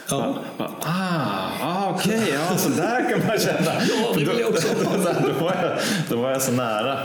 Ja. 0.10 0.36
Bara, 0.58 0.72
ah, 0.82 1.50
ah 1.62 1.94
okej, 1.96 2.22
ja, 2.34 2.58
så 2.58 2.70
där 2.70 3.10
kan 3.10 3.28
man 3.28 3.38
känna. 3.38 3.72
Ja, 3.90 4.14
det 4.14 4.26
vill 4.26 4.40
jag 4.40 4.50
också 4.50 4.68
då, 5.24 5.46
var 5.46 5.56
jag, 5.62 5.78
då 6.10 6.22
var 6.22 6.32
jag 6.32 6.42
så 6.42 6.52
nära 6.52 6.98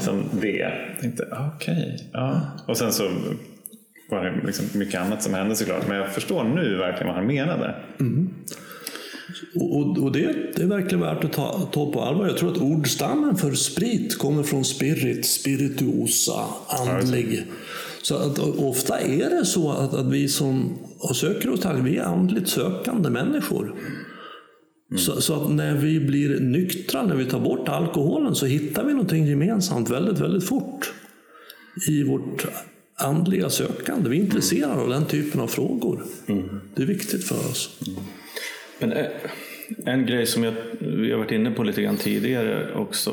som 0.00 0.24
det. 0.32 0.56
Jag 0.56 1.00
tänkte, 1.00 1.28
ah, 1.32 1.50
okej. 1.56 2.10
ja. 2.12 2.40
Och 2.66 2.76
sen 2.76 2.92
så 2.92 3.10
var 4.10 4.24
det 4.24 4.46
liksom 4.46 4.66
mycket 4.74 5.00
annat 5.00 5.22
som 5.22 5.34
hände 5.34 5.56
såklart. 5.56 5.88
Men 5.88 5.96
jag 5.96 6.14
förstår 6.14 6.44
nu 6.44 6.76
verkligen 6.76 7.06
vad 7.06 7.16
han 7.16 7.26
menade. 7.26 7.74
Och, 9.54 9.76
och, 9.76 9.98
och 9.98 10.12
det, 10.12 10.36
det 10.56 10.62
är 10.62 10.66
verkligen 10.66 11.00
värt 11.00 11.24
att 11.24 11.32
ta, 11.32 11.68
ta 11.72 11.92
på 11.92 12.02
allvar. 12.02 12.26
Jag 12.26 12.36
tror 12.36 12.52
att 12.52 12.58
ordstammen 12.58 13.36
för 13.36 13.52
sprit 13.52 14.18
kommer 14.18 14.42
från 14.42 14.64
spirit, 14.64 15.26
spirituosa, 15.26 16.44
andlig. 16.68 17.42
Så 18.02 18.16
att, 18.16 18.38
ofta 18.38 19.00
är 19.00 19.30
det 19.30 19.44
så 19.44 19.72
att, 19.72 19.94
att 19.94 20.06
vi 20.06 20.28
som 20.28 20.78
söker 21.14 21.50
oss 21.50 21.60
till 21.60 21.82
vi 21.82 21.96
är 21.96 22.04
andligt 22.04 22.48
sökande 22.48 23.10
människor. 23.10 23.74
Så, 24.96 25.20
så 25.20 25.34
att 25.34 25.50
när 25.50 25.74
vi 25.74 26.00
blir 26.00 26.40
nyktra, 26.40 27.02
när 27.02 27.14
vi 27.14 27.24
tar 27.24 27.40
bort 27.40 27.68
alkoholen, 27.68 28.34
så 28.34 28.46
hittar 28.46 28.84
vi 28.84 28.92
någonting 28.92 29.26
gemensamt 29.26 29.90
väldigt, 29.90 30.18
väldigt 30.18 30.44
fort 30.44 30.92
i 31.88 32.02
vårt 32.02 32.46
andliga 32.98 33.50
sökande. 33.50 34.10
Vi 34.10 34.18
är 34.18 34.22
intresserade 34.22 34.80
av 34.80 34.88
den 34.88 35.04
typen 35.04 35.40
av 35.40 35.46
frågor. 35.46 36.02
Det 36.74 36.82
är 36.82 36.86
viktigt 36.86 37.24
för 37.24 37.36
oss. 37.36 37.80
Men 38.78 38.92
eh, 38.92 39.06
en 39.86 40.06
grej 40.06 40.26
som 40.26 40.44
jag, 40.44 40.54
vi 40.80 41.10
har 41.10 41.18
varit 41.18 41.32
inne 41.32 41.50
på 41.50 41.62
lite 41.62 41.82
grann 41.82 41.96
tidigare 41.96 42.74
också 42.74 43.10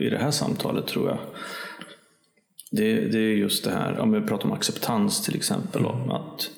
i 0.00 0.10
det 0.10 0.18
här 0.18 0.30
samtalet 0.30 0.86
tror 0.86 1.08
jag. 1.08 1.18
Det, 2.70 2.94
det 2.94 3.18
är 3.18 3.36
just 3.36 3.64
det 3.64 3.70
här, 3.70 3.98
om 3.98 4.12
vi 4.12 4.20
pratar 4.20 4.44
om 4.44 4.52
acceptans 4.52 5.24
till 5.24 5.36
exempel. 5.36 5.84
Om 5.84 6.10
att 6.10 6.50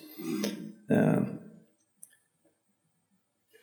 eh, 0.90 1.22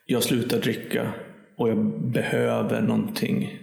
Jag 0.09 0.23
slutar 0.23 0.61
dricka 0.61 1.13
och 1.57 1.69
jag 1.69 2.01
behöver 2.11 2.81
någonting 2.81 3.59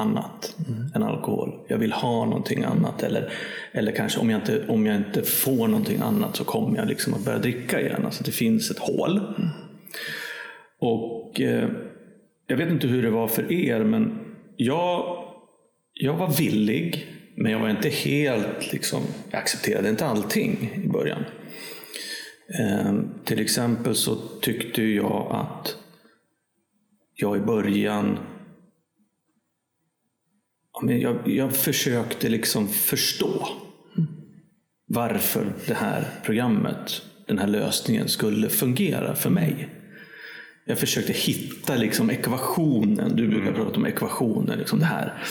annat 0.00 0.56
än 0.94 1.02
alkohol. 1.02 1.64
Jag 1.68 1.78
vill 1.78 1.92
ha 1.92 2.24
någonting 2.24 2.64
annat. 2.64 3.02
Eller, 3.02 3.32
eller 3.72 3.92
kanske 3.92 4.20
om 4.20 4.30
jag, 4.30 4.40
inte, 4.40 4.64
om 4.68 4.86
jag 4.86 4.96
inte 4.96 5.22
får 5.22 5.68
någonting 5.68 6.00
annat 6.00 6.36
så 6.36 6.44
kommer 6.44 6.78
jag 6.78 6.88
liksom 6.88 7.14
att 7.14 7.24
börja 7.24 7.38
dricka 7.38 7.80
igen. 7.80 8.04
Alltså 8.04 8.24
det 8.24 8.32
finns 8.32 8.70
ett 8.70 8.78
hål. 8.78 9.20
Och 10.80 11.40
eh, 11.40 11.68
Jag 12.46 12.56
vet 12.56 12.70
inte 12.70 12.86
hur 12.86 13.02
det 13.02 13.10
var 13.10 13.28
för 13.28 13.52
er, 13.52 13.84
men 13.84 14.18
jag 14.56 15.24
jag 16.00 16.16
var 16.16 16.32
villig, 16.38 17.06
men 17.36 17.52
jag 17.52 17.58
var 17.58 17.68
inte 17.68 17.88
helt, 17.88 18.72
liksom, 18.72 19.02
jag 19.30 19.38
accepterade 19.38 19.88
inte 19.88 20.06
allting 20.06 20.70
i 20.84 20.88
början. 20.88 21.24
Eh, 22.58 22.94
till 23.24 23.40
exempel 23.40 23.94
så 23.94 24.14
tyckte 24.40 24.82
jag 24.82 25.26
att 25.30 25.76
jag 27.14 27.36
i 27.36 27.40
början 27.40 28.18
jag, 30.82 31.28
jag 31.28 31.56
försökte 31.56 32.28
liksom 32.28 32.68
förstå 32.68 33.48
varför 34.88 35.52
det 35.66 35.74
här 35.74 36.08
programmet, 36.24 37.02
den 37.26 37.38
här 37.38 37.46
lösningen 37.46 38.08
skulle 38.08 38.48
fungera 38.48 39.14
för 39.14 39.30
mig. 39.30 39.68
Jag 40.66 40.78
försökte 40.78 41.12
hitta 41.12 41.74
liksom 41.74 42.10
ekvationen, 42.10 43.16
du 43.16 43.28
brukar 43.28 43.52
prata 43.52 43.76
om 43.76 43.86
ekvationer, 43.86 44.56
liksom 44.56 44.78
det 44.78 44.84
här. 44.84 45.22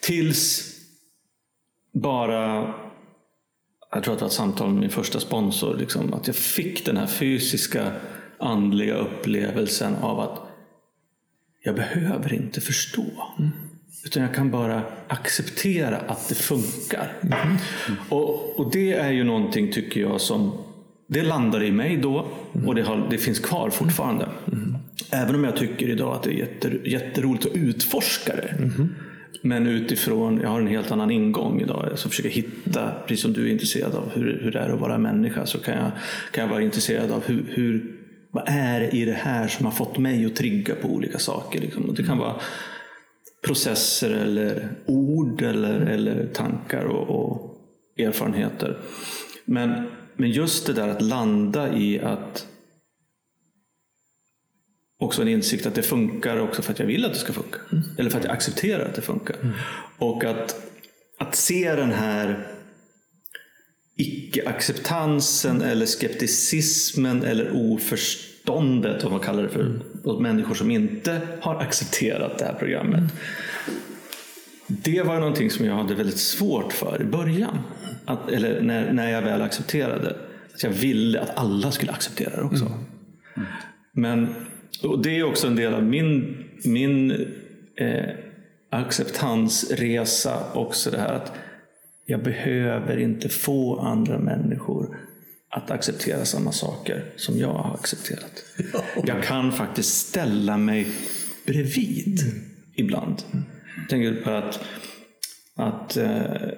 Tills 0.00 0.72
bara, 1.92 2.74
jag 3.90 4.04
tror 4.04 4.14
att 4.14 4.18
det 4.18 4.24
var 4.24 4.26
ett 4.26 4.32
samtal 4.32 4.70
med 4.70 4.80
min 4.80 4.90
första 4.90 5.20
sponsor, 5.20 5.76
liksom, 5.76 6.14
att 6.14 6.26
jag 6.26 6.36
fick 6.36 6.86
den 6.86 6.96
här 6.96 7.06
fysiska, 7.06 7.92
andliga 8.38 8.94
upplevelsen 8.94 9.94
av 9.94 10.20
att 10.20 10.42
jag 11.62 11.74
behöver 11.74 12.34
inte 12.34 12.60
förstå. 12.60 13.34
Mm. 13.38 13.65
Utan 14.06 14.22
jag 14.22 14.34
kan 14.34 14.50
bara 14.50 14.82
acceptera 15.08 15.96
att 15.96 16.28
det 16.28 16.34
funkar. 16.34 17.12
Mm. 17.22 17.56
Och, 18.08 18.60
och 18.60 18.70
det 18.72 18.92
är 18.92 19.10
ju 19.10 19.24
någonting, 19.24 19.72
tycker 19.72 20.00
jag, 20.00 20.20
som 20.20 20.52
det 21.06 21.22
landade 21.22 21.66
i 21.66 21.72
mig 21.72 21.96
då 21.96 22.26
och 22.66 22.74
det, 22.74 22.82
har, 22.82 23.06
det 23.10 23.18
finns 23.18 23.38
kvar 23.38 23.70
fortfarande. 23.70 24.28
Mm. 24.52 24.76
Även 25.10 25.34
om 25.34 25.44
jag 25.44 25.56
tycker 25.56 25.88
idag 25.88 26.14
att 26.14 26.22
det 26.22 26.30
är 26.30 26.38
jätter, 26.38 26.80
jätteroligt 26.84 27.46
att 27.46 27.52
utforska 27.52 28.36
det. 28.36 28.48
Mm. 28.58 28.94
Men 29.42 29.66
utifrån, 29.66 30.40
jag 30.42 30.48
har 30.48 30.60
en 30.60 30.66
helt 30.66 30.90
annan 30.90 31.10
ingång 31.10 31.60
idag. 31.60 31.86
Jag 31.90 31.98
försöker 31.98 32.30
hitta, 32.30 32.92
precis 33.06 33.22
som 33.22 33.32
du 33.32 33.46
är 33.46 33.52
intresserad 33.52 33.94
av 33.94 34.10
hur, 34.14 34.40
hur 34.42 34.50
det 34.50 34.58
är 34.58 34.70
att 34.70 34.80
vara 34.80 34.98
människa, 34.98 35.46
så 35.46 35.58
kan 35.58 35.74
jag, 35.74 35.90
kan 36.30 36.44
jag 36.44 36.50
vara 36.50 36.62
intresserad 36.62 37.10
av 37.10 37.24
hur, 37.26 37.44
hur, 37.48 37.84
vad 38.30 38.44
är 38.46 38.80
det 38.80 38.90
i 38.90 39.04
det 39.04 39.18
här 39.22 39.48
som 39.48 39.66
har 39.66 39.72
fått 39.72 39.98
mig 39.98 40.26
att 40.26 40.36
trigga 40.36 40.74
på 40.74 40.88
olika 40.88 41.18
saker. 41.18 41.60
Liksom. 41.60 41.84
Och 41.84 41.94
det 41.94 42.02
kan 42.02 42.18
vara 42.18 42.34
processer 43.42 44.10
eller 44.10 44.68
ord 44.86 45.42
eller, 45.42 45.80
eller 45.80 46.26
tankar 46.26 46.84
och, 46.84 47.10
och 47.10 47.56
erfarenheter. 47.98 48.78
Men, 49.44 49.90
men 50.16 50.30
just 50.30 50.66
det 50.66 50.72
där 50.72 50.88
att 50.88 51.02
landa 51.02 51.76
i 51.76 52.00
att 52.00 52.46
också 54.98 55.22
en 55.22 55.28
insikt 55.28 55.66
att 55.66 55.74
det 55.74 55.82
funkar 55.82 56.40
också 56.40 56.62
för 56.62 56.72
att 56.72 56.78
jag 56.78 56.86
vill 56.86 57.04
att 57.04 57.12
det 57.12 57.18
ska 57.18 57.32
funka. 57.32 57.58
Mm. 57.72 57.84
Eller 57.98 58.10
för 58.10 58.18
att 58.18 58.24
jag 58.24 58.32
accepterar 58.32 58.84
att 58.84 58.94
det 58.94 59.02
funkar. 59.02 59.36
Mm. 59.42 59.54
Och 59.98 60.24
att, 60.24 60.70
att 61.18 61.34
se 61.34 61.74
den 61.74 61.92
här 61.92 62.46
icke-acceptansen 63.96 65.62
eller 65.62 65.86
skepticismen 65.86 67.22
eller 67.22 67.50
oförståndet, 68.46 69.02
vad 69.02 69.12
man 69.12 69.20
kallar 69.20 69.42
det 69.42 69.48
för, 69.48 69.60
mm. 69.60 69.82
åt 70.04 70.20
människor 70.20 70.54
som 70.54 70.70
inte 70.70 71.20
har 71.40 71.54
accepterat 71.54 72.38
det 72.38 72.44
här 72.44 72.54
programmet. 72.54 72.98
Mm. 72.98 73.10
Det 74.66 75.02
var 75.02 75.20
någonting 75.20 75.50
som 75.50 75.66
jag 75.66 75.74
hade 75.74 75.94
väldigt 75.94 76.18
svårt 76.18 76.72
för 76.72 77.02
i 77.02 77.04
början. 77.04 77.58
Att, 78.04 78.30
eller 78.30 78.60
när, 78.60 78.92
när 78.92 79.10
jag 79.10 79.22
väl 79.22 79.42
accepterade. 79.42 80.16
Att 80.54 80.62
jag 80.62 80.70
ville 80.70 81.20
att 81.20 81.36
alla 81.36 81.70
skulle 81.70 81.92
acceptera 81.92 82.36
det 82.36 82.42
också. 82.42 82.64
Mm. 82.64 82.78
Mm. 83.36 83.48
Men 83.92 84.34
och 84.82 85.02
det 85.02 85.18
är 85.18 85.24
också 85.24 85.46
en 85.46 85.56
del 85.56 85.74
av 85.74 85.82
min, 85.82 86.44
min 86.64 87.10
eh, 87.76 88.10
acceptansresa. 88.70 90.38
Också 90.54 90.90
det 90.90 90.98
här 90.98 91.14
att 91.14 91.32
jag 92.06 92.22
behöver 92.22 92.96
inte 92.96 93.28
få 93.28 93.78
andra 93.78 94.18
människor 94.18 94.96
att 95.56 95.70
acceptera 95.70 96.24
samma 96.24 96.52
saker 96.52 97.04
som 97.16 97.38
jag 97.38 97.52
har 97.52 97.74
accepterat. 97.74 98.44
Jag 99.04 99.22
kan 99.22 99.52
faktiskt 99.52 100.08
ställa 100.08 100.56
mig 100.56 100.86
bredvid 101.46 102.20
mm. 102.20 102.44
ibland. 102.74 103.22
Jag 103.76 103.88
tänker 103.88 104.22
på 104.22 104.30
att, 104.30 104.60
att 105.54 105.96
eh, 105.96 106.48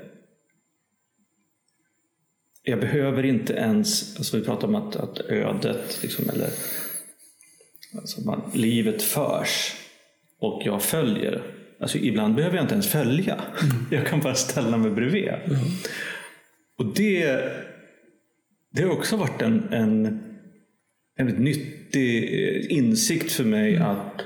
jag 2.62 2.80
behöver 2.80 3.24
inte 3.24 3.52
ens, 3.52 4.16
alltså 4.16 4.36
vi 4.36 4.44
pratar 4.44 4.68
om 4.68 4.74
att, 4.74 4.96
att 4.96 5.20
ödet, 5.20 5.98
liksom, 6.02 6.30
eller 6.30 6.50
alltså 7.98 8.20
man, 8.20 8.50
livet 8.54 9.02
förs 9.02 9.74
och 10.40 10.62
jag 10.64 10.82
följer. 10.82 11.42
Alltså 11.80 11.98
ibland 11.98 12.34
behöver 12.34 12.56
jag 12.56 12.64
inte 12.64 12.74
ens 12.74 12.88
följa. 12.88 13.34
Mm. 13.34 13.86
Jag 13.90 14.06
kan 14.06 14.20
bara 14.20 14.34
ställa 14.34 14.76
mig 14.76 14.90
bredvid. 14.90 15.28
Mm. 15.28 15.60
Och 16.78 16.94
det, 16.94 17.52
det 18.70 18.82
har 18.82 18.90
också 18.90 19.16
varit 19.16 19.42
en, 19.42 19.72
en, 19.72 20.20
en 21.16 21.26
nyttig 21.26 22.30
insikt 22.70 23.32
för 23.32 23.44
mig 23.44 23.76
mm. 23.76 23.88
att 23.88 24.22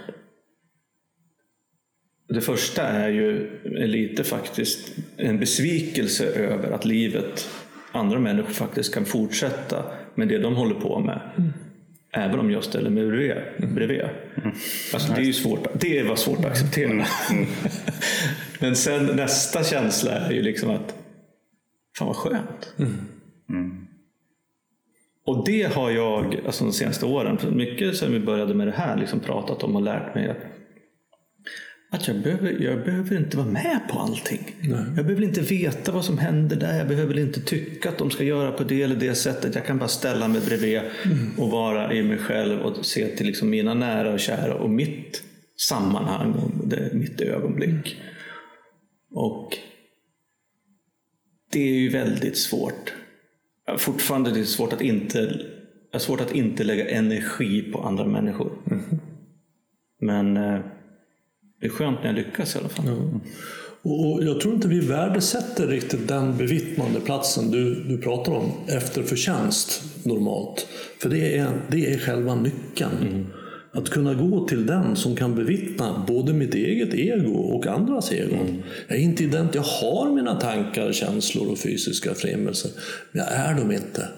det 2.29 2.41
första 2.41 2.83
är 2.83 3.09
ju 3.09 3.61
lite 3.65 4.25
faktiskt 4.25 4.99
en 5.17 5.39
besvikelse 5.39 6.27
över 6.27 6.71
att 6.71 6.85
livet, 6.85 7.49
andra 7.93 8.19
människor 8.19 8.53
faktiskt 8.53 8.95
kan 8.95 9.05
fortsätta 9.05 9.85
med 10.15 10.29
det 10.29 10.39
de 10.39 10.55
håller 10.55 10.75
på 10.75 11.01
med. 11.01 11.21
Mm. 11.39 11.53
Även 12.15 12.41
om 12.41 12.51
jag 12.51 12.65
ställer 12.65 12.91
mig 12.91 13.07
bredvid. 13.07 13.75
bredvid. 13.75 14.01
Mm. 14.01 14.53
Alltså, 14.95 15.13
det, 15.13 15.21
är 15.21 15.25
ju 15.25 15.33
svårt, 15.33 15.81
det 15.81 16.03
var 16.03 16.17
svårt 16.17 16.39
att 16.39 16.45
acceptera. 16.45 16.91
Mm. 16.91 17.07
Men 18.61 18.77
sen 18.77 19.07
nästa 19.07 19.65
känsla 19.65 20.13
är 20.13 20.33
ju 20.33 20.43
liksom 20.43 20.71
att 20.71 20.95
fan 21.99 22.07
vad 22.07 22.17
skönt. 22.17 22.75
Mm. 23.49 23.87
Och 25.25 25.47
det 25.47 25.75
har 25.75 25.91
jag 25.91 26.41
alltså 26.47 26.65
de 26.65 26.73
senaste 26.73 27.07
åren, 27.07 27.39
mycket 27.57 27.97
sen 27.97 28.13
vi 28.13 28.21
började 28.21 28.55
med 28.55 28.67
det 28.67 28.75
här, 28.77 28.97
liksom 28.97 29.21
pratat 29.21 29.63
om 29.63 29.77
och 29.77 29.83
lärt 29.83 30.15
mig 30.15 30.31
att 30.31 30.53
att 31.93 32.09
jag 32.09 32.17
behöver, 32.17 32.63
jag 32.63 32.85
behöver 32.85 33.17
inte 33.17 33.37
vara 33.37 33.47
med 33.47 33.81
på 33.91 33.99
allting. 33.99 34.55
Nej. 34.61 34.85
Jag 34.97 35.05
behöver 35.07 35.23
inte 35.23 35.41
veta 35.41 35.93
vad 35.93 36.05
som 36.05 36.19
händer 36.19 36.57
där. 36.57 36.79
Jag 36.79 36.89
behöver 36.89 37.19
inte 37.19 37.41
tycka 37.41 37.89
att 37.89 37.99
de 37.99 38.11
ska 38.11 38.25
göra 38.25 38.53
på 38.53 38.65
det 38.65 38.83
eller 38.83 38.97
det 38.97 39.15
sättet. 39.15 39.55
Jag 39.55 39.67
kan 39.67 39.79
bara 39.79 39.89
ställa 39.89 40.29
mig 40.29 40.41
bredvid 40.47 40.79
mm. 40.79 41.39
och 41.39 41.51
vara 41.51 41.95
i 41.95 42.03
mig 42.03 42.19
själv 42.19 42.61
och 42.61 42.87
se 42.87 43.07
till 43.07 43.27
liksom 43.27 43.51
mina 43.51 43.75
nära 43.75 44.13
och 44.13 44.21
kära 44.21 44.55
och 44.55 44.71
mitt 44.71 45.23
sammanhang 45.57 46.33
och 46.33 46.69
det, 46.69 46.91
mitt 46.93 47.21
ögonblick. 47.21 47.71
Mm. 47.71 47.87
Och 49.15 49.57
det 51.53 51.61
är 51.61 51.81
ju 51.81 51.89
väldigt 51.89 52.37
svårt. 52.37 52.93
Fortfarande 53.79 54.31
är 54.31 54.35
det 54.35 54.45
svårt 54.45 54.73
att 54.73 54.81
inte, 54.81 55.41
svårt 55.99 56.21
att 56.21 56.33
inte 56.33 56.65
lägga 56.65 56.91
energi 56.91 57.63
på 57.73 57.83
andra 57.83 58.05
människor. 58.05 58.53
Mm. 58.71 58.83
Men 60.01 60.37
eh, 60.37 60.61
det 61.61 61.67
är 61.67 61.71
skönt 61.71 61.99
när 62.01 62.07
jag 62.07 62.15
lyckas 62.15 62.57
i 62.57 62.59
alla 62.59 62.69
fall. 62.69 62.87
Ja. 62.87 63.21
Och 63.85 64.25
jag 64.25 64.41
tror 64.41 64.55
inte 64.55 64.69
vi 64.69 64.81
värdesätter 64.81 65.67
riktigt 65.67 66.09
den 66.09 66.37
bevittnande 66.37 67.01
platsen 67.01 67.51
du, 67.51 67.75
du 67.75 67.99
pratar 67.99 68.33
om 68.33 68.53
efter 68.69 69.03
förtjänst 69.03 69.83
normalt. 70.07 70.67
För 70.99 71.09
det 71.09 71.39
är, 71.39 71.61
det 71.71 71.93
är 71.93 71.99
själva 71.99 72.35
nyckeln. 72.35 72.97
Mm. 73.01 73.27
Att 73.75 73.91
kunna 73.91 74.15
gå 74.15 74.49
till 74.49 74.67
den 74.67 74.97
som 74.97 75.17
kan 75.17 75.35
bevittna 75.35 76.05
både 76.07 76.33
mitt 76.33 76.55
eget 76.55 76.95
ego 76.95 77.35
och 77.35 77.67
andras 77.67 78.13
egon. 78.13 78.39
Mm. 78.39 78.63
Jag 78.89 78.99
är 78.99 79.03
inte 79.03 79.25
ident, 79.25 79.55
jag 79.55 79.63
har 79.63 80.11
mina 80.11 80.35
tankar, 80.35 80.93
känslor 80.93 81.51
och 81.53 81.59
fysiska 81.59 82.15
främmelser, 82.15 82.71
men 83.13 83.25
jag 83.25 83.33
är 83.33 83.55
dem 83.55 83.73
inte. 83.73 84.09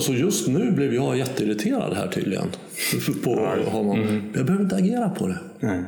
Så 0.00 0.14
just 0.14 0.48
nu 0.48 0.70
blev 0.70 0.94
jag 0.94 1.18
jätteirriterad 1.18 1.96
här 1.96 2.08
tydligen. 2.08 2.48
På 3.24 3.48
honom. 3.70 4.00
Mm. 4.00 4.32
Jag 4.34 4.46
behöver 4.46 4.64
inte 4.64 4.76
agera 4.76 5.08
på 5.08 5.26
det. 5.26 5.38
Mm. 5.62 5.84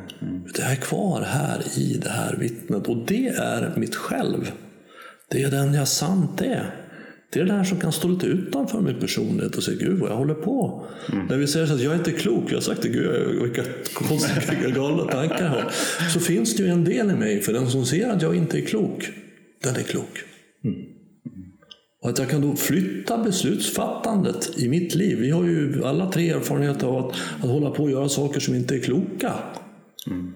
Jag 0.57 0.71
är 0.71 0.75
kvar 0.75 1.21
här 1.21 1.61
i 1.79 1.97
det 2.03 2.09
här 2.09 2.35
vittnet 2.35 2.87
och 2.87 2.97
det 3.07 3.27
är 3.27 3.73
mitt 3.75 3.95
själv. 3.95 4.51
Det 5.29 5.43
är 5.43 5.51
den 5.51 5.73
jag 5.73 5.87
sant 5.87 6.41
är. 6.41 6.86
Det 7.29 7.39
är 7.39 7.45
det 7.45 7.51
där 7.51 7.63
som 7.63 7.79
kan 7.79 7.91
stå 7.91 8.07
lite 8.07 8.25
utanför 8.25 8.81
min 8.81 8.99
personlighet 8.99 9.55
och 9.55 9.63
säga 9.63 9.77
Gud 9.79 9.99
vad 9.99 10.11
jag 10.11 10.15
håller 10.15 10.33
på. 10.33 10.85
Mm. 11.13 11.25
När 11.25 11.37
vi 11.37 11.47
säger 11.47 11.73
att 11.73 11.81
jag 11.81 11.93
är 11.93 11.97
inte 11.97 12.11
klok, 12.11 12.43
jag 12.47 12.55
har 12.55 12.61
sagt 12.61 12.81
det, 12.81 12.89
Gud 12.89 13.41
vilka 13.41 13.63
konstiga 13.93 14.69
galna 14.75 15.03
tankar 15.03 15.43
jag 15.43 15.49
har. 15.49 15.71
Så 16.13 16.19
finns 16.19 16.55
det 16.55 16.63
ju 16.63 16.69
en 16.69 16.83
del 16.83 17.11
i 17.11 17.15
mig, 17.15 17.41
för 17.41 17.53
den 17.53 17.69
som 17.69 17.85
ser 17.85 18.09
att 18.09 18.21
jag 18.21 18.35
inte 18.35 18.57
är 18.57 18.61
klok, 18.61 19.09
den 19.63 19.75
är 19.75 19.83
klok. 19.83 20.23
Mm. 20.63 20.77
Och 22.01 22.09
att 22.09 22.19
jag 22.19 22.29
kan 22.29 22.41
då 22.41 22.55
flytta 22.55 23.23
beslutsfattandet 23.23 24.53
i 24.57 24.69
mitt 24.69 24.95
liv. 24.95 25.17
Vi 25.17 25.29
har 25.29 25.43
ju 25.43 25.83
alla 25.83 26.11
tre 26.11 26.29
erfarenhet 26.29 26.83
av 26.83 26.97
att, 26.97 27.15
att 27.43 27.49
hålla 27.49 27.71
på 27.71 27.83
och 27.83 27.91
göra 27.91 28.09
saker 28.09 28.39
som 28.39 28.55
inte 28.55 28.75
är 28.75 28.79
kloka. 28.79 29.33
Mm. 30.07 30.33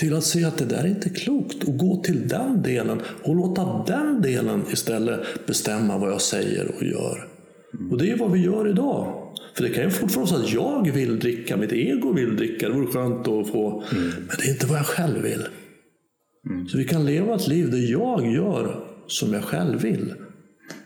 Till 0.00 0.14
att 0.14 0.24
se 0.24 0.44
att 0.44 0.58
det 0.58 0.64
där 0.64 0.84
är 0.84 0.88
inte 0.88 1.08
klokt 1.08 1.64
och 1.64 1.76
gå 1.76 2.02
till 2.02 2.28
den 2.28 2.62
delen 2.62 3.00
och 3.22 3.36
låta 3.36 3.84
den 3.86 4.22
delen 4.22 4.62
istället 4.72 5.46
bestämma 5.46 5.98
vad 5.98 6.10
jag 6.10 6.20
säger 6.20 6.70
och 6.76 6.82
gör. 6.82 7.28
Mm. 7.74 7.92
Och 7.92 7.98
det 7.98 8.10
är 8.10 8.16
vad 8.16 8.32
vi 8.32 8.40
gör 8.40 8.68
idag. 8.68 9.32
För 9.56 9.62
det 9.62 9.68
kan 9.68 9.84
ju 9.84 9.90
fortfarande 9.90 10.32
vara 10.32 10.40
så 10.40 10.46
att 10.46 10.52
jag 10.52 10.92
vill 10.92 11.18
dricka, 11.18 11.56
mitt 11.56 11.72
ego 11.72 12.12
vill 12.12 12.36
dricka, 12.36 12.68
det 12.68 12.74
vore 12.74 12.86
skönt 12.86 13.28
att 13.28 13.48
få. 13.48 13.82
Mm. 13.92 14.10
Men 14.18 14.36
det 14.38 14.48
är 14.48 14.52
inte 14.52 14.66
vad 14.66 14.78
jag 14.78 14.86
själv 14.86 15.22
vill. 15.22 15.46
Så 16.68 16.78
vi 16.78 16.84
kan 16.84 17.06
leva 17.06 17.34
ett 17.34 17.48
liv 17.48 17.70
där 17.70 17.92
jag 17.92 18.32
gör 18.32 18.84
som 19.06 19.32
jag 19.32 19.44
själv 19.44 19.80
vill. 19.80 20.14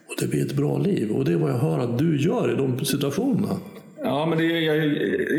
Och 0.09 0.15
det 0.21 0.27
blir 0.27 0.47
ett 0.47 0.57
bra 0.57 0.79
liv. 0.79 1.11
Och 1.11 1.25
det 1.25 1.33
är 1.33 1.37
vad 1.37 1.51
jag 1.51 1.59
hör 1.59 1.79
att 1.79 1.99
du 1.99 2.21
gör 2.21 2.53
i 2.53 2.57
de 2.57 2.85
situationerna. 2.85 3.57
Ja, 4.05 4.27
men 4.27 4.39
det 4.39 4.45
är, 4.45 4.75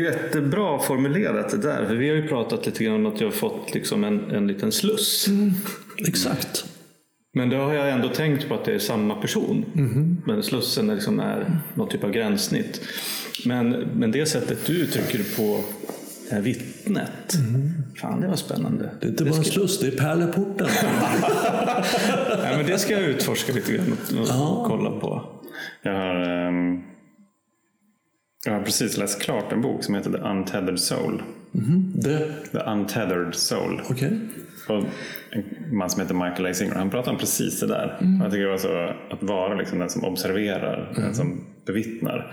jättebra 0.04 0.78
formulerat 0.78 1.50
det 1.50 1.56
där. 1.56 1.86
För 1.86 1.94
vi 1.94 2.08
har 2.08 2.16
ju 2.16 2.28
pratat 2.28 2.66
lite 2.66 2.84
grann 2.84 3.06
om 3.06 3.12
att 3.12 3.20
jag 3.20 3.26
har 3.26 3.32
fått 3.32 3.74
liksom 3.74 4.04
en, 4.04 4.30
en 4.30 4.46
liten 4.46 4.72
sluss. 4.72 5.28
Exakt. 6.08 6.64
Men 7.34 7.50
då 7.50 7.56
har 7.56 7.74
jag 7.74 7.90
ändå 7.90 8.08
tänkt 8.08 8.48
på 8.48 8.54
att 8.54 8.64
det 8.64 8.74
är 8.74 8.78
samma 8.78 9.14
person. 9.14 9.64
Men 10.26 10.42
slussen 10.42 10.90
är, 10.90 10.94
liksom 10.94 11.20
är 11.20 11.60
någon 11.74 11.88
typ 11.88 12.04
av 12.04 12.10
gränssnitt. 12.10 12.80
Men, 13.44 13.70
men 13.70 14.12
det 14.12 14.26
sättet 14.26 14.66
du 14.66 14.72
uttrycker 14.72 15.18
det 15.18 15.36
på 15.36 15.64
är 16.30 16.40
vittnet. 16.40 17.32
Fan, 18.00 18.20
det 18.20 18.28
var 18.28 18.36
spännande. 18.36 18.90
Det 19.00 19.06
är 19.06 19.10
inte 19.10 19.24
bara 19.24 19.36
en 19.36 19.44
sluss, 19.44 19.80
det 19.80 19.86
är 19.86 19.90
pärleporten. 19.90 20.68
Nej, 22.42 22.56
men 22.56 22.66
det 22.66 22.78
ska 22.78 22.92
jag 22.92 23.02
utforska 23.02 23.52
lite 23.52 23.72
grann 23.72 23.96
och, 24.18 24.60
och 24.60 24.66
kolla 24.66 24.90
på. 24.90 25.22
Jag 25.82 25.92
har, 25.92 26.46
ehm, 26.48 26.82
jag 28.52 28.58
har 28.58 28.64
precis 28.64 28.96
läst 28.96 29.22
klart 29.22 29.52
en 29.52 29.62
bok 29.62 29.84
som 29.84 29.94
heter 29.94 30.10
The 30.10 30.18
Untethered 30.18 30.80
Soul. 30.80 31.22
det, 31.94 32.18
The 32.52 32.58
Untethered 32.58 33.34
Soul. 33.34 33.80
okej. 33.90 34.18
Och 34.68 34.84
en 35.30 35.76
man 35.76 35.90
som 35.90 36.02
heter 36.02 36.14
Michael 36.14 36.46
A. 36.46 36.54
Singer, 36.54 36.74
han 36.74 36.90
pratar 36.90 37.12
om 37.12 37.18
precis 37.18 37.60
det 37.60 37.66
där. 37.66 37.96
Jag 38.22 38.30
tycker 38.32 38.44
det 38.44 38.50
var 38.50 38.58
så 38.58 38.92
att 39.10 39.22
vara 39.22 39.54
liksom 39.54 39.78
den 39.78 39.90
som 39.90 40.04
observerar, 40.04 40.92
den 40.96 41.14
som 41.14 41.40
bevittnar. 41.66 42.32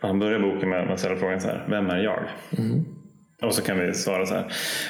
Och 0.00 0.08
han 0.08 0.18
börjar 0.18 0.40
boken 0.40 0.68
med 0.68 0.90
att 0.90 1.00
ställa 1.00 1.16
frågan 1.16 1.40
så 1.40 1.48
här, 1.48 1.64
vem 1.68 1.90
är 1.90 1.98
jag? 1.98 2.20
Och 3.42 3.54
så 3.54 3.62
kan 3.62 3.78
vi 3.78 3.94
svara 3.94 4.26
så 4.26 4.34
här, 4.34 4.44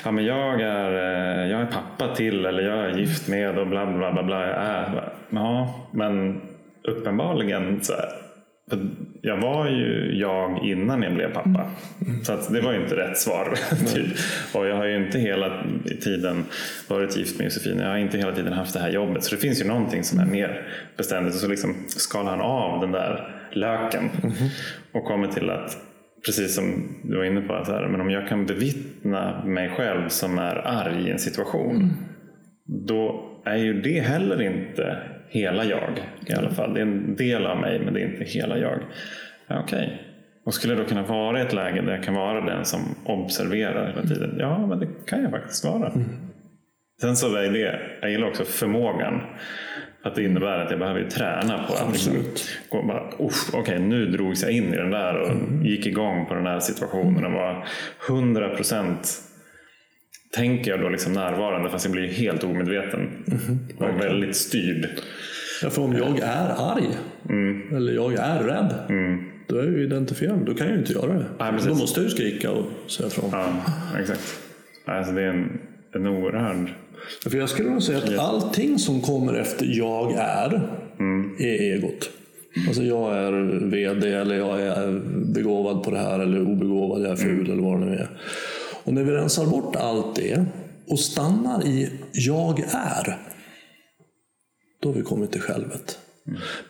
ja 0.04 0.10
men 0.10 0.24
jag 0.24 0.60
är, 0.60 0.90
eh, 0.92 1.50
jag 1.50 1.60
är 1.60 1.66
pappa 1.66 2.14
till 2.14 2.46
eller 2.46 2.62
jag 2.62 2.90
är 2.90 2.98
gift 2.98 3.28
med 3.28 3.58
och 3.58 3.66
bla 3.66 3.86
bla 3.86 4.12
bla 4.12 4.22
bla. 4.22 4.46
Jag 4.46 4.56
är. 4.64 5.12
Ja, 5.30 5.74
men 5.92 6.40
uppenbarligen 6.88 7.78
så 7.82 7.92
här, 7.92 8.08
jag 9.22 9.36
var 9.36 9.68
ju 9.68 10.18
jag 10.18 10.64
innan 10.64 11.02
jag 11.02 11.14
blev 11.14 11.32
pappa. 11.32 11.70
Så 12.22 12.32
att 12.32 12.52
det 12.52 12.60
var 12.60 12.72
ju 12.72 12.82
inte 12.82 12.96
rätt 12.96 13.18
svar. 13.18 13.54
typ. 13.94 14.06
Och 14.54 14.66
jag 14.66 14.76
har 14.76 14.84
ju 14.84 15.04
inte 15.06 15.18
hela 15.18 15.64
tiden 16.00 16.44
varit 16.88 17.16
gift 17.16 17.38
med 17.38 17.44
Josefin. 17.44 17.78
Jag 17.78 17.88
har 17.88 17.96
inte 17.96 18.18
hela 18.18 18.32
tiden 18.32 18.52
haft 18.52 18.74
det 18.74 18.80
här 18.80 18.90
jobbet. 18.90 19.24
Så 19.24 19.34
det 19.34 19.40
finns 19.40 19.60
ju 19.60 19.64
någonting 19.64 20.04
som 20.04 20.18
är 20.18 20.26
mer 20.26 20.68
beständigt. 20.96 21.34
Och 21.34 21.40
så 21.40 21.48
liksom 21.48 21.74
skalar 21.88 22.30
han 22.30 22.40
av 22.40 22.80
den 22.80 22.92
där 22.92 23.36
löken. 23.52 24.10
Och 24.92 25.04
kommer 25.04 25.28
till 25.28 25.50
att, 25.50 25.76
precis 26.26 26.54
som 26.54 26.96
du 27.02 27.16
var 27.16 27.24
inne 27.24 27.40
på, 27.40 27.54
att 27.54 27.66
så 27.66 27.72
här, 27.72 27.88
men 27.88 28.00
om 28.00 28.10
jag 28.10 28.28
kan 28.28 28.46
bevittna 28.46 29.44
mig 29.44 29.68
själv 29.68 30.08
som 30.08 30.38
är 30.38 30.56
arg 30.66 31.08
i 31.08 31.10
en 31.10 31.18
situation. 31.18 31.92
Då 32.86 33.32
är 33.44 33.56
ju 33.56 33.80
det 33.82 34.00
heller 34.00 34.42
inte 34.42 34.98
hela 35.28 35.64
jag 35.64 36.00
i 36.26 36.32
alla 36.32 36.50
fall. 36.50 36.74
Det 36.74 36.80
är 36.80 36.82
en 36.82 37.16
del 37.16 37.46
av 37.46 37.60
mig 37.60 37.80
men 37.84 37.94
det 37.94 38.00
är 38.00 38.04
inte 38.04 38.24
hela 38.24 38.58
jag. 38.58 38.78
Ja, 39.46 39.60
Okej. 39.62 40.02
Och 40.44 40.54
skulle 40.54 40.74
jag 40.74 40.82
då 40.82 40.88
kunna 40.88 41.02
vara 41.02 41.38
i 41.38 41.42
ett 41.42 41.52
läge 41.52 41.80
där 41.80 41.94
jag 41.94 42.04
kan 42.04 42.14
vara 42.14 42.40
den 42.40 42.64
som 42.64 42.80
observerar 43.04 43.86
hela 43.88 44.02
tiden? 44.02 44.36
Ja, 44.38 44.66
men 44.66 44.78
det 44.78 44.88
kan 45.06 45.22
jag 45.22 45.30
faktiskt 45.30 45.64
vara. 45.64 45.92
Sen 47.00 47.16
så 47.16 47.36
är 47.36 47.50
det, 47.50 47.80
jag 48.00 48.10
gillar 48.10 48.28
också 48.28 48.44
förmågan. 48.44 49.20
Att 50.02 50.14
det 50.14 50.22
innebär 50.24 50.58
att 50.58 50.70
jag 50.70 50.78
behöver 50.78 51.04
träna 51.04 51.58
på 51.58 51.72
att 51.74 51.92
liksom, 51.92 52.12
gå 52.70 52.78
och 52.78 52.86
bara, 52.86 53.02
"Uff, 53.18 53.54
okej 53.54 53.78
nu 53.78 54.06
drogs 54.06 54.42
jag 54.42 54.52
in 54.52 54.74
i 54.74 54.76
den 54.76 54.90
där 54.90 55.20
och 55.20 55.64
gick 55.66 55.86
igång 55.86 56.26
på 56.26 56.34
den 56.34 56.46
här 56.46 56.60
situationen 56.60 57.24
och 57.24 57.32
var 57.32 57.66
100 58.08 58.48
procent 58.48 59.22
tänker 60.36 60.70
jag 60.70 60.80
då 60.80 60.88
liksom 60.88 61.12
närvarande 61.12 61.70
fast 61.70 61.84
jag 61.84 61.92
blir 61.92 62.08
helt 62.08 62.44
omedveten. 62.44 63.08
Och 63.78 64.00
väldigt 64.00 64.36
styrd. 64.36 64.88
Ja, 65.62 65.70
för 65.70 65.82
om 65.82 65.92
jag 65.92 66.18
är 66.18 66.72
arg, 66.72 66.88
eller 67.76 67.92
jag 67.92 68.14
är 68.14 68.42
rädd, 68.42 68.74
då 69.46 69.58
är 69.58 69.64
jag 69.64 69.72
ju 69.72 69.84
identifierad. 69.84 70.46
Då 70.46 70.54
kan 70.54 70.66
jag 70.66 70.74
ju 70.74 70.80
inte 70.80 70.92
göra 70.92 71.12
det. 71.12 71.24
Nej, 71.38 71.52
precis. 71.52 71.68
då 71.68 71.74
måste 71.74 72.00
jag 72.00 72.04
ju 72.04 72.10
skrika 72.10 72.50
och 72.50 72.90
säga 72.90 73.06
ifrån. 73.06 73.30
Ja, 73.32 73.52
exakt. 74.00 74.40
Alltså 74.84 75.12
det 75.12 75.22
är 75.22 75.28
en, 75.28 75.58
en 75.94 76.06
oerhörd... 76.06 76.68
För 77.22 77.38
jag 77.38 77.48
skulle 77.48 77.70
nog 77.70 77.82
säga 77.82 77.98
att 77.98 78.18
allting 78.18 78.78
som 78.78 79.00
kommer 79.00 79.34
efter 79.34 79.66
jag 79.72 80.12
är, 80.12 80.60
är 81.38 81.74
egot. 81.74 82.10
Alltså 82.66 82.82
jag 82.82 83.16
är 83.16 83.32
VD 83.70 84.12
eller 84.12 84.36
jag 84.36 84.60
är 84.60 85.00
begåvad 85.34 85.82
på 85.82 85.90
det 85.90 85.98
här 85.98 86.20
eller 86.20 86.42
obegåvad, 86.42 87.02
jag 87.02 87.10
är 87.10 87.16
ful 87.16 87.50
eller 87.50 87.62
vad 87.62 87.80
det 87.80 87.86
nu 87.86 87.96
är. 87.96 88.08
Och 88.86 88.94
när 88.94 89.04
vi 89.04 89.10
rensar 89.10 89.46
bort 89.46 89.76
allt 89.76 90.16
det 90.16 90.44
och 90.88 91.00
stannar 91.00 91.66
i 91.66 91.90
jag 92.12 92.60
är, 92.60 93.18
då 94.82 94.88
har 94.88 94.94
vi 94.94 95.02
kommit 95.02 95.32
till 95.32 95.40
självet. 95.40 95.98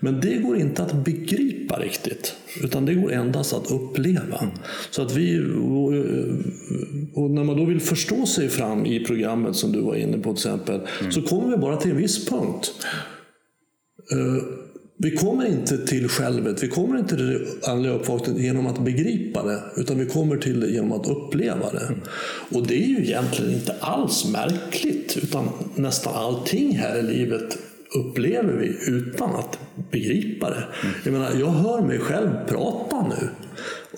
Men 0.00 0.20
det 0.20 0.36
går 0.36 0.56
inte 0.56 0.82
att 0.82 1.04
begripa 1.04 1.78
riktigt, 1.78 2.36
utan 2.62 2.84
det 2.84 2.94
går 2.94 3.12
endast 3.12 3.52
att 3.52 3.70
uppleva. 3.70 4.50
Så 4.90 5.02
att 5.02 5.12
vi, 5.12 5.38
och, 7.14 7.30
när 7.30 7.44
man 7.44 7.56
då 7.56 7.64
vill 7.64 7.80
förstå 7.80 8.26
sig 8.26 8.48
fram 8.48 8.86
i 8.86 9.04
programmet 9.04 9.56
som 9.56 9.72
du 9.72 9.80
var 9.80 9.94
inne 9.94 10.18
på 10.18 10.22
till 10.22 10.50
exempel, 10.50 10.80
så 11.10 11.22
kommer 11.22 11.50
vi 11.50 11.56
bara 11.56 11.76
till 11.76 11.90
en 11.90 11.96
viss 11.96 12.28
punkt. 12.28 12.86
Eh, 14.12 14.65
vi 14.98 15.16
kommer 15.16 15.46
inte 15.46 15.86
till 15.86 16.08
självet, 16.08 16.62
vi 16.62 16.68
kommer 16.68 16.98
inte 16.98 17.16
till 17.16 17.26
det 17.26 17.68
andliga 17.68 17.92
uppvaknandet 17.92 18.44
genom 18.44 18.66
att 18.66 18.78
begripa 18.78 19.42
det, 19.42 19.62
utan 19.76 19.98
vi 19.98 20.06
kommer 20.06 20.36
till 20.36 20.60
det 20.60 20.70
genom 20.70 20.92
att 20.92 21.06
uppleva 21.06 21.70
det. 21.70 21.90
Och 22.56 22.66
det 22.66 22.74
är 22.74 22.86
ju 22.86 23.04
egentligen 23.04 23.52
inte 23.52 23.74
alls 23.80 24.24
märkligt, 24.32 25.16
utan 25.22 25.48
nästan 25.74 26.14
allting 26.14 26.76
här 26.76 26.98
i 26.98 27.02
livet 27.02 27.58
upplever 27.94 28.52
vi 28.52 28.92
utan 28.92 29.36
att 29.36 29.58
begripa 29.90 30.50
det. 30.50 30.64
Jag 31.04 31.12
menar, 31.12 31.30
jag 31.40 31.50
hör 31.50 31.80
mig 31.80 31.98
själv 31.98 32.30
prata 32.48 33.06
nu. 33.08 33.28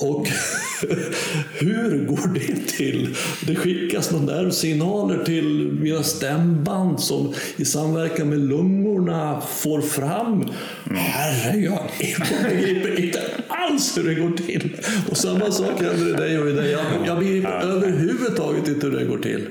Och 0.01 0.29
hur 1.59 2.07
går 2.07 2.35
det 2.35 2.69
till? 2.69 3.17
Det 3.47 3.55
skickas 3.55 4.11
några 4.11 4.25
nervsignaler 4.25 5.25
till 5.25 5.73
mina 5.73 6.03
stämband 6.03 7.01
som 7.01 7.35
i 7.57 7.65
samverkan 7.65 8.29
med 8.29 8.39
lungorna 8.39 9.41
får 9.41 9.81
fram. 9.81 10.49
Herregud, 10.91 11.73
jag 12.01 12.51
begriper 12.51 13.01
inte 13.05 13.21
alls 13.49 13.99
hur 13.99 14.05
det 14.05 14.15
går 14.15 14.37
till. 14.37 14.77
Och 15.11 15.17
samma 15.17 15.51
sak 15.51 15.81
händer 15.83 16.09
i 16.09 16.13
dig 16.13 16.39
och 16.39 16.49
i 16.49 16.53
dig. 16.53 16.71
Jag, 16.71 16.85
jag 17.07 17.19
begriper 17.19 17.61
överhuvudtaget 17.61 18.69
inte 18.69 18.87
hur 18.87 18.99
det 18.99 19.05
går 19.05 19.19
till. 19.19 19.49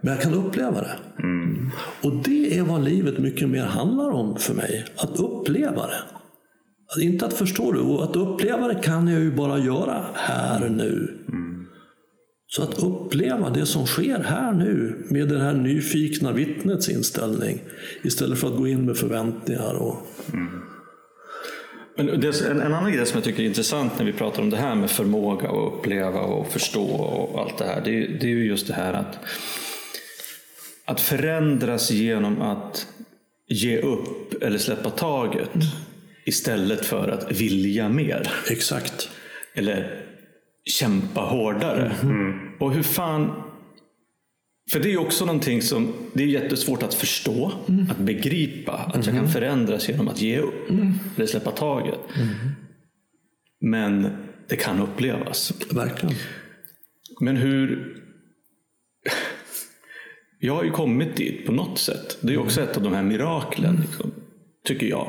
Men 0.00 0.12
jag 0.14 0.20
kan 0.20 0.34
uppleva 0.34 0.80
det. 0.80 0.96
Och 2.02 2.12
det 2.24 2.58
är 2.58 2.62
vad 2.62 2.84
livet 2.84 3.18
mycket 3.18 3.48
mer 3.48 3.62
handlar 3.62 4.10
om 4.10 4.36
för 4.38 4.54
mig. 4.54 4.84
Att 4.96 5.20
uppleva 5.20 5.86
det. 5.86 6.02
Att 6.96 7.02
inte 7.02 7.26
att 7.26 7.34
förstå 7.34 7.72
det. 7.72 7.80
Och 7.80 8.04
att 8.04 8.16
uppleva 8.16 8.68
det 8.68 8.74
kan 8.82 9.08
jag 9.08 9.20
ju 9.20 9.32
bara 9.32 9.58
göra 9.58 10.04
här 10.14 10.68
nu. 10.68 11.18
Så 12.50 12.62
att 12.62 12.82
uppleva 12.82 13.50
det 13.50 13.66
som 13.66 13.86
sker 13.86 14.18
här 14.18 14.52
nu 14.52 15.06
med 15.10 15.28
det 15.28 15.38
här 15.38 15.52
nyfikna 15.52 16.32
vittnets 16.32 16.88
inställning. 16.88 17.60
Istället 18.02 18.38
för 18.38 18.48
att 18.48 18.56
gå 18.56 18.68
in 18.68 18.86
med 18.86 18.96
förväntningar. 18.96 19.74
Och, 19.74 19.96
Men 21.96 22.06
det, 22.20 22.40
en, 22.50 22.60
en 22.60 22.74
annan 22.74 22.92
grej 22.92 23.06
som 23.06 23.16
jag 23.16 23.24
tycker 23.24 23.42
är 23.42 23.46
intressant 23.46 23.98
när 23.98 24.06
vi 24.06 24.12
pratar 24.12 24.42
om 24.42 24.50
det 24.50 24.56
här 24.56 24.74
med 24.74 24.90
förmåga 24.90 25.48
att 25.48 25.72
uppleva 25.72 26.20
och 26.20 26.46
förstå 26.46 26.84
och 26.84 27.40
allt 27.40 27.58
det 27.58 27.64
här. 27.64 27.80
Det, 27.84 27.90
är- 27.90 28.08
det 28.20 28.26
är 28.26 28.30
ju 28.30 28.46
just 28.46 28.66
det 28.66 28.74
här 28.74 28.92
att, 28.92 29.18
att 30.84 31.00
förändras 31.00 31.90
genom 31.90 32.42
att 32.42 32.86
ge 33.48 33.80
upp 33.80 34.42
eller 34.42 34.58
släppa 34.58 34.90
taget 34.90 35.50
istället 36.28 36.86
för 36.86 37.08
att 37.08 37.40
vilja 37.40 37.88
mer. 37.88 38.32
exakt. 38.50 39.10
Eller 39.54 40.04
kämpa 40.64 41.20
hårdare. 41.20 41.92
Och 42.58 42.72
hur 42.72 42.82
fan... 42.82 43.42
För 44.70 44.80
det 44.80 44.92
är 44.92 44.98
också 44.98 45.24
någonting 45.24 45.62
som 45.62 45.92
det 46.12 46.22
är 46.22 46.26
jättesvårt 46.26 46.82
att 46.82 46.94
förstå, 46.94 47.52
att 47.90 47.98
begripa. 47.98 48.72
Att 48.72 49.06
jag 49.06 49.14
kan 49.14 49.28
förändras 49.28 49.88
genom 49.88 50.08
att 50.08 50.20
ge 50.20 50.38
upp 50.38 50.70
eller 51.16 51.26
släppa 51.26 51.50
taget. 51.50 51.98
Men 53.60 54.08
det 54.48 54.56
kan 54.56 54.80
upplevas. 54.80 55.52
Verkligen. 55.70 56.14
Men 57.20 57.36
hur... 57.36 57.94
Jag 60.40 60.54
har 60.54 60.64
ju 60.64 60.70
kommit 60.70 61.16
dit 61.16 61.46
på 61.46 61.52
något 61.52 61.78
sätt. 61.78 62.18
Det 62.20 62.34
är 62.34 62.38
också 62.38 62.60
ett 62.60 62.76
av 62.76 62.82
de 62.82 62.92
här 62.92 63.02
miraklen, 63.02 63.76
liksom, 63.80 64.10
tycker 64.64 64.86
jag. 64.86 65.08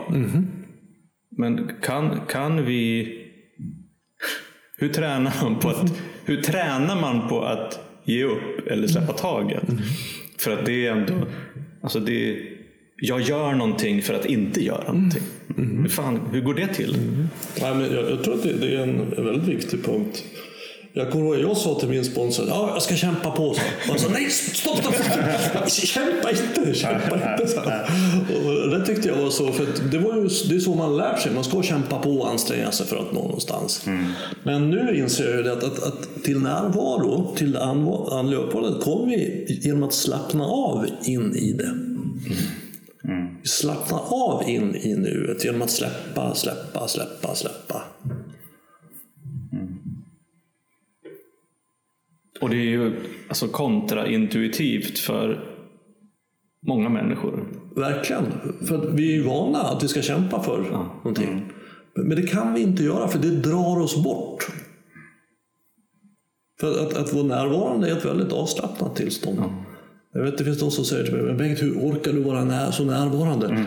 Men 1.40 1.72
kan, 1.82 2.22
kan 2.30 2.66
vi... 2.66 3.08
Hur 4.78 4.90
tränar 4.90 5.34
man 5.42 5.60
på 5.60 5.70
att, 5.70 6.02
hur 6.26 6.42
tränar 6.42 7.02
man 7.02 7.30
på 7.30 7.42
att 7.42 7.80
ge 8.04 8.24
upp 8.24 8.68
eller 8.68 8.88
släppa 8.88 9.14
taget? 9.14 9.64
För 10.38 10.52
att 10.52 10.66
det 10.66 10.88
är 10.88 10.92
ändå... 10.92 11.14
Alltså 11.82 12.00
det, 12.00 12.38
jag 12.96 13.22
gör 13.22 13.54
någonting 13.54 14.02
för 14.02 14.14
att 14.14 14.26
inte 14.26 14.66
göra 14.66 14.94
någonting. 14.94 15.24
Hur, 15.58 15.90
fan, 15.90 16.20
hur 16.32 16.42
går 16.42 16.54
det 16.54 16.68
till? 16.68 16.98
Nej, 17.62 17.76
men 17.76 17.94
jag, 17.94 18.12
jag 18.12 18.24
tror 18.24 18.34
att 18.34 18.44
det, 18.44 18.54
det 18.54 18.76
är 18.76 18.84
en 18.84 19.26
väldigt 19.26 19.48
viktig 19.48 19.84
punkt. 19.84 20.24
Jag 20.94 21.12
kommer 21.12 21.26
ihåg, 21.26 21.50
jag 21.50 21.58
sa 21.58 21.80
till 21.80 21.90
min 21.90 22.06
sponsor, 22.06 22.46
ja, 22.48 22.70
jag 22.74 22.82
ska 22.82 22.96
kämpa 22.96 23.32
på. 23.32 23.54
Så. 23.54 23.62
Och 23.62 23.90
jag 23.90 24.00
sa, 24.00 24.10
nej, 24.10 24.30
stopp, 24.30 24.78
stopp, 24.78 24.96
stopp. 24.96 25.70
Kämpa 25.72 26.32
inte, 26.32 26.74
kämpa 26.74 27.16
inte. 27.16 27.48
Så. 27.48 27.60
Och 28.64 28.70
det 28.70 28.86
tyckte 28.86 29.08
jag 29.08 29.16
var 29.16 29.30
så, 29.30 29.52
för 29.52 29.64
att 29.64 29.92
det, 29.92 29.98
var 29.98 30.16
ju, 30.16 30.22
det 30.50 30.56
är 30.56 30.60
så 30.60 30.76
man 30.76 30.98
lär 30.98 31.16
sig. 31.16 31.32
Man 31.34 31.44
ska 31.44 31.64
kämpa 31.64 32.00
på 32.00 32.10
och 32.10 32.30
anstränga 32.30 32.72
sig 32.72 32.86
för 32.86 32.96
att 32.98 33.14
nå 33.14 33.22
någonstans. 33.22 33.86
Men 34.44 34.70
nu 34.70 34.98
inser 34.98 35.26
jag 35.26 35.38
ju 35.38 35.44
det 35.44 35.54
att, 35.54 35.64
att, 35.64 35.84
att 35.84 36.24
till 36.24 36.40
närvaro, 36.40 37.36
till 37.36 37.56
uppehållet, 38.36 38.84
kommer 38.84 39.08
vi 39.08 39.60
genom 39.62 39.84
att 39.84 39.94
slappna 39.94 40.46
av 40.46 40.86
in 41.04 41.36
i 41.36 41.54
det. 41.54 41.74
Vi 43.42 43.48
slappnar 43.50 44.02
av 44.10 44.50
in 44.50 44.76
i 44.76 44.96
nuet 44.96 45.46
genom 45.46 45.62
att 45.62 45.72
släppa, 45.72 46.36
släppa, 46.36 46.88
släppa, 46.88 47.36
släppa. 47.36 47.84
Och 52.42 52.50
det 52.50 52.56
är 52.56 52.70
ju 52.70 52.92
alltså 53.28 53.48
kontraintuitivt 53.48 55.00
för 55.00 55.46
många 56.68 56.90
människor. 56.90 57.48
Verkligen. 57.76 58.24
För 58.68 58.92
vi 58.92 59.12
är 59.12 59.16
ju 59.16 59.24
vana 59.24 59.60
att 59.60 59.84
vi 59.84 59.88
ska 59.88 60.02
kämpa 60.02 60.44
för 60.44 60.62
någonting. 61.04 61.52
Men 61.96 62.10
det 62.10 62.28
kan 62.28 62.54
vi 62.54 62.62
inte 62.62 62.84
göra 62.84 63.08
för 63.08 63.20
det 63.20 63.32
drar 63.32 63.80
oss 63.80 64.04
bort. 64.04 64.48
För 66.60 66.88
att, 66.88 66.98
att 66.98 67.14
vara 67.14 67.24
närvarande 67.24 67.90
är 67.90 67.98
ett 67.98 68.06
väldigt 68.06 68.32
avslappnat 68.32 68.96
tillstånd. 68.96 69.40
Jag 70.14 70.24
vet, 70.24 70.38
det 70.38 70.44
finns 70.44 70.60
de 70.60 70.72
som 70.72 70.86
säger 70.86 71.04
till 71.04 71.14
mig, 71.14 71.24
men 71.24 71.38
Bengt, 71.38 71.62
hur 71.62 71.74
orkar 71.74 72.14
du 72.14 72.20
vara 72.20 72.44
när, 72.44 72.72
så 72.72 72.84
närvarande? 72.84 73.66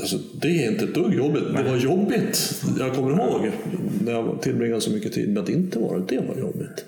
Alltså, 0.00 0.18
det 0.40 0.48
är 0.48 0.72
inte 0.72 0.84
ett 0.84 0.94
dugg 0.94 1.14
jobbigt. 1.14 1.42
Det 1.56 1.70
var 1.70 1.76
jobbigt. 1.76 2.62
Jag 2.78 2.94
kommer 2.94 3.10
ihåg 3.10 3.50
när 4.04 4.12
jag 4.12 4.42
tillbringade 4.42 4.80
så 4.80 4.90
mycket 4.90 5.12
tid 5.12 5.28
med 5.28 5.42
att 5.42 5.48
inte 5.48 5.78
vara 5.78 5.98
det. 5.98 6.20
var 6.28 6.36
jobbigt. 6.36 6.84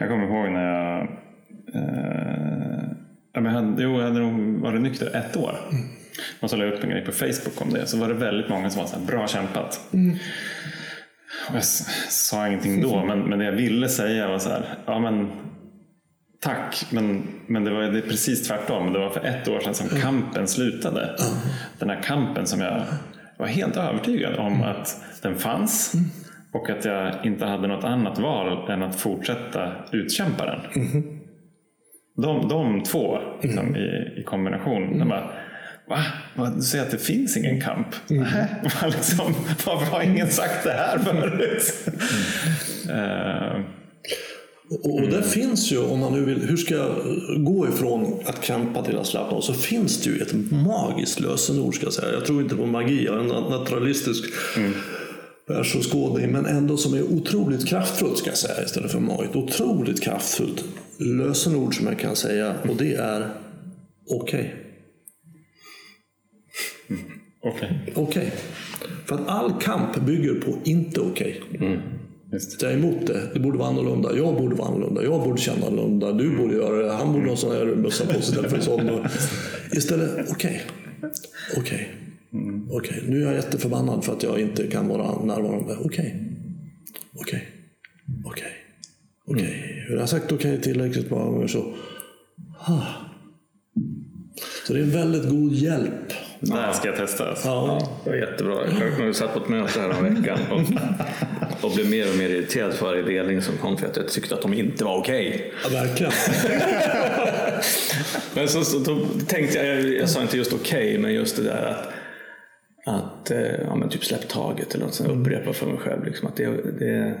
Jag 0.00 0.08
kommer 0.08 0.24
ihåg 0.24 0.52
när 0.52 0.64
jag... 0.64 1.02
Eh, 1.74 2.84
jag 3.32 3.42
hade, 3.42 3.82
jo, 3.82 3.98
jag 3.98 4.04
hade 4.04 4.20
nog 4.20 4.60
varit 4.60 4.80
nykter 4.80 5.16
ett 5.16 5.36
år. 5.36 5.54
Och 6.40 6.50
så 6.50 6.56
la 6.56 6.64
jag 6.64 6.74
upp 6.74 6.84
en 6.84 6.90
grej 6.90 7.04
på 7.04 7.12
Facebook 7.12 7.62
om 7.62 7.72
det. 7.72 7.86
Så 7.86 7.96
var 7.96 8.08
det 8.08 8.14
väldigt 8.14 8.48
många 8.48 8.70
som 8.70 8.80
var 8.80 8.88
så 8.88 8.98
här, 8.98 9.06
bra 9.06 9.28
kämpat. 9.28 9.80
Och 11.48 11.54
jag 11.54 11.64
sa 11.64 12.46
ingenting 12.46 12.82
då, 12.82 13.04
men, 13.04 13.20
men 13.20 13.38
det 13.38 13.44
jag 13.44 13.52
ville 13.52 13.88
säga 13.88 14.28
var 14.28 14.38
så 14.38 14.48
här, 14.48 14.64
ja 14.86 14.98
men 14.98 15.28
Tack, 16.42 16.86
men, 16.90 17.28
men 17.46 17.64
det 17.64 17.70
var 17.70 17.82
det 17.82 17.98
är 17.98 18.02
precis 18.02 18.48
tvärtom. 18.48 18.92
Det 18.92 18.98
var 18.98 19.10
för 19.10 19.24
ett 19.24 19.48
år 19.48 19.60
sedan 19.60 19.74
som 19.74 19.88
kampen 19.88 20.48
slutade. 20.48 21.16
Den 21.78 21.90
här 21.90 22.02
kampen 22.02 22.46
som 22.46 22.60
jag 22.60 22.84
var 23.38 23.46
helt 23.46 23.76
övertygad 23.76 24.36
om 24.36 24.62
att 24.62 25.04
den 25.22 25.36
fanns 25.36 25.92
och 26.52 26.70
att 26.70 26.84
jag 26.84 27.26
inte 27.26 27.46
hade 27.46 27.68
något 27.68 27.84
annat 27.84 28.18
val 28.18 28.70
än 28.70 28.82
att 28.82 29.00
fortsätta 29.00 29.72
utkämpa 29.92 30.46
den. 30.46 30.60
De, 32.16 32.48
de 32.48 32.82
två 32.82 33.18
liksom, 33.42 33.76
i, 33.76 34.20
i 34.20 34.22
kombination. 34.22 34.98
De 34.98 35.08
bara, 35.08 35.30
Va? 35.88 36.04
Va? 36.36 36.52
Du 36.56 36.62
säger 36.62 36.84
att 36.84 36.90
det 36.90 36.98
finns 36.98 37.36
ingen 37.36 37.60
kamp? 37.60 37.86
Mm. 38.10 38.26
liksom, 38.86 39.34
varför 39.66 39.86
har 39.86 40.02
ingen 40.02 40.28
sagt 40.28 40.64
det 40.64 40.72
här 40.72 40.98
förut? 40.98 41.88
uh, 42.90 43.64
och, 44.70 44.94
och 44.94 45.08
där 45.08 45.22
finns 45.22 45.72
ju, 45.72 45.78
om 45.78 46.00
man 46.00 46.12
nu 46.12 46.24
vill, 46.24 46.48
hur 46.48 46.56
ska 46.56 46.74
jag 46.74 46.94
gå 47.44 47.68
ifrån 47.68 48.20
att 48.26 48.42
kampa 48.42 48.82
till 48.82 48.98
att 48.98 49.06
slappna 49.06 49.36
av? 49.36 49.40
Så 49.40 49.54
finns 49.54 50.02
det 50.02 50.10
ju 50.10 50.16
ett 50.22 50.34
magiskt 50.50 51.20
lösenord 51.20 51.74
ska 51.74 51.86
jag 51.86 51.92
säga. 51.92 52.12
Jag 52.12 52.24
tror 52.24 52.42
inte 52.42 52.56
på 52.56 52.66
magi, 52.66 53.04
jag 53.04 53.14
är 53.14 53.20
en 53.20 53.50
naturalistisk 53.50 54.24
mm. 54.56 54.72
Världsåskådning, 55.50 56.32
men 56.32 56.46
ändå 56.46 56.76
som 56.76 56.94
är 56.94 57.02
otroligt 57.02 57.66
kraftfullt 57.66 58.18
ska 58.18 58.30
jag 58.30 58.38
säga 58.38 58.64
istället 58.64 58.92
för 58.92 59.00
magigt. 59.00 59.36
Otroligt 59.36 60.02
kraftfullt 60.02 60.64
lösenord 60.98 61.76
som 61.76 61.86
jag 61.86 61.98
kan 61.98 62.16
säga 62.16 62.54
och 62.68 62.76
det 62.76 62.94
är 62.94 63.30
okej. 64.10 64.54
Okay. 66.88 66.98
Okej. 67.42 67.82
Okay. 67.94 68.04
okay. 68.04 68.30
För 69.06 69.14
att 69.14 69.28
all 69.28 69.52
kamp 69.60 70.00
bygger 70.00 70.34
på 70.34 70.58
inte 70.64 71.00
okej. 71.00 71.42
Okay. 71.48 71.66
Mm. 71.66 71.80
Jag 72.60 72.72
är 72.72 72.76
emot 72.76 73.06
det. 73.06 73.30
Det 73.34 73.40
borde 73.40 73.58
vara 73.58 73.68
annorlunda. 73.68 74.16
Jag 74.16 74.36
borde 74.36 74.54
vara 74.54 74.68
annorlunda. 74.68 75.02
Jag 75.02 75.22
borde 75.24 75.40
känna 75.40 75.66
annorlunda. 75.66 76.12
Du 76.12 76.36
borde 76.36 76.54
göra 76.54 76.86
det. 76.86 76.92
Han 76.92 77.12
borde 77.12 77.28
ha 77.28 77.36
sån 77.36 77.52
här 77.52 77.64
mössa 77.64 78.06
på 78.06 78.12
sig 78.12 78.20
istället 78.20 78.50
för 78.50 78.60
sån. 78.60 79.06
Istället, 79.72 80.10
okej. 80.10 80.30
Okay. 80.30 81.10
Okej. 81.56 81.62
Okay. 81.62 82.09
Okej, 82.70 82.98
okay. 82.98 83.10
nu 83.10 83.22
är 83.22 83.26
jag 83.26 83.34
jätteförbannad 83.34 84.04
för 84.04 84.12
att 84.12 84.22
jag 84.22 84.40
inte 84.40 84.66
kan 84.66 84.88
vara 84.88 85.24
närvarande. 85.24 85.76
Okej. 85.84 86.16
Okej. 87.14 87.48
Okej. 88.24 88.52
Okej. 89.26 89.84
Hur 89.88 89.94
har 89.94 90.00
jag 90.00 90.08
sagt 90.08 90.32
okej 90.32 90.52
okay 90.52 90.62
tillräckligt 90.62 91.10
många 91.10 91.24
gånger 91.24 91.46
så... 91.46 91.74
Ah. 92.58 92.82
Så 94.66 94.72
det 94.72 94.78
är 94.78 94.82
en 94.82 94.90
väldigt 94.90 95.30
god 95.30 95.52
hjälp 95.52 96.12
det 96.40 96.52
här 96.52 96.72
ska 96.72 96.88
jag 96.88 96.96
testa. 96.96 97.36
Ja. 97.44 97.78
det 98.04 98.10
var 98.10 98.16
jättebra. 98.16 98.58
Jag 98.98 99.16
satt 99.16 99.34
på 99.34 99.40
ett 99.40 99.48
möte 99.48 99.80
här 99.80 99.90
om 99.90 100.14
veckan 100.14 100.38
och, 100.50 100.60
och 101.64 101.74
blev 101.74 101.90
mer 101.90 102.10
och 102.10 102.16
mer 102.16 102.28
irriterad 102.28 102.74
för 102.74 102.86
varje 102.86 103.02
delning 103.02 103.42
som 103.42 103.56
kom 103.56 103.76
för 103.76 103.86
att 103.86 103.96
jag 103.96 104.08
tyckte 104.08 104.34
att 104.34 104.42
de 104.42 104.54
inte 104.54 104.84
var 104.84 104.96
okej. 104.98 105.28
Okay. 105.28 105.74
Ja, 105.74 105.80
verkligen. 105.82 106.12
men 108.34 108.48
så, 108.48 108.64
så 108.64 108.96
tänkte 109.26 109.58
jag, 109.58 109.92
jag 109.94 110.10
sa 110.10 110.22
inte 110.22 110.36
just 110.36 110.52
okej, 110.52 110.88
okay, 110.88 110.98
men 110.98 111.14
just 111.14 111.36
det 111.36 111.42
där 111.42 111.62
att 111.62 111.88
att 113.20 113.30
eh, 113.30 113.60
ja, 113.64 113.76
men 113.76 113.88
typ 113.88 114.04
släpp 114.04 114.28
taget 114.28 114.74
eller 114.74 114.84
något 114.84 114.94
sånt. 114.94 115.10
Upprepa 115.10 115.52
för 115.52 115.66
mig 115.66 115.78
själv 115.78 116.04
liksom, 116.04 116.28
att 116.28 116.36
det, 116.36 116.46
det, 116.78 117.18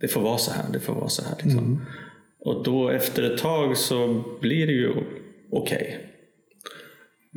det 0.00 0.08
får 0.08 0.20
vara 0.20 0.38
så 0.38 0.52
här. 0.52 0.64
Det 0.72 0.80
får 0.80 0.94
vara 0.94 1.08
så 1.08 1.22
här 1.22 1.34
liksom. 1.42 1.64
mm. 1.64 1.80
Och 2.40 2.64
då 2.64 2.88
efter 2.88 3.22
ett 3.22 3.38
tag 3.38 3.76
så 3.76 4.24
blir 4.40 4.66
det 4.66 4.72
ju 4.72 4.90
okej. 4.90 5.04
Okay. 5.50 5.94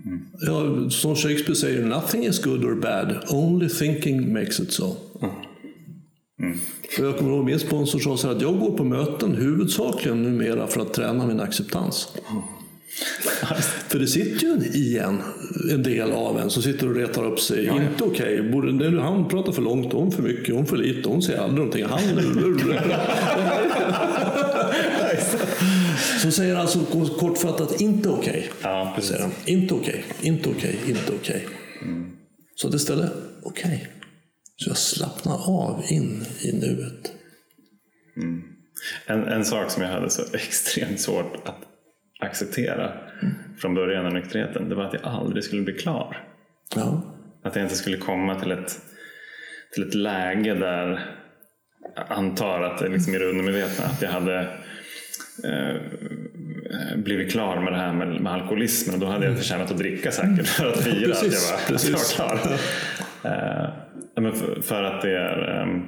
Mm. 0.06 0.26
Ja, 0.42 0.90
som 0.90 1.16
Shakespeare 1.16 1.56
säger, 1.56 1.86
nothing 1.86 2.26
is 2.26 2.44
good 2.44 2.66
or 2.66 2.76
bad, 2.76 3.18
only 3.34 3.70
thinking 3.70 4.34
makes 4.34 4.60
it 4.60 4.72
so. 4.72 4.96
Mm. 6.40 6.58
För 6.96 7.06
jag 7.06 7.18
kommer 7.18 7.32
ihåg 7.32 7.46
min 7.46 7.60
sponsor 7.60 8.00
sa 8.00 8.18
så 8.18 8.30
att 8.30 8.42
jag 8.42 8.60
går 8.60 8.78
på 8.78 8.84
möten 8.84 9.36
huvudsakligen 9.36 10.24
numera 10.24 10.68
för 10.68 10.82
att 10.82 10.94
träna 10.94 11.28
min 11.28 11.40
acceptans. 11.40 12.14
För 13.88 14.00
det 14.00 14.08
sitter 14.08 14.48
ju 14.48 14.54
i 14.74 14.98
en, 14.98 15.22
en 15.72 15.84
del 15.84 16.12
av 16.12 16.40
en 16.40 16.50
som 16.50 16.64
sitter 16.64 16.90
och 16.90 16.96
retar 16.96 17.26
upp 17.26 17.40
sig. 17.40 17.66
Ja, 17.66 17.84
Inte 17.84 18.04
okej. 18.04 18.50
Okay. 18.50 18.98
Han 18.98 19.28
pratar 19.28 19.52
för 19.52 19.62
långt, 19.62 19.94
hon 19.94 20.12
för 20.12 20.24
mycket, 20.24 20.56
hon 20.56 20.66
för 20.66 20.78
lite, 20.78 21.10
hon 21.10 21.22
säger 21.22 21.40
aldrig 21.40 21.58
någonting. 21.58 21.86
Han... 21.86 22.00
Så 26.22 26.32
säger 26.32 26.56
alltså 26.56 26.80
kortfattat 27.20 27.82
inte 27.82 28.10
okej. 28.10 28.52
Okay. 28.60 28.72
Ja, 28.72 28.98
Inte 29.46 29.74
okej, 29.74 30.06
okay, 30.10 30.30
inte 30.30 30.50
okej, 30.50 30.78
okay, 30.82 30.92
inte 30.92 31.12
okej. 31.22 31.48
Mm. 31.82 32.12
Så 32.56 32.68
att 32.68 32.74
istället, 32.74 33.12
okej. 33.44 33.88
Så 34.56 34.70
jag 34.70 34.78
slappnar 34.78 35.50
av 35.50 35.84
in 35.90 36.26
i 36.42 36.52
nuet. 36.52 37.12
Mm. 38.18 38.42
En, 39.06 39.24
en 39.24 39.46
sak 39.46 39.72
som 39.72 39.84
jag 39.84 39.90
hade 39.90 40.10
så 40.10 40.22
extremt 40.34 41.00
svårt 41.00 41.36
att 41.46 41.71
acceptera 42.22 42.92
mm. 43.22 43.34
från 43.58 43.76
början 43.76 44.06
av 44.06 44.14
nykterheten, 44.14 44.70
det 44.70 44.76
var 44.76 44.84
att 44.84 44.94
jag 44.94 45.04
aldrig 45.04 45.44
skulle 45.44 45.62
bli 45.62 45.74
klar. 45.74 46.18
Ja. 46.76 47.02
Att 47.44 47.56
jag 47.56 47.66
inte 47.66 47.76
skulle 47.76 47.98
komma 47.98 48.40
till 48.40 48.52
ett, 48.52 48.80
till 49.74 49.88
ett 49.88 49.94
läge 49.94 50.54
där 50.54 51.00
jag 51.96 52.06
antar 52.18 52.62
att 52.62 52.80
det 52.80 52.90
liksom 52.90 53.16
i 53.16 53.18
det 53.18 53.26
undermedvetna 53.26 53.86
att 53.86 54.02
jag 54.02 54.10
hade 54.10 54.40
eh, 55.44 55.76
blivit 56.96 57.32
klar 57.32 57.62
med 57.62 57.74
det 57.74 57.80
här 57.80 57.94
med, 57.94 58.22
med 58.22 58.34
alkoholismen 58.34 58.96
och 58.96 59.02
då 59.02 59.08
hade 59.08 59.26
jag 59.26 59.38
förtjänat 59.38 59.72
att 59.72 59.78
dricka 59.78 60.12
säkert 60.12 60.48
för 60.48 60.68
att 60.68 60.84
fira 60.84 61.08
precis, 61.08 61.52
att, 61.52 61.60
jag 61.70 61.70
var, 61.70 61.76
att 61.76 61.84
jag 61.84 61.92
var 61.92 62.16
klar. 62.16 62.54
eh, 63.32 63.70
men 64.16 64.34
för, 64.34 64.62
för, 64.62 64.84
att 64.84 65.02
det 65.02 65.18
är 65.18 65.62
um, 65.62 65.88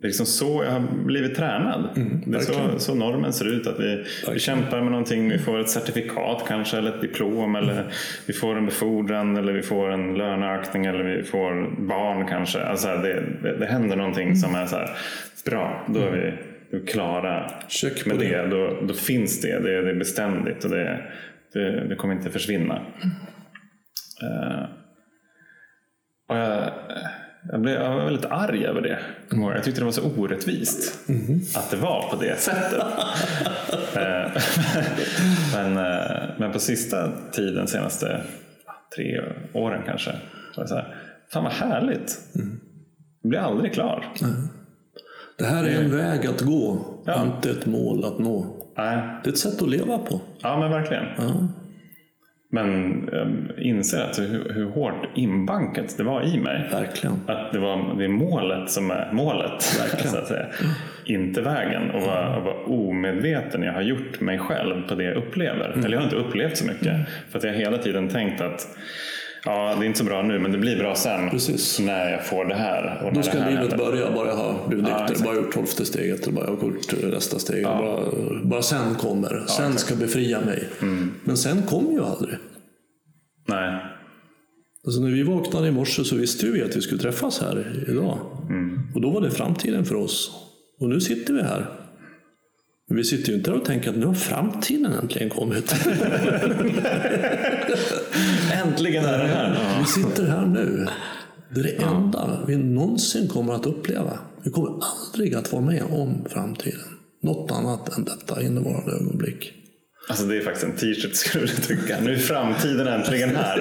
det 0.00 0.06
är 0.06 0.08
liksom 0.08 0.26
så 0.26 0.64
jag 0.64 0.70
har 0.70 1.04
blivit 1.04 1.34
tränad. 1.34 1.88
Mm, 1.96 2.22
det 2.26 2.38
är 2.38 2.40
så, 2.40 2.78
så, 2.78 2.94
normen 2.94 3.32
ser 3.32 3.48
ut. 3.48 3.66
att 3.66 3.80
vi, 3.80 4.04
vi 4.32 4.38
kämpar 4.38 4.80
med 4.80 4.90
någonting, 4.90 5.28
vi 5.28 5.38
får 5.38 5.60
ett 5.60 5.70
certifikat 5.70 6.44
kanske, 6.48 6.76
eller 6.78 6.94
ett 6.94 7.00
diplom, 7.00 7.56
eller 7.56 7.72
mm. 7.72 7.84
vi 8.26 8.32
får 8.32 8.56
en 8.56 8.66
befordran, 8.66 9.36
eller 9.36 9.52
vi 9.52 9.62
får 9.62 9.90
en 9.90 10.14
löneökning, 10.14 10.86
eller 10.86 11.04
vi 11.04 11.22
får 11.22 11.80
barn 11.88 12.26
kanske. 12.26 12.60
Alltså 12.60 12.88
det, 12.88 13.22
det, 13.42 13.56
det 13.58 13.66
händer 13.66 13.96
någonting 13.96 14.24
mm. 14.24 14.36
som 14.36 14.54
är 14.54 14.66
så 14.66 14.76
här, 14.76 14.90
bra, 15.44 15.86
då 15.88 16.00
är 16.00 16.10
vi, 16.10 16.32
vi 16.70 16.86
klara 16.86 17.50
Check 17.68 18.06
med 18.06 18.18
det. 18.18 18.42
det. 18.42 18.46
Då, 18.46 18.80
då 18.86 18.94
finns 18.94 19.40
det, 19.40 19.58
det, 19.58 19.82
det 19.82 19.90
är 19.90 19.94
beständigt 19.94 20.64
och 20.64 20.70
det, 20.70 21.02
det, 21.52 21.88
det 21.88 21.96
kommer 21.96 22.14
inte 22.14 22.30
försvinna. 22.30 22.74
Uh, 24.22 24.64
och 26.28 26.36
jag, 26.36 26.72
jag, 27.42 27.60
blev, 27.60 27.74
jag 27.74 27.94
var 27.94 28.04
väldigt 28.04 28.24
arg 28.30 28.66
över 28.66 28.80
det. 28.80 28.98
Jag 29.30 29.64
tyckte 29.64 29.80
det 29.80 29.84
var 29.84 29.92
så 29.92 30.10
orättvist 30.16 31.08
mm. 31.08 31.40
att 31.56 31.70
det 31.70 31.76
var 31.76 32.08
på 32.10 32.16
det 32.16 32.40
sättet. 32.40 32.82
Eh, 33.96 34.30
men, 35.54 35.76
eh, 35.76 36.22
men 36.38 36.52
på 36.52 36.58
sista 36.58 37.12
tiden, 37.32 37.66
senaste 37.66 38.20
tre 38.96 39.20
åren 39.52 39.82
kanske, 39.86 40.10
var 40.56 40.64
det 40.64 40.68
så 40.68 40.74
här, 40.74 40.94
fan 41.32 41.44
vad 41.44 41.52
härligt. 41.52 42.18
Mm. 42.34 42.60
Jag 43.22 43.28
blir 43.28 43.38
aldrig 43.40 43.72
klar. 43.72 44.04
Mm. 44.22 44.34
Det 45.38 45.44
här 45.44 45.64
är 45.64 45.80
en 45.80 45.96
väg 45.96 46.26
att 46.26 46.40
gå, 46.40 46.78
Ja. 47.06 47.22
inte 47.22 47.50
ett 47.50 47.66
mål 47.66 48.04
att 48.04 48.18
nå. 48.18 48.46
Nej, 48.76 49.02
Det 49.24 49.30
är 49.30 49.32
ett 49.32 49.38
sätt 49.38 49.62
att 49.62 49.68
leva 49.70 49.98
på. 49.98 50.20
ja 50.42 50.58
men 50.60 50.70
verkligen. 50.70 51.04
Ja. 51.18 51.48
Men 52.50 53.08
jag 53.12 53.58
inser 53.64 54.02
att 54.02 54.18
hur, 54.18 54.52
hur 54.52 54.64
hårt 54.64 55.08
inbankat 55.14 55.96
det 55.96 56.02
var 56.02 56.22
i 56.22 56.40
mig. 56.40 56.68
Verkligen. 56.72 57.16
Att 57.26 57.52
det, 57.52 57.58
var, 57.58 57.94
det 57.98 58.04
är 58.04 58.08
målet 58.08 58.70
som 58.70 58.90
är 58.90 59.12
målet, 59.12 59.62
så 60.04 60.18
att 60.18 60.26
säga. 60.26 60.46
Inte 61.04 61.40
vägen. 61.40 61.90
Och 61.90 62.02
vad, 62.02 62.42
vad 62.42 62.56
omedveten 62.66 63.62
jag 63.62 63.72
har 63.72 63.82
gjort 63.82 64.20
mig 64.20 64.38
själv 64.38 64.88
på 64.88 64.94
det 64.94 65.04
jag 65.04 65.16
upplever. 65.16 65.70
Mm. 65.72 65.84
Eller 65.84 65.90
jag 65.90 66.00
har 66.00 66.04
inte 66.04 66.16
upplevt 66.16 66.56
så 66.56 66.66
mycket. 66.66 66.96
För 67.30 67.38
att 67.38 67.44
jag 67.44 67.52
har 67.52 67.58
hela 67.58 67.78
tiden 67.78 68.08
tänkt 68.08 68.40
att 68.40 68.68
ja, 69.48 69.74
det 69.78 69.84
är 69.84 69.86
inte 69.86 69.98
så 69.98 70.04
bra 70.04 70.22
nu, 70.22 70.38
men 70.38 70.52
det 70.52 70.58
blir 70.58 70.76
bra 70.78 70.94
sen. 70.94 71.30
Precis. 71.30 71.80
När 71.80 72.10
jag 72.10 72.26
får 72.26 72.44
det 72.44 72.54
här. 72.54 73.02
Och 73.06 73.12
Då 73.12 73.22
ska 73.22 73.38
livet 73.38 73.54
händer. 73.54 73.76
börja 73.76 74.10
bara 74.12 74.28
jag 74.28 74.36
har 74.36 74.68
blivit 74.68 74.88
Ja, 74.88 74.98
nykter, 74.98 75.12
exakt. 75.12 75.24
bara 75.30 75.36
gjort 75.36 75.52
tolfte 75.54 75.84
steget, 75.84 76.22
eller 76.22 76.32
bara 76.32 76.44
jag 76.46 76.56
har 76.56 76.66
gjort 76.68 77.12
nästa 77.12 77.38
steg. 77.38 77.64
Bara, 77.64 78.00
bara 78.44 78.62
sen 78.62 78.94
kommer, 78.94 79.44
sen 79.48 79.78
ska 79.78 79.96
befria 79.96 80.40
mig. 80.40 80.68
Mm. 80.82 81.14
Men 81.24 81.36
sen 81.36 81.62
kommer 81.62 81.92
ju 81.92 82.04
aldrig. 82.04 82.34
Nej. 83.48 83.80
Alltså 84.86 85.00
när 85.00 85.10
vi 85.10 85.22
vaknade 85.22 85.68
i 85.68 85.70
morse 85.70 86.04
så 86.04 86.16
visste 86.16 86.46
vi 86.46 86.62
att 86.62 86.76
vi 86.76 86.80
skulle 86.80 87.00
träffas 87.00 87.40
här 87.40 87.84
idag. 87.88 88.18
Mm. 88.50 88.78
Och 88.94 89.00
då 89.00 89.10
var 89.10 89.20
det 89.20 89.30
framtiden 89.30 89.84
för 89.84 89.94
oss. 89.94 90.30
Och 90.80 90.88
nu 90.88 91.00
sitter 91.00 91.34
vi 91.34 91.42
här. 91.42 91.66
Men 92.88 92.96
vi 92.96 93.04
sitter 93.04 93.28
ju 93.28 93.38
inte 93.38 93.50
där 93.50 93.56
och 93.58 93.64
tänker 93.64 93.90
att 93.90 93.96
nu 93.96 94.06
har 94.06 94.14
framtiden 94.14 94.92
äntligen 94.92 95.30
kommit. 95.30 95.72
Äntligen 98.52 99.04
är 99.04 99.18
det 99.18 99.28
här. 99.28 99.78
Vi 99.80 99.86
sitter 99.86 100.26
här 100.26 100.46
nu. 100.46 100.86
Det 101.54 101.60
är 101.60 101.64
det 101.64 101.70
enda 101.84 102.44
vi 102.46 102.56
någonsin 102.56 103.28
kommer 103.28 103.54
att 103.54 103.66
uppleva. 103.66 104.18
Vi 104.42 104.50
kommer 104.50 104.70
aldrig 104.80 105.34
att 105.34 105.52
vara 105.52 105.62
med 105.62 105.82
om 105.90 106.24
framtiden. 106.30 106.80
Något 107.22 107.50
annat 107.50 107.98
än 107.98 108.04
detta 108.04 108.42
innevarande 108.42 108.92
ögonblick. 108.92 109.52
Alltså 110.08 110.26
det 110.26 110.36
är 110.36 110.40
faktiskt 110.40 110.66
en 110.66 110.76
t-shirt 110.76 111.14
skulle 111.16 111.46
du 111.46 111.56
tycka. 111.56 111.96
Nu 112.00 112.12
är 112.12 112.18
framtiden 112.18 112.86
äntligen 112.86 113.36
här. 113.36 113.58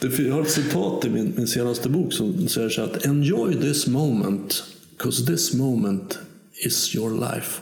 Jag 0.18 0.34
har 0.34 0.42
ett 0.42 0.50
citat 0.50 1.04
i 1.04 1.10
min, 1.10 1.32
min 1.36 1.46
senaste 1.46 1.88
bok 1.88 2.12
som 2.12 2.48
säger 2.48 2.68
så 2.68 2.82
att 2.82 3.06
Enjoy 3.06 3.54
this 3.54 3.86
moment, 3.86 4.64
because 4.98 5.26
this 5.26 5.54
moment 5.54 6.18
is 6.66 6.94
your 6.96 7.10
life. 7.20 7.60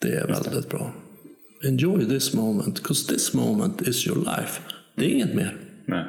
Det 0.00 0.08
är 0.08 0.26
väldigt 0.26 0.68
bra. 0.68 0.92
Enjoy 1.64 2.04
this 2.08 2.34
moment, 2.34 2.74
because 2.74 3.08
this 3.14 3.34
moment 3.34 3.82
is 3.88 4.06
your 4.06 4.18
life. 4.18 4.60
Det 4.96 5.04
är 5.04 5.08
inget 5.08 5.34
mer. 5.34 5.56
Nej. 5.86 6.04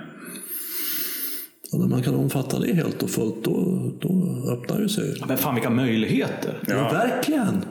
Och 1.73 1.79
när 1.79 1.87
man 1.87 2.03
kan 2.03 2.15
omfatta 2.15 2.59
det 2.59 2.73
helt 2.73 3.03
och 3.03 3.09
fullt, 3.09 3.43
då, 3.43 3.91
då 4.01 4.43
öppnar 4.51 4.81
det 4.81 4.89
sig. 4.89 5.15
Men 5.27 5.37
fan 5.37 5.55
vilka 5.55 5.69
möjligheter! 5.69 6.59
Ja. 6.67 6.89
verkligen! 6.91 7.65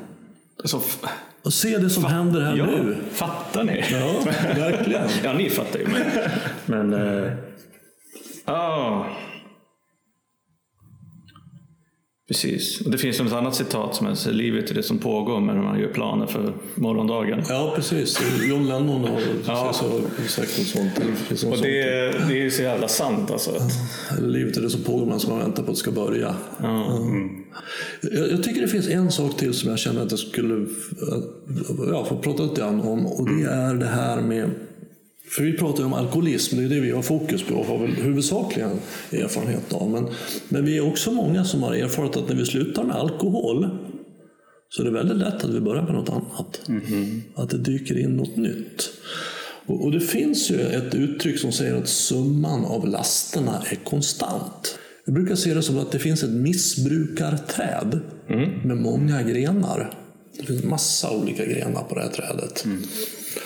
Alltså, 0.58 0.76
f- 0.86 1.10
Och 1.42 1.52
se 1.52 1.78
det 1.78 1.90
som 1.90 2.04
händer 2.04 2.40
här 2.40 2.56
ja, 2.56 2.66
nu. 2.66 2.96
Fattar 3.12 3.64
ni? 3.64 3.84
Ja, 3.92 4.22
verkligen. 4.56 5.08
Ja, 5.24 5.32
ni 5.32 5.50
fattar 5.50 5.78
ju. 5.78 5.86
Men, 5.86 6.90
men 6.90 6.92
eh, 7.24 7.32
ja. 8.44 9.06
Precis. 12.30 12.80
Och 12.80 12.90
det 12.90 12.98
finns 12.98 13.20
något 13.20 13.32
annat 13.32 13.54
citat 13.54 13.94
som 13.94 14.06
är 14.06 14.32
livet 14.32 14.70
är 14.70 14.74
det 14.74 14.82
som 14.82 14.98
pågår 14.98 15.40
men 15.40 15.62
man 15.64 15.80
gör 15.80 15.88
planer 15.88 16.26
för 16.26 16.54
morgondagen. 16.74 17.42
Ja, 17.48 17.72
precis. 17.76 18.20
John 18.48 18.68
Lennon 18.68 19.04
har 19.04 19.20
Ja. 19.46 19.72
så, 19.72 20.00
sagt 20.28 20.58
något 20.58 20.66
sånt. 20.66 20.90
Det 21.28 21.46
Och 21.46 21.58
det, 21.62 21.82
är 21.82 22.42
ju 22.42 22.50
så 22.50 22.62
jävla 22.62 22.88
sant 22.88 23.30
alltså. 23.30 23.50
Livet 24.20 24.56
är 24.56 24.60
det 24.60 24.70
som 24.70 24.82
pågår 24.82 25.06
medan 25.06 25.20
man 25.28 25.38
väntar 25.38 25.62
på 25.62 25.70
att 25.70 25.76
det 25.76 25.80
ska 25.80 25.90
börja. 25.90 26.34
Ja. 26.62 26.98
Jag, 28.00 28.30
jag 28.30 28.42
tycker 28.42 28.60
det 28.60 28.68
finns 28.68 28.88
en 28.88 29.10
sak 29.10 29.36
till 29.36 29.54
som 29.54 29.70
jag 29.70 29.78
känner 29.78 30.02
att 30.02 30.10
jag 30.10 30.20
skulle 30.20 30.66
ja, 31.92 32.04
få 32.04 32.16
prata 32.16 32.42
lite 32.42 32.60
grann 32.60 32.80
om. 32.80 33.06
Och 33.06 33.28
det 33.30 33.44
är 33.50 33.74
det 33.74 33.86
här 33.86 34.20
med... 34.20 34.50
För 35.30 35.42
vi 35.42 35.52
pratar 35.52 35.78
ju 35.78 35.84
om 35.84 35.92
alkoholism, 35.92 36.56
det 36.56 36.64
är 36.64 36.68
det 36.68 36.80
vi 36.80 36.90
har 36.90 37.02
fokus 37.02 37.42
på 37.42 37.54
och 37.54 37.66
har 37.66 37.78
väl 37.78 37.90
huvudsakligen 37.90 38.70
erfarenhet 39.12 39.72
av. 39.72 39.90
Men, 39.90 40.08
men 40.48 40.64
vi 40.64 40.76
är 40.76 40.86
också 40.86 41.12
många 41.12 41.44
som 41.44 41.62
har 41.62 41.74
erfarit 41.74 42.16
att 42.16 42.28
när 42.28 42.36
vi 42.36 42.46
slutar 42.46 42.84
med 42.84 42.96
alkohol 42.96 43.68
så 44.68 44.82
är 44.82 44.86
det 44.86 44.92
väldigt 44.92 45.16
lätt 45.16 45.44
att 45.44 45.50
vi 45.50 45.60
börjar 45.60 45.82
med 45.82 45.94
något 45.94 46.08
annat. 46.08 46.60
Att 47.34 47.50
det 47.50 47.58
dyker 47.58 47.98
in 47.98 48.10
något 48.16 48.36
nytt. 48.36 48.90
Och, 49.66 49.84
och 49.84 49.92
det 49.92 50.00
finns 50.00 50.50
ju 50.50 50.60
ett 50.60 50.94
uttryck 50.94 51.38
som 51.38 51.52
säger 51.52 51.74
att 51.74 51.88
summan 51.88 52.64
av 52.64 52.88
lasterna 52.88 53.62
är 53.70 53.76
konstant. 53.76 54.78
Jag 55.04 55.14
brukar 55.14 55.34
se 55.34 55.54
det 55.54 55.62
som 55.62 55.78
att 55.78 55.92
det 55.92 55.98
finns 55.98 56.22
ett 56.22 56.30
missbrukarträd 56.30 58.00
med 58.64 58.76
många 58.76 59.22
grenar. 59.22 59.94
Det 60.38 60.46
finns 60.46 60.64
massa 60.64 61.10
olika 61.10 61.44
grenar 61.46 61.82
på 61.82 61.94
det 61.94 62.00
här 62.00 62.08
trädet. 62.08 62.64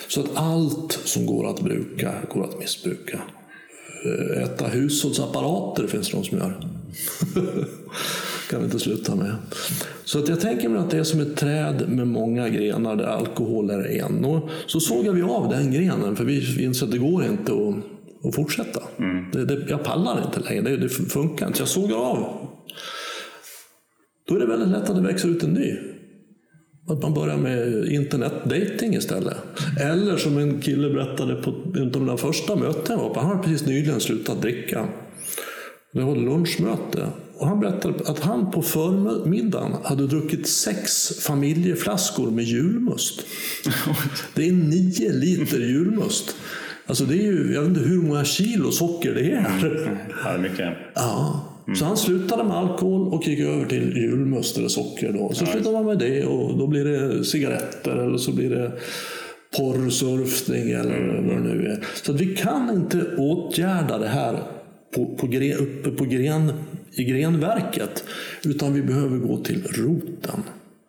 Så 0.09 0.21
att 0.21 0.31
allt 0.35 0.93
som 0.93 1.27
går 1.27 1.51
att 1.51 1.61
bruka 1.61 2.15
går 2.35 2.45
att 2.45 2.59
missbruka. 2.59 3.21
Eh, 4.05 4.43
Äta 4.43 4.67
hushållsapparater 4.67 5.87
finns 5.87 6.11
det 6.11 6.17
de 6.17 6.25
som 6.25 6.39
gör. 6.39 6.61
kan 8.51 8.59
vi 8.61 8.65
inte 8.65 8.79
sluta 8.79 9.15
med. 9.15 9.37
Så 10.05 10.19
att 10.19 10.29
jag 10.29 10.41
tänker 10.41 10.69
mig 10.69 10.79
att 10.81 10.91
det 10.91 10.99
är 10.99 11.05
som 11.05 11.21
ett 11.21 11.37
träd 11.37 11.89
med 11.89 12.07
många 12.07 12.49
grenar 12.49 12.97
där 12.97 13.05
alkohol 13.05 13.71
är 13.71 14.05
en. 14.05 14.25
Och 14.25 14.51
så 14.67 14.81
sågar 14.81 15.13
vi 15.13 15.23
av 15.23 15.49
den 15.49 15.73
grenen 15.73 16.17
för 16.17 16.25
vi 16.25 16.65
inser 16.65 16.87
att 16.87 16.93
det 16.93 16.99
går 16.99 17.25
inte 17.25 17.53
att, 17.53 17.75
att 18.29 18.35
fortsätta. 18.35 18.83
Det, 19.33 19.45
det, 19.45 19.67
jag 19.69 19.85
pallar 19.85 20.25
inte 20.27 20.41
längre, 20.41 20.63
det, 20.63 20.77
det 20.77 20.89
funkar 20.89 21.47
inte. 21.47 21.59
Jag 21.59 21.69
sågar 21.69 21.97
av. 21.97 22.47
Då 24.29 24.35
är 24.35 24.41
det 24.41 24.47
väldigt 24.47 24.69
lätt 24.69 24.91
att 24.91 24.97
det 24.97 25.03
växer 25.03 25.29
ut 25.29 25.43
en 25.43 25.51
ny. 25.51 25.94
Att 26.89 27.03
man 27.03 27.15
börjar 27.15 27.37
med 27.37 27.89
internetdating 27.89 28.95
istället. 28.95 29.37
Eller 29.81 30.17
som 30.17 30.39
en 30.39 30.61
kille 30.61 30.91
berättade 30.91 31.35
på 31.35 31.51
ett 31.51 31.97
av 31.97 32.03
mina 32.03 32.17
första 32.17 32.57
möten 32.57 32.83
jag 32.89 32.97
var 32.97 33.15
på. 33.15 33.21
Han 33.21 33.37
har 33.37 33.43
precis 33.43 33.67
nyligen 33.67 34.01
slutat 34.01 34.43
dricka. 34.43 34.89
Det 35.93 36.03
var 36.03 36.17
lunchmöte. 36.17 37.09
Och 37.37 37.47
han 37.47 37.61
berättade 37.61 37.95
att 38.07 38.19
han 38.19 38.51
på 38.51 38.63
förmiddagen 38.63 39.73
hade 39.85 40.07
druckit 40.07 40.49
sex 40.49 41.09
familjeflaskor 41.21 42.31
med 42.31 42.45
julmust. 42.45 43.21
Det 44.35 44.49
är 44.49 44.53
nio 44.53 45.13
liter 45.13 45.59
julmust. 45.59 46.37
Alltså 46.87 47.05
det 47.05 47.15
är 47.15 47.33
ju, 47.33 47.53
jag 47.55 47.61
vet 47.61 47.69
inte 47.69 47.89
hur 47.89 48.03
många 48.03 48.25
kilo 48.25 48.71
socker 48.71 49.15
det 49.15 49.31
är. 49.31 49.47
Ja, 49.63 49.69
det 49.69 50.31
är 50.31 50.39
mycket. 50.39 50.69
Ja. 50.95 51.54
Så 51.73 51.85
han 51.85 51.97
slutade 51.97 52.45
med 52.45 52.57
alkohol 52.57 53.15
och 53.15 53.27
gick 53.29 53.41
över 53.41 53.67
till 53.67 53.97
julmust 53.97 54.59
eller 54.59 54.69
socker. 54.69 55.13
Då. 55.13 55.35
Så 55.35 55.47
slutar 55.47 55.73
man 55.73 55.87
med 55.87 55.99
det 55.99 56.25
och 56.25 56.59
då 56.59 56.67
blir 56.67 56.85
det 56.85 57.25
cigaretter 57.25 57.97
eller 57.97 58.19
så 58.19 58.33
blir 58.33 58.51
det 58.51 58.73
porrsurfning 59.57 60.71
eller 60.71 61.23
vad 61.23 61.37
det 61.37 61.55
nu 61.55 61.67
är. 61.67 61.87
Så 62.03 62.13
vi 62.13 62.37
kan 62.37 62.71
inte 62.71 63.17
åtgärda 63.17 63.99
det 63.99 64.09
här 64.09 64.43
på, 64.95 65.07
på 65.07 65.27
gre, 65.27 65.55
uppe 65.55 65.91
på 65.91 66.05
gren, 66.05 66.53
i 66.93 67.05
grenverket. 67.05 68.05
Utan 68.45 68.75
vi 68.75 68.83
behöver 68.83 69.19
gå 69.19 69.37
till 69.37 69.63
roten. 69.63 70.43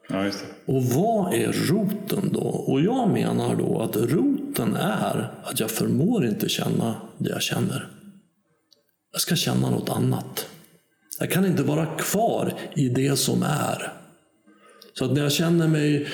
Ja. 0.10 0.32
Och 0.66 0.84
vad 0.84 1.34
är 1.34 1.52
roten 1.52 2.30
då? 2.34 2.40
Och 2.40 2.82
jag 2.82 3.10
menar 3.10 3.56
då 3.56 3.80
att 3.80 3.96
roten 3.96 4.76
är 4.76 5.32
att 5.44 5.60
jag 5.60 5.72
förmår 5.72 6.26
inte 6.26 6.50
känna 6.50 6.96
det 7.18 7.30
jag 7.30 7.42
känner. 7.42 7.88
Jag 9.12 9.22
ska 9.22 9.36
känna 9.36 9.70
något 9.70 9.90
annat. 9.90 10.48
Jag 11.20 11.32
kan 11.32 11.46
inte 11.46 11.64
vara 11.64 11.86
kvar 11.86 12.54
i 12.76 12.90
det 12.90 13.16
som 13.20 13.44
är. 13.44 13.92
Så 14.94 15.06
att 15.06 15.14
när 15.14 15.24
jag 15.24 15.32
känner 15.32 15.68
mig 15.68 16.08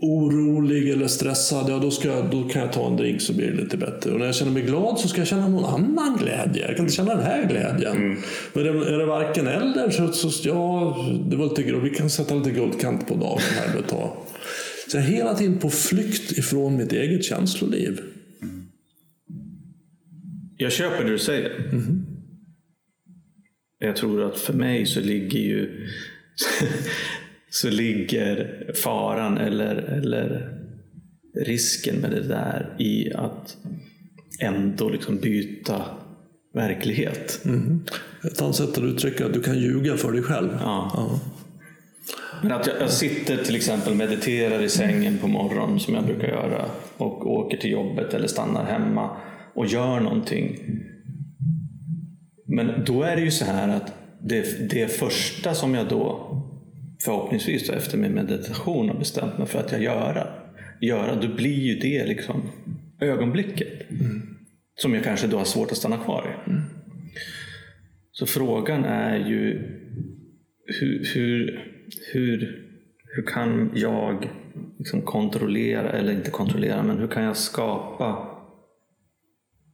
orolig 0.00 0.90
eller 0.90 1.06
stressad, 1.06 1.70
ja, 1.70 1.78
då, 1.78 1.90
ska, 1.90 2.08
jag- 2.08 2.30
då 2.30 2.48
kan 2.48 2.62
jag 2.62 2.72
ta 2.72 2.86
en 2.86 2.96
drink 2.96 3.20
så 3.20 3.32
blir 3.32 3.50
det 3.50 3.62
lite 3.62 3.76
bättre. 3.76 4.10
Och 4.12 4.18
när 4.18 4.26
jag 4.26 4.34
känner 4.34 4.52
mig 4.52 4.62
glad 4.62 4.98
så 5.00 5.08
ska 5.08 5.18
jag 5.20 5.28
känna 5.28 5.48
någon 5.48 5.64
annan 5.64 6.16
glädje. 6.22 6.66
Jag 6.66 6.76
kan 6.76 6.84
inte 6.84 6.94
känna 6.96 7.14
den 7.14 7.24
här 7.24 7.48
glädjen. 7.48 8.16
Men 8.52 8.66
är 8.66 8.72
det, 8.72 8.94
är 8.94 8.98
det 8.98 9.06
varken 9.06 9.46
eller 9.46 9.90
så, 9.90 10.12
så 10.12 10.48
ja, 10.48 10.96
det 11.30 11.36
var 11.36 11.48
lite, 11.48 11.62
guld. 11.62 11.82
vi 11.82 11.90
kan 11.90 12.10
sätta 12.10 12.34
lite 12.34 12.50
guldkant 12.50 13.08
på 13.08 13.14
dagen 13.14 13.40
här 13.56 13.78
ett 13.78 13.88
tag. 13.88 14.10
Så 14.90 14.96
jag 14.96 15.04
är 15.04 15.08
hela 15.08 15.34
tiden 15.34 15.58
på 15.58 15.70
flykt 15.70 16.32
ifrån 16.38 16.76
mitt 16.76 16.92
eget 16.92 17.24
känsloliv. 17.24 18.00
Jag 20.56 20.72
köper 20.72 21.04
det 21.04 21.10
du 21.10 21.18
säger. 21.18 21.70
Jag 23.78 23.96
tror 23.96 24.24
att 24.24 24.38
för 24.38 24.52
mig 24.52 24.86
så 24.86 25.00
ligger 25.00 25.38
ju 25.38 25.86
så 27.50 27.70
ligger 27.70 28.64
faran 28.74 29.38
eller, 29.38 29.76
eller 29.76 30.54
risken 31.44 31.96
med 31.96 32.10
det 32.10 32.28
där 32.28 32.76
i 32.78 33.12
att 33.14 33.56
ändå 34.40 34.88
liksom 34.88 35.18
byta 35.18 35.84
verklighet. 36.54 37.40
Ett 38.24 38.42
annat 38.42 38.56
sätt 38.56 38.78
att 38.78 38.84
uttrycka 38.84 39.26
att 39.26 39.32
du 39.32 39.42
kan 39.42 39.58
ljuga 39.58 39.96
för 39.96 40.12
dig 40.12 40.22
själv. 40.22 40.48
Ja. 40.60 41.20
Men 42.42 42.52
att 42.52 42.66
jag, 42.66 42.76
jag 42.80 42.90
sitter 42.90 43.36
till 43.36 43.56
exempel 43.56 43.90
och 43.90 43.96
mediterar 43.96 44.62
i 44.62 44.68
sängen 44.68 45.18
på 45.18 45.26
morgonen 45.26 45.80
som 45.80 45.94
jag 45.94 46.04
brukar 46.04 46.28
göra 46.28 46.64
och 46.96 47.32
åker 47.32 47.56
till 47.56 47.70
jobbet 47.70 48.14
eller 48.14 48.26
stannar 48.28 48.64
hemma 48.64 49.16
och 49.54 49.66
gör 49.66 50.00
någonting. 50.00 50.58
Men 52.48 52.84
då 52.84 53.02
är 53.02 53.16
det 53.16 53.22
ju 53.22 53.30
så 53.30 53.44
här 53.44 53.68
att 53.68 53.92
det, 54.20 54.70
det 54.70 54.88
första 54.88 55.54
som 55.54 55.74
jag 55.74 55.88
då 55.88 56.34
förhoppningsvis 57.04 57.66
då, 57.66 57.72
efter 57.72 57.98
min 57.98 58.12
meditation 58.12 58.88
har 58.88 58.98
bestämt 58.98 59.38
mig 59.38 59.46
för 59.46 59.58
att 59.58 59.72
jag 59.72 59.82
göra, 59.82 60.26
göra 60.80 61.14
då 61.14 61.28
blir 61.28 61.60
ju 61.60 61.74
det 61.74 62.06
liksom 62.06 62.42
ögonblicket. 63.00 63.68
Som 64.74 64.94
jag 64.94 65.04
kanske 65.04 65.26
då 65.26 65.38
har 65.38 65.44
svårt 65.44 65.70
att 65.70 65.76
stanna 65.76 65.96
kvar 65.96 66.36
i. 66.46 66.52
Så 68.12 68.26
frågan 68.26 68.84
är 68.84 69.28
ju 69.28 69.62
hur, 70.80 71.04
hur, 71.14 71.64
hur, 72.12 72.64
hur 73.04 73.22
kan 73.22 73.70
jag 73.74 74.28
liksom 74.78 75.02
kontrollera, 75.02 75.90
eller 75.90 76.12
inte 76.12 76.30
kontrollera, 76.30 76.82
men 76.82 76.98
hur 76.98 77.08
kan 77.08 77.22
jag 77.22 77.36
skapa 77.36 78.27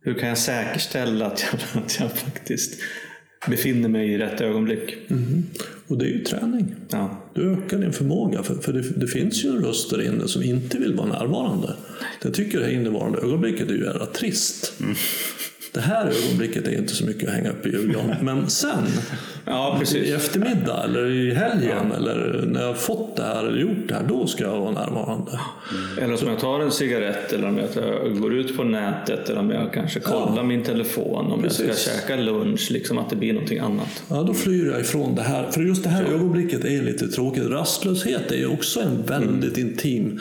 hur 0.05 0.15
kan 0.15 0.29
jag 0.29 0.39
säkerställa 0.39 1.27
att 1.27 1.45
jag, 1.53 1.61
att 1.85 2.01
jag 2.01 2.13
faktiskt 2.13 2.81
befinner 3.47 3.89
mig 3.89 4.13
i 4.13 4.19
rätt 4.19 4.41
ögonblick? 4.41 4.97
Och 5.89 5.99
det 5.99 6.05
är 6.05 6.09
ju 6.09 6.25
träning. 6.25 6.75
Ja. 6.91 7.31
Du 7.35 7.53
ökar 7.53 7.79
din 7.79 7.93
förmåga. 7.93 8.43
För, 8.43 8.55
för 8.55 8.73
det, 8.73 8.83
det 8.97 9.07
finns 9.07 9.45
ju 9.45 9.49
en 9.49 9.65
röst 9.65 9.91
där 9.91 10.03
inne 10.03 10.29
som 10.29 10.43
inte 10.43 10.79
vill 10.79 10.95
vara 10.95 11.09
närvarande. 11.09 11.77
Den 12.23 12.33
tycker 12.33 12.59
det 12.59 12.65
här 12.65 12.73
innevarande 12.73 13.19
ögonblicket 13.19 13.71
är 13.71 13.75
ju 13.75 13.85
jävla 13.85 14.07
trist. 14.07 14.73
Det 15.73 15.81
här 15.81 16.07
ögonblicket 16.07 16.69
är 16.69 16.79
inte 16.79 16.95
så 16.95 17.07
mycket 17.07 17.29
att 17.29 17.35
hänga 17.35 17.51
upp 17.51 17.67
i 17.67 17.71
julgran. 17.71 18.15
Men 18.23 18.51
sen, 18.51 18.87
Ja, 19.47 19.77
precis. 19.79 20.09
i 20.09 20.13
eftermiddag 20.13 20.85
eller 20.85 21.11
i 21.11 21.35
helgen 21.35 21.93
eller 21.93 22.45
när 22.47 22.61
jag 22.61 22.67
har 22.67 22.75
fått 22.75 23.17
det 23.17 23.23
här 23.23 23.45
eller 23.45 23.59
gjort 23.59 23.89
det 23.89 23.95
här, 23.95 24.05
då 24.09 24.27
ska 24.27 24.45
jag 24.45 24.61
vara 24.61 24.71
närvarande. 24.71 25.41
Eller 26.01 26.23
om 26.23 26.29
jag 26.29 26.39
tar 26.39 26.61
en 26.61 26.71
cigarett 26.71 27.33
eller 27.33 27.49
om 27.49 27.59
jag 27.59 28.21
går 28.21 28.35
ut 28.35 28.57
på 28.57 28.65
nätet 28.65 29.31
eller 29.31 29.41
om 29.41 29.51
jag 29.51 29.73
kanske 29.73 30.01
kollar 30.01 30.43
min 30.43 30.63
telefon. 30.63 31.25
Om 31.25 31.31
jag 31.31 31.43
Precis. 31.43 31.79
ska 31.79 31.91
käka 31.91 32.17
lunch, 32.17 32.71
liksom 32.71 32.99
att 32.99 33.11
det 33.11 33.17
blir 33.17 33.33
någonting 33.33 33.59
annat. 33.59 34.03
Ja, 34.09 34.23
då 34.23 34.35
flyr 34.35 34.71
jag 34.71 34.81
ifrån 34.81 35.15
det 35.15 35.23
här. 35.23 35.51
För 35.51 35.61
just 35.61 35.83
det 35.83 35.89
här 35.89 36.05
ögonblicket 36.05 36.65
är 36.65 36.83
lite 36.83 37.09
tråkigt. 37.09 37.47
Rastlöshet 37.47 38.33
är 38.33 38.37
ju 38.37 38.47
också 38.47 38.81
en 38.81 39.03
väldigt 39.07 39.59
intim 39.59 40.21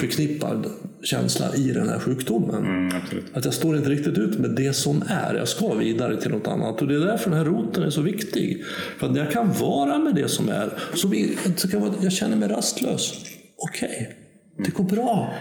förknippad 0.00 0.66
känsla 1.02 1.54
i 1.54 1.72
den 1.72 1.88
här 1.88 1.98
sjukdomen. 1.98 2.64
Mm. 2.64 2.94
Att 3.32 3.44
jag 3.44 3.54
står 3.54 3.76
inte 3.76 3.90
riktigt 3.90 4.18
ut 4.18 4.38
med 4.38 4.50
det 4.50 4.72
som 4.72 5.04
är. 5.08 5.34
Jag 5.34 5.48
ska 5.48 5.74
vidare 5.74 6.20
till 6.20 6.30
något 6.30 6.46
annat. 6.46 6.82
Och 6.82 6.88
det 6.88 6.94
är 6.94 7.00
därför 7.00 7.30
den 7.30 7.38
här 7.38 7.44
roten 7.44 7.82
är 7.82 7.90
så 7.90 8.00
viktig. 8.00 8.61
För 8.98 9.06
att 9.06 9.12
när 9.12 9.20
jag 9.20 9.32
kan 9.32 9.52
vara 9.52 9.98
med 9.98 10.14
det 10.14 10.28
som 10.28 10.48
är, 10.48 10.78
så, 10.94 11.08
vi, 11.08 11.38
så 11.56 11.68
kan 11.68 11.82
jag, 11.82 11.94
jag 12.00 12.12
känner 12.12 12.36
mig 12.36 12.48
rastlös. 12.48 13.24
Okej, 13.56 14.16
det 14.58 14.74
går 14.74 14.84
bra. 14.84 15.34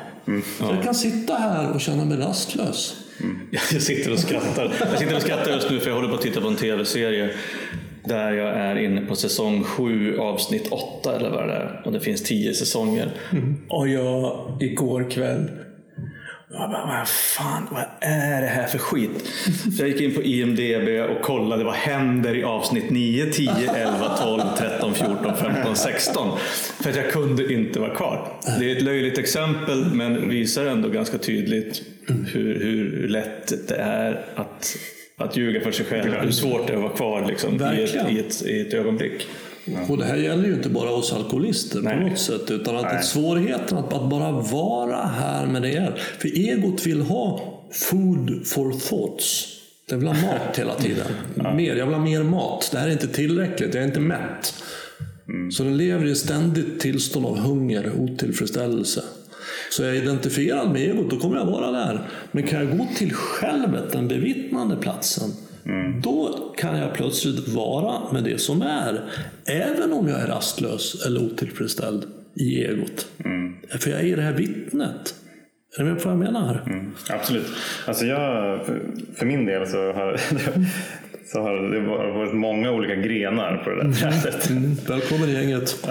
Så 0.59 0.65
jag 0.65 0.83
kan 0.83 0.95
sitta 0.95 1.33
här 1.33 1.71
och 1.71 1.81
känna 1.81 2.05
mig 2.05 2.17
rastlös. 2.17 2.95
Jag 3.51 3.81
sitter 3.81 4.11
och 4.11 4.19
skrattar. 4.19 4.73
Jag 4.79 4.99
sitter 4.99 5.15
och 5.15 5.21
skrattar 5.21 5.51
just 5.51 5.69
nu 5.69 5.79
för 5.79 5.89
jag 5.89 5.95
håller 5.95 6.09
på 6.09 6.15
att 6.15 6.21
titta 6.21 6.41
på 6.41 6.47
en 6.47 6.55
tv-serie 6.55 7.29
där 8.05 8.31
jag 8.31 8.49
är 8.49 8.75
inne 8.75 9.01
på 9.01 9.15
säsong 9.15 9.63
7 9.63 10.17
avsnitt 10.17 10.67
8 10.71 11.15
eller 11.15 11.29
vad 11.29 11.47
det 11.47 11.53
är. 11.53 11.81
Och 11.85 11.91
det 11.91 11.99
finns 11.99 12.23
10 12.23 12.53
säsonger. 12.53 13.11
Och 13.69 13.87
jag 13.87 14.57
igår 14.59 15.11
kväll 15.11 15.49
jag 16.53 16.69
bara, 16.69 16.85
vad 16.85 17.07
fan, 17.07 17.67
vad 17.71 17.83
är 17.99 18.41
det 18.41 18.47
här 18.47 18.67
för 18.67 18.77
skit? 18.77 19.29
Så 19.77 19.83
jag 19.83 19.89
gick 19.89 20.01
in 20.01 20.15
på 20.15 20.23
IMDB 20.23 21.11
och 21.11 21.21
kollade 21.21 21.63
vad 21.63 21.73
händer 21.73 22.35
i 22.35 22.43
avsnitt 22.43 22.89
9, 22.89 23.25
10, 23.25 23.51
11, 23.75 24.17
12, 24.17 24.41
13, 24.57 24.93
14, 24.93 25.37
15, 25.37 25.75
16. 25.75 26.39
För 26.81 26.89
att 26.89 26.95
jag 26.95 27.11
kunde 27.11 27.53
inte 27.53 27.79
vara 27.79 27.95
kvar. 27.95 28.27
Det 28.59 28.71
är 28.71 28.75
ett 28.75 28.83
löjligt 28.83 29.17
exempel 29.17 29.85
men 29.85 30.29
visar 30.29 30.65
ändå 30.65 30.89
ganska 30.89 31.17
tydligt 31.17 31.81
hur, 32.07 32.59
hur 32.59 33.07
lätt 33.07 33.67
det 33.67 33.75
är 33.75 34.25
att, 34.35 34.77
att 35.17 35.37
ljuga 35.37 35.61
för 35.61 35.71
sig 35.71 35.85
själv. 35.85 36.13
Hur 36.13 36.31
svårt 36.31 36.67
det 36.67 36.73
är 36.73 36.77
att 36.77 36.83
vara 36.83 36.93
kvar 36.93 37.25
liksom, 37.27 37.53
i, 37.53 37.83
ett, 37.83 38.11
i, 38.11 38.19
ett, 38.19 38.41
i 38.41 38.61
ett 38.61 38.73
ögonblick. 38.73 39.27
Och 39.89 39.97
det 39.97 40.05
här 40.05 40.15
gäller 40.15 40.47
ju 40.47 40.53
inte 40.53 40.69
bara 40.69 40.89
oss 40.89 41.13
alkoholister 41.13 41.81
Nej. 41.81 41.97
på 41.97 42.09
något 42.09 42.19
sätt. 42.19 42.51
Utan 42.51 42.75
att 42.75 42.85
att 42.85 43.05
svårigheten 43.05 43.77
att 43.77 43.93
att 43.93 44.09
bara 44.09 44.31
vara 44.31 45.05
här 45.05 45.45
med 45.45 45.61
det 45.61 45.75
är. 45.75 45.95
För 46.19 46.27
egot 46.27 46.85
vill 46.85 47.01
ha 47.01 47.39
food 47.71 48.47
for 48.47 48.71
thoughts. 48.71 49.47
Det 49.89 49.95
vill 49.95 50.07
ha 50.07 50.13
mat 50.13 50.57
hela 50.59 50.75
tiden. 50.75 51.07
Mer, 51.35 51.75
jag 51.75 51.85
vill 51.85 51.95
ha 51.95 52.03
mer 52.03 52.23
mat. 52.23 52.69
Det 52.71 52.79
här 52.79 52.87
är 52.87 52.91
inte 52.91 53.07
tillräckligt, 53.07 53.73
jag 53.73 53.83
är 53.83 53.87
inte 53.87 53.99
mätt. 53.99 54.53
Så 55.51 55.63
den 55.63 55.77
lever 55.77 56.05
i 56.05 56.11
ett 56.11 56.17
ständigt 56.17 56.79
tillstånd 56.79 57.25
av 57.25 57.37
hunger, 57.37 57.91
otillfredsställelse. 57.99 59.03
Så 59.71 59.83
är 59.83 59.87
jag 59.87 59.95
identifierad 59.95 60.71
med 60.71 60.81
egot, 60.81 61.09
då 61.09 61.19
kommer 61.19 61.37
jag 61.37 61.45
vara 61.45 61.71
där. 61.71 62.07
Men 62.31 62.47
kan 62.47 62.59
jag 62.59 62.77
gå 62.77 62.87
till 62.97 63.13
självet, 63.13 63.91
den 63.91 64.07
bevittnande 64.07 64.75
platsen, 64.75 65.29
då 66.01 66.53
kan 66.57 66.77
jag 66.77 66.93
plötsligt 66.93 67.47
vara 67.47 68.13
med 68.13 68.23
det 68.23 68.41
som 68.41 68.61
är. 68.61 69.01
Även 69.45 69.93
om 69.93 70.07
jag 70.07 70.21
är 70.21 70.27
rastlös 70.27 71.05
eller 71.05 71.23
otillfredsställd 71.23 72.03
i 72.35 72.65
egot. 72.65 73.07
För 73.79 73.89
jag 73.89 74.01
är 74.01 74.15
det 74.15 74.21
här 74.21 74.33
vittnet. 74.33 75.15
Är 75.77 75.83
du 75.83 75.89
med 75.89 76.03
på 76.03 76.09
vad 76.09 76.17
jag 76.17 76.33
menar? 76.33 76.63
Mm, 76.65 76.91
absolut. 77.09 77.47
Alltså 77.87 78.05
jag, 78.05 78.65
för, 78.65 78.81
för 79.15 79.25
min 79.25 79.45
del 79.45 79.67
så 79.67 79.77
har, 79.77 80.17
så 81.25 81.41
har 81.41 81.71
det 81.73 81.79
varit 81.79 82.33
många 82.33 82.71
olika 82.71 82.95
grenar 82.95 83.57
på 83.57 83.69
det 83.69 83.83
där 83.83 83.91
trädet. 83.91 84.49
Mm. 84.49 84.75
Välkommen 84.87 85.29
i 85.29 85.33
gänget. 85.33 85.87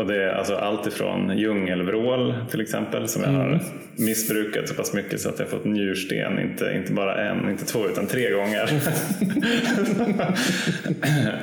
Och 0.00 0.06
det 0.06 0.24
är 0.24 0.32
alltså 0.32 0.54
allt 0.54 0.86
ifrån 0.86 1.38
djungelvrål 1.38 2.34
till 2.50 2.60
exempel 2.60 3.08
som 3.08 3.22
jag 3.22 3.30
har 3.30 3.60
missbrukat 3.96 4.68
så 4.68 4.74
pass 4.74 4.94
mycket 4.94 5.20
så 5.20 5.28
att 5.28 5.38
jag 5.38 5.48
fått 5.48 5.64
njursten, 5.64 6.38
inte, 6.38 6.72
inte 6.76 6.92
bara 6.92 7.30
en, 7.30 7.50
inte 7.50 7.64
två 7.64 7.86
utan 7.88 8.06
tre 8.06 8.30
gånger. 8.30 8.70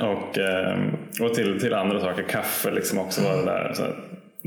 och 0.00 0.38
eh, 0.38 0.78
och 1.20 1.34
till, 1.34 1.60
till 1.60 1.74
andra 1.74 2.00
saker, 2.00 2.22
kaffe 2.22 2.70
liksom 2.70 2.98
också 2.98 3.22
var 3.22 3.36
det 3.36 3.44
där. 3.44 3.72
Så, 3.74 3.82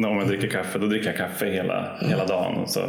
om 0.08 0.18
jag 0.18 0.28
dricker 0.28 0.48
kaffe, 0.48 0.80
då 0.80 0.88
dricker 0.88 1.08
jag 1.08 1.18
kaffe 1.18 1.46
hela, 1.46 1.98
hela 2.02 2.26
dagen 2.26 2.56
och 2.58 2.70
så 2.70 2.82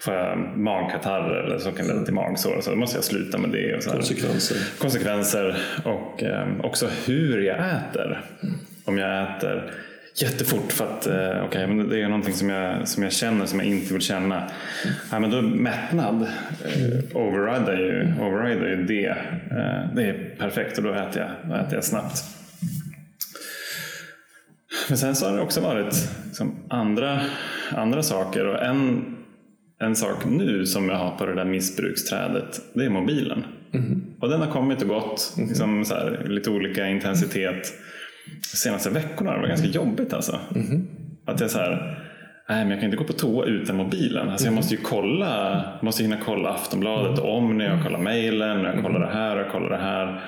får 0.00 0.14
jag 0.14 0.38
magkatarrer 0.56 1.44
eller 1.44 1.58
så 1.58 1.72
kan 1.72 1.86
det 1.86 1.92
leda 1.92 2.04
till 2.04 2.14
magsår. 2.14 2.60
Så 2.60 2.70
då 2.70 2.76
måste 2.76 2.96
jag 2.96 3.04
sluta 3.04 3.38
med 3.38 3.50
det. 3.50 3.76
Och 3.76 3.82
så 3.82 3.90
Konsekvenser. 3.90 4.56
konsekvenser 4.78 5.56
och 5.84 6.22
eh, 6.22 6.46
också 6.62 6.88
hur 7.06 7.42
jag 7.42 7.56
äter. 7.58 8.20
Om 8.84 8.98
jag 8.98 9.22
äter 9.22 9.72
jättefort 10.22 10.72
för 10.72 10.84
att 10.84 11.06
eh, 11.06 11.44
okej, 11.44 11.66
men 11.66 11.88
det 11.88 12.02
är 12.02 12.08
någonting 12.08 12.34
som 12.34 12.50
jag, 12.50 12.88
som 12.88 13.02
jag 13.02 13.12
känner 13.12 13.46
som 13.46 13.58
jag 13.58 13.68
inte 13.68 13.92
vill 13.92 14.02
känna. 14.02 14.50
Ja, 15.10 15.18
men 15.18 15.30
då 15.30 15.42
mättnad 15.42 16.22
eh, 16.22 17.16
overrider, 17.16 17.76
ju, 17.76 18.14
overrider 18.20 18.68
ju 18.68 18.84
det. 18.84 19.08
Eh, 19.50 19.94
det 19.94 20.04
är 20.04 20.36
perfekt 20.38 20.78
och 20.78 20.84
då 20.84 20.92
äter 20.92 21.22
jag, 21.22 21.30
då 21.50 21.54
äter 21.54 21.74
jag 21.74 21.84
snabbt. 21.84 22.24
Men 24.88 24.98
sen 24.98 25.14
så 25.14 25.26
har 25.26 25.36
det 25.36 25.42
också 25.42 25.60
varit 25.60 26.10
liksom, 26.26 26.54
andra, 26.68 27.20
andra 27.70 28.02
saker 28.02 28.46
och 28.46 28.62
en, 28.62 29.04
en 29.80 29.96
sak 29.96 30.24
nu 30.24 30.66
som 30.66 30.88
jag 30.88 30.96
har 30.96 31.16
på 31.16 31.26
det 31.26 31.34
där 31.34 31.44
missbruksträdet 31.44 32.60
det 32.72 32.84
är 32.84 32.90
mobilen. 32.90 33.44
Och 34.20 34.28
den 34.28 34.40
har 34.40 34.50
kommit 34.50 34.82
och 34.82 34.88
gått, 34.88 35.34
liksom, 35.36 35.84
så 35.84 35.94
här, 35.94 36.26
lite 36.28 36.50
olika 36.50 36.88
intensitet. 36.88 37.72
De 38.52 38.56
senaste 38.56 38.90
veckorna 38.90 39.32
det 39.32 39.38
varit 39.38 39.48
ganska 39.48 39.68
jobbigt 39.68 40.12
alltså. 40.12 40.40
Att 41.26 41.40
jag 41.40 41.50
så 41.50 41.58
här, 41.58 41.70
nej 42.48 42.64
men 42.64 42.70
jag 42.70 42.80
kan 42.80 42.84
inte 42.84 42.96
gå 42.96 43.04
på 43.04 43.12
toa 43.12 43.44
utan 43.44 43.76
mobilen. 43.76 44.28
Alltså 44.28 44.46
jag 44.46 44.54
måste 44.54 44.74
ju 44.74 44.80
kolla, 44.80 45.64
måste 45.82 46.02
hinna 46.02 46.16
kolla 46.24 46.48
Aftonbladet 46.48 47.18
om 47.18 47.58
när 47.58 47.64
jag 47.64 47.82
kollar 47.82 47.98
mejlen, 47.98 48.62
när 48.62 48.74
jag 48.74 48.84
kollar 48.84 49.00
det 49.00 49.12
här 49.12 49.36
och 49.36 49.42
jag 49.42 49.52
kollar 49.52 49.70
det 49.70 49.82
här. 49.82 50.24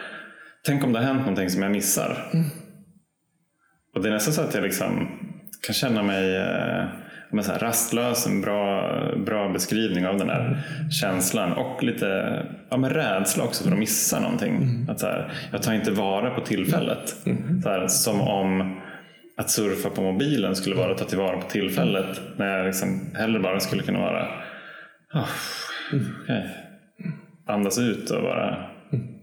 Tänk 0.66 0.84
om 0.84 0.92
det 0.92 0.98
har 0.98 1.06
hänt 1.06 1.20
någonting 1.20 1.50
som 1.50 1.62
jag 1.62 1.72
missar. 1.72 2.16
Och 3.94 4.02
det 4.02 4.08
är 4.08 4.12
nästan 4.12 4.34
så 4.34 4.42
att 4.42 4.54
jag 4.54 4.62
liksom 4.62 5.08
kan 5.66 5.74
känna 5.74 6.02
mig 6.02 6.36
eh, 6.36 6.84
men 7.32 7.44
så 7.44 7.52
här, 7.52 7.58
rastlös, 7.58 8.26
en 8.26 8.40
bra, 8.40 8.92
bra 9.16 9.48
beskrivning 9.48 10.06
av 10.06 10.18
den 10.18 10.28
här 10.28 10.62
känslan. 10.90 11.52
Och 11.52 11.82
lite 11.82 12.42
ja, 12.68 12.76
men 12.76 12.90
rädsla 12.90 13.44
också 13.44 13.64
för 13.64 13.72
att 13.72 13.78
missa 13.78 14.20
någonting. 14.20 14.86
Att 14.88 15.00
så 15.00 15.06
här, 15.06 15.32
jag 15.52 15.62
tar 15.62 15.72
inte 15.72 15.90
vara 15.90 16.30
på 16.30 16.40
tillfället. 16.40 17.16
Så 17.62 17.68
här, 17.68 17.86
som 17.88 18.20
om 18.20 18.80
att 19.36 19.50
surfa 19.50 19.90
på 19.90 20.02
mobilen 20.02 20.56
skulle 20.56 20.76
vara 20.76 20.92
att 20.92 20.98
ta 20.98 21.04
tillvara 21.04 21.36
på 21.40 21.48
tillfället. 21.48 22.20
När 22.36 22.56
jag 22.56 22.66
liksom 22.66 23.00
hellre 23.14 23.40
bara 23.40 23.60
skulle 23.60 23.82
kunna 23.82 23.98
vara 23.98 24.28
oh, 25.14 25.28
okej. 26.22 26.56
andas 27.46 27.78
ut 27.78 28.10
och 28.10 28.22
bara 28.22 28.66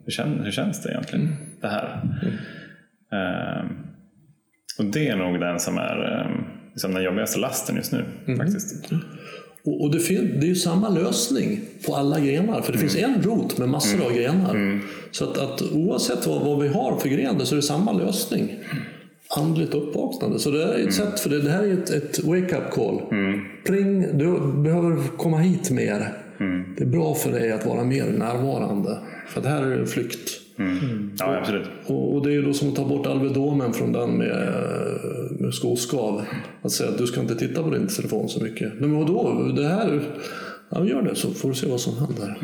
hur, 0.06 0.12
kän, 0.12 0.40
hur 0.44 0.52
känns 0.52 0.84
det 0.84 0.90
egentligen? 0.90 1.36
Det 1.62 1.68
här. 1.68 2.02
Ehm, 3.12 3.68
och 4.80 4.86
det 4.86 5.08
är 5.08 5.16
nog 5.16 5.40
den 5.40 5.60
som 5.60 5.78
är 5.78 6.26
um, 6.26 6.57
liksom 6.78 6.94
den 6.94 7.04
jobbigaste 7.04 7.40
lasten 7.40 7.76
just 7.76 7.92
nu. 7.92 8.06
faktiskt. 8.38 8.90
Och, 9.64 9.82
och 9.82 9.92
det, 9.92 10.00
fin- 10.00 10.38
det 10.40 10.46
är 10.46 10.50
ju 10.50 10.56
samma 10.56 10.90
lösning 10.90 11.60
på 11.86 11.96
alla 11.96 12.20
grenar. 12.20 12.62
För 12.62 12.74
det 12.74 12.78
finns 12.80 12.96
en 12.96 13.22
rot 13.22 13.58
med 13.58 13.70
massor 13.70 14.06
av 14.06 14.14
grenar. 14.14 14.82
Så 15.12 15.24
att, 15.24 15.38
att 15.38 15.62
oavsett 15.74 16.28
vad, 16.28 16.42
vad 16.46 16.62
vi 16.62 16.68
har 16.68 16.98
för 17.00 17.10
grenar 17.10 17.46
så 17.46 17.56
är 17.56 17.58
det 17.58 17.62
samma 17.62 17.92
lösning. 17.92 18.56
Andligt 19.38 19.74
uppvaknande. 19.74 20.40
Så 20.40 20.52
det 20.52 20.64
är 20.64 20.88
ett 20.88 20.94
sätt 20.94 21.20
för 21.20 21.30
det. 21.30 21.42
Det 21.42 21.50
här 21.50 21.64
är 21.64 21.74
ett, 21.74 21.90
ett 21.90 22.24
wake-up 22.24 22.72
call. 22.72 23.02
Pling, 23.66 24.18
du 24.18 24.40
behöver 24.64 25.18
komma 25.18 25.38
hit 25.38 25.72
mer. 25.72 26.14
Det 26.78 26.84
är 26.84 26.88
bra 26.88 27.16
för 27.16 27.32
dig 27.32 27.52
att 27.52 27.66
vara 27.66 27.84
mer 27.84 28.06
närvarande. 28.06 28.98
För 29.28 29.42
det 29.42 29.50
här 29.50 29.62
är 29.64 29.80
en 29.80 29.88
flykt. 29.88 30.30
Ja, 31.20 31.38
absolut. 31.38 31.68
Och, 31.86 32.16
och 32.16 32.24
det 32.24 32.30
är 32.30 32.34
ju 32.34 32.42
då 32.42 32.54
som 32.54 32.70
att 32.70 32.76
ta 32.76 32.86
bort 32.86 33.08
Alvedomen 33.08 33.74
från 33.74 33.92
den 33.92 34.18
med, 34.18 34.54
med 35.40 35.54
skoskav. 35.54 36.26
Att 36.62 36.72
säga 36.72 36.90
att 36.90 36.98
du 36.98 37.08
ska 37.08 37.22
inte 37.22 37.36
titta 37.36 37.64
på 37.64 37.70
din 37.70 37.88
telefon 37.88 38.30
så 38.30 38.44
mycket. 38.44 38.74
Men 38.80 38.94
vadå, 39.00 39.52
det 39.56 39.68
här, 39.68 40.02
ja, 40.70 40.86
gör 40.86 41.02
det 41.02 41.16
så 41.16 41.32
får 41.32 41.50
du 41.50 41.56
se 41.56 41.68
vad 41.68 41.82
som 41.82 41.98
händer. 41.98 42.38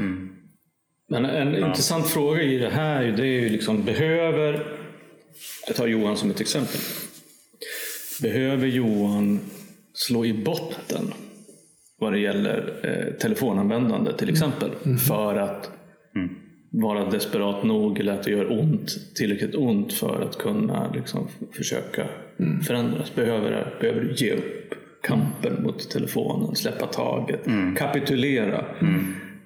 Men 1.10 1.26
en 1.26 1.56
intressant 1.56 2.07
fråga 2.07 2.44
i 2.44 2.57
det 2.57 2.69
här 2.69 3.03
det 3.03 3.23
är 3.23 3.41
ju 3.41 3.49
liksom, 3.49 3.84
behöver, 3.84 4.68
jag 5.68 5.76
tar 5.76 5.88
Johan 5.88 6.18
som 6.18 6.30
ett 6.30 6.41
exempel. 6.41 6.80
Behöver 8.22 8.68
Johan 8.68 9.40
slå 9.94 10.26
i 10.26 10.34
botten 10.34 11.14
vad 11.99 12.14
det 12.14 12.19
gäller 12.19 12.73
eh, 12.84 13.14
telefonanvändande 13.14 14.14
till 14.14 14.30
exempel 14.30 14.69
för 15.07 15.35
att 15.35 15.72
vara 16.73 17.09
desperat 17.09 17.63
nog 17.63 17.99
eller 17.99 18.13
att 18.13 18.23
det 18.23 18.31
gör 18.31 18.59
ont, 18.59 19.15
tillräckligt 19.15 19.55
ont 19.55 19.93
för 19.93 20.21
att 20.21 20.37
kunna 20.37 20.91
liksom, 20.93 21.27
försöka 21.51 22.07
förändras? 22.67 23.15
Behöver, 23.15 23.77
behöver 23.81 24.01
du 24.01 24.13
ge 24.13 24.31
upp 24.33 24.73
kampen 25.01 25.63
mot 25.63 25.89
telefonen, 25.89 26.55
släppa 26.55 26.87
taget, 26.87 27.45
kapitulera? 27.77 28.65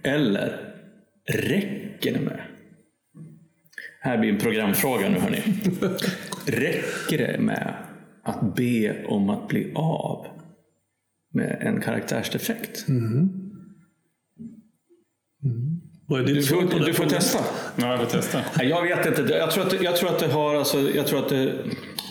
Eller 0.04 0.74
räcker 1.26 2.14
det 2.14 2.20
med 2.20 2.42
här 4.08 4.18
blir 4.18 4.30
en 4.30 4.38
programfråga 4.38 5.10
nu 5.10 5.20
hörni. 5.20 5.42
Räcker 6.46 7.18
det 7.18 7.40
med 7.40 7.74
att 8.24 8.56
be 8.56 9.06
om 9.06 9.30
att 9.30 9.48
bli 9.48 9.72
av 9.76 10.28
med 11.34 11.58
en 11.62 11.82
karaktärsdefekt? 11.82 12.86
Är 12.90 12.94
Du 16.08 16.24
ditt 16.24 16.46
svar 16.46 16.62
på 16.62 16.68
får, 16.68 16.80
det? 16.80 16.86
du 16.86 16.94
får 16.94 17.06
testa. 17.06 17.40
Ja, 17.76 17.92
jag 17.92 18.00
får 18.00 18.06
testa. 18.06 18.42
Nej, 18.58 18.68
Jag 18.68 18.84
vet 18.84 19.06
inte. 19.06 19.34
Jag 19.34 19.52
tror 19.52 19.68
att, 19.68 19.82
jag 19.82 19.96
tror 19.96 20.10
att 20.10 20.20
det 20.20 20.28
har, 20.28 20.56
alltså, 20.56 20.78
jag 20.96 21.08
tror 21.08 21.20
att 21.20 21.30
det, 21.30 21.54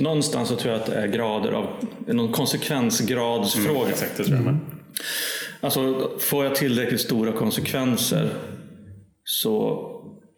någonstans 0.00 0.48
så 0.48 0.56
tror 0.56 0.72
jag 0.72 0.80
att 0.80 0.86
det 0.86 0.94
är 0.94 1.06
grader 1.06 1.52
av, 1.52 1.66
någon 2.06 2.32
konsekvensgradsfråga. 2.32 3.90
Exakt, 3.90 4.16
det 4.16 4.24
tror 4.24 4.36
jag 4.36 4.44
med. 4.44 4.58
Alltså, 5.60 6.10
får 6.18 6.44
jag 6.44 6.54
tillräckligt 6.54 7.00
stora 7.00 7.32
konsekvenser 7.32 8.28
så 9.24 9.82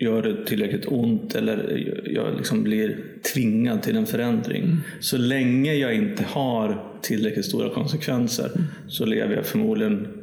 gör 0.01 0.23
det 0.23 0.47
tillräckligt 0.47 0.87
ont 0.87 1.35
eller 1.35 1.85
jag 2.05 2.37
liksom 2.37 2.63
blir 2.63 2.97
tvingad 3.35 3.83
till 3.83 3.97
en 3.97 4.07
förändring. 4.07 4.77
Så 5.01 5.17
länge 5.17 5.75
jag 5.75 5.95
inte 5.95 6.25
har 6.25 6.85
tillräckligt 7.03 7.45
stora 7.45 7.75
konsekvenser 7.75 8.51
så 8.89 9.05
lever 9.05 9.35
jag 9.35 9.47
förmodligen 9.47 10.18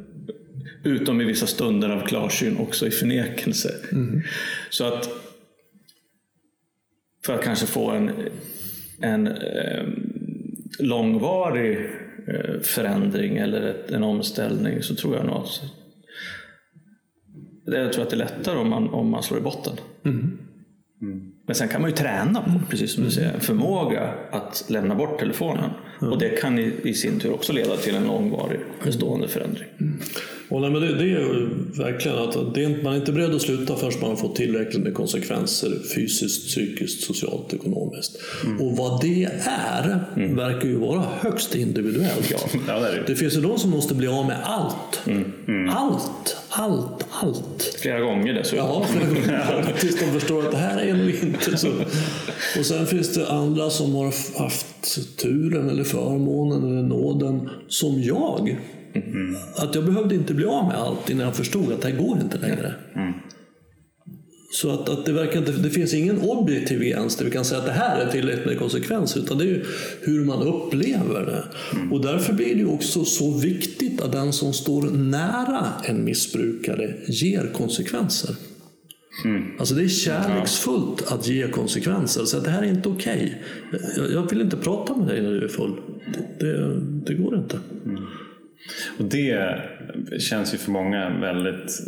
utom 0.86 1.20
i 1.20 1.24
vissa 1.24 1.46
stunder 1.46 1.88
av 1.88 2.06
klarsyn 2.06 2.56
också 2.56 2.86
i 2.86 2.90
förnekelse. 2.90 3.70
Så 4.70 4.84
att 4.84 5.08
för 7.26 7.34
att 7.34 7.44
kanske 7.44 7.66
få 7.66 7.90
en, 7.90 8.10
en 9.00 9.26
eh, 9.26 9.84
långvarig 10.78 11.78
eh, 12.28 12.60
förändring 12.60 13.36
eller 13.36 13.62
ett, 13.62 13.90
en 13.90 14.02
omställning 14.02 14.82
så 14.82 14.94
tror 14.94 15.16
jag 15.16 15.26
nog 15.26 15.36
att 15.36 15.62
det, 17.66 17.78
jag 17.78 17.92
tror 17.92 18.02
att 18.02 18.10
det 18.10 18.16
är 18.16 18.18
lättare 18.18 18.58
om 18.58 18.70
man, 18.70 18.88
om 18.88 19.10
man 19.10 19.22
slår 19.22 19.40
i 19.40 19.42
botten. 19.42 19.76
Men 21.46 21.54
sen 21.54 21.68
kan 21.68 21.80
man 21.80 21.90
ju 21.90 21.96
träna 21.96 22.42
på, 22.42 22.66
precis 22.70 22.92
som 22.92 23.04
du 23.04 23.10
säger, 23.10 23.34
en 23.34 23.40
förmåga 23.40 24.14
att 24.30 24.66
lämna 24.68 24.94
bort 24.94 25.18
telefonen. 25.18 25.70
Och 26.00 26.18
det 26.18 26.28
kan 26.28 26.58
i, 26.58 26.72
i 26.82 26.94
sin 26.94 27.20
tur 27.20 27.32
också 27.32 27.52
leda 27.52 27.76
till 27.76 27.94
en 27.94 28.04
långvarig 28.04 28.60
bestående 28.84 29.28
förändring. 29.28 29.68
Och 30.48 30.60
nej, 30.60 30.70
men 30.70 30.80
det, 30.80 30.94
det 30.94 31.04
är 31.04 31.06
ju 31.06 31.48
verkligen 31.78 32.18
att 32.18 32.54
det 32.54 32.64
är, 32.64 32.82
man 32.82 32.92
är 32.92 32.96
inte 32.96 33.12
beredd 33.12 33.34
att 33.34 33.42
sluta 33.42 33.76
förrän 33.76 34.00
man 34.00 34.10
har 34.10 34.16
fått 34.16 34.36
tillräckligt 34.36 34.82
med 34.82 34.94
konsekvenser 34.94 35.72
fysiskt, 35.94 36.46
psykiskt, 36.46 37.04
socialt, 37.04 37.54
ekonomiskt. 37.54 38.16
Och 38.60 38.76
vad 38.76 39.00
det 39.00 39.24
är 39.44 40.04
verkar 40.34 40.68
ju 40.68 40.76
vara 40.76 41.02
högst 41.20 41.54
individuellt. 41.54 42.30
Ja, 42.30 42.38
det 42.66 42.72
är 42.72 42.96
det. 42.96 43.02
Det 43.06 43.16
finns 43.16 43.36
ju 43.36 43.40
de 43.40 43.58
som 43.58 43.70
måste 43.70 43.94
bli 43.94 44.06
av 44.06 44.26
med 44.26 44.38
allt. 44.44 45.00
Allt, 45.70 46.36
allt, 46.48 47.06
allt. 47.10 47.76
Flera 47.80 48.00
gånger 48.00 48.34
dessutom. 48.34 48.66
Ja, 48.66 48.86
flera 48.90 49.06
gånger. 49.06 49.74
tills 49.80 50.00
de 50.00 50.20
förstår 50.20 50.46
att 50.46 50.50
det 50.50 50.58
här 50.58 50.78
är 50.78 50.94
nog 50.94 51.10
inte 51.22 51.56
så. 51.56 51.68
Och 52.58 52.66
sen 52.66 52.86
finns 52.86 53.14
det 53.14 53.28
andra 53.28 53.70
som 53.70 53.94
har 53.94 54.38
haft 54.38 55.16
turen 55.16 55.70
eller 55.70 55.84
förmånen 55.86 56.64
eller 56.64 56.82
nåden, 56.82 57.48
som 57.68 58.02
jag. 58.02 58.58
Att 59.56 59.74
jag 59.74 59.84
behövde 59.84 60.14
inte 60.14 60.34
bli 60.34 60.44
av 60.44 60.66
med 60.66 60.76
allt 60.76 61.10
innan 61.10 61.26
jag 61.26 61.36
förstod 61.36 61.72
att 61.72 61.82
det 61.82 61.88
här 61.88 61.96
går 61.96 62.18
inte 62.22 62.38
längre. 62.38 62.74
Så 64.52 64.70
att, 64.70 64.88
att 64.88 65.06
det, 65.06 65.12
verkar 65.12 65.38
inte, 65.38 65.52
det 65.52 65.70
finns 65.70 65.94
ingen 65.94 66.20
objektiv 66.20 66.80
gräns 66.80 67.16
där 67.16 67.24
vi 67.24 67.30
kan 67.30 67.44
säga 67.44 67.60
att 67.60 67.66
det 67.66 67.72
här 67.72 68.00
är 68.00 68.12
tillräckligt 68.12 68.46
med 68.46 68.58
konsekvens, 68.58 69.16
utan 69.16 69.38
det 69.38 69.44
är 69.44 69.48
ju 69.48 69.64
hur 70.00 70.24
man 70.24 70.42
upplever 70.42 71.26
det. 71.26 71.44
Och 71.94 72.02
därför 72.02 72.32
blir 72.32 72.54
det 72.54 72.64
också 72.64 73.04
så 73.04 73.38
viktigt 73.38 74.00
att 74.00 74.12
den 74.12 74.32
som 74.32 74.52
står 74.52 74.82
nära 74.82 75.66
en 75.84 76.04
missbrukare 76.04 76.94
ger 77.06 77.50
konsekvenser. 77.52 78.34
Alltså 79.58 79.74
det 79.74 79.84
är 79.84 79.88
kärleksfullt 79.88 81.12
att 81.12 81.26
ge 81.26 81.48
konsekvenser. 81.48 82.24
Så 82.24 82.40
det 82.40 82.50
här 82.50 82.62
är 82.62 82.66
inte 82.66 82.88
okej. 82.88 83.42
Jag, 83.96 84.12
jag 84.12 84.30
vill 84.30 84.40
inte 84.40 84.56
prata 84.56 84.96
med 84.96 85.08
dig 85.08 85.22
när 85.22 85.30
du 85.30 85.44
är 85.44 85.48
full. 85.48 85.80
Det, 86.14 86.46
det, 86.46 86.80
det 86.80 87.14
går 87.14 87.36
inte. 87.36 87.58
Och 88.98 89.04
det 89.04 89.60
känns 90.18 90.54
ju 90.54 90.58
för 90.58 90.70
många 90.70 91.20
väldigt 91.20 91.80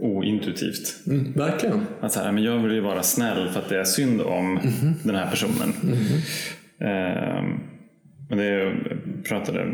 ointuitivt. 0.00 0.96
Mm, 1.06 1.32
verkligen. 1.32 1.86
Att 2.00 2.12
så 2.12 2.20
här, 2.20 2.32
men 2.32 2.42
jag 2.42 2.58
vill 2.58 2.72
ju 2.72 2.80
vara 2.80 3.02
snäll 3.02 3.48
för 3.48 3.60
att 3.60 3.68
det 3.68 3.80
är 3.80 3.84
synd 3.84 4.20
om 4.20 4.60
den 5.04 5.14
här 5.14 5.30
personen. 5.30 5.72
Ehm, 6.80 7.60
men 8.28 8.38
det 8.38 8.44
jag 8.44 8.74
pratade 9.28 9.66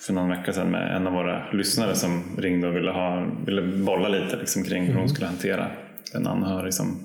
för 0.00 0.12
någon 0.12 0.28
vecka 0.28 0.52
sedan 0.52 0.70
med 0.70 0.96
en 0.96 1.06
av 1.06 1.12
våra 1.12 1.50
lyssnare 1.52 1.94
som 1.94 2.36
ringde 2.38 2.68
och 2.68 2.76
ville, 2.76 2.90
ha, 2.90 3.26
ville 3.46 3.62
bolla 3.62 4.08
lite 4.08 4.36
liksom, 4.36 4.64
kring 4.64 4.84
hur 4.84 4.94
hon 4.94 5.08
skulle 5.08 5.26
hantera 5.26 5.66
en 6.14 6.26
anhörig 6.26 6.74
som, 6.74 6.98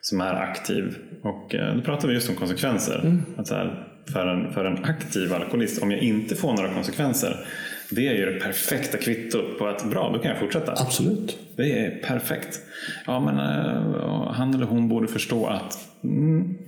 som 0.00 0.20
är 0.20 0.34
aktiv. 0.34 0.96
Och 1.22 1.54
eh, 1.54 1.74
då 1.74 1.82
pratade 1.82 2.08
vi 2.08 2.14
just 2.14 2.30
om 2.30 2.36
konsekvenser. 2.36 3.22
Att 3.36 3.46
så 3.46 3.54
här, 3.54 3.88
för, 4.12 4.26
en, 4.26 4.52
för 4.52 4.64
en 4.64 4.84
aktiv 4.84 5.34
alkoholist, 5.34 5.82
om 5.82 5.90
jag 5.90 6.00
inte 6.00 6.34
får 6.34 6.52
några 6.52 6.74
konsekvenser, 6.74 7.46
det 7.90 8.08
är 8.08 8.14
ju 8.14 8.26
det 8.26 8.40
perfekta 8.40 8.98
kvittot 8.98 9.58
på 9.58 9.66
att 9.66 9.90
bra, 9.90 10.10
då 10.12 10.18
kan 10.18 10.30
jag 10.30 10.40
fortsätta. 10.40 10.72
Absolut. 10.72 11.38
Det 11.56 11.78
är 11.78 12.02
perfekt. 12.02 12.60
Ja, 13.06 13.20
men 13.20 13.38
eh, 13.38 14.32
han 14.32 14.54
eller 14.54 14.66
hon 14.66 14.88
borde 14.88 15.08
förstå 15.08 15.46
att 15.46 15.78
mm, 16.04 16.58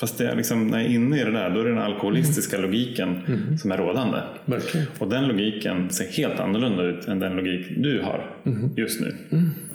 Fast 0.00 0.18
det 0.18 0.28
är 0.28 0.36
liksom, 0.36 0.66
när 0.66 0.78
jag 0.78 0.90
är 0.90 0.94
inne 0.94 1.20
i 1.20 1.24
det 1.24 1.30
där, 1.30 1.50
då 1.50 1.60
är 1.60 1.64
det 1.64 1.70
den 1.70 1.82
alkoholistiska 1.82 2.58
logiken 2.58 3.20
som 3.60 3.72
är 3.72 3.76
rådande. 3.76 4.18
Verkligen. 4.44 4.86
Och 4.98 5.08
den 5.08 5.28
logiken 5.28 5.90
ser 5.90 6.04
helt 6.04 6.40
annorlunda 6.40 6.82
ut 6.82 7.08
än 7.08 7.18
den 7.18 7.36
logik 7.36 7.66
du 7.76 8.02
har 8.02 8.36
just 8.76 9.00
nu. 9.00 9.16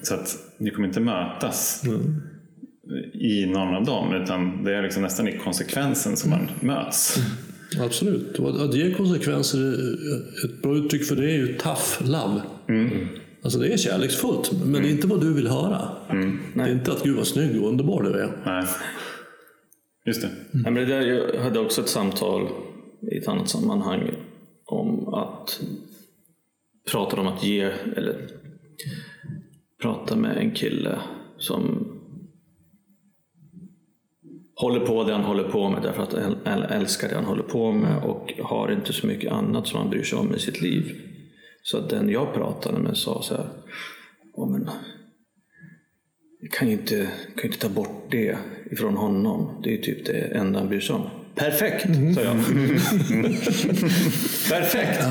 Så 0.01 0.13
att 0.13 0.37
ni 0.57 0.69
kommer 0.69 0.87
inte 0.87 0.99
mötas 0.99 1.83
i 3.13 3.45
någon 3.45 3.75
av 3.75 3.85
dem, 3.85 4.13
utan 4.23 4.63
det 4.63 4.75
är 4.75 4.81
liksom 4.81 5.03
nästan 5.03 5.27
i 5.27 5.37
konsekvensen 5.37 6.17
som 6.17 6.29
man 6.29 6.49
möts. 6.59 7.19
Absolut. 7.79 8.39
Och 8.39 8.65
att 8.65 8.75
ge 8.75 8.93
konsekvenser, 8.93 9.73
ett 10.45 10.61
bra 10.61 10.75
uttryck 10.75 11.05
för 11.05 11.15
det 11.15 11.31
är 11.31 11.37
ju 11.37 11.47
tough 11.47 12.03
love. 12.03 12.41
Alltså 13.43 13.59
det 13.59 13.73
är 13.73 13.77
kärleksfullt, 13.77 14.51
men 14.65 14.81
det 14.81 14.87
är 14.87 14.91
inte 14.91 15.07
vad 15.07 15.21
du 15.21 15.33
vill 15.33 15.47
höra. 15.47 15.81
Det 16.53 16.61
är 16.61 16.71
inte 16.71 16.91
att 16.91 17.03
gud 17.03 17.15
vad 17.15 17.27
snygg 17.27 17.61
och 17.61 17.69
underbar 17.69 18.03
du 18.03 18.09
är. 18.09 18.31
Nej. 18.45 18.65
Just 20.05 20.21
det. 20.21 20.29
Ja, 20.51 20.71
men 20.71 20.73
det 20.73 20.85
där, 20.85 21.01
jag 21.01 21.41
hade 21.41 21.59
också 21.59 21.81
ett 21.81 21.89
samtal 21.89 22.49
i 23.11 23.17
ett 23.17 23.27
annat 23.27 23.49
sammanhang 23.49 24.11
om 24.65 25.13
att 25.13 25.61
prata 26.91 27.21
om 27.21 27.27
att 27.27 27.43
ge, 27.43 27.61
eller 27.95 28.29
prata 29.81 30.15
med 30.15 30.37
en 30.37 30.51
kille 30.51 30.99
som 31.37 31.91
håller 34.55 34.79
på 34.79 35.03
det 35.03 35.13
han 35.13 35.23
håller 35.23 35.43
på 35.43 35.69
med 35.69 35.83
därför 35.83 36.03
att 36.03 36.13
han 36.45 36.63
älskar 36.63 37.09
det 37.09 37.15
han 37.15 37.25
håller 37.25 37.43
på 37.43 37.71
med 37.71 38.03
och 38.03 38.33
har 38.43 38.71
inte 38.71 38.93
så 38.93 39.07
mycket 39.07 39.31
annat 39.31 39.67
som 39.67 39.79
han 39.79 39.89
bryr 39.89 40.03
sig 40.03 40.19
om 40.19 40.35
i 40.35 40.39
sitt 40.39 40.61
liv. 40.61 41.01
Så 41.63 41.77
att 41.77 41.89
den 41.89 42.09
jag 42.09 42.33
pratade 42.33 42.79
med 42.79 42.97
sa 42.97 43.21
så 43.21 43.35
här, 43.35 43.49
"Ja, 44.35 44.45
men 44.45 44.69
kan 46.51 46.67
ju 46.67 46.73
inte, 46.73 46.95
kan 47.35 47.43
ju 47.43 47.47
inte 47.47 47.59
ta 47.59 47.69
bort 47.69 48.07
det 48.11 48.37
ifrån 48.71 48.97
honom. 48.97 49.61
Det 49.63 49.69
är 49.69 49.71
ju 49.71 49.81
typ 49.81 50.05
det 50.05 50.19
enda 50.19 50.59
han 50.59 50.67
bryr 50.69 50.79
sig 50.79 50.95
om. 50.95 51.09
Perfekt, 51.35 51.85
sa 52.15 52.21
jag. 52.21 52.35
Perfekt! 54.49 55.05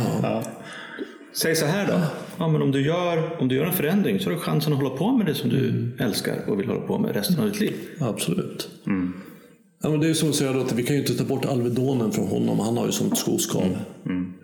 Säg 1.33 1.57
så 1.57 1.67
här 1.67 1.87
då. 1.87 2.01
Ja, 2.39 2.49
men 2.49 2.63
om, 2.63 2.71
du 2.71 2.87
gör, 2.87 3.41
om 3.41 3.49
du 3.49 3.55
gör 3.55 3.65
en 3.65 3.73
förändring 3.73 4.21
så 4.21 4.31
har 4.31 4.35
du 4.35 4.41
chansen 4.41 4.73
att 4.73 4.79
hålla 4.83 4.97
på 4.97 5.13
med 5.13 5.27
det 5.27 5.35
som 5.35 5.51
du 5.51 5.91
älskar 5.99 6.45
och 6.49 6.61
vill 6.61 6.67
hålla 6.67 6.81
på 6.81 6.99
med 6.99 7.15
resten 7.17 7.41
av 7.41 7.51
ditt 7.51 7.61
liv. 7.61 7.73
Absolut. 8.01 8.69
Ja, 9.83 9.91
men 9.91 10.01
det 10.01 10.09
är 10.09 10.15
som 10.15 10.29
att 10.29 10.35
säga 10.35 10.51
att 10.51 10.73
vi 10.73 10.83
kan 10.83 10.97
ju 10.97 11.03
inte 11.03 11.15
ta 11.15 11.25
bort 11.25 11.45
Alvedonen 11.45 12.13
från 12.13 12.29
honom. 12.29 12.59
Han 12.59 12.77
har 12.77 12.87
ju 12.87 12.93
sånt 12.93 13.19
skoskav. 13.19 13.77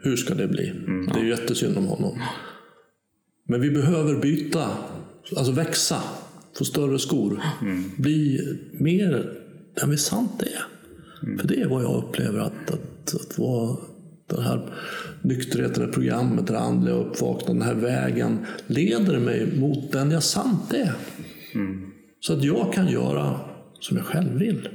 Hur 0.03 0.17
ska 0.17 0.35
det 0.35 0.49
bli? 0.49 0.73
Det 1.13 1.21
är 1.21 1.23
ju 1.23 1.31
jättesynd 1.31 1.79
om 1.79 1.87
honom. 1.87 2.19
Men 3.49 3.61
vi 3.61 3.71
behöver 3.71 4.15
byta, 4.15 4.71
alltså 5.37 5.53
växa. 5.53 6.03
Få 6.59 6.65
större 6.65 6.99
skor, 6.99 7.41
bli 7.97 8.41
mer 8.73 9.33
den 9.81 9.91
vi 9.91 9.97
sant 9.97 10.43
är. 10.43 10.63
För 11.39 11.49
det 11.49 11.61
är 11.61 11.69
vad 11.69 11.83
jag 11.83 12.05
upplever 12.05 12.39
att, 12.39 12.71
att, 12.71 13.15
att 13.15 13.39
vara 13.39 13.77
den 14.27 14.43
här 14.43 14.75
nykterheten, 15.23 15.87
det 15.87 15.93
programmet, 15.93 16.47
det 16.47 16.59
andliga 16.59 16.95
uppvaknandet, 16.95 17.47
den 17.47 17.63
här 17.63 17.75
vägen 17.75 18.47
leder 18.67 19.19
mig 19.19 19.59
mot 19.59 19.93
den 19.93 20.11
jag 20.11 20.23
sant 20.23 20.73
är. 20.73 20.93
Så 22.21 22.33
att 22.33 22.45
jag 22.45 22.73
kan 22.73 22.89
göra 22.89 23.41
som 23.81 23.97
jag 23.97 24.07
själv 24.07 24.39
vill. 24.39 24.69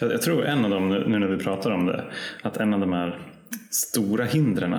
Jag, 0.00 0.12
jag 0.12 0.22
tror 0.22 0.44
en 0.44 0.64
av 0.64 0.70
dem, 0.70 0.88
nu 0.88 1.18
när 1.18 1.28
vi 1.28 1.44
pratar 1.44 1.70
om 1.70 1.86
det, 1.86 2.04
att 2.42 2.56
en 2.56 2.74
av 2.74 2.80
de 2.80 2.92
här 2.92 3.20
stora 3.70 4.24
hindren 4.24 4.76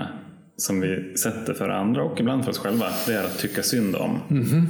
som 0.58 0.82
vi 0.82 1.18
sätter 1.18 1.54
för 1.54 1.70
andra 1.70 2.04
och 2.04 2.20
ibland 2.20 2.44
för 2.44 2.52
oss 2.52 2.58
själva, 2.58 2.86
det 3.08 3.14
är 3.14 3.24
att 3.24 3.40
tycka 3.40 3.64
synd 3.64 3.96
om. 3.96 4.20
Ehm, 4.30 4.68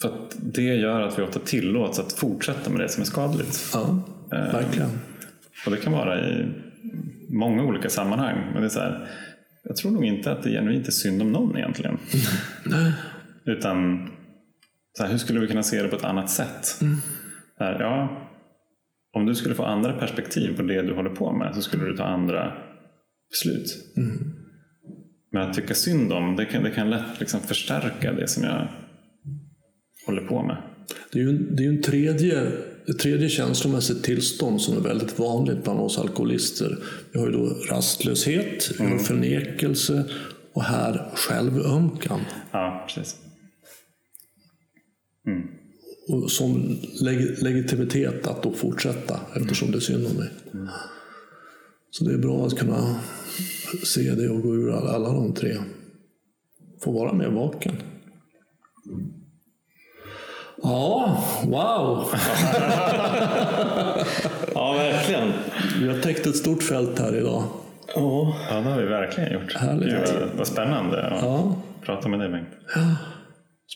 för 0.00 0.08
att 0.08 0.36
det 0.40 0.62
gör 0.62 1.00
att 1.00 1.18
vi 1.18 1.22
ofta 1.22 1.40
tillåts 1.40 1.98
att 1.98 2.12
fortsätta 2.12 2.70
med 2.70 2.80
det 2.80 2.88
som 2.88 3.00
är 3.00 3.06
skadligt. 3.06 3.70
Ja, 3.72 3.98
verkligen. 4.30 4.90
Och 5.66 5.72
det 5.72 5.76
kan 5.76 5.92
vara 5.92 6.28
i 6.28 6.46
många 7.28 7.62
olika 7.64 7.88
sammanhang. 7.88 8.50
Men 8.52 8.60
det 8.62 8.66
är 8.66 8.68
så 8.68 8.80
här, 8.80 9.08
jag 9.62 9.76
tror 9.76 9.90
nog 9.90 10.04
inte 10.04 10.32
att 10.32 10.42
det 10.42 10.50
genuint 10.50 10.88
är 10.88 10.92
synd 10.92 11.22
om 11.22 11.32
någon 11.32 11.56
egentligen. 11.56 11.98
Utan 13.44 14.08
så 14.92 15.02
här, 15.02 15.10
hur 15.10 15.18
skulle 15.18 15.40
vi 15.40 15.46
kunna 15.46 15.62
se 15.62 15.82
det 15.82 15.88
på 15.88 15.96
ett 15.96 16.04
annat 16.04 16.30
sätt? 16.30 16.64
Så 17.58 17.64
här, 17.64 17.80
ja, 17.80 18.20
om 19.12 19.26
du 19.26 19.34
skulle 19.34 19.54
få 19.54 19.64
andra 19.64 19.92
perspektiv 19.92 20.56
på 20.56 20.62
det 20.62 20.82
du 20.82 20.94
håller 20.94 21.10
på 21.10 21.32
med 21.32 21.54
så 21.54 21.62
skulle 21.62 21.84
du 21.84 21.96
ta 21.96 22.04
andra 22.04 22.52
beslut. 23.30 23.94
Men 25.34 25.42
att 25.42 25.54
tycka 25.54 25.74
synd 25.74 26.12
om, 26.12 26.36
det 26.36 26.44
kan, 26.44 26.62
det 26.62 26.70
kan 26.70 26.90
lätt 26.90 27.20
liksom 27.20 27.40
förstärka 27.40 28.12
det 28.12 28.28
som 28.28 28.42
jag 28.42 28.68
håller 30.06 30.22
på 30.22 30.42
med. 30.42 30.56
Det 31.12 31.18
är 31.18 31.22
ju 31.22 31.28
en, 31.28 31.56
det 31.56 31.64
är 31.64 31.68
en 31.68 31.82
tredje, 31.82 32.52
ett 32.88 32.98
tredje 32.98 33.28
känslomässigt 33.28 34.04
tillstånd 34.04 34.60
som 34.60 34.76
är 34.76 34.80
väldigt 34.80 35.18
vanligt 35.18 35.64
bland 35.64 35.80
oss 35.80 35.98
alkoholister. 35.98 36.78
Vi 37.12 37.18
har 37.18 37.26
ju 37.26 37.32
då 37.32 37.46
rastlöshet, 37.46 38.70
vi 38.78 38.84
har 38.84 38.98
förnekelse 38.98 40.04
och 40.52 40.64
här 40.64 41.10
självömkan. 41.14 42.20
Ja, 42.50 42.86
precis. 42.88 43.16
Och 46.08 46.30
som 46.30 46.78
leg 47.00 47.42
legitimitet 47.42 48.26
att 48.26 48.42
då 48.42 48.52
fortsätta 48.52 49.20
eftersom 49.36 49.70
det 49.70 49.78
är 49.78 49.80
synd 49.80 50.06
om 50.06 50.16
mig. 50.16 50.30
Så 51.90 52.04
det 52.04 52.14
är 52.14 52.18
bra 52.18 52.46
att 52.46 52.58
kunna 52.58 53.00
se 53.86 54.14
det 54.14 54.28
och 54.28 54.42
gå 54.42 54.54
ur 54.54 54.72
alla, 54.72 54.90
alla 54.90 55.08
de 55.12 55.34
tre. 55.34 55.56
Få 56.84 56.92
vara 56.92 57.12
mer 57.12 57.28
vaken. 57.28 57.76
Ja, 60.62 61.18
wow! 61.44 62.04
Ja, 64.54 64.72
verkligen. 64.72 65.32
Vi 65.80 65.88
har 65.88 66.00
täckt 66.00 66.26
ett 66.26 66.36
stort 66.36 66.62
fält 66.62 66.98
här 66.98 67.16
idag. 67.16 67.42
Ja. 67.94 68.36
Ja, 68.50 68.56
det 68.56 68.62
har 68.70 68.78
vi 68.82 68.86
verkligen 68.86 69.32
gjort. 69.32 69.52
Härligt. 69.52 69.88
Gud, 69.90 70.00
vad, 70.20 70.28
vad 70.36 70.46
spännande 70.46 71.06
att 71.06 71.22
Ja, 71.22 71.56
prata 71.82 72.08
med 72.08 72.20
dig 72.20 72.28
Bengt. 72.28 72.48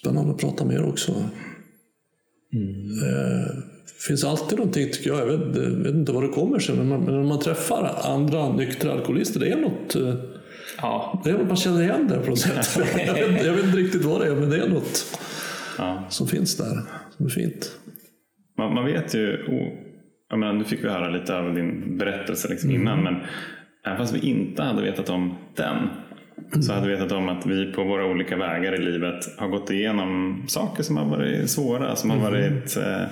spännande 0.03 0.31
att 0.33 0.39
prata 0.41 0.65
mer 0.65 0.89
också. 0.89 1.13
Eh, 1.13 1.19
finns 4.09 4.25
alltid 4.25 4.59
någonting, 4.59 4.91
tycker 4.93 5.11
jag, 5.11 5.21
jag 5.21 5.27
vet, 5.27 5.57
jag 5.57 5.71
vet 5.71 5.95
inte 5.95 6.13
vad 6.13 6.23
det 6.23 6.29
kommer 6.29 6.59
sig, 6.59 6.77
men, 6.77 6.89
men 6.89 7.05
när 7.05 7.29
man 7.29 7.41
träffar 7.41 7.95
andra 8.05 8.53
nyktra 8.53 8.93
alkoholister, 8.93 9.41
det 9.41 9.49
är 9.49 9.57
något, 9.57 9.95
eh, 9.95 10.15
Ja. 10.83 11.23
det 11.25 11.31
är 11.31 11.39
man 11.45 11.57
känner 11.57 11.83
igen 11.83 12.09
det 12.09 12.19
på 12.19 12.31
något 12.31 12.39
sätt. 12.39 12.79
jag, 13.07 13.29
vet, 13.29 13.45
jag 13.45 13.53
vet 13.53 13.65
inte 13.65 13.79
riktigt 13.79 14.05
vad 14.05 14.21
det 14.21 14.27
är, 14.27 14.35
men 14.35 14.51
det 14.51 14.57
är 14.57 14.69
något 14.69 15.19
Ja. 15.79 16.05
som 16.09 16.29
finns 16.29 16.57
där, 16.57 16.83
som 17.17 17.27
är 17.27 17.31
fint. 17.31 17.71
Man, 18.59 18.75
man 18.75 18.85
vet 18.85 19.15
ju, 19.15 19.45
oh, 19.49 20.39
menar, 20.39 20.53
nu 20.53 20.65
fick 20.65 20.85
vi 20.85 20.89
höra 20.89 21.09
lite 21.11 21.39
av 21.39 21.55
din 21.55 21.99
berättelse 21.99 22.49
liksom 22.49 22.71
innan, 22.71 23.03
men 23.03 23.15
även 23.87 23.99
fast 23.99 24.15
vi 24.15 24.29
inte 24.29 24.63
hade 24.63 24.83
vetat 24.83 25.11
om 25.11 25.35
den 25.57 25.89
så 26.63 26.73
hade 26.73 26.89
vi 26.89 26.95
vetat 26.95 27.13
om 27.13 27.29
att 27.29 27.47
vi 27.47 27.73
på 27.73 27.85
våra 27.85 28.07
olika 28.07 28.37
vägar 28.37 28.75
i 28.75 28.83
livet 28.83 29.39
har 29.39 29.49
gått 29.49 29.71
igenom 29.71 30.45
saker 30.49 30.83
som 30.83 30.97
har 30.97 31.05
varit 31.05 31.51
svåra, 31.51 31.97
som 31.97 32.11
har 32.11 32.19
varit 32.31 32.77
eh, 32.77 33.03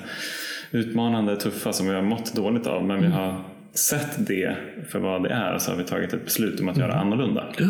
utmanande, 0.77 1.37
tuffa, 1.37 1.73
som 1.73 1.89
vi 1.89 1.95
har 1.95 2.03
mått 2.03 2.35
dåligt 2.35 2.67
av. 2.67 2.85
Men 2.85 3.01
vi 3.01 3.07
har 3.07 3.45
sett 3.75 4.27
det 4.27 4.57
för 4.91 4.99
vad 4.99 5.23
det 5.23 5.29
är 5.31 5.55
och 5.55 5.63
så 5.63 5.71
har 5.71 5.79
vi 5.79 5.85
tagit 5.85 6.13
ett 6.13 6.25
beslut 6.25 6.61
om 6.61 6.69
att 6.69 6.77
göra 6.77 6.95
annorlunda. 6.95 7.55
Ja, 7.59 7.69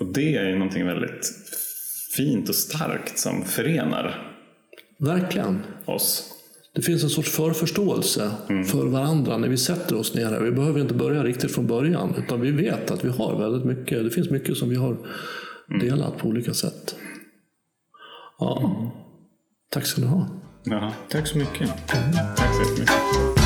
Och 0.00 0.06
det 0.06 0.36
är 0.36 0.48
ju 0.48 0.52
någonting 0.58 0.86
väldigt 0.86 1.26
fint 2.16 2.48
och 2.48 2.54
starkt 2.54 3.18
som 3.18 3.42
förenar 3.44 4.32
verkligen. 4.98 5.62
oss. 5.84 6.36
Det 6.74 6.82
finns 6.82 7.04
en 7.04 7.10
sorts 7.10 7.30
förförståelse 7.30 8.30
för 8.66 8.86
varandra 8.86 9.36
när 9.38 9.48
vi 9.48 9.56
sätter 9.56 9.96
oss 9.96 10.14
ner. 10.14 10.40
Vi 10.40 10.50
behöver 10.50 10.80
inte 10.80 10.94
börja 10.94 11.24
riktigt 11.24 11.54
från 11.54 11.66
början, 11.66 12.14
utan 12.18 12.40
vi 12.40 12.50
vet 12.50 12.90
att 12.90 13.04
vi 13.04 13.08
har 13.08 13.38
väldigt 13.38 13.64
mycket. 13.64 14.04
Det 14.04 14.10
finns 14.10 14.30
mycket 14.30 14.56
som 14.56 14.68
vi 14.68 14.76
har 14.76 14.96
delat 15.80 16.18
på 16.18 16.28
olika 16.28 16.54
sätt. 16.54 16.96
Ja, 18.38 18.76
tack 19.70 19.86
ska 19.86 20.00
ni 20.00 20.06
ha. 20.06 20.39
Jaha. 20.64 20.92
Tack 21.08 21.26
så 21.26 21.38
mycket. 21.38 21.70
Tack 21.86 22.54
så 22.54 22.62
jättemycket. 22.62 23.39